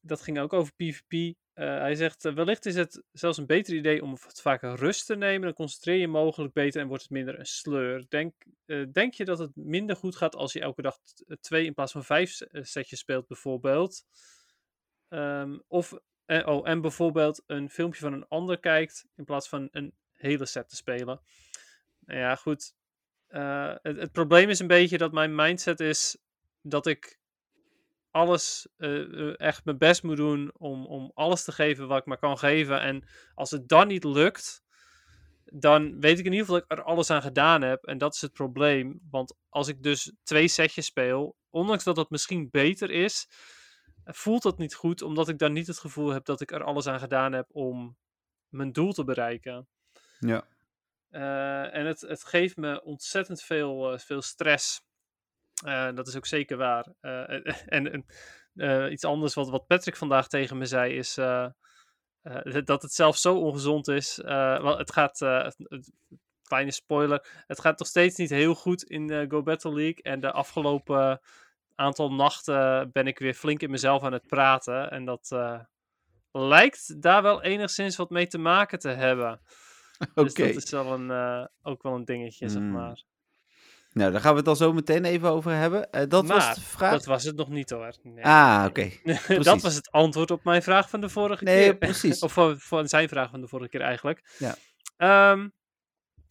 dat 0.00 0.20
ging 0.20 0.38
ook 0.38 0.52
over 0.52 0.72
PvP. 0.74 1.36
Eh, 1.56 1.78
hij 1.78 1.94
zegt, 1.94 2.24
eh, 2.24 2.34
wellicht 2.34 2.66
is 2.66 2.74
het 2.74 3.02
zelfs 3.12 3.38
een 3.38 3.46
beter 3.46 3.74
idee 3.74 4.02
om 4.02 4.10
wat 4.10 4.40
vaker 4.40 4.74
rust 4.74 5.06
te 5.06 5.16
nemen. 5.16 5.42
Dan 5.42 5.52
concentreer 5.52 5.96
je 5.96 6.08
mogelijk 6.08 6.52
beter 6.52 6.80
en 6.80 6.86
wordt 6.86 7.02
het 7.02 7.12
minder 7.12 7.38
een 7.38 7.46
sleur. 7.46 8.04
Denk, 8.08 8.34
eh, 8.66 8.84
denk 8.92 9.14
je 9.14 9.24
dat 9.24 9.38
het 9.38 9.50
minder 9.54 9.96
goed 9.96 10.16
gaat 10.16 10.34
als 10.34 10.52
je 10.52 10.60
elke 10.60 10.82
dag 10.82 10.98
twee 11.40 11.64
in 11.64 11.74
plaats 11.74 11.92
van 11.92 12.04
vijf 12.04 12.38
setjes 12.50 12.98
speelt 12.98 13.26
bijvoorbeeld? 13.26 14.04
Ehm, 15.08 15.58
of, 15.66 15.92
oh, 16.26 16.68
en 16.68 16.80
bijvoorbeeld 16.80 17.42
een 17.46 17.70
filmpje 17.70 18.00
van 18.00 18.12
een 18.12 18.28
ander 18.28 18.60
kijkt 18.60 19.06
in 19.14 19.24
plaats 19.24 19.48
van 19.48 19.68
een 19.70 19.94
hele 20.12 20.46
set 20.46 20.68
te 20.68 20.76
spelen. 20.76 21.20
Nou 22.00 22.20
ja, 22.20 22.34
goed. 22.34 22.74
Het, 23.26 23.80
het 23.82 24.12
probleem 24.12 24.48
is 24.48 24.58
een 24.58 24.66
beetje 24.66 24.98
dat 24.98 25.12
mijn 25.12 25.34
mindset 25.34 25.80
is 25.80 26.18
dat 26.62 26.86
ik 26.86 27.18
alles, 28.16 28.68
eh, 28.76 29.00
eh, 29.00 29.34
echt 29.36 29.64
mijn 29.64 29.78
best 29.78 30.02
moet 30.02 30.16
doen 30.16 30.50
om, 30.56 30.86
om 30.86 31.10
alles 31.14 31.44
te 31.44 31.52
geven 31.52 31.88
wat 31.88 31.98
ik 31.98 32.06
maar 32.06 32.18
kan 32.18 32.38
geven. 32.38 32.80
En 32.80 33.08
als 33.34 33.50
het 33.50 33.68
dan 33.68 33.88
niet 33.88 34.04
lukt, 34.04 34.62
dan 35.44 36.00
weet 36.00 36.18
ik 36.18 36.24
in 36.24 36.32
ieder 36.32 36.46
geval 36.46 36.54
dat 36.54 36.70
ik 36.70 36.78
er 36.78 36.84
alles 36.84 37.10
aan 37.10 37.22
gedaan 37.22 37.62
heb. 37.62 37.84
En 37.84 37.98
dat 37.98 38.14
is 38.14 38.20
het 38.20 38.32
probleem. 38.32 39.00
Want 39.10 39.36
als 39.48 39.68
ik 39.68 39.82
dus 39.82 40.12
twee 40.22 40.48
setjes 40.48 40.86
speel, 40.86 41.36
ondanks 41.50 41.84
dat 41.84 41.96
het 41.96 42.10
misschien 42.10 42.48
beter 42.50 42.90
is, 42.90 43.28
voelt 44.04 44.42
dat 44.42 44.58
niet 44.58 44.74
goed, 44.74 45.02
omdat 45.02 45.28
ik 45.28 45.38
dan 45.38 45.52
niet 45.52 45.66
het 45.66 45.78
gevoel 45.78 46.08
heb 46.08 46.24
dat 46.24 46.40
ik 46.40 46.52
er 46.52 46.64
alles 46.64 46.86
aan 46.86 47.00
gedaan 47.00 47.32
heb 47.32 47.46
om 47.52 47.96
mijn 48.48 48.72
doel 48.72 48.92
te 48.92 49.04
bereiken. 49.04 49.68
Ja. 50.18 50.46
Eh, 51.10 51.74
en 51.74 51.86
het, 51.86 52.00
het 52.00 52.24
geeft 52.24 52.56
me 52.56 52.82
ontzettend 52.82 53.42
veel, 53.42 53.98
veel 53.98 54.22
stress. 54.22 54.85
Eh, 55.64 55.88
dat 55.94 56.06
is 56.08 56.16
ook 56.16 56.26
zeker 56.26 56.56
waar. 56.56 56.86
Eh, 57.00 57.30
en 57.76 57.92
en 57.92 58.06
eh, 58.54 58.92
iets 58.92 59.04
anders 59.04 59.34
wat, 59.34 59.48
wat 59.48 59.66
Patrick 59.66 59.96
vandaag 59.96 60.28
tegen 60.28 60.58
me 60.58 60.64
zei 60.66 60.94
is 60.94 61.16
eh, 61.16 61.46
eh, 62.22 62.64
dat 62.64 62.82
het 62.82 62.92
zelfs 62.92 63.20
zo 63.20 63.38
ongezond 63.38 63.88
is. 63.88 64.18
Eh, 64.20 64.60
wel, 64.62 64.78
het 64.78 64.92
gaat, 64.92 65.20
eh, 65.20 65.48
kleine 66.42 66.70
spoiler, 66.70 67.26
het 67.46 67.60
gaat 67.60 67.78
nog 67.78 67.88
steeds 67.88 68.16
niet 68.16 68.30
heel 68.30 68.54
goed 68.54 68.82
in 68.82 69.10
eh, 69.10 69.24
Go 69.28 69.42
Battle 69.42 69.72
League. 69.74 70.02
En 70.02 70.20
de 70.20 70.32
afgelopen 70.32 71.20
aantal 71.74 72.12
nachten 72.12 72.90
ben 72.92 73.06
ik 73.06 73.18
weer 73.18 73.34
flink 73.34 73.60
in 73.62 73.70
mezelf 73.70 74.02
aan 74.02 74.12
het 74.12 74.26
praten. 74.26 74.90
En 74.90 75.04
dat 75.04 75.30
eh, 75.32 75.60
lijkt 76.32 77.02
daar 77.02 77.22
wel 77.22 77.42
enigszins 77.42 77.96
wat 77.96 78.10
mee 78.10 78.26
te 78.26 78.38
maken 78.38 78.78
te 78.78 78.88
hebben. 78.88 79.40
Oké. 80.14 80.22
Dus 80.24 80.34
dat 80.34 80.62
is 80.62 80.70
wel 80.70 80.92
een, 80.92 81.10
eh, 81.10 81.46
ook 81.62 81.82
wel 81.82 81.94
een 81.94 82.04
dingetje, 82.04 82.48
zeg 82.48 82.62
Mm. 82.62 82.70
maar. 82.72 83.02
Nou, 83.96 84.12
daar 84.12 84.20
gaan 84.20 84.32
we 84.32 84.38
het 84.38 84.48
al 84.48 84.56
zo 84.56 84.72
meteen 84.72 85.04
even 85.04 85.28
over 85.28 85.52
hebben. 85.52 85.90
Eh, 85.90 86.08
dat 86.08 86.26
was 86.26 86.44
Maar, 86.44 86.54
de 86.54 86.60
vraag. 86.60 86.90
Dat 86.90 87.04
was 87.04 87.24
het 87.24 87.36
nog 87.36 87.48
niet 87.48 87.70
hoor. 87.70 87.92
Nee. 88.02 88.24
Ah, 88.24 88.64
oké. 88.68 88.90
dat 89.42 89.62
was 89.62 89.74
het 89.74 89.90
antwoord 89.90 90.30
op 90.30 90.44
mijn 90.44 90.62
vraag 90.62 90.90
van 90.90 91.00
de 91.00 91.08
vorige 91.08 91.44
Nee, 91.44 91.62
keer. 91.62 91.76
precies. 91.76 92.20
of 92.24 92.32
van, 92.32 92.60
van 92.60 92.88
zijn 92.88 93.08
vraag 93.08 93.30
van 93.30 93.40
de 93.40 93.48
vorige 93.48 93.68
keer 93.68 93.80
eigenlijk. 93.80 94.36
Ja. 94.38 94.56
Ehm, 94.96 95.48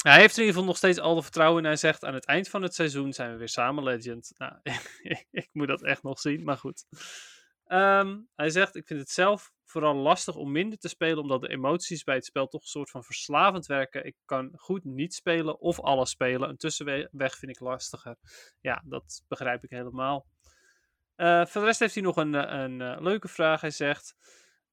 hij 0.04 0.20
heeft 0.20 0.34
er 0.36 0.42
in 0.42 0.46
ieder 0.48 0.48
geval 0.48 0.64
nog 0.64 0.78
steeds 0.78 1.00
al 1.00 1.16
de 1.16 1.22
vertrouwen 1.22 1.62
in. 1.62 1.68
Hij 1.68 1.76
zegt 1.76 2.06
aan 2.06 2.14
het 2.14 2.26
eind 2.26 2.50
van 2.50 2.62
het 2.62 2.76
seizoen 2.76 3.14
zijn 3.14 3.32
we 3.32 3.38
weer 3.38 3.50
samen 3.50 3.84
Legend. 3.84 4.32
Nou, 4.38 4.54
ik 5.32 5.50
moet 5.52 5.68
dat 5.68 5.84
echt 5.84 6.04
nog 6.04 6.20
zien, 6.20 6.44
maar 6.44 6.58
goed. 6.58 6.86
Ehm, 7.66 8.20
hij 8.36 8.50
zegt, 8.50 8.76
ik 8.76 8.88
vind 8.88 9.00
het 9.00 9.10
zelf 9.10 9.54
vooral 9.66 9.96
lastig 9.96 10.36
om 10.36 10.52
minder 10.52 10.80
te 10.80 10.88
spelen, 10.88 11.18
omdat 11.18 11.42
de 11.42 11.50
emoties 11.50 12.04
bij 12.04 12.16
het 12.16 12.26
spel 12.26 12.48
toch 12.48 12.62
een 12.62 12.68
soort 12.68 12.90
van 12.90 13.04
verslavend 13.04 13.66
werken. 13.66 14.06
Ik 14.06 14.16
kan 14.26 14.52
goed 14.56 14.84
niet 14.84 15.14
spelen 15.14 15.60
of 15.60 15.80
alles 15.80 16.10
spelen. 16.10 16.50
Een 16.50 16.58
tussenweg 16.58 17.38
vind 17.38 17.52
ik 17.52 17.60
lastiger. 17.60 18.16
Ja, 18.62 18.84
dat 18.86 19.24
begrijp 19.28 19.64
ik 19.64 19.70
helemaal. 19.70 20.26
Eh, 21.16 21.46
voor 21.46 21.62
de 21.62 21.68
rest 21.68 21.80
heeft 21.80 21.94
hij 21.94 22.04
nog 22.04 22.16
een, 22.16 22.36
eh, 22.36 22.60
een 22.64 22.82
eh, 22.82 23.02
leuke 23.02 23.28
vraag. 23.28 23.62
Hij 23.62 23.72
zegt: 23.72 24.16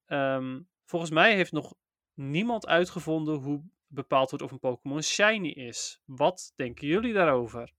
ehm, 0.07 0.61
Volgens 0.84 1.12
mij 1.12 1.34
heeft 1.34 1.53
nog 1.53 1.74
niemand 2.14 2.66
uitgevonden 2.66 3.34
hoe 3.34 3.62
bepaald 3.86 4.30
wordt 4.30 4.45
of 4.45 4.51
een 4.51 4.59
Pokémon 4.59 5.03
shiny 5.03 5.49
is. 5.49 6.03
Wat 6.05 6.53
denken 6.57 6.86
jullie 6.86 7.12
daarover? 7.12 7.72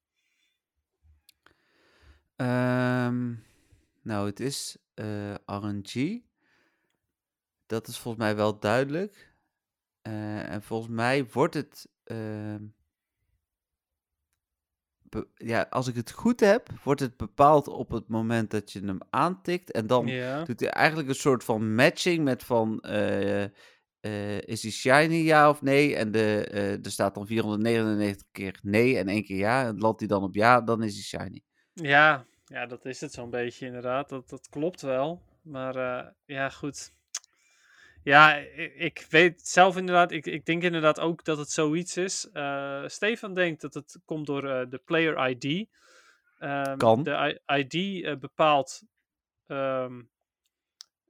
Ehm, 2.35 3.33
nou, 4.03 4.25
het 4.25 4.39
is 4.39 4.77
eh, 4.93 5.33
RNG. 5.45 6.21
dat 7.65 7.87
is 7.87 7.97
volgens 7.97 8.23
mij 8.23 8.35
wel 8.35 8.59
duidelijk. 8.59 9.31
Eh, 10.01 10.49
en 10.49 10.63
volgens 10.63 10.91
mij 10.91 11.25
wordt 11.25 11.53
het. 11.53 11.89
ehm, 12.03 12.63
ja, 15.35 15.67
als 15.69 15.87
ik 15.87 15.95
het 15.95 16.11
goed 16.11 16.39
heb, 16.39 16.69
wordt 16.83 16.99
het 17.01 17.17
bepaald 17.17 17.67
op 17.67 17.89
het 17.89 18.07
moment 18.07 18.51
dat 18.51 18.71
je 18.71 18.85
hem 18.85 18.97
aantikt. 19.09 19.71
En 19.71 19.87
dan 19.87 20.05
doet 20.45 20.59
hij 20.59 20.69
eigenlijk 20.69 21.09
een 21.09 21.15
soort 21.15 21.43
van 21.43 21.75
matching 21.75 22.23
met 22.23 22.43
van. 22.43 22.79
eh, 22.81 24.41
is 24.41 24.61
hij 24.61 24.71
shiny 24.71 25.15
ja 25.15 25.49
of 25.49 25.61
nee? 25.61 25.95
En 25.95 26.11
de, 26.11 26.45
er 26.83 26.91
staat 26.91 27.13
dan 27.15 27.27
499 27.27 28.27
keer 28.31 28.59
nee 28.63 28.97
en 28.97 29.07
één 29.07 29.23
keer 29.23 29.37
ja. 29.37 29.65
En 29.65 29.77
landt 29.77 29.99
hij 29.99 30.07
dan 30.07 30.23
op 30.23 30.35
ja, 30.35 30.61
dan 30.61 30.83
is 30.83 30.93
hij 30.93 31.21
shiny. 31.21 31.43
Ja, 31.73 32.25
ja, 32.53 32.65
dat 32.65 32.85
is 32.85 33.01
het 33.01 33.11
zo'n 33.13 33.29
beetje 33.29 33.65
inderdaad. 33.65 34.09
Dat, 34.09 34.29
dat 34.29 34.49
klopt 34.49 34.81
wel. 34.81 35.21
Maar 35.41 35.75
eh, 35.75 36.11
ja, 36.25 36.49
goed. 36.49 36.93
Ja, 38.03 38.35
ik, 38.35 38.75
ik 38.75 39.05
weet 39.09 39.47
zelf 39.47 39.77
inderdaad, 39.77 40.11
ik, 40.11 40.25
ik 40.25 40.45
denk 40.45 40.63
inderdaad 40.63 40.99
ook 40.99 41.23
dat 41.23 41.37
het 41.37 41.49
zoiets 41.49 41.97
is. 41.97 42.29
Eh, 42.31 42.87
Stefan 42.87 43.33
denkt 43.33 43.61
dat 43.61 43.73
het 43.73 43.99
komt 44.05 44.25
door 44.25 44.49
eh, 44.49 44.69
de 44.69 44.77
player 44.77 45.29
ID. 45.29 45.67
Ehm, 46.37 46.77
Kan. 46.77 47.03
De 47.03 47.39
I- 47.47 47.59
ID 47.59 48.19
bepaalt, 48.19 48.83
ehm, 49.47 50.01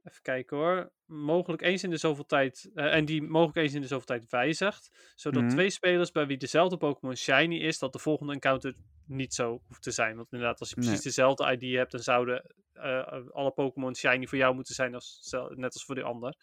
even 0.04 0.22
kijken 0.22 0.56
hoor, 0.56 0.92
mogelijk 1.06 1.62
eens 1.62 1.82
in 1.82 1.90
de 1.90 1.96
zoveel 1.96 2.26
tijd, 2.26 2.70
eh, 2.74 2.94
en 2.94 3.04
die 3.04 3.22
mogelijk 3.22 3.56
eens 3.56 3.74
in 3.74 3.80
de 3.80 3.86
zoveel 3.86 4.06
tijd 4.06 4.26
wijzigt. 4.30 5.12
Zodat 5.14 5.42
Mhm. 5.42 5.50
twee 5.52 5.70
spelers 5.70 6.10
bij 6.10 6.26
wie 6.26 6.36
dezelfde 6.36 6.76
Pokémon 6.76 7.16
Shiny 7.16 7.56
is, 7.56 7.78
dat 7.78 7.92
de 7.92 7.98
volgende 7.98 8.32
encounter 8.32 8.74
niet 9.06 9.34
zo 9.34 9.60
hoeft 9.66 9.82
te 9.82 9.90
zijn. 9.90 10.16
Want 10.16 10.32
inderdaad, 10.32 10.60
als 10.60 10.68
je 10.68 10.74
precies 10.74 10.92
Nee. 10.92 11.02
dezelfde 11.02 11.52
ID 11.52 11.76
hebt, 11.76 11.92
dan 11.92 12.00
zouden 12.00 12.54
eh, 12.74 13.20
alle 13.30 13.50
Pokémon 13.50 13.94
Shiny 13.96 14.26
voor 14.26 14.38
jou 14.38 14.54
moeten 14.54 14.74
zijn, 14.74 14.94
als, 14.94 15.34
net 15.54 15.72
als 15.72 15.84
voor 15.84 15.94
de 15.94 16.02
ander. 16.02 16.34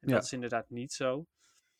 En 0.00 0.08
Ja. 0.08 0.14
dat 0.14 0.24
is 0.24 0.32
inderdaad 0.32 0.70
niet 0.70 0.92
zo. 0.92 1.26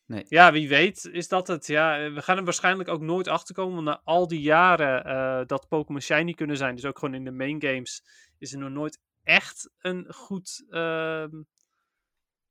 Nee. 0.07 0.25
Ja, 0.29 0.53
wie 0.53 0.69
weet 0.69 1.05
is 1.13 1.29
dat 1.29 1.47
het. 1.49 1.67
Ja, 1.67 2.05
eh, 2.05 2.15
we 2.15 2.23
gaan 2.23 2.37
er 2.37 2.45
waarschijnlijk 2.45 2.89
ook 2.89 3.01
nooit 3.01 3.29
achter 3.29 3.55
komen. 3.55 3.75
Want 3.75 3.87
na 3.87 4.01
al 4.05 4.29
die 4.29 4.41
jaren 4.41 5.47
dat 5.47 5.69
Pokémon 5.69 6.01
Shiny 6.01 6.33
kunnen 6.33 6.57
zijn, 6.57 6.75
dus 6.75 6.85
ook 6.85 6.99
gewoon 6.99 7.15
in 7.15 7.25
de 7.25 7.31
main 7.31 7.63
games, 7.63 8.03
is 8.39 8.53
er 8.53 8.59
nog 8.59 8.71
nooit 8.71 9.01
echt 9.23 9.71
een 9.79 10.13
goed 10.15 10.65
ehm, 10.69 11.43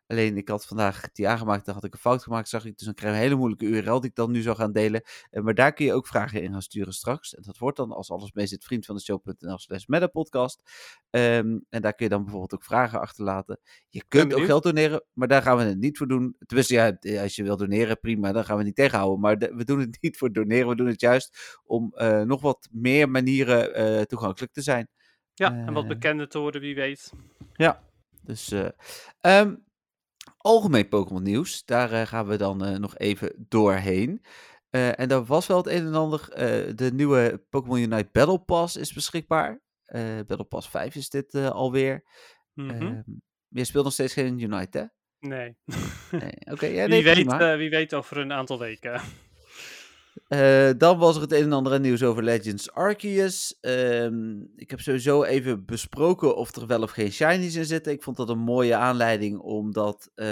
Alleen, 0.07 0.37
ik 0.37 0.47
had 0.49 0.65
vandaag 0.65 1.11
die 1.11 1.27
aangemaakt, 1.27 1.65
dan 1.65 1.73
had 1.73 1.83
ik 1.83 1.93
een 1.93 1.99
fout 1.99 2.23
gemaakt, 2.23 2.49
zag 2.49 2.65
ik. 2.65 2.77
Dus 2.77 2.85
dan 2.85 2.93
krijg 2.95 3.11
ik 3.13 3.17
een 3.19 3.23
hele 3.25 3.35
moeilijke 3.39 3.65
URL 3.65 3.99
die 4.01 4.09
ik 4.09 4.15
dan 4.15 4.31
nu 4.31 4.41
zou 4.41 4.55
gaan 4.55 4.71
delen. 4.71 5.01
Maar 5.31 5.53
daar 5.53 5.73
kun 5.73 5.85
je 5.85 5.93
ook 5.93 6.07
vragen 6.07 6.41
in 6.41 6.51
gaan 6.51 6.61
sturen 6.61 6.93
straks. 6.93 7.35
En 7.35 7.41
dat 7.45 7.57
wordt 7.57 7.77
dan, 7.77 7.91
als 7.91 8.09
alles 8.11 8.31
mee 8.31 8.47
zit, 8.47 8.63
vriendvandeshow.nl 8.63 9.57
slash 9.57 9.85
metapodcast. 9.85 10.61
Ehm, 11.09 11.57
en 11.69 11.81
daar 11.81 11.93
kun 11.93 12.05
je 12.05 12.09
dan 12.11 12.21
bijvoorbeeld 12.21 12.53
ook 12.53 12.63
vragen 12.63 12.99
achterlaten. 12.99 13.59
Je 13.89 14.03
kunt 14.07 14.33
ook 14.33 14.45
geld 14.45 14.63
doneren, 14.63 15.03
maar 15.13 15.27
daar 15.27 15.41
gaan 15.41 15.57
we 15.57 15.63
het 15.63 15.77
niet 15.79 15.97
voor 15.97 16.07
doen. 16.07 16.35
Tenminste, 16.45 16.97
ja, 17.01 17.21
als 17.21 17.35
je 17.35 17.43
wil 17.43 17.57
doneren, 17.57 17.99
prima, 17.99 18.31
dan 18.31 18.45
gaan 18.45 18.57
we 18.57 18.63
niet 18.63 18.75
tegenhouden. 18.75 19.19
Maar 19.19 19.37
de- 19.37 19.53
we 19.55 19.63
doen 19.63 19.79
het 19.79 19.97
niet 20.01 20.17
voor 20.17 20.31
doneren, 20.31 20.67
we 20.67 20.75
doen 20.75 20.87
het 20.87 21.01
juist 21.01 21.57
om 21.63 21.93
eh, 21.95 22.21
nog 22.21 22.41
wat 22.41 22.67
meer 22.71 23.09
manieren 23.09 23.73
eh, 23.73 24.01
toegankelijk 24.01 24.53
te 24.53 24.61
zijn. 24.61 24.87
Ja, 25.33 25.51
en 25.65 25.73
wat 25.73 25.83
Eh. 25.83 25.89
bekender 25.89 26.27
te 26.29 26.39
worden, 26.39 26.61
wie 26.61 26.75
weet. 26.75 27.13
Ja, 27.53 27.83
dus 28.23 28.51
eh, 28.51 28.67
ehm, 29.21 29.55
algemeen 30.37 30.87
Pokémon 30.87 31.23
nieuws, 31.23 31.65
daar 31.65 31.91
eh, 31.91 32.07
gaan 32.07 32.27
we 32.27 32.37
dan 32.37 32.65
eh, 32.65 32.77
nog 32.77 32.97
even 32.97 33.45
doorheen. 33.49 34.23
Eh, 34.69 34.99
en 34.99 35.07
daar 35.07 35.25
was 35.25 35.47
wel 35.47 35.57
het 35.57 35.67
een 35.67 35.85
en 35.85 35.93
ander. 35.93 36.29
de 36.75 36.91
nieuwe 36.93 37.45
Pokémon 37.49 37.79
Unite 37.79 38.09
Battle 38.11 38.39
Pass 38.39 38.75
is 38.75 38.93
beschikbaar. 38.93 39.61
Battle 40.27 40.43
Pass 40.43 40.69
5 40.69 40.95
is 40.95 41.09
dit 41.09 41.35
alweer. 41.35 42.03
Mhm. 42.53 42.69
Ehm, 42.69 43.01
je 43.47 43.63
speelt 43.63 43.83
nog 43.83 43.93
steeds 43.93 44.13
geen 44.13 44.39
Unite, 44.39 44.77
hè? 44.77 44.85
nee. 45.27 45.57
Nee, 46.11 46.31
Oké, 46.51 46.65
ja, 46.77 46.87
nee, 46.87 47.03
wie, 47.03 47.25
weet, 47.25 47.57
wie 47.57 47.69
weet 47.69 47.93
over 47.93 48.17
een 48.17 48.33
aantal 48.33 48.59
weken. 48.59 49.01
Eh, 50.27 50.69
dan 50.77 50.97
was 50.97 51.15
er 51.15 51.21
het 51.21 51.31
een 51.31 51.43
en 51.43 51.53
ander 51.53 51.79
nieuws 51.79 52.03
over 52.03 52.23
Legends 52.23 52.71
Arceus. 52.71 53.57
Ehm, 53.61 54.41
ik 54.55 54.69
heb 54.69 54.79
sowieso 54.79 55.23
even 55.23 55.65
besproken 55.65 56.35
of 56.35 56.55
er 56.55 56.67
wel 56.67 56.81
of 56.81 56.91
geen 56.91 57.11
shinies 57.11 57.55
in 57.55 57.65
zitten. 57.65 57.91
Ik 57.91 58.03
vond 58.03 58.17
dat 58.17 58.29
een 58.29 58.39
mooie 58.39 58.75
aanleiding, 58.75 59.39
omdat 59.39 60.09
eh, 60.15 60.25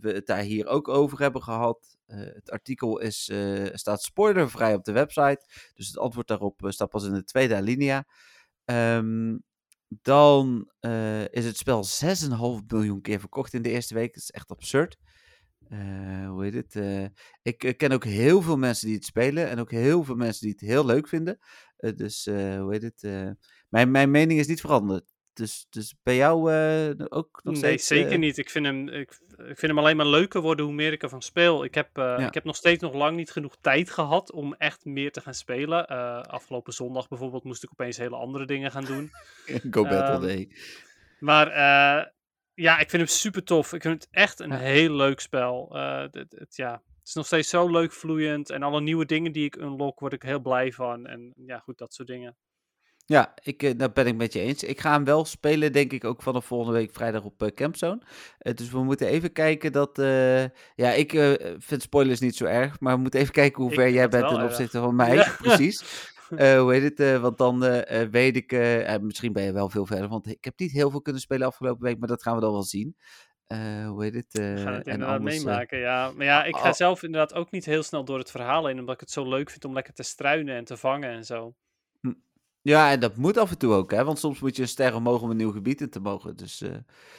we 0.00 0.10
het 0.12 0.26
daar 0.26 0.42
hier 0.42 0.66
ook 0.66 0.88
over 0.88 1.18
hebben 1.18 1.42
gehad. 1.42 1.96
Eh, 2.06 2.18
het 2.18 2.50
artikel 2.50 2.98
is, 2.98 3.30
staat 3.72 4.02
spoilervrij 4.02 4.74
op 4.74 4.84
de 4.84 4.92
website. 4.92 5.44
Dus 5.74 5.86
het 5.86 5.98
antwoord 5.98 6.26
daarop 6.26 6.60
staat 6.68 6.88
pas 6.88 7.04
in 7.04 7.12
de 7.14 7.24
tweede 7.24 7.56
alinea. 7.56 8.04
Ehm, 8.64 9.36
dan 9.88 10.70
is 11.30 11.44
het 11.44 11.56
spel 11.56 11.84
6,5 11.84 12.62
miljoen 12.66 13.00
keer 13.00 13.20
verkocht 13.20 13.54
in 13.54 13.62
de 13.62 13.70
eerste 13.70 13.94
week. 13.94 14.14
Dat 14.14 14.22
is 14.22 14.30
echt 14.30 14.50
absurd. 14.50 14.96
Eh, 15.70 16.28
hoe 16.28 16.44
heet 16.44 16.54
het? 16.54 16.76
Eh, 16.76 17.04
ik 17.42 17.64
eh, 17.64 17.76
ken 17.76 17.92
ook 17.92 18.04
heel 18.04 18.42
veel 18.42 18.56
mensen 18.56 18.86
die 18.86 18.96
het 18.96 19.04
spelen 19.04 19.48
en 19.48 19.58
ook 19.58 19.70
heel 19.70 20.04
veel 20.04 20.14
mensen 20.14 20.42
die 20.42 20.50
het 20.58 20.68
heel 20.68 20.86
leuk 20.86 21.08
vinden. 21.08 21.38
Eh, 21.76 21.92
dus 21.96 22.24
hoe 22.24 22.68
heet 22.70 22.82
het? 22.82 23.02
mijn, 23.68 23.90
mijn 23.90 24.10
mening 24.10 24.40
is 24.40 24.46
niet 24.46 24.60
veranderd. 24.60 25.04
Dus, 25.32 25.66
dus 25.70 25.94
bij 26.02 26.16
jou 26.16 26.52
ook 27.08 27.40
nog 27.42 27.54
Nee, 27.54 27.62
steeds? 27.62 27.86
zeker 27.86 28.12
eh, 28.12 28.18
niet. 28.18 28.38
Ik 28.38 28.50
vind, 28.50 28.66
hem, 28.66 28.88
ik, 28.88 29.10
ik 29.36 29.58
vind 29.58 29.60
hem 29.60 29.78
alleen 29.78 29.96
maar 29.96 30.06
leuker 30.06 30.40
worden 30.40 30.64
hoe 30.64 30.74
meer 30.74 30.92
ik 30.92 31.02
ervan 31.02 31.22
speel. 31.22 31.64
Ik 31.64 31.74
heb, 31.74 31.98
ik 32.18 32.34
heb 32.34 32.44
nog 32.44 32.56
steeds 32.56 32.82
nog 32.82 32.94
lang 32.94 33.16
niet 33.16 33.30
genoeg 33.30 33.56
tijd 33.60 33.90
gehad 33.90 34.32
om 34.32 34.54
echt 34.54 34.84
meer 34.84 35.12
te 35.12 35.20
gaan 35.20 35.34
spelen. 35.34 35.86
Afgelopen 36.28 36.72
zondag 36.72 37.08
bijvoorbeeld 37.08 37.44
moest 37.44 37.62
ik 37.62 37.70
opeens 37.72 37.96
hele 37.96 38.16
andere 38.16 38.46
dingen 38.46 38.70
gaan 38.70 38.84
doen. 38.84 39.10
Go 39.70 39.82
Battle 39.82 39.98
Ehm, 40.14 40.20
Day. 40.20 40.50
Maar 41.18 41.46
ja, 42.60 42.78
ik 42.78 42.90
vind 42.90 43.02
hem 43.02 43.10
super 43.10 43.44
tof. 43.44 43.72
Ik 43.72 43.82
vind 43.82 43.94
het 44.02 44.08
echt 44.10 44.40
een 44.40 44.50
Ja. 44.50 44.56
heel 44.56 44.92
leuk 44.92 45.20
spel. 45.20 45.68
Eh, 45.76 46.00
het, 46.00 46.14
het- 46.14 46.56
ja, 46.56 46.72
het 46.72 47.08
is 47.08 47.14
nog 47.14 47.26
steeds 47.26 47.48
zo 47.48 47.70
leuk 47.70 47.92
vloeiend. 47.92 48.50
En 48.50 48.62
alle 48.62 48.80
nieuwe 48.80 49.06
dingen 49.06 49.32
die 49.32 49.44
ik 49.44 49.56
unlock, 49.56 50.00
word 50.00 50.12
ik 50.12 50.22
heel 50.22 50.40
blij 50.40 50.72
van. 50.72 51.06
En 51.06 51.32
ja, 51.46 51.58
goed, 51.58 51.78
dat 51.78 51.94
soort 51.94 52.08
dingen. 52.08 52.36
Ja, 53.04 53.34
ik, 53.42 53.62
eh, 53.62 53.72
daar 53.76 53.92
ben 53.92 54.06
ik 54.06 54.16
met 54.16 54.32
je 54.32 54.40
eens. 54.40 54.62
Ik 54.62 54.80
ga 54.80 54.92
hem 54.92 55.04
wel 55.04 55.24
spelen, 55.24 55.72
denk 55.72 55.92
ik, 55.92 56.04
ook 56.04 56.22
vanaf 56.22 56.44
volgende 56.44 56.78
week 56.78 56.92
vrijdag 56.92 57.24
op 57.24 57.42
eh, 57.42 57.48
Campzone. 57.48 58.02
Dus 58.38 58.70
we 58.70 58.82
moeten 58.84 59.06
even 59.06 59.32
kijken 59.32 59.72
dat... 59.72 59.90
ja, 60.74 60.92
ik 60.92 61.10
vind 61.58 61.82
spoilers 61.82 62.20
niet 62.20 62.36
zo 62.36 62.44
erg, 62.44 62.80
maar 62.80 62.94
we 62.94 63.00
moeten 63.00 63.20
even 63.20 63.32
kijken 63.32 63.62
hoe 63.62 63.72
ver 63.72 63.90
jij 63.90 64.02
dat 64.08 64.10
bent 64.10 64.28
ten 64.28 64.36
erg. 64.40 64.46
opzichte 64.50 64.78
van 64.78 64.94
mij. 64.96 65.14
Ja. 65.14 65.36
Precies. 65.42 66.08
Eh, 66.36 66.60
hoe 66.60 66.72
heet 66.72 66.82
het? 66.82 67.00
eh, 67.00 67.20
want 67.20 67.38
dan 67.38 67.64
eh, 67.64 68.08
weet 68.08 68.36
ik... 68.36 68.52
misschien 69.00 69.32
ben 69.32 69.42
je 69.44 69.52
wel 69.52 69.68
veel 69.68 69.86
verder, 69.86 70.08
want 70.08 70.26
ik 70.26 70.44
heb 70.44 70.58
niet 70.58 70.72
heel 70.72 70.90
veel 70.90 71.02
kunnen 71.02 71.22
spelen 71.22 71.46
afgelopen 71.46 71.82
week, 71.82 71.98
maar 71.98 72.08
dat 72.08 72.22
gaan 72.22 72.34
we 72.34 72.40
dan 72.40 72.52
wel 72.52 72.62
zien. 72.62 72.96
Hoe 73.86 74.02
heet 74.04 74.14
het? 74.14 74.32
We 74.32 74.54
gaan 74.56 74.72
het 74.74 74.86
inderdaad 74.86 75.18
anders, 75.18 75.44
meemaken, 75.44 75.78
ja. 75.78 76.10
Maar 76.10 76.26
ja, 76.26 76.44
ik 76.44 76.56
ga 76.56 76.66
al- 76.66 76.74
zelf 76.74 77.02
inderdaad 77.02 77.34
ook 77.34 77.50
niet 77.50 77.64
heel 77.64 77.82
snel 77.82 78.04
door 78.04 78.18
het 78.18 78.30
verhaal 78.30 78.66
heen. 78.66 78.78
Omdat 78.78 78.94
ik 78.94 79.00
het 79.00 79.10
zo 79.10 79.28
leuk 79.28 79.50
vind 79.50 79.64
om 79.64 79.72
lekker 79.72 79.94
te 79.94 80.02
struinen 80.02 80.56
en 80.56 80.64
te 80.64 80.76
vangen 80.76 81.10
en 81.10 81.24
zo. 81.24 81.54
ja, 82.62 82.90
en 82.90 83.00
dat 83.00 83.16
moet 83.16 83.36
af 83.36 83.50
en 83.50 83.58
toe 83.58 83.72
ook, 83.74 83.90
hè? 83.90 84.04
Want 84.04 84.18
soms 84.18 84.40
moet 84.40 84.56
je 84.56 84.62
een 84.62 84.68
ster 84.68 84.94
omhoog 84.94 85.22
om 85.22 85.30
een 85.30 85.36
nieuw 85.36 85.52
gebied 85.52 85.80
in 85.80 85.90
te 85.90 86.00
mogen. 86.00 86.36
Dus, 86.36 86.58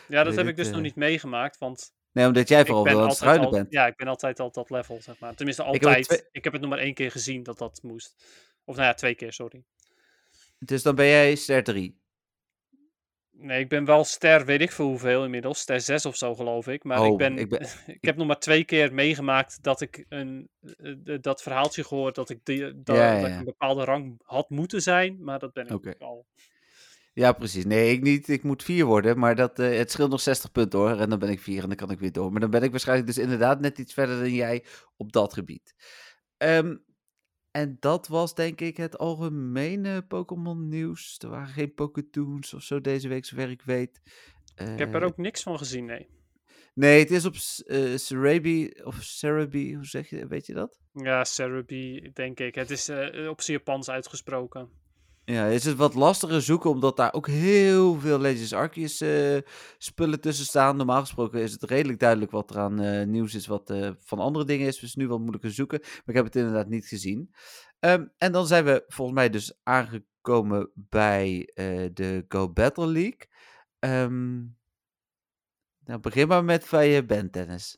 Ja, 0.07 0.23
dat 0.23 0.35
heb 0.35 0.43
ik, 0.43 0.49
ik 0.49 0.55
dus 0.55 0.69
nog 0.71 0.81
niet 0.81 0.95
meegemaakt. 0.95 1.57
Want 1.57 1.93
nee, 2.11 2.27
omdat 2.27 2.47
jij 2.49 2.59
ik 2.59 2.65
vooral 2.65 2.83
wel 2.83 2.93
aan 2.93 2.99
het 2.99 3.09
altijd 3.09 3.29
struinen 3.29 3.45
al, 3.45 3.51
bent. 3.63 3.71
ja, 3.71 3.87
ik 3.87 3.95
ben 3.95 4.07
altijd 4.07 4.39
al 4.39 4.51
dat 4.51 4.69
level, 4.69 5.01
zeg 5.01 5.19
maar. 5.19 5.35
Tenminste, 5.35 5.63
heb 5.63 5.73
altijd. 5.73 5.99
Ik, 5.99 6.05
twee- 6.05 6.21
heb 6.31 6.53
het 6.53 6.61
nog 6.61 6.69
maar 6.69 6.79
één 6.79 6.93
keer 6.93 7.11
gezien 7.11 7.43
dat 7.43 7.57
dat 7.57 7.79
moest. 7.83 8.25
Of 8.63 8.75
nou 8.75 8.87
ja, 8.87 8.93
twee 8.93 9.15
keer, 9.15 9.33
sorry. 9.33 9.63
Dus 10.59 10.83
dan 10.83 10.95
ben 10.95 11.05
jij 11.07 11.35
ster 11.35 11.63
3. 11.63 11.99
Nee, 13.31 13.59
ik 13.59 13.69
ben 13.69 13.85
wel 13.85 14.03
ster, 14.03 14.45
weet 14.45 14.61
ik 14.61 14.71
veel 14.71 14.85
hoeveel 14.85 15.23
inmiddels. 15.23 15.59
Ster 15.59 15.81
6 15.81 16.05
of 16.05 16.15
zo, 16.15 16.35
geloof 16.35 16.67
ik. 16.67 16.83
Maar 16.83 16.99
Oh, 16.99 17.07
ik, 17.11 17.17
ben, 17.17 17.37
ik 17.37 17.49
ben- 17.49 17.61
ik 17.97 18.05
heb 18.05 18.15
nog 18.15 18.27
maar 18.27 18.39
twee 18.39 18.63
keer 18.63 18.93
meegemaakt 18.93 19.63
dat 19.63 19.81
ik 19.81 20.05
een, 20.09 20.49
eh, 20.59 20.91
eh, 21.03 21.21
dat 21.21 21.41
verhaaltje 21.41 21.83
gehoord 21.83 22.15
dat 22.15 22.29
ik, 22.29 22.39
die, 22.45 22.81
dat, 22.83 22.95
Ja, 22.95 23.13
ja, 23.13 23.15
dat 23.19 23.25
ik 23.27 23.33
ja. 23.33 23.39
een 23.39 23.45
bepaalde 23.45 23.83
rang 23.83 24.19
had 24.23 24.49
moeten 24.49 24.81
zijn. 24.81 25.23
Maar 25.23 25.39
dat 25.39 25.53
ben 25.53 25.67
ik 25.67 25.95
al. 25.99 26.25
Ja, 27.13 27.31
precies. 27.31 27.65
Nee, 27.65 27.91
ik 27.91 28.01
niet. 28.01 28.27
Ik 28.27 28.43
moet 28.43 28.63
vier 28.63 28.85
worden, 28.85 29.19
maar 29.19 29.35
dat, 29.35 29.59
eh, 29.59 29.77
het 29.77 29.91
scheelt 29.91 30.09
nog 30.09 30.21
60 30.21 30.51
punten 30.51 30.79
hoor. 30.79 30.99
En 30.99 31.09
dan 31.09 31.19
ben 31.19 31.29
ik 31.29 31.39
vier 31.41 31.61
en 31.61 31.67
dan 31.67 31.77
kan 31.77 31.91
ik 31.91 31.99
weer 31.99 32.11
door. 32.11 32.31
Maar 32.31 32.41
dan 32.41 32.49
ben 32.49 32.63
ik 32.63 32.71
waarschijnlijk 32.71 33.07
dus 33.07 33.17
inderdaad 33.17 33.59
net 33.59 33.77
iets 33.77 33.93
verder 33.93 34.19
dan 34.19 34.33
jij 34.33 34.63
op 34.97 35.11
dat 35.11 35.33
gebied. 35.33 35.73
Ehm, 36.37 36.75
en 37.51 37.77
dat 37.79 38.07
was 38.07 38.35
denk 38.35 38.61
ik 38.61 38.77
het 38.77 38.97
algemene 38.97 40.01
Pokémon 40.01 40.69
nieuws. 40.69 41.17
Er 41.19 41.29
waren 41.29 41.47
geen 41.47 41.73
Pokétoons 41.73 42.53
of 42.53 42.61
zo 42.63 42.81
deze 42.81 43.07
week, 43.07 43.25
zover 43.25 43.49
ik 43.49 43.61
weet. 43.61 44.01
Ik 44.55 44.79
heb 44.79 44.93
er 44.93 45.01
Eh, 45.01 45.07
ook 45.07 45.17
niks 45.17 45.43
van 45.43 45.57
gezien, 45.57 45.85
nee. 45.85 46.07
Nee, 46.73 46.99
het 46.99 47.11
is 47.11 47.25
op 47.25 47.33
uh, 47.33 47.97
Cerebi 47.97 48.71
of 48.83 48.95
Cerebi, 49.01 49.75
hoe 49.75 49.85
zeg 49.85 50.09
je, 50.09 50.27
weet 50.27 50.45
je 50.45 50.53
dat? 50.53 50.79
Ja, 50.93 51.23
Cerebi, 51.23 52.11
denk 52.13 52.39
ik. 52.39 52.55
Het 52.55 52.69
is 52.69 52.89
eh, 52.89 53.29
op 53.29 53.41
zijn 53.41 53.57
Japans 53.57 53.89
uitgesproken. 53.89 54.69
Ja, 55.23 55.45
is 55.45 55.65
het 55.65 55.77
wat 55.77 55.93
lastiger 55.93 56.41
zoeken, 56.41 56.69
omdat 56.69 56.97
daar 56.97 57.13
ook 57.13 57.27
heel 57.27 57.99
veel 57.99 58.19
Legends 58.19 58.53
Arceus 58.53 59.01
eh, 59.01 59.37
spullen 59.77 60.21
tussen 60.21 60.45
staan. 60.45 60.77
Normaal 60.77 60.99
gesproken 60.99 61.41
is 61.41 61.51
het 61.51 61.63
redelijk 61.63 61.99
duidelijk 61.99 62.31
wat 62.31 62.49
er 62.49 62.59
aan 62.59 62.79
eh, 62.79 63.05
nieuws 63.05 63.35
is, 63.35 63.47
wat 63.47 63.69
eh, 63.69 63.89
van 63.99 64.19
andere 64.19 64.45
dingen 64.45 64.67
is. 64.67 64.79
Dus 64.79 64.95
nu 64.95 65.07
wat 65.07 65.19
moeilijker 65.19 65.51
zoeken, 65.51 65.79
maar 65.81 66.01
ik 66.05 66.15
heb 66.15 66.25
het 66.25 66.35
inderdaad 66.35 66.67
niet 66.67 66.85
gezien. 66.85 67.33
Ehm, 67.79 68.05
en 68.17 68.31
dan 68.31 68.47
zijn 68.47 68.65
we 68.65 68.83
volgens 68.87 69.17
mij 69.17 69.29
dus 69.29 69.59
aangekomen 69.63 70.71
bij 70.73 71.51
de 71.93 72.25
Go 72.27 72.49
Battle 72.49 72.87
League. 72.87 73.27
Ehm, 73.79 74.39
nou, 75.85 75.99
begin 76.01 76.27
maar 76.27 76.43
met 76.43 76.67
van 76.67 76.87
je 76.87 77.05
band, 77.05 77.33
Dennis. 77.33 77.77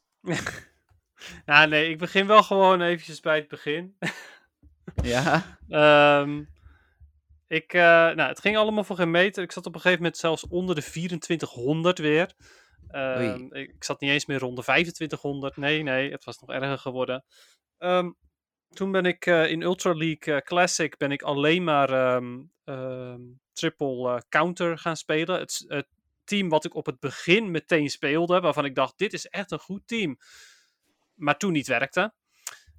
Ja, 1.45 1.65
nee, 1.65 1.89
ik 1.89 1.97
begin 1.97 2.27
wel 2.27 2.43
gewoon 2.43 2.81
eventjes 2.81 3.19
bij 3.19 3.35
het 3.35 3.47
begin. 3.47 3.97
Ja? 5.03 5.57
Ehm, 5.67 6.43
ik, 7.53 7.73
eh, 7.73 7.81
nou, 7.81 8.21
het 8.21 8.39
ging 8.39 8.57
allemaal 8.57 8.83
voor 8.83 8.95
geen 8.95 9.11
meter. 9.11 9.43
Ik 9.43 9.51
zat 9.51 9.65
op 9.65 9.73
een 9.75 9.81
gegeven 9.81 10.03
moment 10.03 10.19
zelfs 10.19 10.47
onder 10.47 10.75
de 10.75 10.81
2400 10.81 11.97
weer. 11.97 12.33
Ehm, 12.87 13.47
ik, 13.51 13.83
zat 13.83 14.01
niet 14.01 14.11
eens 14.11 14.25
meer 14.25 14.39
rond 14.39 14.55
de 14.55 14.63
2500. 14.63 15.57
Nee, 15.57 15.83
nee, 15.83 16.11
het 16.11 16.23
was 16.23 16.39
nog 16.39 16.49
erger 16.49 16.77
geworden. 16.77 17.23
Ehm, 17.77 18.11
toen 18.69 18.91
ben 18.91 19.05
ik 19.05 19.25
eh, 19.25 19.51
in 19.51 19.61
Ultra 19.61 19.93
League 19.93 20.35
eh, 20.35 20.41
Classic 20.41 20.97
ben 20.97 21.11
ik 21.11 21.21
alleen 21.21 21.63
maar 21.63 21.89
ehm, 21.89 23.19
triple 23.53 24.23
counter 24.29 24.77
gaan 24.77 24.97
spelen. 24.97 25.39
Het, 25.39 25.65
het 25.67 25.87
team 26.23 26.49
wat 26.49 26.65
ik 26.65 26.75
op 26.75 26.85
het 26.85 26.99
begin 26.99 27.51
meteen 27.51 27.89
speelde, 27.89 28.39
waarvan 28.39 28.65
ik 28.65 28.75
dacht, 28.75 28.97
dit 28.97 29.13
is 29.13 29.27
echt 29.27 29.51
een 29.51 29.59
goed 29.59 29.87
team. 29.87 30.17
Maar 31.13 31.37
toen 31.37 31.51
niet 31.51 31.67
werkte. 31.67 32.13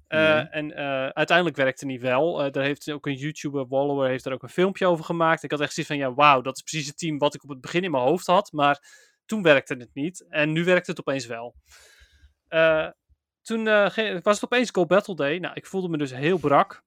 Eh. 0.07 0.55
En 0.55 0.75
eh, 0.75 1.07
uiteindelijk 1.07 1.57
werkte 1.57 1.85
niet 1.85 2.01
wel. 2.01 2.43
Eh 2.43 2.51
daar 2.51 2.63
heeft 2.63 2.91
ook 2.91 3.05
een 3.05 3.15
YouTuber, 3.15 3.67
Wallower, 3.67 4.09
heeft 4.09 4.25
er 4.25 4.33
ook 4.33 4.43
een 4.43 4.49
filmpje 4.49 4.87
over 4.87 5.05
gemaakt. 5.05 5.43
Ik 5.43 5.51
had 5.51 5.61
echt 5.61 5.73
zoiets 5.73 5.91
van, 5.91 6.01
ja, 6.01 6.13
wauw, 6.13 6.41
dat 6.41 6.55
is 6.55 6.61
precies 6.61 6.87
het 6.87 6.97
team 6.97 7.17
wat 7.17 7.35
ik 7.35 7.43
op 7.43 7.49
het 7.49 7.61
begin 7.61 7.83
in 7.83 7.91
mijn 7.91 8.03
hoofd 8.03 8.27
had. 8.27 8.51
Maar 8.51 8.79
toen 9.25 9.41
werkte 9.41 9.73
het 9.73 9.93
niet. 9.93 10.25
En 10.29 10.51
nu 10.51 10.63
werkt 10.63 10.87
het 10.87 10.99
opeens 10.99 11.25
wel. 11.25 11.55
Toen 13.41 13.63
was 13.63 14.35
het 14.35 14.43
opeens 14.43 14.69
Go 14.71 14.85
Battle 14.85 15.15
Day. 15.15 15.37
Nou, 15.37 15.53
ik 15.53 15.65
voelde 15.65 15.89
me 15.89 15.97
dus 15.97 16.11
heel 16.11 16.37
brak. 16.37 16.83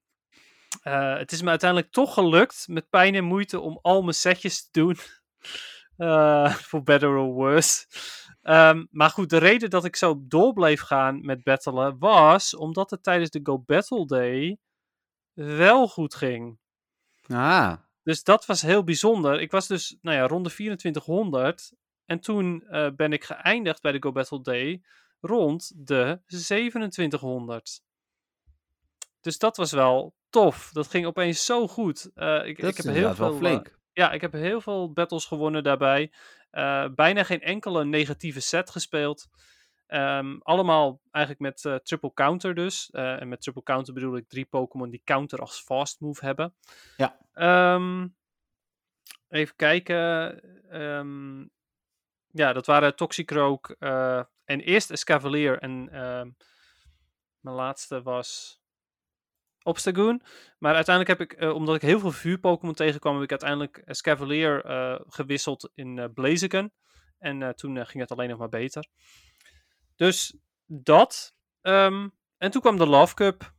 Het 0.81 1.33
is 1.33 1.43
me 1.43 1.49
uiteindelijk 1.49 1.93
toch 1.93 2.15
gelukt, 2.15 2.65
met 2.69 2.91
pijn 2.91 3.15
en 3.15 3.25
moeite, 3.25 3.61
om 3.61 3.79
al 3.83 4.03
mijn 4.03 4.15
setjes 4.15 4.71
te 4.71 4.81
doen. 4.81 4.97
For 6.69 6.83
better 6.83 7.09
or 7.09 7.33
worse. 7.33 7.87
Ehm, 8.43 8.85
maar 8.91 9.11
goed, 9.11 9.31
de 9.31 9.39
reden 9.39 9.71
dat 9.71 9.85
ik 9.85 9.97
zo 9.97 10.21
door 10.21 10.53
bleef 10.53 10.81
gaan 10.81 11.21
met 11.27 11.43
battelen 11.43 11.99
was 11.99 12.57
omdat 12.57 12.91
het 12.91 13.03
tijdens 13.03 13.31
de 13.31 13.41
Go 13.43 13.59
Battle 13.59 14.07
Day 14.07 14.59
wel 15.33 15.89
goed 15.89 16.15
ging. 16.15 16.59
Ah, 17.27 17.73
Dus 18.03 18.23
dat 18.23 18.47
was 18.47 18.63
heel 18.63 18.85
bijzonder. 18.85 19.41
Ik 19.41 19.51
was 19.51 19.67
dus, 19.67 19.97
nou 20.01 20.17
ja, 20.17 20.27
rond 20.27 20.45
de 20.45 20.51
2400. 20.51 21.73
En 22.05 22.21
toen 22.21 22.65
eh, 22.69 22.91
ben 22.97 23.13
ik 23.13 23.25
geëindigd 23.25 23.83
bij 23.83 23.93
de 23.93 24.03
Go 24.03 24.13
Battle 24.13 24.41
Day 24.41 24.83
rond 25.21 25.73
de 25.87 26.21
2700. 26.27 27.81
Dus 29.21 29.39
dat 29.39 29.57
was 29.57 29.73
wel 29.73 30.15
tof. 30.31 30.71
Dat 30.73 30.89
ging 30.89 31.07
opeens 31.07 31.45
zo 31.45 31.69
goed. 31.69 32.11
Eh, 32.15 32.47
ik, 32.47 32.61
dat 32.61 32.71
ik 32.71 32.77
heb 32.77 32.95
heel 32.95 33.15
veel, 33.15 33.33
eh, 33.33 33.37
flink. 33.37 33.79
ja, 33.93 34.13
ik 34.13 34.21
heb 34.21 34.33
heel 34.33 34.61
veel 34.61 34.93
battles 34.93 35.25
gewonnen 35.25 35.63
daarbij. 35.63 36.13
Eh, 36.51 36.89
bijna 36.95 37.25
geen 37.25 37.41
enkele 37.41 37.85
negatieve 37.85 38.41
set 38.41 38.71
gespeeld. 38.71 39.29
Ehm, 39.87 40.39
allemaal 40.39 41.01
eigenlijk 41.11 41.45
met 41.45 41.65
eh, 41.65 41.75
triple 41.75 42.13
counter 42.15 42.55
dus. 42.55 42.91
Eh, 42.91 43.21
en 43.21 43.29
met 43.29 43.41
triple 43.41 43.63
counter 43.63 43.95
bedoel 43.95 44.17
ik 44.17 44.29
drie 44.29 44.45
Pokémon 44.47 44.91
die 44.91 45.03
counter 45.05 45.39
als 45.39 45.61
fast 45.61 46.01
move 46.01 46.25
hebben. 46.25 46.55
Ja. 46.97 47.19
Ehm, 47.33 48.09
even 49.29 49.57
kijken. 49.57 50.41
Ehm, 50.71 51.41
ja, 52.31 52.53
dat 52.53 52.67
waren 52.67 52.97
Toxicroak 52.97 53.77
eh 53.79 54.23
en 54.45 54.61
eerst 54.61 54.91
Escavalier 54.91 55.59
en 55.59 55.85
mijn 57.41 57.57
laatste 57.57 58.03
was 58.03 58.61
Obstagoon. 59.63 60.23
Maar 60.59 60.75
uiteindelijk 60.75 61.19
heb 61.19 61.31
ik, 61.31 61.39
eh, 61.39 61.55
omdat 61.55 61.75
ik 61.75 61.83
heel 61.83 62.01
veel 62.01 62.13
vuur-Pokémon 62.13 62.75
tegenkwam, 62.75 63.15
heb 63.15 63.23
ik 63.23 63.31
uiteindelijk 63.31 63.79
Escavalier 63.85 64.65
eh 64.65 65.01
gewisseld 65.07 65.71
in 65.75 65.99
eh 65.99 66.05
Blaziken. 66.15 66.73
En 67.19 67.43
toen 67.57 67.87
ging 67.87 67.99
het 68.03 68.11
alleen 68.11 68.29
nog 68.29 68.39
maar 68.39 68.49
beter. 68.49 68.87
Dus 69.97 70.37
dat. 70.67 71.35
Ehm, 71.61 72.09
en 72.37 72.51
toen 72.51 72.61
kwam 72.61 72.77
de 72.77 72.87
Love 72.87 73.15
Cup. 73.15 73.53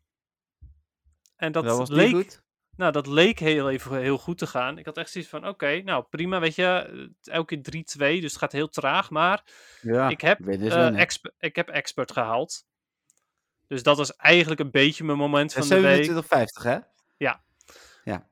En 1.36 1.52
dat, 1.52 1.66
leek, 1.90 2.12
goed. 2.14 2.42
nou, 2.76 2.92
dat 2.92 3.08
leek 3.08 3.40
heel 3.40 3.70
even 3.70 4.00
heel 4.02 4.18
goed 4.18 4.38
te 4.38 4.48
gaan. 4.48 4.78
Ik 4.78 4.86
had 4.86 4.98
echt 4.98 5.12
zoiets 5.12 5.30
van, 5.30 5.48
oké, 5.48 5.82
nou 5.82 6.06
prima, 6.10 6.40
weet 6.40 6.56
je, 6.56 7.14
elke 7.22 7.60
keer 7.60 7.84
3-2, 8.18 8.22
dus 8.22 8.32
het 8.32 8.38
gaat 8.42 8.52
heel 8.52 8.70
traag. 8.70 9.10
Maar 9.10 9.44
Ja, 9.82 10.10
ik, 10.10 10.22
heb, 10.22 10.40
exp- 10.96 11.32
ik 11.38 11.56
heb 11.56 11.70
expert 11.70 12.12
gehaald. 12.12 12.66
Dus 13.70 13.84
dat 13.84 13.98
was 13.98 14.16
eigenlijk 14.16 14.60
een 14.60 14.72
beetje 14.72 15.04
mijn 15.04 15.18
moment 15.18 15.56
En 15.56 15.64
van 15.64 15.78
de 15.78 15.82
week. 15.82 16.12
27,50 16.12 16.64
hè? 16.64 16.78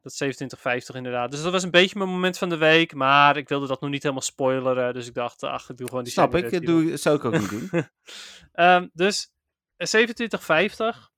Dat 0.01 0.11
is 0.19 0.43
27,50 0.91 0.95
inderdaad. 0.95 1.31
Dus 1.31 1.41
dat 1.41 1.51
was 1.51 1.63
een 1.63 1.71
beetje 1.71 1.97
mijn 1.97 2.09
moment 2.09 2.37
van 2.37 2.49
de 2.49 2.57
week. 2.57 2.93
Maar 2.93 3.37
ik 3.37 3.49
wilde 3.49 3.67
dat 3.67 3.81
nog 3.81 3.89
niet 3.89 4.01
helemaal 4.01 4.23
spoileren. 4.23 4.93
Dus 4.93 5.07
ik 5.07 5.13
dacht, 5.13 5.43
ach, 5.43 5.69
ik 5.69 5.77
doe 5.77 5.87
gewoon 5.87 6.03
die 6.03 6.11
Snap 6.11 6.35
ik, 6.35 6.51
dat 6.51 6.63
doe, 6.63 6.97
zou 6.97 7.15
ik 7.15 7.25
ook 7.25 7.39
niet 7.39 7.49
doen. 7.49 7.69
Ehm, 8.51 8.87
dus 8.93 9.31
eh, 9.77 9.87
27,50. 9.87 11.11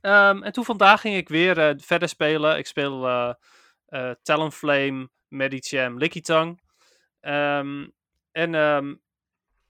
Ehm, 0.00 0.42
en 0.42 0.52
toen 0.52 0.64
vandaag 0.64 1.00
ging 1.00 1.16
ik 1.16 1.28
weer 1.28 1.58
eh, 1.58 1.74
verder 1.76 2.08
spelen. 2.08 2.58
Ik 2.58 2.66
speel 2.66 3.06
eh 3.06 3.32
eh, 3.86 4.10
Talonflame, 4.22 5.10
Medicham, 5.28 5.98
Lickitung. 5.98 6.60
Ehm 7.20 7.86
en 8.32 8.54
ehm, 8.54 8.94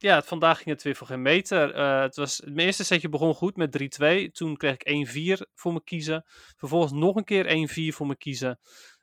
ja, 0.02 0.14
het- 0.14 0.26
vandaag 0.26 0.56
ging 0.56 0.68
het 0.68 0.82
weer 0.82 0.94
voor 0.96 1.06
geen 1.06 1.22
meter. 1.22 1.74
Eh, 1.74 2.00
het 2.00 2.16
was, 2.16 2.40
mijn 2.40 2.66
eerste 2.66 2.84
setje 2.84 3.08
begon 3.08 3.34
goed 3.34 3.56
met 3.56 3.72
3-2. 3.72 4.30
Toen 4.30 4.56
kreeg 4.56 4.74
ik 4.74 4.88
1-4 4.88 5.46
voor 5.54 5.72
me 5.72 5.82
kiezen. 5.84 6.24
Vervolgens 6.56 6.92
nog 6.92 7.16
een 7.16 7.24
keer 7.24 7.46
1-4 7.46 7.94
voor 7.94 8.06
me 8.06 8.16
kiezen. 8.16 8.58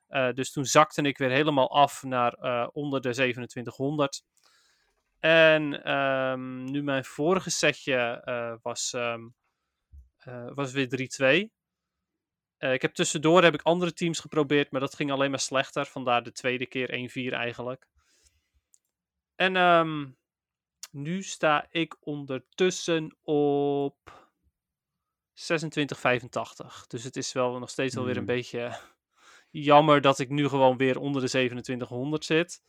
Eh, 0.07 0.31
dus 0.31 0.51
toen 0.51 0.65
zakte 0.65 1.01
ik 1.01 1.17
weer 1.17 1.29
helemaal 1.29 1.71
af 1.71 2.03
naar 2.03 2.33
eh, 2.33 2.67
onder 2.71 3.01
de 3.01 3.09
2700. 3.11 4.23
En 5.19 5.83
ehm, 5.83 6.63
nu 6.63 6.83
mijn 6.83 7.05
vorige 7.05 7.49
setje 7.49 8.21
was, 8.61 8.93
eh, 10.19 10.47
was 10.53 10.71
weer 10.71 10.87
3-2. 10.87 11.51
Eh, 12.57 12.73
ik 12.73 12.81
heb 12.81 12.93
tussendoor 12.93 13.43
heb 13.43 13.53
ik 13.53 13.61
andere 13.61 13.93
teams 13.93 14.19
geprobeerd, 14.19 14.71
maar 14.71 14.81
dat 14.81 14.95
ging 14.95 15.11
alleen 15.11 15.29
maar 15.29 15.39
slechter. 15.39 15.85
Vandaar 15.85 16.23
de 16.23 16.31
tweede 16.31 16.65
keer 16.65 16.89
1-4 16.93 17.33
eigenlijk. 17.33 17.87
En 19.35 19.55
ehm, 19.55 20.05
nu 20.89 21.21
sta 21.23 21.67
ik 21.69 21.95
ondertussen 21.99 23.15
op 23.21 23.97
26,85. 25.33 26.87
Dus 26.87 27.03
het 27.03 27.15
is 27.15 27.31
wel 27.33 27.59
nog 27.59 27.69
steeds 27.69 27.95
wel 27.95 28.03
weer 28.03 28.17
een 28.17 28.23
Hmm. 28.25 28.35
beetje 28.35 28.77
jammer 29.51 30.01
dat 30.01 30.19
ik 30.19 30.29
nu 30.29 30.47
gewoon 30.47 30.77
weer 30.77 30.99
onder 30.99 31.21
de 31.21 31.27
2700 31.29 32.25
zit. 32.25 32.61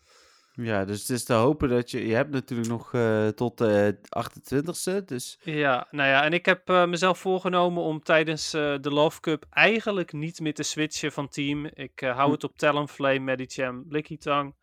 Ja, 0.52 0.84
dus 0.84 1.00
het 1.00 1.08
is 1.08 1.24
te 1.24 1.32
hopen 1.32 1.68
dat 1.68 1.90
je... 1.90 2.06
Je 2.06 2.14
hebt 2.14 2.30
natuurlijk 2.30 2.68
nog 2.68 2.94
eh, 2.94 3.28
tot 3.28 3.58
de 3.58 3.98
28ste, 4.18 5.04
dus... 5.04 5.38
Ja, 5.42 5.86
nou 5.90 6.08
ja, 6.08 6.24
en 6.24 6.32
ik 6.32 6.46
heb 6.46 6.68
eh, 6.68 6.86
mezelf 6.86 7.18
voorgenomen 7.18 7.82
om 7.82 8.02
tijdens 8.02 8.52
eh, 8.54 8.74
de 8.80 8.90
Love 8.90 9.20
Cup 9.20 9.46
eigenlijk 9.50 10.12
niet 10.12 10.40
meer 10.40 10.54
te 10.54 10.62
switchen 10.62 11.12
van 11.12 11.28
team. 11.28 11.66
Ik 11.66 12.02
eh, 12.02 12.14
hou 12.14 12.26
Hm. 12.26 12.32
het 12.32 12.44
op 12.44 12.58
Talonflame, 12.58 13.18
Medicham, 13.18 13.84
Lickitung. 13.88 14.54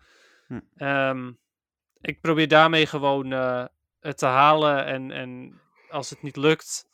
Hm. 0.48 0.60
Ehm, 0.76 1.32
ik 2.02 2.22
probeer 2.22 2.48
daarmee 2.48 2.86
gewoon 2.86 3.32
eh, 3.34 3.66
het 4.00 4.18
te 4.18 4.26
halen 4.26 4.86
en, 4.86 5.12
en 5.12 5.60
als 5.90 6.10
het 6.10 6.22
niet 6.22 6.36
lukt, 6.36 6.88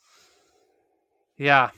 ja, 1.34 1.72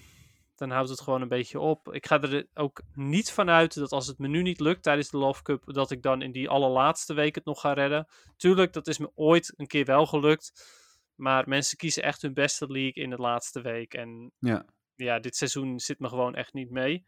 dan 0.57 0.71
houdt 0.71 0.89
het 0.89 1.01
gewoon 1.01 1.23
een 1.23 1.29
beetje 1.29 1.61
op. 1.61 1.95
Ik 1.95 2.07
ga 2.07 2.21
er 2.23 2.47
ook 2.55 2.83
niet 2.95 3.31
van 3.31 3.51
uit 3.51 3.75
dat 3.75 3.93
als 3.93 4.07
het 4.07 4.19
me 4.19 4.29
nu 4.29 4.43
niet 4.43 4.61
lukt 4.61 4.83
tijdens 4.83 5.11
de 5.11 5.17
Love 5.17 5.43
Cup, 5.43 5.63
dat 5.75 5.91
ik 5.91 6.03
dan 6.03 6.23
in 6.23 6.33
die 6.33 6.49
allerlaatste 6.49 7.15
week 7.15 7.35
het 7.35 7.45
nog 7.45 7.61
ga 7.61 7.73
redden. 7.73 8.07
Tuurlijk, 8.37 8.73
dat 8.73 8.87
is 8.87 8.99
me 8.99 9.11
ooit 9.15 9.53
een 9.57 9.67
keer 9.67 9.85
wel 9.85 10.07
gelukt. 10.07 10.75
Maar 11.15 11.49
mensen 11.49 11.77
kiezen 11.77 12.03
echt 12.03 12.23
hun 12.23 12.35
beste 12.35 12.67
league 12.67 13.03
in 13.03 13.11
de 13.11 13.17
laatste 13.17 13.61
week. 13.61 13.95
En 13.95 14.33
Ja. 14.39 14.65
ja, 14.95 15.19
dit 15.19 15.37
seizoen 15.37 15.81
zit 15.81 15.99
me 15.99 16.09
gewoon 16.09 16.35
echt 16.35 16.53
niet 16.53 16.71
mee. 16.71 17.07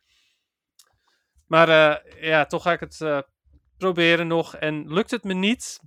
Maar 1.47 1.69
eh, 1.69 2.23
ja, 2.23 2.47
toch 2.47 2.63
ga 2.63 2.73
ik 2.73 2.81
het 2.81 3.01
eh, 3.01 3.21
proberen 3.77 4.27
nog. 4.27 4.57
En 4.57 4.93
lukt 4.93 5.11
het 5.11 5.25
me 5.25 5.35
niet, 5.35 5.81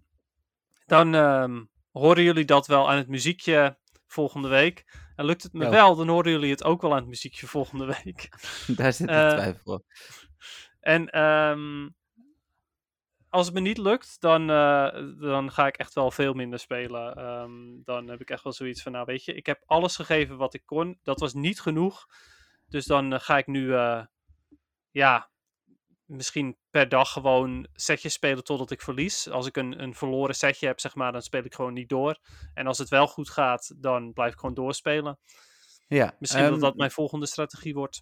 dan 0.92 1.16
ehm, 1.16 1.64
horen 1.92 2.24
jullie 2.24 2.46
dat 2.46 2.68
wel 2.68 2.90
aan 2.90 2.98
het 2.98 3.08
muziekje 3.08 3.78
volgende 4.08 4.48
week. 4.48 4.86
En 5.16 5.26
lukt 5.26 5.44
het 5.44 5.54
me 5.54 5.70
wel, 5.70 5.96
dan 5.96 6.08
horen 6.08 6.32
jullie 6.32 6.52
het 6.52 6.64
ook 6.64 6.82
wel 6.82 6.92
aan 6.92 6.98
het 6.98 7.08
muziekje 7.08 7.48
volgende 7.48 7.86
week. 7.86 8.30
Daar 8.78 8.94
zit 8.94 9.08
de 9.08 9.14
Eh, 9.14 9.30
twijfel 9.30 9.74
op. 9.74 9.86
En 10.80 11.10
ehm, 11.10 11.90
als 13.30 13.46
het 13.46 13.56
me 13.56 13.62
niet 13.62 13.78
lukt, 13.78 14.22
dan, 14.22 14.50
eh, 14.50 15.20
dan 15.20 15.52
ga 15.52 15.68
ik 15.68 15.78
echt 15.78 15.94
wel 15.94 16.12
veel 16.12 16.34
minder 16.34 16.60
spelen. 16.60 17.16
Ehm, 17.16 17.84
dan 17.84 18.08
heb 18.08 18.22
ik 18.22 18.30
echt 18.30 18.44
wel 18.44 18.54
zoiets 18.54 18.82
van, 18.82 18.92
nou 18.92 19.06
weet 19.06 19.26
je, 19.26 19.34
ik 19.34 19.46
heb 19.46 19.64
alles 19.66 19.96
gegeven 19.96 20.38
wat 20.38 20.54
ik 20.54 20.66
kon. 20.66 21.00
Dat 21.04 21.20
was 21.20 21.34
niet 21.34 21.62
genoeg. 21.62 22.06
Dus 22.68 22.86
dan 22.86 23.14
eh, 23.14 23.20
ga 23.20 23.38
ik 23.38 23.48
nu, 23.48 23.74
ja, 24.92 25.31
misschien 26.12 26.58
per 26.70 26.90
dag 26.90 27.12
gewoon 27.12 27.68
setjes 27.74 28.14
spelen 28.14 28.44
totdat 28.44 28.72
ik 28.72 28.82
verlies. 28.82 29.30
Als 29.30 29.48
ik 29.48 29.58
een, 29.58 29.82
een 29.84 29.96
verloren 29.96 30.36
setje 30.36 30.68
heb, 30.68 30.80
zeg 30.80 30.96
maar, 30.96 31.12
dan 31.12 31.22
speel 31.22 31.44
ik 31.44 31.54
gewoon 31.54 31.74
niet 31.74 31.90
door. 31.90 32.20
En 32.54 32.68
als 32.68 32.78
het 32.78 32.90
wel 32.90 33.08
goed 33.08 33.30
gaat, 33.30 33.74
dan 33.78 34.14
blijf 34.14 34.34
ik 34.34 34.40
gewoon 34.40 34.56
doorspelen. 34.56 35.20
Ja, 35.88 36.16
Misschien 36.20 36.42
ehm, 36.44 36.52
dat 36.52 36.60
dat 36.62 36.76
mijn 36.76 36.92
volgende 36.92 37.26
strategie 37.26 37.74
wordt. 37.74 38.02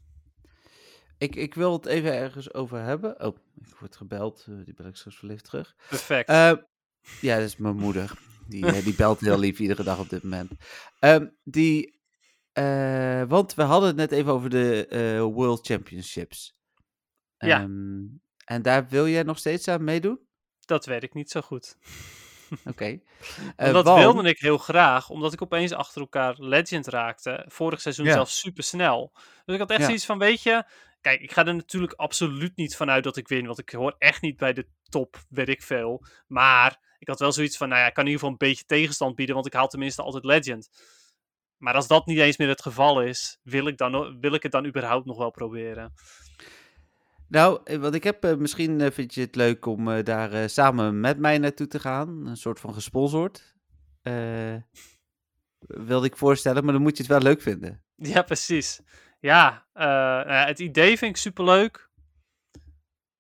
ik, 1.18 1.36
ik 1.36 1.54
wil 1.54 1.74
het 1.74 1.86
even 1.86 2.14
ergens 2.14 2.54
over 2.54 2.80
hebben. 2.82 3.24
Oh, 3.26 3.38
ik 3.66 3.76
word 3.80 3.96
gebeld. 3.96 4.46
eh, 4.50 4.56
die 4.66 4.74
bel 4.74 4.86
ik 4.86 4.96
straks 4.96 5.24
even 5.24 5.44
terug. 5.44 5.76
Perfect. 5.90 6.30
Eh, 6.30 6.54
ja, 7.22 7.36
dat 7.36 7.46
is 7.46 7.58
mijn 7.58 7.76
moeder. 7.76 8.12
Die, 8.48 8.66
eh, 8.66 8.84
die 8.84 8.96
belt 8.96 9.20
heel 9.20 9.40
lief 9.40 9.60
iedere 9.60 9.84
dag 9.84 10.00
op 10.00 10.10
dit 10.10 10.24
moment. 10.24 10.52
Ehm, 11.00 11.28
die, 11.44 12.00
eh, 12.52 13.24
want 13.28 13.54
we 13.54 13.62
hadden 13.62 13.88
het 13.88 13.98
net 13.98 14.12
even 14.12 14.32
over 14.32 14.50
de 14.50 15.30
World 15.34 15.66
Championships. 15.66 16.58
Ja. 17.48 17.60
Ehm, 17.62 18.02
en 18.46 18.62
daar 18.62 18.88
wil 18.88 19.08
jij 19.08 19.24
nog 19.24 19.38
steeds 19.38 19.68
aan 19.68 19.84
meedoen? 19.84 20.28
dat 20.66 20.86
weet 20.86 21.04
ik 21.04 21.14
niet 21.14 21.30
zo 21.32 21.42
goed. 21.42 21.78
Oké. 22.66 22.86
Eh, 23.56 23.74
dat 23.74 23.86
want- 23.86 24.00
wilde 24.00 24.30
ik 24.30 24.40
heel 24.40 24.58
graag, 24.58 25.10
omdat 25.10 25.34
ik 25.34 25.42
opeens 25.42 25.72
achter 25.72 26.02
elkaar 26.02 26.36
Legend 26.38 26.88
raakte. 26.88 27.46
Vorig 27.48 27.82
seizoen 27.82 28.06
Ja. 28.06 28.12
zelfs 28.14 28.40
super 28.40 28.64
snel. 28.64 29.12
Dus 29.46 29.54
ik 29.56 29.60
had 29.60 29.70
echt 29.70 29.80
Ja. 29.80 29.86
zoiets 29.86 30.06
van, 30.06 30.18
weet 30.18 30.44
je... 30.44 30.64
Kijk, 31.02 31.22
ik 31.22 31.32
ga 31.32 31.46
er 31.46 31.56
natuurlijk 31.56 31.94
absoluut 31.94 32.56
niet 32.56 32.76
vanuit 32.76 33.04
dat 33.04 33.18
ik 33.18 33.28
win. 33.28 33.46
Want 33.46 33.60
ik 33.60 33.70
hoor 33.70 33.96
echt 33.98 34.22
niet 34.22 34.38
bij 34.38 34.54
de 34.54 34.68
top, 34.90 35.24
weet 35.30 35.50
ik 35.50 35.62
veel. 35.62 36.06
Maar 36.28 36.96
ik 37.00 37.08
had 37.08 37.20
wel 37.20 37.32
zoiets 37.32 37.58
van, 37.58 37.70
nou 37.70 37.82
ja, 37.82 37.88
ik 37.88 37.94
kan 37.94 38.04
in 38.06 38.10
ieder 38.12 38.26
geval 38.28 38.40
een 38.42 38.48
beetje 38.50 38.66
tegenstand 38.66 39.16
bieden. 39.16 39.36
Want 39.36 39.48
ik 39.48 39.54
haal 39.54 39.68
tenminste 39.68 40.02
altijd 40.02 40.24
Legend. 40.26 40.70
Maar 41.58 41.74
als 41.74 41.88
dat 41.88 42.06
niet 42.06 42.18
eens 42.20 42.38
meer 42.38 42.48
het 42.48 42.62
geval 42.62 43.02
is, 43.02 43.40
wil 43.44 43.68
ik, 43.68 43.78
dan, 43.78 44.20
wil 44.20 44.34
ik 44.34 44.44
het 44.44 44.52
dan 44.52 44.66
überhaupt 44.66 45.06
nog 45.06 45.18
wel 45.18 45.32
proberen. 45.32 45.94
Nou, 47.30 47.60
eh, 47.64 47.78
want 47.78 47.96
ik 47.96 48.04
heb 48.04 48.24
eh, 48.24 48.36
misschien 48.36 48.82
eh, 48.82 48.92
vind 48.92 49.14
je 49.14 49.22
het 49.22 49.36
leuk 49.36 49.66
om 49.66 50.04
daar 50.04 50.50
samen 50.50 51.00
met 51.00 51.18
mij 51.18 51.38
naartoe 51.38 51.68
te 51.68 51.80
gaan. 51.80 52.28
Een 52.28 52.38
soort 52.38 52.60
van 52.60 52.74
gesponsord. 52.74 53.56
Wilde 55.60 56.06
ik 56.06 56.18
voorstellen, 56.18 56.64
maar 56.64 56.74
dan 56.74 56.82
moet 56.82 56.98
je 56.98 57.04
het 57.04 57.12
wel 57.12 57.22
leuk 57.22 57.42
vinden. 57.42 57.84
Ja, 57.96 58.22
precies. 58.22 58.82
Ja, 59.20 59.66
nou 59.74 60.30
het 60.30 60.60
idee 60.60 60.98
vind 60.98 61.12
ik 61.12 61.18
superleuk. 61.18 61.90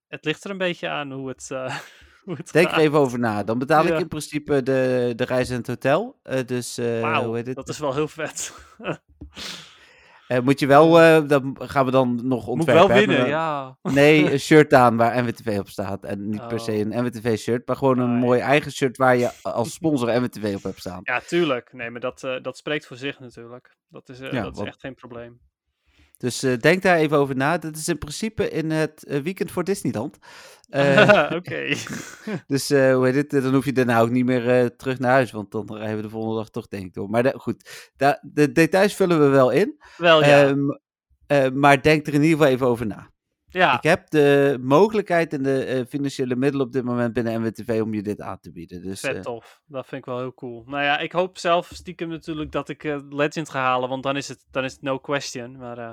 Het 0.08 0.26
ligt 0.26 0.44
er 0.44 0.50
een 0.50 0.58
beetje 0.58 0.90
aan 0.90 1.12
hoe 1.12 1.28
het, 1.28 1.48
hoe 2.24 2.36
het 2.36 2.52
Denk 2.52 2.72
er 2.72 2.78
even 2.78 3.00
over 3.00 3.20
na. 3.20 3.44
Dan 3.44 3.60
betaal 3.60 3.86
ik 3.86 4.00
in 4.00 4.08
principe 4.08 4.64
de, 4.64 5.14
de 5.16 5.24
reis 5.24 5.50
en 5.50 5.58
het 5.58 5.68
hotel. 5.68 6.20
Dus 6.46 6.78
Wauw, 6.78 7.26
hoe 7.26 7.36
heet 7.36 7.48
het? 7.48 7.56
dat 7.56 7.70
is 7.70 7.80
wel 7.80 7.94
heel 7.94 8.08
vet. 8.08 8.54
Eh, 10.30 10.40
moet 10.40 10.60
je 10.60 10.68
wel, 10.68 11.00
eh, 11.02 11.28
dan 11.28 11.56
gaan 11.60 11.86
we 11.86 11.92
dan 11.92 12.20
nog 12.28 12.40
Moet 12.46 12.48
ontwerpen. 12.48 12.88
wel 12.88 12.96
hè, 12.98 13.00
winnen, 13.06 13.20
maar 13.20 13.28
ja. 13.30 13.78
Nee, 13.82 14.24
een 14.32 14.40
shirt 14.40 14.74
aan 14.74 14.98
waar 14.98 15.24
NWTV 15.24 15.58
op 15.60 15.70
staat. 15.70 16.04
En 16.04 16.30
niet 16.30 16.48
per 16.48 16.60
se 16.60 16.72
Oh. 16.72 16.78
een 16.78 17.04
NWTV-shirt, 17.06 17.68
maar 17.68 17.76
gewoon 17.76 18.00
een 18.00 18.10
mooi 18.16 18.40
eigen 18.40 18.72
shirt 18.72 18.98
waar 18.98 19.16
je 19.18 19.32
als 19.42 19.74
sponsor 19.74 20.22
NWTV 20.22 20.54
op 20.56 20.64
hebt 20.64 20.80
staan. 20.80 21.00
Ja, 21.04 21.20
tuurlijk. 21.20 21.74
Nee, 21.74 21.90
maar 21.90 22.02
dat, 22.02 22.24
eh, 22.24 22.42
dat 22.42 22.58
spreekt 22.58 22.86
voor 22.88 22.98
zich 22.98 23.20
natuurlijk. 23.20 23.76
Dat 23.88 24.10
is, 24.10 24.20
eh, 24.20 24.32
Ja, 24.32 24.44
dat 24.44 24.58
is 24.58 24.64
echt 24.64 24.80
geen 24.80 24.94
probleem. 24.96 25.40
Dus 26.20 26.44
eh, 26.44 26.58
denk 26.58 26.82
daar 26.82 26.98
even 26.98 27.18
over 27.18 27.36
na. 27.36 27.58
Dat 27.58 27.76
is 27.76 27.88
in 27.88 27.98
principe 27.98 28.50
in 28.50 28.72
het 28.72 29.04
eh, 29.06 29.22
weekend 29.22 29.52
voor 29.52 29.64
Disneyland. 29.64 30.18
Eh, 30.70 31.32
Oké. 31.36 31.76
dus 32.48 32.70
hoe 32.70 33.02
heet 33.12 33.16
het? 33.32 33.44
Dan 33.44 33.54
hoef 33.54 33.66
je 33.66 33.72
daarna 33.74 34.00
ook 34.00 34.10
niet 34.10 34.26
meer 34.26 34.76
terug 34.76 35.00
naar 35.00 35.12
huis. 35.12 35.32
Want 35.32 35.52
dan 35.52 35.76
rijden 35.78 35.96
we 35.96 36.02
de 36.02 36.10
volgende 36.10 36.36
dag 36.38 36.50
toch 36.50 36.68
denk 36.68 36.86
ik 36.86 36.94
door. 36.94 37.10
Maar 37.10 37.34
goed, 37.38 37.90
da- 37.98 38.20
de 38.24 38.52
details 38.52 38.96
vullen 38.96 39.20
we 39.20 39.28
wel 39.28 39.50
in. 39.50 39.82
Wel 39.98 40.24
ja. 40.24 40.44
Ehm, 40.48 40.60
eh, 41.28 41.52
maar 41.52 41.82
denk 41.82 42.08
er 42.08 42.14
in 42.14 42.22
ieder 42.22 42.38
geval 42.38 42.54
even 42.54 42.68
over 42.68 42.86
na. 42.86 43.10
Ja, 43.50 43.78
Ik 43.78 43.84
heb 43.84 44.10
de 44.10 44.58
mogelijkheid 44.62 45.34
en 45.34 45.44
de 45.44 45.64
eh, 45.64 45.86
financiële 45.86 46.36
middelen 46.36 46.66
op 46.66 46.74
dit 46.74 46.84
moment 46.84 47.14
binnen 47.14 47.42
NWTV 47.42 47.82
om 47.84 47.94
je 47.94 48.02
dit 48.02 48.22
aan 48.22 48.40
te 48.40 48.52
bieden. 48.52 48.82
Dus 48.82 49.00
vet 49.00 49.16
eh, 49.16 49.22
tof. 49.22 49.62
Dat 49.66 49.88
vind 49.88 50.02
ik 50.02 50.08
wel 50.08 50.20
heel 50.20 50.34
cool. 50.34 50.64
Nou 50.66 50.84
ja, 50.84 51.00
ik 51.00 51.12
hoop 51.12 51.38
zelf 51.38 51.70
stiekem 51.74 52.10
natuurlijk 52.10 52.52
dat 52.52 52.70
ik 52.70 52.84
eh, 52.84 53.00
Legend 53.10 53.50
ga 53.50 53.60
halen. 53.60 53.90
Want 53.90 54.04
dan 54.04 54.18
is 54.18 54.28
het, 54.28 54.46
dan 54.52 54.64
is 54.64 54.72
het 54.72 54.82
no 54.82 55.00
question. 55.00 55.58
Maar 55.58 55.78
eh, 55.78 55.92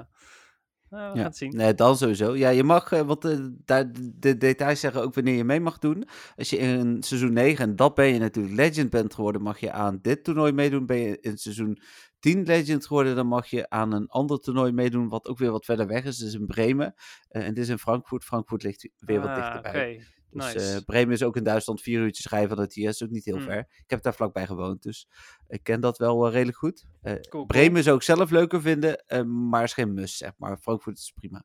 we 0.89 0.97
gaan 0.97 1.19
het 1.19 1.37
zien. 1.37 1.57
Nee, 1.57 1.75
dan 1.75 1.97
sowieso. 1.97 2.37
Ja, 2.37 2.49
je 2.49 2.65
mag, 2.65 2.91
want 2.91 3.39
daar, 3.65 3.93
de 4.15 4.37
details 4.37 4.81
zeggen 4.81 5.03
ook 5.03 5.15
wanneer 5.15 5.37
je 5.37 5.45
mee 5.45 5.61
mag 5.61 5.79
doen. 5.79 6.09
Als 6.37 6.51
je 6.51 6.57
in 6.57 7.03
seizoen 7.03 7.33
9, 7.33 7.65
en 7.65 7.77
dat 7.77 7.95
ben 7.95 8.07
je 8.07 8.19
natuurlijk 8.19 8.55
Legend 8.55 8.91
bent 8.91 9.15
geworden, 9.15 9.43
mag 9.43 9.59
je 9.59 9.73
aan 9.73 9.99
dit 10.03 10.25
toernooi 10.25 10.53
meedoen. 10.53 10.87
Ben 10.87 10.99
je 10.99 11.19
in 11.21 11.39
seizoen 11.39 11.79
10 12.19 12.43
Legend 12.47 12.87
geworden, 12.87 13.17
dan 13.17 13.27
mag 13.27 13.47
je 13.47 13.69
aan 13.71 13.93
een 13.93 14.09
ander 14.09 14.39
toernooi 14.41 14.73
meedoen, 14.73 15.09
wat 15.09 15.27
ook 15.29 15.39
weer 15.39 15.51
wat 15.51 15.65
verder 15.65 15.87
weg 15.87 16.05
is. 16.05 16.21
Is 16.21 16.35
in 16.35 16.47
Bremen. 16.47 16.95
Eh, 17.29 17.47
en 17.47 17.55
dit 17.55 17.65
is 17.65 17.69
in 17.71 17.79
Frankfurt. 17.79 18.25
Frankfurt 18.25 18.63
ligt 18.63 18.89
weer 18.99 19.21
wat 19.21 19.29
Ah, 19.29 19.35
dichterbij. 19.37 19.95
Oké, 19.97 20.05
Dus 20.31 20.55
nice. 20.55 20.75
eh, 20.77 20.85
Bremen 20.85 21.15
is 21.15 21.23
ook 21.23 21.37
in 21.37 21.45
Duitsland 21.45 21.81
vier 21.81 22.01
uurtjes 22.01 22.27
rijden 22.29 22.49
van 22.49 22.59
het 22.59 22.75
hier. 22.75 22.89
is 22.89 23.03
ook 23.03 23.11
niet 23.11 23.25
heel 23.25 23.37
Hmm. 23.37 23.45
ver. 23.45 23.59
Ik 23.59 23.91
heb 23.91 24.03
daar 24.03 24.15
vlakbij 24.15 24.47
gewoond, 24.47 24.83
dus 24.83 25.09
ik 25.49 25.63
ken 25.63 25.81
dat 25.81 25.99
wel 25.99 26.27
eh, 26.27 26.33
redelijk 26.33 26.59
goed. 26.59 26.85
Eh, 27.03 27.15
cool. 27.29 27.47
Bremen 27.47 27.83
zou 27.83 27.97
ik 27.97 28.03
zelf 28.03 28.31
leuker 28.31 28.61
vinden, 28.61 29.05
maar 29.49 29.63
is 29.63 29.73
geen 29.73 29.95
must, 29.95 30.17
zeg 30.17 30.33
maar. 30.37 30.59
Frankfurt 30.59 30.99
is 30.99 31.13
prima. 31.15 31.45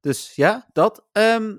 Dus 0.00 0.34
ja, 0.34 0.68
dat. 0.72 1.06
Ehm, 1.12 1.56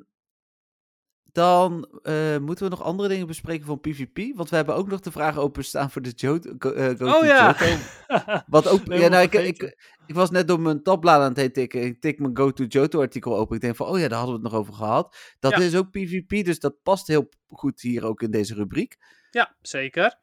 dan 1.32 2.00
eh, 2.04 2.38
moeten 2.38 2.64
we 2.64 2.70
nog 2.70 2.84
andere 2.84 3.10
dingen 3.10 3.28
bespreken 3.28 3.66
van 3.66 3.80
PvP. 3.80 4.36
Want 4.36 4.50
we 4.50 4.56
hebben 4.56 4.76
ook 4.76 4.88
nog 4.88 5.00
de 5.00 5.12
vraag 5.12 5.38
openstaan 5.38 5.92
voor 5.92 6.02
de 6.02 6.10
Johto. 6.16 6.54
Go, 6.60 6.72
eh, 6.72 6.86
Go 6.98 7.06
oh 7.06 7.20
to 7.20 7.26
ja. 7.26 7.46
Johto. 7.58 7.78
Wat 8.48 8.68
ook, 8.68 8.82
ja, 8.86 9.08
nou, 9.08 9.24
ik, 9.24 9.34
ik, 9.34 9.78
ik 10.06 10.16
was 10.16 10.30
net 10.32 10.48
door 10.48 10.60
mijn 10.60 10.84
tabbladen 10.84 11.24
aan 11.24 11.30
het 11.30 11.38
heen 11.38 11.54
tikken. 11.54 11.82
Ik 11.84 12.02
tik 12.02 12.20
mijn 12.20 12.38
Go 12.38 12.52
to 12.52 12.64
Johto 12.64 13.02
artikel 13.02 13.38
open. 13.38 13.56
Ik 13.56 13.62
denk 13.62 13.76
van, 13.76 13.88
oh 13.88 14.00
ja, 14.00 14.08
daar 14.08 14.18
hadden 14.18 14.36
we 14.36 14.42
het 14.44 14.52
nog 14.52 14.62
over 14.62 14.74
gehad. 14.74 15.16
Dat 15.40 15.52
Ja. 15.52 15.58
is 15.58 15.76
ook 15.76 15.92
PvP, 15.92 16.46
dus 16.46 16.60
dat 16.60 16.82
past 16.84 17.08
heel 17.08 17.30
goed 17.50 17.82
hier 17.82 18.06
ook 18.06 18.22
in 18.22 18.32
deze 18.32 18.54
rubriek. 18.54 18.96
Ja, 19.32 19.56
zeker. 19.62 20.18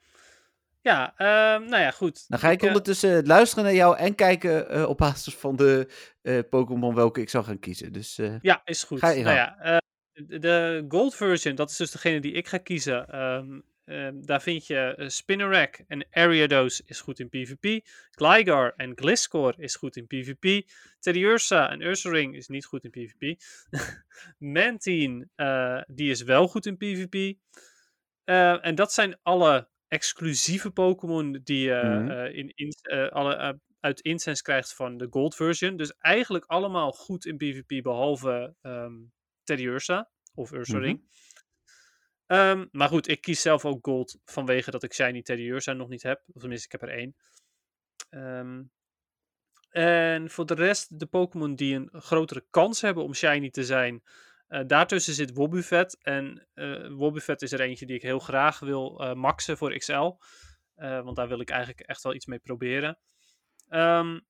Ja, 0.81 1.12
ehm, 1.16 1.69
nou 1.69 1.83
ja, 1.83 1.91
goed. 1.91 2.24
Dan 2.28 2.39
ga 2.39 2.51
ik 2.51 2.61
eh, 2.61 2.66
ondertussen 2.66 3.27
luisteren 3.27 3.65
naar 3.65 3.74
jou 3.74 3.97
en 3.97 4.15
kijken 4.15 4.69
eh, 4.70 4.89
op 4.89 4.97
basis 4.99 5.35
van 5.35 5.57
de 5.57 5.91
eh, 6.23 6.39
Pokémon 6.51 6.95
welke 6.95 7.20
ik 7.20 7.28
zou 7.28 7.45
gaan 7.45 7.59
kiezen. 7.59 7.93
Dus 7.93 8.19
eh, 8.19 8.35
Ja, 8.41 8.61
is 8.65 8.83
goed. 8.85 8.99
Ga 8.99 9.09
je 9.09 9.23
nou 9.23 9.37
ja, 9.37 9.59
eh, 9.59 9.77
de, 10.26 10.84
gold 10.88 11.14
version, 11.14 11.55
dat 11.55 11.70
is 11.70 11.76
dus 11.76 11.90
degene 11.90 12.20
die 12.20 12.32
ik 12.32 12.48
ga 12.48 12.59
kiezen. 12.59 13.09
Ehm, 13.09 13.60
ehm, 13.84 14.20
daar 14.20 14.43
vind 14.43 14.66
je 14.66 14.94
uh, 14.98 15.09
Spinnerack 15.09 15.84
en 15.86 16.06
Ariados 16.10 16.80
is 16.80 17.01
goed 17.01 17.18
in 17.18 17.28
PvP. 17.28 17.86
Gligar 18.10 18.72
en 18.76 18.93
Gliscor 18.94 19.55
is 19.59 19.76
goed 19.76 19.97
in 19.97 20.06
PvP. 20.06 20.68
Teddiursa 21.01 21.70
en 21.70 21.80
Ursaring 21.80 22.34
is 22.36 22.48
niet 22.48 22.64
goed 22.64 22.84
in 22.84 22.90
PvP. 22.90 23.40
Mantine, 24.38 25.28
eh, 25.34 25.82
die 25.86 26.10
is 26.10 26.22
wel 26.22 26.48
goed 26.48 26.66
in 26.66 26.76
PvP. 26.76 27.38
Eh, 28.24 28.66
en 28.66 28.74
dat 28.74 28.93
zijn 28.93 29.18
alle 29.22 29.68
exclusieve 29.88 30.70
Pokémon 30.70 31.40
die 31.44 31.66
je 31.66 31.80
Mhm. 31.84 32.10
eh, 32.10 32.36
in, 32.36 32.52
in, 32.55 32.70
eh, 32.82 33.09
alle, 33.09 33.34
eh, 33.34 33.52
uit 33.80 34.01
incense 34.01 34.43
krijgt 34.43 34.74
van 34.74 34.97
de 34.97 35.06
gold 35.10 35.34
version. 35.34 35.76
Dus 35.76 35.93
eigenlijk 35.98 36.44
allemaal 36.44 36.93
goed 36.93 37.26
in 37.26 37.36
PvP, 37.36 37.82
behalve 37.82 38.55
ehm 38.62 38.94
Teddy 39.47 39.64
Ursa 39.64 40.10
of 40.35 40.52
Ursaring. 40.52 41.05
Ehm, 42.27 42.66
maar 42.70 42.89
goed, 42.89 43.09
ik 43.09 43.20
kies 43.20 43.40
zelf 43.40 43.64
ook 43.64 43.86
gold 43.86 44.18
vanwege 44.24 44.70
dat 44.70 44.82
ik 44.82 44.93
Shiny 44.94 45.23
Teddy 45.23 45.43
Ursa 45.43 45.73
nog 45.73 45.89
niet 45.89 46.02
heb. 46.02 46.23
Of 46.32 46.40
tenminste, 46.40 46.66
ik 46.66 46.81
heb 46.81 46.82
er 46.90 46.97
één. 46.97 47.16
Ehm, 48.10 48.62
en 49.70 50.31
voor 50.31 50.47
de 50.47 50.55
rest, 50.55 50.98
de 50.98 51.06
Pokémon 51.06 51.55
die 51.55 51.74
een 51.74 51.89
grotere 51.93 52.47
kans 52.51 52.81
hebben 52.81 53.05
om 53.05 53.14
Shiny 53.14 53.51
te 53.51 53.64
zijn. 53.64 54.02
eh, 54.47 54.62
daartussen 54.66 55.14
zit 55.14 55.35
Wobbuffet. 55.35 55.98
En 56.02 56.48
eh 56.55 56.89
Wobbuffet 56.89 57.43
is 57.43 57.52
er 57.52 57.60
eentje 57.60 57.86
die 57.86 57.97
ik 57.97 58.02
heel 58.02 58.18
graag 58.18 58.59
wil 58.59 59.01
eh, 59.01 59.14
maxen 59.14 59.56
voor 59.56 59.77
XL. 59.77 60.14
Want 60.74 61.16
daar 61.16 61.28
wil 61.28 61.40
ik 61.40 61.51
eigenlijk 61.51 61.81
echt 61.81 62.02
wel 62.02 62.14
iets 62.14 62.27
mee 62.27 62.39
proberen. 62.39 62.98
Ehm, 63.68 64.20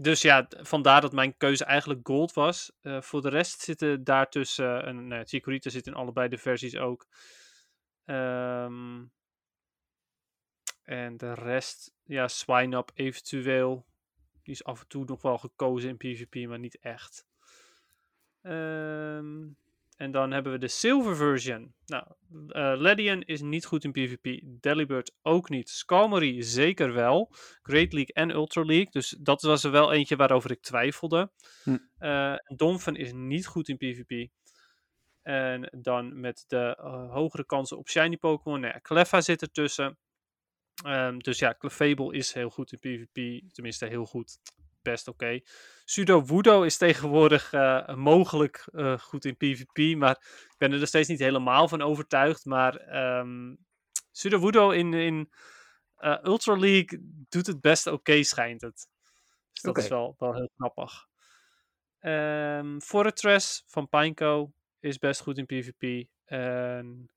dus 0.00 0.22
ja, 0.22 0.46
vandaar 0.48 1.00
dat 1.00 1.12
mijn 1.12 1.36
keuze 1.36 1.64
eigenlijk 1.64 2.00
gold 2.06 2.32
was. 2.32 2.72
Eh, 2.80 3.00
voor 3.00 3.22
de 3.22 3.28
rest 3.28 3.60
zitten 3.60 4.04
daartussen, 4.04 4.84
en 4.84 5.06
nou, 5.06 5.24
Chikorita 5.24 5.70
zit 5.70 5.86
in 5.86 5.94
allebei 5.94 6.28
de 6.28 6.38
versies 6.38 6.76
ook. 6.76 7.06
Ehm, 8.04 9.04
en 10.82 11.16
de 11.16 11.34
rest, 11.34 11.92
ja, 12.04 12.28
Swineup 12.28 12.90
eventueel. 12.94 13.86
Die 14.42 14.54
is 14.54 14.64
af 14.64 14.80
en 14.80 14.88
toe 14.88 15.04
nog 15.04 15.22
wel 15.22 15.38
gekozen 15.38 15.88
in 15.88 15.96
PvP, 15.96 16.48
maar 16.48 16.58
niet 16.58 16.78
echt. 16.78 17.26
Ehm, 18.42 19.46
En 20.00 20.10
dan 20.10 20.30
hebben 20.30 20.52
we 20.52 20.58
de 20.58 20.68
Silver 20.68 21.16
version. 21.16 21.74
Nou, 21.86 22.04
eh 22.48 22.72
Ledian 22.76 23.22
is 23.22 23.40
niet 23.40 23.66
goed 23.66 23.84
in 23.84 23.92
PvP. 23.92 24.40
Delibird 24.44 25.14
ook 25.22 25.48
niet. 25.48 25.68
Skarmory 25.68 26.42
zeker 26.42 26.92
wel. 26.92 27.28
Great 27.62 27.92
League 27.92 28.14
en 28.14 28.30
Ultra 28.30 28.62
League. 28.62 28.90
Dus 28.90 29.16
dat 29.20 29.42
was 29.42 29.64
er 29.64 29.70
wel 29.70 29.92
eentje 29.92 30.16
waarover 30.16 30.50
ik 30.50 30.60
twijfelde. 30.60 31.30
Hm. 31.62 31.78
Eh, 31.98 32.34
Donphan 32.56 32.96
is 32.96 33.12
niet 33.12 33.46
goed 33.46 33.68
in 33.68 33.76
PvP. 33.76 34.30
En 35.22 35.78
dan 35.80 36.20
met 36.20 36.44
de 36.46 36.76
eh, 36.76 37.12
hogere 37.12 37.44
kansen 37.46 37.78
op 37.78 37.88
shiny 37.88 38.16
Pokémon. 38.16 38.60
Nou 38.60 38.72
ja, 38.72 38.80
Cleffa 38.80 39.20
zit 39.20 39.42
ertussen. 39.42 39.98
Ehm, 40.84 41.18
dus 41.18 41.38
ja, 41.38 41.54
Clefable 41.58 42.14
is 42.14 42.32
heel 42.32 42.50
goed 42.50 42.72
in 42.72 42.78
PvP. 42.78 43.50
Tenminste, 43.52 43.86
heel 43.86 44.06
goed. 44.06 44.38
Best 44.82 45.08
oké. 45.08 45.40
Pseudo 45.84 46.24
Wudo 46.24 46.62
is 46.62 46.76
tegenwoordig 46.76 47.52
eh, 47.52 47.94
mogelijk 47.94 48.68
eh, 48.72 48.98
goed 48.98 49.24
in 49.24 49.36
PvP. 49.36 49.96
Maar 49.96 50.16
ik 50.50 50.54
ben 50.58 50.72
er 50.72 50.78
nog 50.78 50.88
steeds 50.88 51.08
niet 51.08 51.18
helemaal 51.18 51.68
van 51.68 51.82
overtuigd. 51.82 52.44
Maar 52.44 52.76
ehm 52.76 53.54
Pseudo 54.12 54.40
Wudo 54.40 54.70
in, 54.70 54.94
in 54.94 55.30
eh, 55.96 56.18
Ultra 56.22 56.56
League 56.56 56.98
doet 57.28 57.46
het 57.46 57.60
best 57.60 57.86
oké, 57.86 58.22
schijnt 58.22 58.60
het. 58.60 58.88
Dus 59.52 59.62
dat 59.62 59.78
is 59.78 59.88
wel, 59.88 60.14
wel 60.18 60.34
heel 60.34 60.50
grappig. 60.56 61.06
Ehm 61.98 62.78
Fortress 62.80 63.62
van 63.66 63.88
Pineco 63.88 64.52
is 64.80 64.98
best 64.98 65.20
goed 65.20 65.38
in 65.38 65.46
PvP. 65.46 66.08
En 66.24 67.10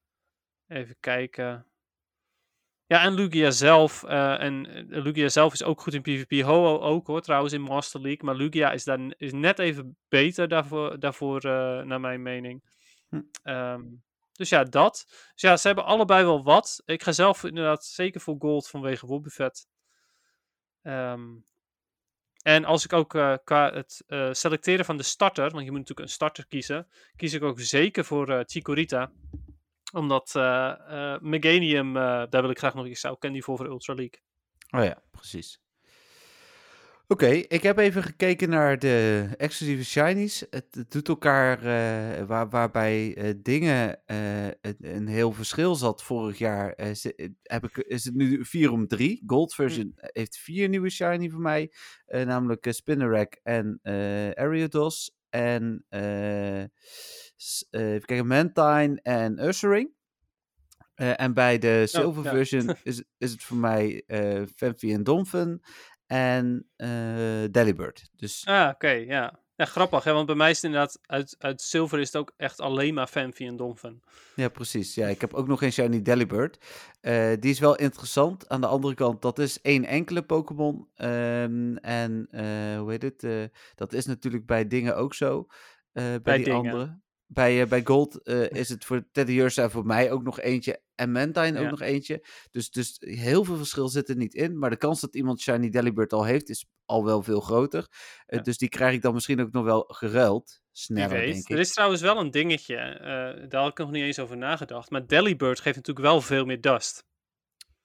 even 0.68 0.96
kijken. 1.00 1.73
Ja, 2.94 3.02
en 3.02 3.14
Lugia 3.14 3.52
zelf. 3.52 4.04
eh, 4.04 4.42
en 4.42 4.66
eh, 4.66 5.04
Lugia 5.04 5.30
zelf 5.30 5.54
is 5.54 5.64
ook 5.64 5.82
goed 5.82 5.94
in 5.94 6.02
PvP. 6.02 6.46
Ho-Oh 6.46 6.84
ook 6.84 7.08
hoor, 7.08 7.22
trouwens 7.22 7.54
in 7.54 7.62
Master 7.62 8.02
League. 8.02 8.26
Maar 8.26 8.36
Lugia 8.36 8.72
is, 8.72 8.84
dan, 8.84 9.14
is 9.18 9.32
net 9.32 9.60
even 9.60 9.98
beter 10.10 10.48
daarvoor, 10.48 11.00
daarvoor 11.00 11.42
eh, 11.42 11.82
naar 11.82 12.00
mijn 12.00 12.22
mening. 12.22 12.64
Hm. 13.10 13.22
Ehm, 13.44 13.82
dus 14.32 14.50
ja, 14.50 14.64
dat. 14.64 15.04
Dus 15.08 15.42
ja, 15.42 15.58
ze 15.58 15.68
hebben 15.68 15.86
allebei 15.86 16.24
wel 16.24 16.44
wat. 16.44 16.82
Ik 16.86 17.04
ga 17.04 17.12
zelf 17.12 17.44
inderdaad 17.44 17.86
zeker 17.86 18.22
voor 18.22 18.36
gold 18.40 18.68
vanwege 18.68 19.06
Wobbuffet. 19.06 19.68
Ehm 20.82 21.22
en 22.42 22.66
als 22.66 22.84
ik 22.84 22.94
ook 22.94 23.10
qua 23.44 23.72
het 23.74 24.04
selecteren 24.32 24.86
van 24.86 24.98
de 24.98 25.04
starter, 25.04 25.50
want 25.50 25.64
je 25.64 25.72
moet 25.72 25.80
natuurlijk 25.80 26.08
een 26.08 26.14
starter 26.14 26.48
kiezen, 26.48 26.88
kies 27.16 27.34
ik 27.34 27.44
ook 27.44 27.60
zeker 27.60 28.06
voor 28.06 28.30
eh 28.30 28.40
Chikorita. 28.46 29.12
Omdat 29.94 30.36
eh 30.36 30.74
eh, 30.88 31.20
Meganium, 31.22 31.98
eh, 31.98 32.24
daar 32.30 32.42
wil 32.42 32.50
ik 32.50 32.58
graag 32.58 32.74
nog 32.74 32.88
iets 32.88 33.00
zou 33.00 33.18
candy 33.20 33.42
voor 33.42 33.58
voor 33.58 33.66
Ultra 33.66 33.94
League. 33.94 34.22
Oh 34.70 34.84
ja, 34.84 35.04
precies. 35.12 35.62
Oké, 37.08 37.28
ik 37.28 37.64
heb 37.64 37.78
even 37.78 38.04
gekeken 38.04 38.50
naar 38.50 38.80
de 38.80 39.28
exclusieve 39.38 39.86
shinies. 39.86 40.46
Het, 40.50 40.66
het 40.72 40.92
doet 40.92 41.08
elkaar, 41.08 41.62
waar, 42.28 42.50
waarbij 42.50 43.16
dingen 43.42 44.02
een, 44.06 44.76
een 44.80 45.08
heel 45.08 45.32
verschil 45.32 45.76
zat 45.76 46.04
vorig 46.04 46.38
jaar. 46.38 46.74
heb 47.44 47.64
ik, 47.64 47.78
is 47.78 48.06
het 48.06 48.14
nu 48.14 48.46
4 48.46 48.72
om 48.72 48.88
3. 48.88 49.24
Gold 49.26 49.54
version 49.54 49.94
heeft 49.96 50.38
vier 50.38 50.70
nieuwe 50.70 50.90
shiny 50.90 51.30
voor 51.30 51.42
mij. 51.42 51.72
namelijk 52.06 52.68
Spinnerack 52.70 53.40
en 53.44 53.80
Ariados. 54.36 55.16
En 55.30 55.86
even 57.70 58.06
kijken, 58.06 58.28
Mantine 58.28 59.00
en 59.02 59.46
Ursaring. 59.46 59.90
Eh, 60.96 61.22
en 61.22 61.34
bij 61.34 61.58
de 61.58 61.88
silver 61.88 62.24
ja. 62.24 62.30
version 62.30 62.76
is, 62.84 63.04
is 63.18 63.32
het 63.32 63.44
voor 63.44 63.58
mij 63.58 64.04
eh 64.08 64.42
Fanfi 64.56 64.94
en 64.94 65.04
Donphan 65.04 65.62
en 66.06 66.68
eh 66.76 67.44
Delibird. 67.52 68.10
Dus 68.16 68.46
Ah, 68.46 68.70
oké, 68.70 68.90
ja. 68.90 69.42
Ja, 69.56 69.66
grappig, 69.66 70.04
hè? 70.04 70.12
want 70.14 70.26
bij 70.26 70.36
mij 70.36 70.50
is 70.50 70.56
het 70.56 70.66
inderdaad, 70.66 71.00
uit, 71.06 71.36
uit 71.40 71.62
zilver 71.62 72.00
is 72.00 72.08
het 72.08 72.16
ook 72.16 72.34
echt 72.38 72.60
alleen 72.60 72.94
maar 72.94 73.08
Fanfi 73.08 73.48
en 73.48 73.56
Donphan. 73.56 74.00
ja, 74.36 74.50
precies. 74.50 74.96
Ja, 74.96 75.08
ik 75.08 75.22
heb 75.22 75.34
ook 75.34 75.48
nog 75.48 75.60
geen 75.60 75.72
shiny 75.72 76.02
Delibird. 76.02 76.66
Eh, 77.02 77.32
die 77.40 77.52
is 77.52 77.60
wel 77.60 77.76
interessant. 77.76 78.50
Aan 78.50 78.62
de 78.62 78.68
andere 78.68 78.94
kant, 78.94 79.22
dat 79.22 79.40
is 79.40 79.62
één 79.62 79.86
enkele 79.86 80.22
Pokémon. 80.24 80.88
Ehm, 80.96 81.76
en 81.76 82.28
eh, 82.32 82.78
hoe 82.80 82.92
heet 82.92 83.02
het? 83.02 83.24
Eh, 83.24 83.44
dat 83.76 83.94
is 83.94 84.06
natuurlijk 84.06 84.46
bij 84.46 84.68
dingen 84.68 84.96
ook 84.96 85.14
zo. 85.14 85.46
eh, 85.92 86.04
bij, 86.04 86.22
Bij 86.22 86.36
die 86.36 86.46
dingen. 86.46 86.60
andere. 86.60 87.02
Bij, 87.34 87.62
eh, 87.62 87.68
bij 87.68 87.82
Gold 87.84 88.22
eh, 88.24 88.50
is 88.50 88.70
het 88.70 88.86
voor 88.86 89.06
Teddy 89.12 89.34
Ursa 89.40 89.70
voor 89.70 89.86
mij 89.86 90.12
ook 90.12 90.24
nog 90.24 90.40
eentje. 90.40 90.82
En 90.96 91.12
Mantine 91.12 91.58
ook 91.58 91.64
Ja. 91.64 91.70
nog 91.70 91.82
eentje. 91.82 92.26
Dus, 92.52 92.70
dus 92.70 92.96
heel 93.00 93.44
veel 93.44 93.58
verschil 93.58 93.88
zit 93.88 94.10
er 94.10 94.16
niet 94.16 94.34
in. 94.34 94.58
Maar 94.60 94.70
de 94.70 94.78
kans 94.78 95.02
dat 95.02 95.16
iemand 95.16 95.42
Shiny 95.42 95.70
Delibird 95.70 96.14
al 96.14 96.24
heeft, 96.24 96.50
is 96.50 96.66
al 96.86 97.06
wel 97.06 97.24
veel 97.24 97.40
groter. 97.40 97.88
Eh, 98.26 98.38
Ja. 98.38 98.44
dus 98.44 98.58
die 98.58 98.70
krijg 98.70 98.94
ik 98.96 99.02
dan 99.02 99.14
misschien 99.14 99.42
ook 99.42 99.52
nog 99.52 99.64
wel 99.64 99.84
geruild. 99.88 100.62
Sneller, 100.72 101.10
denk 101.20 101.50
Er 101.50 101.56
ik. 101.56 101.62
is 101.62 101.72
trouwens 101.74 102.02
wel 102.02 102.18
een 102.20 102.32
dingetje, 102.32 102.76
daar 103.50 103.62
had 103.62 103.72
ik 103.72 103.78
nog 103.78 103.92
niet 103.92 104.04
eens 104.04 104.20
over 104.20 104.38
nagedacht. 104.38 104.90
Maar 104.90 105.08
Delibird 105.08 105.60
geeft 105.60 105.76
natuurlijk 105.76 106.06
wel 106.06 106.22
veel 106.22 106.46
meer 106.46 106.62
dust. 106.62 107.06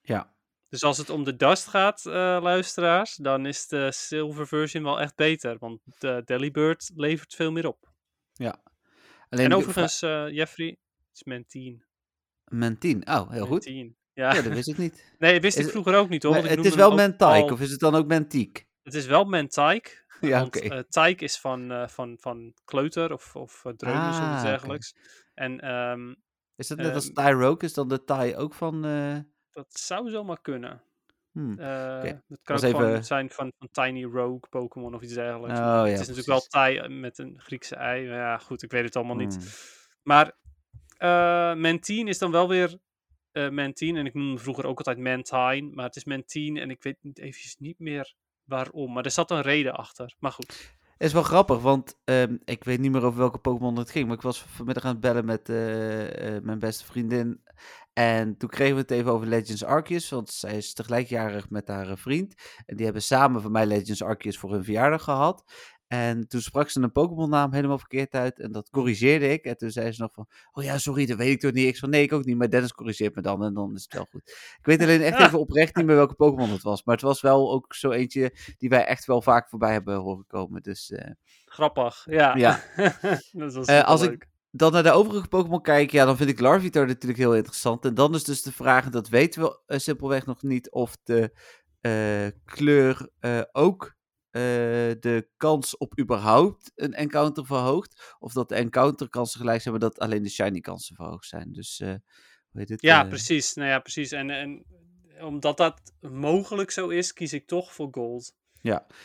Ja. 0.01 0.37
Dus 0.69 0.83
als 0.83 0.99
het 0.99 1.11
om 1.11 1.25
de 1.25 1.37
dust 1.37 1.66
gaat, 1.66 2.05
luisteraars, 2.05 3.15
dan 3.16 3.47
is 3.47 3.66
de 3.66 3.93
silver 3.93 4.47
version 4.47 4.83
wel 4.83 5.01
echt 5.01 5.16
beter. 5.16 5.59
Want 5.59 5.81
de 5.99 6.23
Delibird 6.25 6.91
levert 6.95 7.35
veel 7.35 7.53
meer 7.53 7.66
op. 7.66 7.93
Alleen 9.29 9.45
en 9.45 9.55
overigens, 9.55 10.03
eh, 10.03 10.29
Jeffrey, 10.29 10.67
het 10.69 11.15
is 11.15 11.23
Mentine. 11.25 11.77
vra- 12.45 12.57
Mentine. 12.57 13.05
Oh, 13.07 13.31
heel 13.31 13.47
goed. 13.47 13.65
Ja. 13.65 14.35
Ja, 14.35 14.43
dat 14.43 14.53
wist 14.53 14.69
ik 14.69 14.79
niet. 14.79 15.05
nee, 15.19 15.41
wist 15.41 15.59
Is 15.59 15.65
ik 15.65 15.71
vroeger 15.71 15.95
ook 15.95 16.09
niet 16.09 16.23
hoor. 16.23 16.35
Het 16.37 16.65
is 16.65 16.75
wel 16.75 16.95
Mentike, 16.95 17.25
al- 17.25 17.53
of 17.53 17.61
is 17.61 17.71
het 17.71 17.81
dan 17.81 17.95
ook 17.95 18.07
Mentiek? 18.07 18.67
Het 18.83 18.95
is 18.95 19.07
wel 19.07 19.25
Mentike. 19.25 19.91
Ja, 20.21 20.45
oké. 20.45 20.59
eh, 20.59 20.79
Tyke 20.89 21.25
is 21.25 21.39
van, 21.39 21.71
eh, 21.73 21.89
van, 21.89 22.17
van 22.21 22.55
kleuter 22.65 23.13
of, 23.13 23.37
of 23.37 23.63
dreumes 23.77 24.17
of 24.17 24.23
Ah, 24.23 24.31
iets 24.33 24.41
oké. 24.41 24.49
dergelijks. 24.51 24.95
En 25.35 25.61
ehm, 25.61 26.15
Is 26.57 26.69
dat 26.69 26.79
net 26.79 26.95
als 26.95 27.11
ehm, 27.13 27.15
Tyroke? 27.27 27.65
Is 27.65 27.73
dan 27.75 27.89
de 27.89 28.05
Ty 28.05 28.35
ook 28.37 28.55
van... 28.55 28.85
eh, 28.85 29.17
dat 29.51 29.67
zou 29.79 30.11
zomaar 30.11 30.41
kunnen. 30.41 30.83
Hmm. 31.33 31.59
Eh 31.59 32.03
Het 32.03 32.41
kan 32.43 32.57
Was 32.57 32.65
ook 32.65 32.71
gewoon 32.71 32.91
even- 32.91 33.05
zijn 33.05 33.31
van, 33.31 33.53
van 33.59 33.69
Tiny 33.71 34.05
Rogue 34.05 34.49
Pokémon 34.51 34.95
of 34.95 35.03
iets 35.03 35.15
dergelijks. 35.15 35.59
Oh, 35.59 35.65
ja, 35.65 35.83
het 35.85 36.01
is 36.01 36.09
natuurlijk 36.09 36.27
wel 36.27 36.41
Ty 36.41 36.79
eh, 36.79 36.89
met 37.01 37.19
een 37.19 37.35
Griekse 37.41 37.77
ei. 37.77 38.09
Maar 38.09 38.17
ja, 38.17 38.39
goed, 38.39 38.63
ik 38.63 38.71
weet 38.71 38.85
het 38.85 38.97
allemaal 38.97 39.17
niet. 39.17 39.35
Hmm. 39.35 39.45
Maar 40.03 40.37
eh 40.97 41.55
Mentine 41.55 42.09
is 42.11 42.19
dan 42.19 42.31
wel 42.31 42.49
weer 42.49 42.79
eh 43.33 43.49
Mentine. 43.49 43.99
En 43.99 44.07
ik 44.07 44.15
noemde 44.15 44.41
vroeger 44.41 44.67
ook 44.67 44.79
altijd 44.79 44.99
Mantine. 44.99 45.71
Maar 45.75 45.85
het 45.85 45.97
is 45.97 46.05
Mentine 46.05 46.61
en 46.61 46.71
ik 46.71 46.83
weet 46.83 46.97
niet, 47.01 47.19
eventjes 47.19 47.57
niet 47.59 47.79
meer 47.79 48.15
waarom. 48.45 48.93
Maar 48.93 49.05
er 49.05 49.11
zat 49.11 49.31
een 49.31 49.43
reden 49.43 49.75
achter. 49.75 50.15
Maar 50.19 50.33
goed. 50.33 50.77
is 50.99 51.13
wel 51.13 51.23
grappig, 51.23 51.61
want 51.61 51.99
ehm, 52.05 52.37
ik 52.45 52.65
weet 52.65 52.79
niet 52.81 52.91
meer 52.91 53.05
over 53.05 53.19
welke 53.19 53.39
Pokémon 53.39 53.77
het 53.77 53.91
ging. 53.91 54.07
Maar 54.07 54.17
ik 54.17 54.23
was 54.23 54.43
vanmiddag 54.43 54.85
aan 54.85 54.91
het 54.93 55.01
bellen 55.01 55.25
met 55.25 55.49
eh, 55.49 56.37
eh, 56.37 56.43
mijn 56.43 56.59
beste 56.59 56.85
vriendin. 56.85 57.43
En 57.99 58.37
toen 58.37 58.49
kregen 58.49 58.75
we 58.75 58.81
het 58.81 58.91
even 58.91 59.12
over 59.12 59.27
Legends 59.27 59.65
Arceus. 59.65 60.09
Want 60.09 60.31
zij 60.31 60.57
is 60.57 60.73
tegelijkjarig 60.73 61.51
met 61.51 61.69
haar 61.69 61.91
eh, 61.91 61.97
vriend. 61.97 62.35
En 62.66 62.77
die 62.77 62.85
hebben 62.85 63.03
samen 63.03 63.43
van 63.43 63.53
mij 63.53 63.66
Legends 63.66 64.03
Arceus 64.03 64.39
voor 64.39 64.53
hun 64.53 64.65
verjaardag 64.65 65.03
gehad. 65.03 65.53
En 65.87 66.29
toen 66.29 66.41
sprak 66.41 66.69
ze 66.69 66.81
een 66.81 66.93
Pokémon 66.93 67.31
naam 67.31 67.53
helemaal 67.53 67.79
verkeerd 67.79 68.15
uit. 68.15 68.41
En 68.41 68.53
dat 68.53 68.70
corrigeerde 68.70 69.29
ik. 69.29 69.45
En 69.45 69.57
toen 69.57 69.70
zei 69.70 69.93
ze 69.93 70.03
nog 70.03 70.12
van, 70.12 70.27
oh 70.53 70.65
ja, 70.65 70.79
sorry, 70.79 71.07
dat 71.07 71.16
weet 71.16 71.31
ik 71.31 71.41
toch 71.41 71.53
niet. 71.53 71.66
Ik 71.66 71.77
van, 71.77 71.91
nee, 71.91 72.03
ik 72.03 72.12
ook 72.12 72.25
niet. 72.25 72.37
Maar 72.37 72.51
Dennis 72.51 72.73
corrigeert 72.73 73.15
me 73.15 73.23
dan 73.23 73.45
en 73.45 73.55
dan 73.55 73.75
is 73.75 73.83
het 73.83 73.93
wel 73.93 74.07
goed. 74.11 74.29
Ik 74.59 74.66
weet 74.66 74.83
alleen 74.83 75.03
echt 75.03 75.20
even 75.20 75.39
oprecht 75.49 75.77
niet 75.77 75.87
meer 75.87 75.97
welke 75.97 76.15
Pokémon 76.15 76.51
het 76.51 76.62
was. 76.62 76.85
Maar 76.85 76.95
het 76.95 77.05
was 77.05 77.20
wel 77.20 77.53
ook 77.53 77.75
zo 77.75 77.91
eentje 77.91 78.33
die 78.59 78.69
wij 78.69 78.85
echt 78.85 79.05
wel 79.05 79.23
vaak 79.23 79.49
voorbij 79.49 79.73
hebben 79.73 79.97
horen 79.97 80.27
komen. 80.27 80.62
Dus 80.62 80.91
eh, 80.91 81.11
Grappig. 81.45 82.07
Ja. 82.11 82.37
Ja. 82.37 82.62
dat 83.33 83.55
was 83.55 83.66
Eh, 83.66 83.85
als 83.85 84.03
ik-. 84.03 84.29
Dan 84.51 84.73
naar 84.73 84.83
de 84.83 84.91
overige 84.91 85.29
Pokémon 85.29 85.62
kijken, 85.62 85.99
ja, 85.99 86.05
dan 86.05 86.16
vind 86.16 86.31
ik 86.31 86.41
Larvitar 86.41 86.87
natuurlijk 86.87 87.20
heel 87.20 87.35
interessant. 87.35 87.85
En 87.85 87.95
dan 87.95 88.15
is 88.15 88.25
dus 88.25 88.43
de 88.43 88.53
vraag, 88.53 88.85
en 88.85 88.91
dat 88.91 89.09
weten 89.09 89.43
we 89.43 89.61
eh, 89.66 89.79
simpelweg 89.79 90.27
nog 90.27 90.43
niet, 90.43 90.70
of 90.70 90.97
de 91.03 91.33
eh, 91.81 92.27
kleur 92.45 93.09
eh, 93.20 93.43
ook 93.53 93.97
de 94.31 95.29
kans 95.37 95.77
op 95.77 95.99
überhaupt 96.01 96.73
een 96.75 96.95
encounter 96.95 97.47
verhoogt. 97.47 98.16
Of 98.19 98.33
dat 98.33 98.49
de 98.49 98.55
encounterkansen 98.55 99.41
gelijk 99.41 99.62
zijn, 99.62 99.75
maar 99.75 99.89
dat 99.89 99.99
alleen 99.99 100.23
de 100.23 100.29
shiny 100.29 100.61
kansen 100.61 100.97
verhoogd 100.97 101.27
zijn. 101.27 101.53
Dus, 101.53 101.79
hoe 101.79 102.01
heet 102.53 102.69
het? 102.69 102.83
Ja, 102.83 103.05
precies. 103.05 103.55
Nou 103.55 103.69
ja, 103.69 103.79
precies. 103.79 104.12
En, 104.12 104.31
en 104.31 104.65
omdat 105.20 105.57
dat 105.57 105.93
mogelijk 106.01 106.70
zo 106.70 106.89
is, 106.89 107.12
kies 107.12 107.33
ik 107.33 107.47
toch 107.47 107.73
voor 107.75 107.89
gold. 107.91 108.35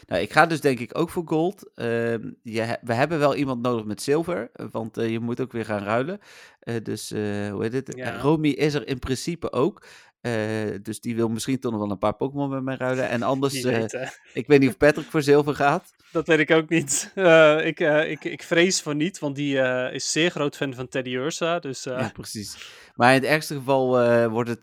Nou, 0.08 0.22
ik 0.22 0.32
ga 0.34 0.46
dus 0.46 0.62
denk 0.62 0.80
ik 0.80 0.98
ook 0.98 1.10
voor 1.10 1.24
gold. 1.26 1.72
Ehm, 1.76 2.32
je, 2.42 2.62
he- 2.62 2.76
we 2.82 2.94
hebben 2.94 3.20
wel 3.20 3.36
iemand 3.36 3.62
nodig 3.62 3.86
met 3.86 4.02
zilver, 4.02 4.50
eh, 4.54 4.66
want 4.72 4.98
eh, 4.98 5.10
je 5.10 5.20
moet 5.20 5.42
ook 5.42 5.52
weer 5.52 5.66
gaan 5.66 5.84
ruilen. 5.84 6.20
Eh, 6.60 6.76
dus, 6.84 7.10
hoe 7.10 7.58
heet 7.60 7.74
het? 7.74 7.94
Ja. 7.96 8.18
Romy 8.20 8.48
is 8.50 8.74
er 8.74 8.88
in 8.88 9.00
principe 9.00 9.52
ook. 9.52 9.86
Eh, 10.24 10.76
dus 10.82 11.00
die 11.00 11.16
wil 11.16 11.30
misschien 11.30 11.60
toch 11.60 11.72
nog 11.72 11.82
wel 11.82 11.92
een 11.92 11.98
paar 11.98 12.16
Pokémon 12.16 12.50
met 12.50 12.64
mij 12.64 12.76
ruilen. 12.76 13.10
En 13.10 13.24
anders, 13.34 13.64
eh, 13.64 13.78
weet, 13.78 14.20
ik 14.34 14.48
weet 14.48 14.60
niet 14.60 14.70
of 14.70 14.78
Patrick 14.78 15.06
voor 15.06 15.22
zilver 15.22 15.56
gaat. 15.56 15.96
Dat 16.12 16.28
weet 16.28 16.40
ik 16.40 16.52
ook 16.52 16.70
niet. 16.70 17.12
Eh, 17.16 17.66
ik, 17.66 17.80
ik, 17.80 18.24
ik 18.24 18.44
vrees 18.44 18.82
van 18.82 18.98
niet, 18.98 19.20
want 19.20 19.36
die 19.36 19.58
is 19.92 20.12
zeer 20.12 20.30
groot 20.32 20.56
fan 20.56 20.74
van 20.74 20.88
Teddy 20.88 21.10
Ursa. 21.10 21.60
Dus 21.60 21.84
Ja, 21.84 22.10
precies. 22.14 22.72
Maar 22.96 23.16
in 23.16 23.22
het 23.22 23.30
ergste 23.30 23.56
geval 23.56 23.88
wordt 24.30 24.50
het, 24.50 24.62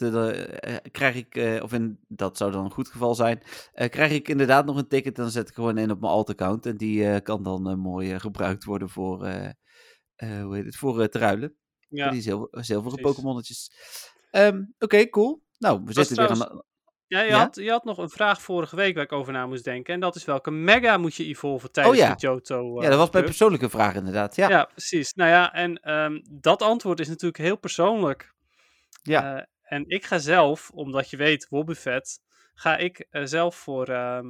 krijg 0.90 1.14
ik, 1.14 1.60
of 1.62 1.72
in, 1.72 1.98
dat 2.08 2.36
zou 2.36 2.52
dan 2.52 2.64
een 2.64 2.70
goed 2.70 2.88
geval 2.88 3.14
zijn, 3.14 3.42
krijg 3.74 4.12
ik 4.12 4.28
inderdaad 4.28 4.66
nog 4.66 4.76
een 4.76 4.88
ticket. 4.88 5.16
Dan 5.16 5.30
zet 5.30 5.48
ik 5.48 5.54
gewoon 5.54 5.78
in 5.78 5.90
op 5.90 6.00
mijn 6.00 6.12
alt-account. 6.12 6.66
En 6.66 6.76
die 6.76 7.20
kan 7.20 7.42
dan 7.42 7.78
mooi 7.78 8.20
gebruikt 8.20 8.64
worden 8.64 8.88
voor, 8.88 9.18
hoe 10.16 10.56
heet 10.56 10.64
het, 10.64 10.76
voor 10.76 11.08
te 11.08 11.18
ruilen. 11.18 11.54
Ja. 11.88 12.02
Voor 12.02 12.12
die 12.12 12.22
zilver, 12.22 12.64
zilveren. 12.64 13.00
Pokémonnetjes. 13.00 13.70
Ehm, 14.30 14.62
Oké, 14.78 15.08
cool. 15.08 15.48
Nou, 15.60 15.80
we 15.84 15.92
zitten 15.92 16.16
weer 16.16 16.28
aan... 16.30 16.62
Ja, 17.06 17.20
je, 17.20 17.28
Ja? 17.30 17.38
Had, 17.38 17.56
je 17.56 17.70
had 17.70 17.84
nog 17.84 17.98
een 17.98 18.10
vraag 18.10 18.42
vorige 18.42 18.76
week 18.76 18.94
waar 18.94 19.04
ik 19.04 19.12
over 19.12 19.32
na 19.32 19.46
moest 19.46 19.64
denken. 19.64 19.94
En 19.94 20.00
dat 20.00 20.16
is 20.16 20.24
welke 20.24 20.50
mega 20.50 20.96
moet 20.96 21.14
je 21.14 21.24
evolven 21.24 21.72
tijdens 21.72 21.96
Oh 21.96 22.02
ja. 22.02 22.14
de 22.14 22.20
Johto? 22.20 22.76
eh, 22.76 22.82
Ja, 22.82 22.88
dat 22.88 22.98
was 22.98 23.10
mijn 23.10 23.24
persoonlijke 23.24 23.70
vraag 23.70 23.94
inderdaad. 23.94 24.36
Ja, 24.36 24.48
Ja. 24.48 24.64
precies. 24.64 25.12
Nou 25.12 25.30
ja, 25.30 25.52
en 25.52 25.80
ehm, 25.80 26.20
dat 26.30 26.62
antwoord 26.62 27.00
is 27.00 27.08
natuurlijk 27.08 27.42
heel 27.42 27.56
persoonlijk. 27.56 28.34
Ja. 29.02 29.36
Eh, 29.36 29.44
en 29.62 29.84
ik 29.88 30.04
ga 30.04 30.18
zelf, 30.18 30.70
omdat 30.70 31.10
je 31.10 31.16
weet, 31.16 31.48
Wobbuffet, 31.48 32.20
ga 32.54 32.76
ik 32.76 33.06
eh, 33.10 33.22
zelf 33.24 33.56
voor, 33.56 33.86
ehm 33.88 34.26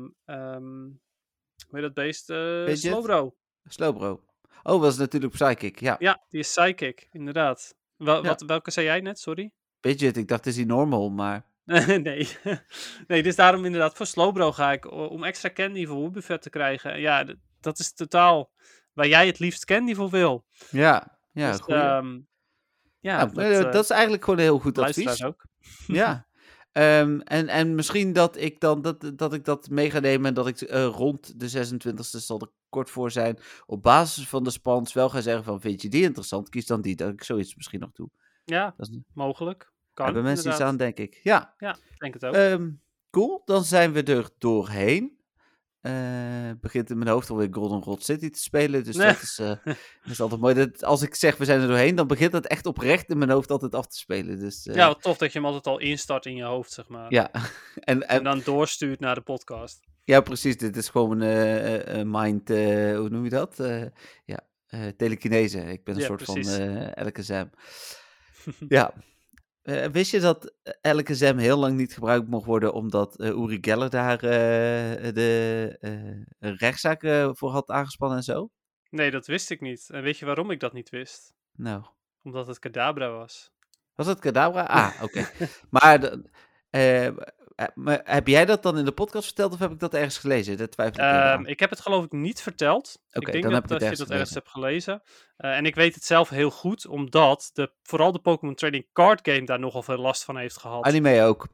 hoe 1.69 1.79
heet 1.79 1.83
dat 1.83 1.95
beest? 1.95 2.31
Eh? 2.31 2.67
Slowbro. 2.75 3.35
Slowbro. 3.69 4.25
Oh, 4.63 4.83
dat 4.83 4.93
is 4.93 4.99
natuurlijk 4.99 5.33
Psychic. 5.33 5.81
Ja, 5.81 5.97
Ja, 5.99 6.25
die 6.29 6.41
is 6.41 6.49
Psychic, 6.55 7.09
inderdaad. 7.11 7.75
Wel, 7.97 8.23
wat, 8.23 8.41
welke 8.43 8.71
zei 8.71 8.87
jij 8.87 9.01
net, 9.01 9.19
sorry? 9.19 9.53
Pidgeot. 9.81 10.17
Ik 10.17 10.29
dacht, 10.29 10.47
is 10.47 10.57
hij 10.57 10.65
normal, 10.65 11.11
maar... 11.11 11.45
nee. 12.03 12.29
nee, 13.09 13.23
dus 13.23 13.37
daarom 13.37 13.65
inderdaad 13.65 13.97
voor 13.97 14.07
Slowbro 14.07 14.53
ga 14.53 14.73
ik, 14.73 14.91
om 14.91 15.25
extra 15.25 15.51
candy 15.53 15.87
voor 15.87 15.97
Wobbuffet 15.97 16.43
te 16.43 16.51
krijgen. 16.51 17.01
Ja, 17.01 17.35
dat 17.61 17.79
is 17.79 17.93
totaal 17.93 18.51
waar 18.93 19.09
jij 19.09 19.27
het 19.27 19.39
liefst 19.39 19.65
candy 19.65 19.95
voor 19.95 20.11
wil. 20.11 20.45
Ja, 20.71 21.19
ja, 21.33 21.51
dus, 21.51 21.67
ehm, 21.67 22.19
ja, 23.01 23.17
Nou, 23.17 23.35
dat, 23.35 23.45
eh, 23.45 23.59
eh, 23.59 23.73
dat 23.73 23.85
is 23.85 23.91
eigenlijk 23.91 24.25
gewoon 24.25 24.39
een 24.39 24.45
heel 24.45 24.59
goed 24.59 24.79
advies. 24.79 25.25
ook. 25.25 25.45
Ja. 25.87 26.29
Ehm, 26.73 27.21
en, 27.21 27.49
en 27.49 27.75
misschien 27.75 28.13
dat 28.13 28.37
ik 28.37 28.61
dan 28.61 28.83
dat, 28.83 29.13
dat 29.15 29.35
ik 29.35 29.45
dat 29.45 29.69
mee 29.69 29.91
ga 29.91 29.99
nemen 29.99 30.27
en 30.27 30.35
dat 30.35 30.47
ik 30.47 30.61
eh, 30.61 30.85
rond 30.85 31.41
de 31.41 31.49
26e 31.49 32.19
zal 32.19 32.41
er 32.41 32.51
kort 32.69 32.91
voor 32.91 33.11
zijn. 33.11 33.39
Op 33.67 33.83
basis 33.83 34.29
van 34.29 34.45
de 34.45 34.51
spans 34.51 34.93
wel 34.93 35.09
ga 35.09 35.21
zeggen 35.21 35.45
van 35.45 35.61
vind 35.61 35.83
je 35.83 35.89
die 35.89 36.03
interessant, 36.03 36.49
kies 36.49 36.67
dan 36.67 36.81
die. 36.81 36.97
Dat 36.97 37.13
ik 37.13 37.25
zoiets 37.25 37.57
misschien 37.57 37.81
nog 37.81 37.91
toe. 37.93 38.11
Ja, 38.45 38.75
Dat 38.77 38.89
is, 38.89 38.99
mogelijk. 39.15 39.73
Kan, 39.95 40.05
hebben 40.05 40.25
mensen 40.25 40.51
iets 40.51 40.59
inderdaad. 40.61 40.81
aan, 40.81 40.95
denk 40.95 40.99
ik. 41.15 41.21
Ja, 41.23 41.55
Ja, 41.59 41.77
ik 41.91 41.99
denk 41.99 42.15
het 42.15 42.25
ook. 42.25 42.35
ehm, 42.35 42.71
cool. 43.11 43.43
Dan 43.45 43.65
zijn 43.65 43.93
we 43.93 44.03
er 44.03 44.29
doorheen. 44.39 45.19
Eh, 45.81 46.51
begint 46.61 46.91
in 46.91 46.99
mijn 46.99 47.11
hoofd 47.11 47.31
alweer 47.31 47.49
Golden 47.51 47.83
Rod 47.83 48.05
City 48.05 48.31
te 48.31 48.39
spelen. 48.41 48.85
Dus 48.85 48.97
Nee. 48.97 49.07
dat, 49.07 49.23
is, 49.23 49.39
eh, 49.39 49.47
dat 49.65 49.77
is 50.13 50.21
altijd 50.21 50.41
mooi. 50.41 50.55
Dat, 50.55 50.85
als 50.85 51.03
ik 51.03 51.15
zeg 51.15 51.37
we 51.37 51.45
zijn 51.45 51.61
er 51.61 51.67
doorheen, 51.69 51.95
dan 51.95 52.07
begint 52.07 52.33
het 52.33 52.47
echt 52.47 52.67
oprecht 52.67 53.11
in 53.11 53.19
mijn 53.19 53.31
hoofd 53.31 53.51
altijd 53.51 53.75
af 53.75 53.87
te 53.87 53.97
spelen. 53.97 54.39
Dus, 54.39 54.67
eh, 54.67 54.75
ja, 54.75 54.95
tof 54.95 55.17
dat 55.19 55.33
je 55.33 55.39
hem 55.39 55.47
altijd 55.47 55.67
al 55.67 55.79
instart 55.79 56.27
in 56.27 56.35
je 56.37 56.43
hoofd, 56.43 56.73
zeg 56.73 56.89
maar. 56.89 57.13
ja. 57.13 57.31
en, 57.33 57.43
En 57.85 58.09
en, 58.09 58.25
dan 58.25 58.41
doorstuurt 58.45 59.01
naar 59.01 59.15
de 59.15 59.21
podcast. 59.21 59.81
Ja, 60.05 60.21
precies. 60.21 60.57
Dit 60.57 60.77
is 60.77 60.89
gewoon 60.89 61.23
eh, 61.23 62.03
mind, 62.05 62.49
hoe 62.49 63.09
noem 63.11 63.25
je 63.25 63.31
dat? 63.31 63.57
Ja, 64.25 64.41
telekinese. 64.97 65.59
Ik 65.61 65.85
ben 65.85 65.95
een 65.95 66.01
Ja, 66.01 66.07
soort 66.07 66.23
precies. 66.23 66.55
van 66.57 67.07
LKSM. 67.07 67.47
ja. 68.69 68.93
Eh, 69.63 69.87
wist 69.87 70.11
je 70.11 70.21
dat 70.21 70.55
LKSM 70.83 71.37
heel 71.37 71.59
lang 71.59 71.77
niet 71.77 71.95
gebruikt 71.95 72.29
mocht 72.29 72.47
worden 72.47 72.73
omdat 72.73 73.19
eh, 73.21 73.29
Uri 73.29 73.59
Geller 73.61 73.91
daar 73.91 74.15
eh, 74.23 75.13
de 75.15 75.77
eh, 75.81 76.53
rechtszaak 76.59 77.03
eh, 77.03 77.31
voor 77.33 77.51
had 77.51 77.71
aangespannen 77.71 78.17
en 78.17 78.23
zo? 78.25 78.51
Nee, 78.91 79.11
dat 79.11 79.27
wist 79.27 79.51
ik 79.51 79.61
niet. 79.61 79.91
En 79.91 80.03
weet 80.03 80.19
je 80.19 80.27
waarom 80.27 80.51
ik 80.51 80.61
dat 80.61 80.73
niet 80.73 80.91
wist? 80.91 81.35
Nou, 81.53 81.83
Omdat 82.23 82.47
het 82.47 82.59
Kadabra 82.59 83.11
was. 83.11 83.53
was 83.95 84.07
dat 84.07 84.19
Kadabra? 84.19 84.63
Ah, 84.63 85.03
oké. 85.03 85.29
maar 85.71 86.13
eh, 86.71 87.07
eh, 87.07 87.17
maar 87.75 88.01
heb 88.05 88.27
jij 88.27 88.45
dat 88.45 88.63
dan 88.63 88.79
in 88.79 88.85
de 88.85 88.93
podcast 88.93 89.25
verteld 89.25 89.53
of 89.53 89.59
heb 89.59 89.71
ik 89.71 89.79
dat 89.79 89.95
ergens 89.95 90.19
gelezen? 90.19 90.57
Dat 90.57 90.71
twijfel 90.71 91.05
ik 91.05 91.11
aan. 91.11 91.47
ik 91.47 91.61
heb 91.61 91.71
het 91.71 91.81
geloof 91.81 92.05
ik 92.05 92.13
niet 92.13 92.43
verteld. 92.43 93.03
Oké, 93.13 93.27
ik 93.27 93.33
denk 93.33 93.45
dan 93.45 93.53
dat, 93.53 93.63
heb 93.63 93.73
ik 93.73 93.79
dat 93.79 93.91
je 93.91 94.05
dat 94.05 94.11
ergens 94.11 94.35
hebt 94.35 94.49
gelezen. 94.49 95.03
Eh, 95.37 95.57
en 95.57 95.67
ik 95.67 95.75
weet 95.75 95.95
het 95.95 96.05
zelf 96.05 96.29
heel 96.29 96.51
goed, 96.51 96.87
omdat 96.87 97.51
de, 97.53 97.73
vooral 97.83 98.13
de 98.13 98.19
Pokémon 98.19 98.55
Trading 98.55 98.87
Card 98.93 99.21
Game 99.23 99.45
daar 99.45 99.59
nogal 99.59 99.83
veel 99.83 99.99
last 99.99 100.25
van 100.25 100.37
heeft 100.37 100.59
gehad. 100.59 100.85
Anime 100.85 101.23
ook. 101.23 101.49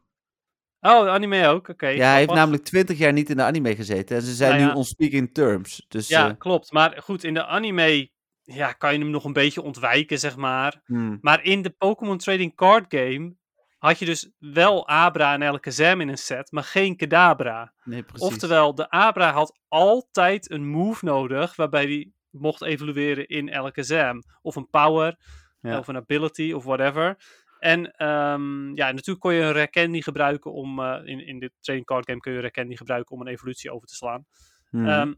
Oh, 0.81 1.09
anime 1.09 1.47
ook, 1.47 1.69
oké. 1.69 1.87
Ja, 1.89 2.09
hij 2.09 2.19
heeft 2.19 2.33
namelijk 2.33 2.65
20 2.65 2.99
jaar 2.99 3.13
niet 3.13 3.31
in 3.31 3.37
de 3.37 3.43
anime 3.43 3.77
gezeten. 3.77 4.17
En 4.17 4.23
ze 4.23 4.35
zijn 4.35 4.51
Nou 4.51 4.63
ja. 4.63 4.69
nu 4.69 4.75
on 4.75 4.85
speaking 4.85 5.35
terms. 5.35 5.85
Dus 5.89 6.09
Ja, 6.09 6.29
eh, 6.29 6.35
klopt. 6.39 6.73
Maar 6.73 7.03
goed, 7.03 7.25
in 7.25 7.35
de 7.35 7.45
anime 7.45 8.11
ja, 8.43 8.73
kan 8.73 8.93
je 8.93 8.99
hem 8.99 9.11
nog 9.11 9.25
een 9.25 9.33
beetje 9.33 9.63
ontwijken, 9.63 10.19
zeg 10.19 10.37
maar. 10.37 10.81
hmm, 10.85 11.19
Maar 11.21 11.45
in 11.45 11.63
de 11.63 11.71
Pokémon 11.71 12.19
Trading 12.19 12.55
Card 12.55 12.85
Game 12.89 13.37
had 13.79 13.99
je 13.99 14.05
dus 14.05 14.31
wel 14.39 14.89
Abra 14.89 15.33
en 15.35 15.43
Alakazam 15.43 16.01
in 16.01 16.09
een 16.09 16.19
set, 16.19 16.53
maar 16.53 16.65
geen 16.65 16.97
Kadabra. 16.97 17.73
nee, 17.85 18.03
precies. 18.03 18.27
Oftewel, 18.29 18.75
de 18.75 18.91
Abra 18.91 19.33
had 19.33 19.59
altijd 19.69 20.51
een 20.51 20.67
move 20.69 21.05
nodig 21.05 21.57
waarbij 21.57 21.85
hij 21.85 22.11
mocht 22.31 22.63
evolueren 22.63 23.27
in 23.27 23.55
Alakazam. 23.55 24.23
Of 24.43 24.57
een 24.57 24.71
power, 24.71 25.17
Ja. 25.61 25.79
of 25.79 25.89
een 25.89 25.97
ability, 25.97 26.53
of 26.53 26.65
whatever. 26.65 27.17
En 27.59 27.91
ehm, 27.93 28.75
ja, 28.75 28.91
natuurlijk 28.93 29.21
kon 29.21 29.35
je 29.35 29.41
een 29.43 29.71
Candy 29.71 30.01
gebruiken 30.01 30.53
om, 30.53 30.81
eh, 30.81 31.01
in, 31.05 31.27
in 31.27 31.39
de 31.39 31.51
Trading 31.61 31.87
Card 31.87 32.07
Game 32.07 32.21
kun 32.21 32.33
je 32.33 32.51
Candy 32.51 32.77
gebruiken 32.77 33.15
om 33.15 33.21
een 33.21 33.27
evolutie 33.27 33.73
over 33.73 33.89
te 33.89 33.95
slaan. 33.95 34.27
Hmm, 34.71 34.87
Ehm, 34.89 35.15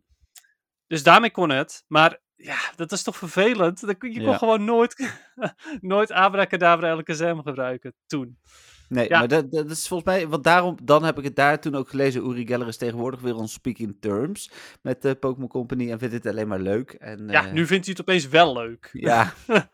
dus 0.86 1.02
daarmee 1.02 1.30
kon 1.30 1.51
het. 1.51 1.85
Maar 1.86 2.20
ja, 2.40 2.56
dat 2.77 2.93
is 2.93 3.02
toch 3.02 3.16
vervelend? 3.16 3.81
Dan 3.81 3.97
kun- 3.98 4.12
Je 4.12 4.19
kon 4.20 4.31
Ja. 4.31 4.36
gewoon 4.39 4.65
nooit, 4.65 5.12
nooit 5.81 6.10
Abracadabra 6.12 6.90
Alakazam 6.90 7.43
gebruiken 7.43 7.94
toen. 8.06 8.39
nee, 8.89 9.09
ja. 9.09 9.19
maar 9.19 9.28
dat, 9.28 9.51
dat 9.51 9.70
is 9.70 9.89
volgens 9.89 10.09
mij... 10.15 10.28
Want 10.28 10.44
daarom, 10.44 10.77
dan 10.82 11.05
heb 11.05 11.19
ik 11.19 11.24
het 11.24 11.36
daar 11.36 11.60
toen 11.60 11.74
ook 11.74 11.89
gelezen. 11.89 12.24
Uri 12.31 12.47
Geller 12.47 12.69
is 12.69 12.77
tegenwoordig 12.77 13.20
weer 13.20 13.35
on 13.35 13.48
speaking 13.48 13.97
terms 14.01 14.51
met 14.82 15.02
de 15.02 15.15
Pokémon 15.15 15.48
Company. 15.48 15.90
En 15.90 15.98
vindt 15.98 16.15
het 16.15 16.27
alleen 16.27 16.48
maar 16.48 16.60
leuk. 16.60 16.90
En, 16.93 17.28
Ja, 17.28 17.47
eh, 17.47 17.52
nu 17.52 17.66
vindt 17.66 17.85
hij 17.86 17.94
het 17.98 18.01
opeens 18.09 18.28
wel 18.28 18.52
leuk. 18.55 18.90
Ja. 18.93 19.32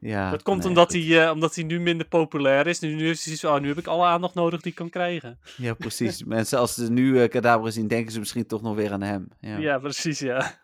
ja 0.00 0.30
dat 0.30 0.42
komt 0.42 0.58
nee, 0.58 0.68
omdat, 0.68 0.92
goed. 0.92 1.04
hij, 1.04 1.24
eh, 1.24 1.30
omdat 1.30 1.54
hij 1.54 1.64
nu 1.64 1.80
minder 1.80 2.06
populair 2.06 2.66
is. 2.66 2.80
Nu, 2.80 2.88
nu, 2.94 3.04
heeft 3.06 3.24
hij 3.24 3.36
zoiets 3.36 3.40
van, 3.42 3.54
oh, 3.54 3.60
nu 3.60 3.68
heb 3.68 3.78
ik 3.78 3.86
alle 3.86 4.04
aandacht 4.06 4.34
nodig 4.34 4.60
die 4.60 4.70
ik 4.70 4.76
kan 4.78 4.90
krijgen. 4.90 5.38
Ja, 5.56 5.74
precies. 5.74 6.24
Mensen, 6.34 6.58
als 6.58 6.74
ze 6.74 6.90
nu 6.90 7.20
eh 7.22 7.28
Kadabra 7.28 7.70
zien, 7.70 7.88
denken 7.88 8.12
ze 8.12 8.18
misschien 8.18 8.46
toch 8.46 8.62
nog 8.62 8.74
weer 8.74 8.92
aan 8.92 9.02
hem. 9.02 9.28
Ja. 9.40 9.56
Ja, 9.56 9.78
precies, 9.78 10.18
ja. 10.18 10.58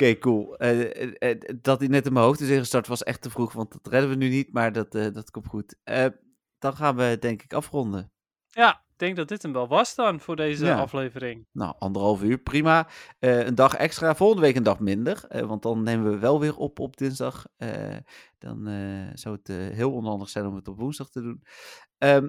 Oké, 0.00 0.18
cool. 0.18 0.56
Eh, 0.56 1.02
eh, 1.02 1.30
eh, 1.30 1.38
dat 1.62 1.78
hij 1.78 1.88
net 1.88 2.06
in 2.06 2.12
mijn 2.12 2.24
hoofd 2.24 2.40
is 2.40 2.48
ingestart 2.48 2.86
was 2.86 3.02
echt 3.02 3.22
te 3.22 3.30
vroeg, 3.30 3.52
want 3.52 3.72
dat 3.72 3.86
redden 3.92 4.10
we 4.10 4.16
nu 4.16 4.28
niet, 4.28 4.52
maar 4.52 4.72
dat, 4.72 4.92
dat 4.92 5.30
komt 5.30 5.46
goed. 5.46 5.76
Dan 6.58 6.76
gaan 6.76 6.96
we 6.96 7.16
denk 7.20 7.42
ik 7.42 7.52
afronden. 7.52 8.12
Ja, 8.46 8.72
ik 8.72 8.98
denk 8.98 9.16
dat 9.16 9.28
dit 9.28 9.42
hem 9.42 9.52
wel 9.52 9.68
was 9.68 9.94
dan 9.94 10.20
voor 10.20 10.36
deze 10.36 10.64
Ja. 10.64 10.80
aflevering. 10.80 11.46
Nou, 11.52 11.74
anderhalf 11.78 12.22
uur, 12.22 12.38
prima. 12.38 12.88
Een 13.18 13.54
dag 13.54 13.74
extra, 13.74 14.14
volgende 14.14 14.42
week 14.42 14.56
een 14.56 14.62
dag 14.62 14.80
minder, 14.80 15.46
want 15.46 15.62
dan 15.62 15.82
nemen 15.82 16.10
we 16.10 16.18
wel 16.18 16.40
weer 16.40 16.56
op 16.56 16.78
op 16.78 16.96
dinsdag. 16.96 17.46
Dan 18.38 18.64
zou 19.14 19.38
het 19.42 19.48
heel 19.74 19.92
onhandig 19.92 20.28
zijn 20.28 20.46
om 20.46 20.54
het 20.54 20.68
op 20.68 20.78
woensdag 20.78 21.10
te 21.10 21.22
doen. 21.22 21.42
Ehm, 21.98 22.28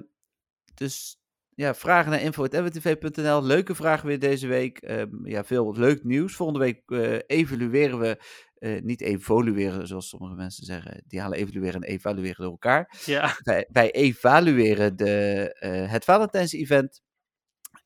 dus 0.74 1.21
ja, 1.54 1.74
vragen 1.74 2.10
naar 2.10 2.20
info.mwtv.nl. 2.20 3.42
Leuke 3.42 3.74
vragen 3.74 4.06
weer 4.06 4.18
deze 4.18 4.46
week. 4.46 4.78
Ehm, 4.78 5.26
ja, 5.26 5.44
veel 5.44 5.74
leuk 5.76 6.04
nieuws. 6.04 6.34
Volgende 6.34 6.60
week 6.60 6.82
eh, 6.86 7.18
evalueren 7.26 7.98
we, 7.98 8.18
eh, 8.54 8.82
niet 8.82 9.00
evolueren 9.00 9.86
zoals 9.86 10.08
sommige 10.08 10.34
mensen 10.34 10.64
zeggen. 10.64 11.02
Die 11.06 11.20
halen 11.20 11.38
evalueren 11.38 11.80
en 11.80 11.88
evalueren 11.88 12.42
door 12.42 12.50
elkaar. 12.50 12.94
Ja, 13.04 13.36
Wij, 13.42 13.66
wij 13.68 13.90
evalueren 13.90 14.96
de, 14.96 15.54
eh, 15.58 15.90
het 15.90 16.04
Valentijns-event. 16.04 17.02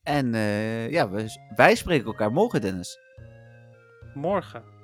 En 0.02 0.32
ja, 0.90 1.10
wij, 1.10 1.28
wij 1.54 1.74
spreken 1.74 2.06
elkaar 2.06 2.32
morgen, 2.32 2.60
Dennis. 2.60 2.98
morgen. 4.14 4.75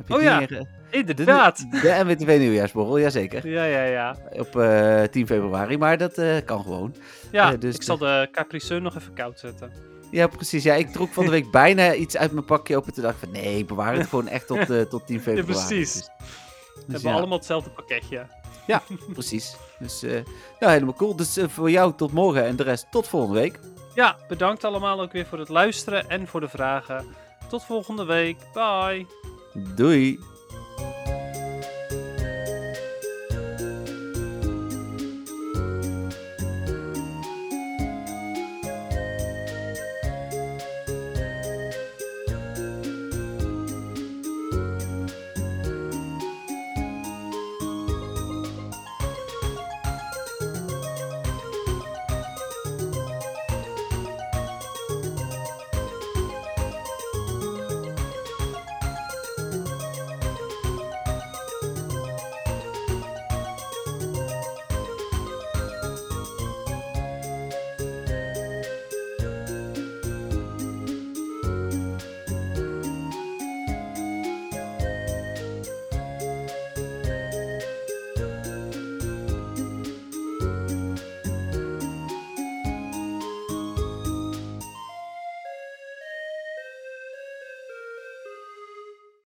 Heb 0.00 0.08
je 0.08 0.14
Oh 0.14 0.22
ja. 0.22 0.46
De, 0.46 0.66
Inderdaad. 0.90 1.66
de 1.70 2.00
MWTV 2.04 2.36
nieuwjaarsborrel, 2.38 2.98
jazeker. 2.98 3.48
Ja, 3.48 3.64
ja, 3.64 3.82
ja. 3.82 4.16
Op 4.32 4.56
eh 4.56 5.02
10 5.02 5.26
februari, 5.26 5.78
maar 5.78 5.98
dat 5.98 6.18
eh, 6.18 6.36
kan 6.44 6.62
gewoon. 6.62 6.94
Ja, 7.32 7.52
Eh, 7.52 7.58
dus 7.60 7.74
ik 7.74 7.82
zal 7.82 7.98
de 7.98 8.28
Capri 8.32 8.60
Sun 8.60 8.82
nog 8.82 8.96
even 8.96 9.14
koud 9.14 9.38
zetten. 9.38 9.72
Ja, 10.10 10.26
precies. 10.26 10.62
Ja, 10.62 10.74
ik 10.74 10.88
trok 10.92 11.12
van 11.12 11.24
de 11.24 11.30
week 11.30 11.50
bijna 11.62 11.94
iets 11.94 12.16
uit 12.16 12.32
mijn 12.32 12.44
pakje 12.44 12.76
open. 12.76 12.92
Toen 12.92 13.02
dacht 13.02 13.14
ik 13.14 13.20
van 13.20 13.42
nee, 13.42 13.58
ik 13.58 13.66
bewaar 13.66 13.94
het 13.94 14.06
gewoon 14.06 14.28
echt 14.28 14.46
tot, 14.46 14.70
eh, 14.70 14.80
tot 14.80 15.06
10 15.06 15.20
februari. 15.30 15.52
precies. 15.52 15.92
Dus, 15.92 16.04
We 16.04 16.72
dus 16.74 16.92
hebben 16.92 17.10
ja, 17.10 17.16
allemaal 17.16 17.38
hetzelfde 17.38 17.70
pakketje. 17.70 18.26
precies. 19.12 19.56
Dus 19.78 20.02
eh, 20.02 20.12
nou, 20.60 20.72
helemaal 20.72 20.94
cool. 20.94 21.16
Dus 21.16 21.36
eh, 21.36 21.48
voor 21.48 21.70
jou 21.70 21.92
tot 21.96 22.12
morgen 22.12 22.44
en 22.44 22.56
de 22.56 22.62
rest 22.62 22.86
tot 22.90 23.08
volgende 23.08 23.40
week. 23.40 23.58
Ja, 23.94 24.16
bedankt 24.28 24.64
allemaal 24.64 25.00
ook 25.00 25.12
weer 25.12 25.26
voor 25.26 25.38
het 25.38 25.48
luisteren 25.48 26.08
en 26.08 26.26
voor 26.26 26.40
de 26.40 26.48
vragen. 26.48 27.06
Tot 27.48 27.64
volgende 27.64 28.04
week. 28.04 28.36
Bye. 28.52 29.06
Doei! 29.54 30.18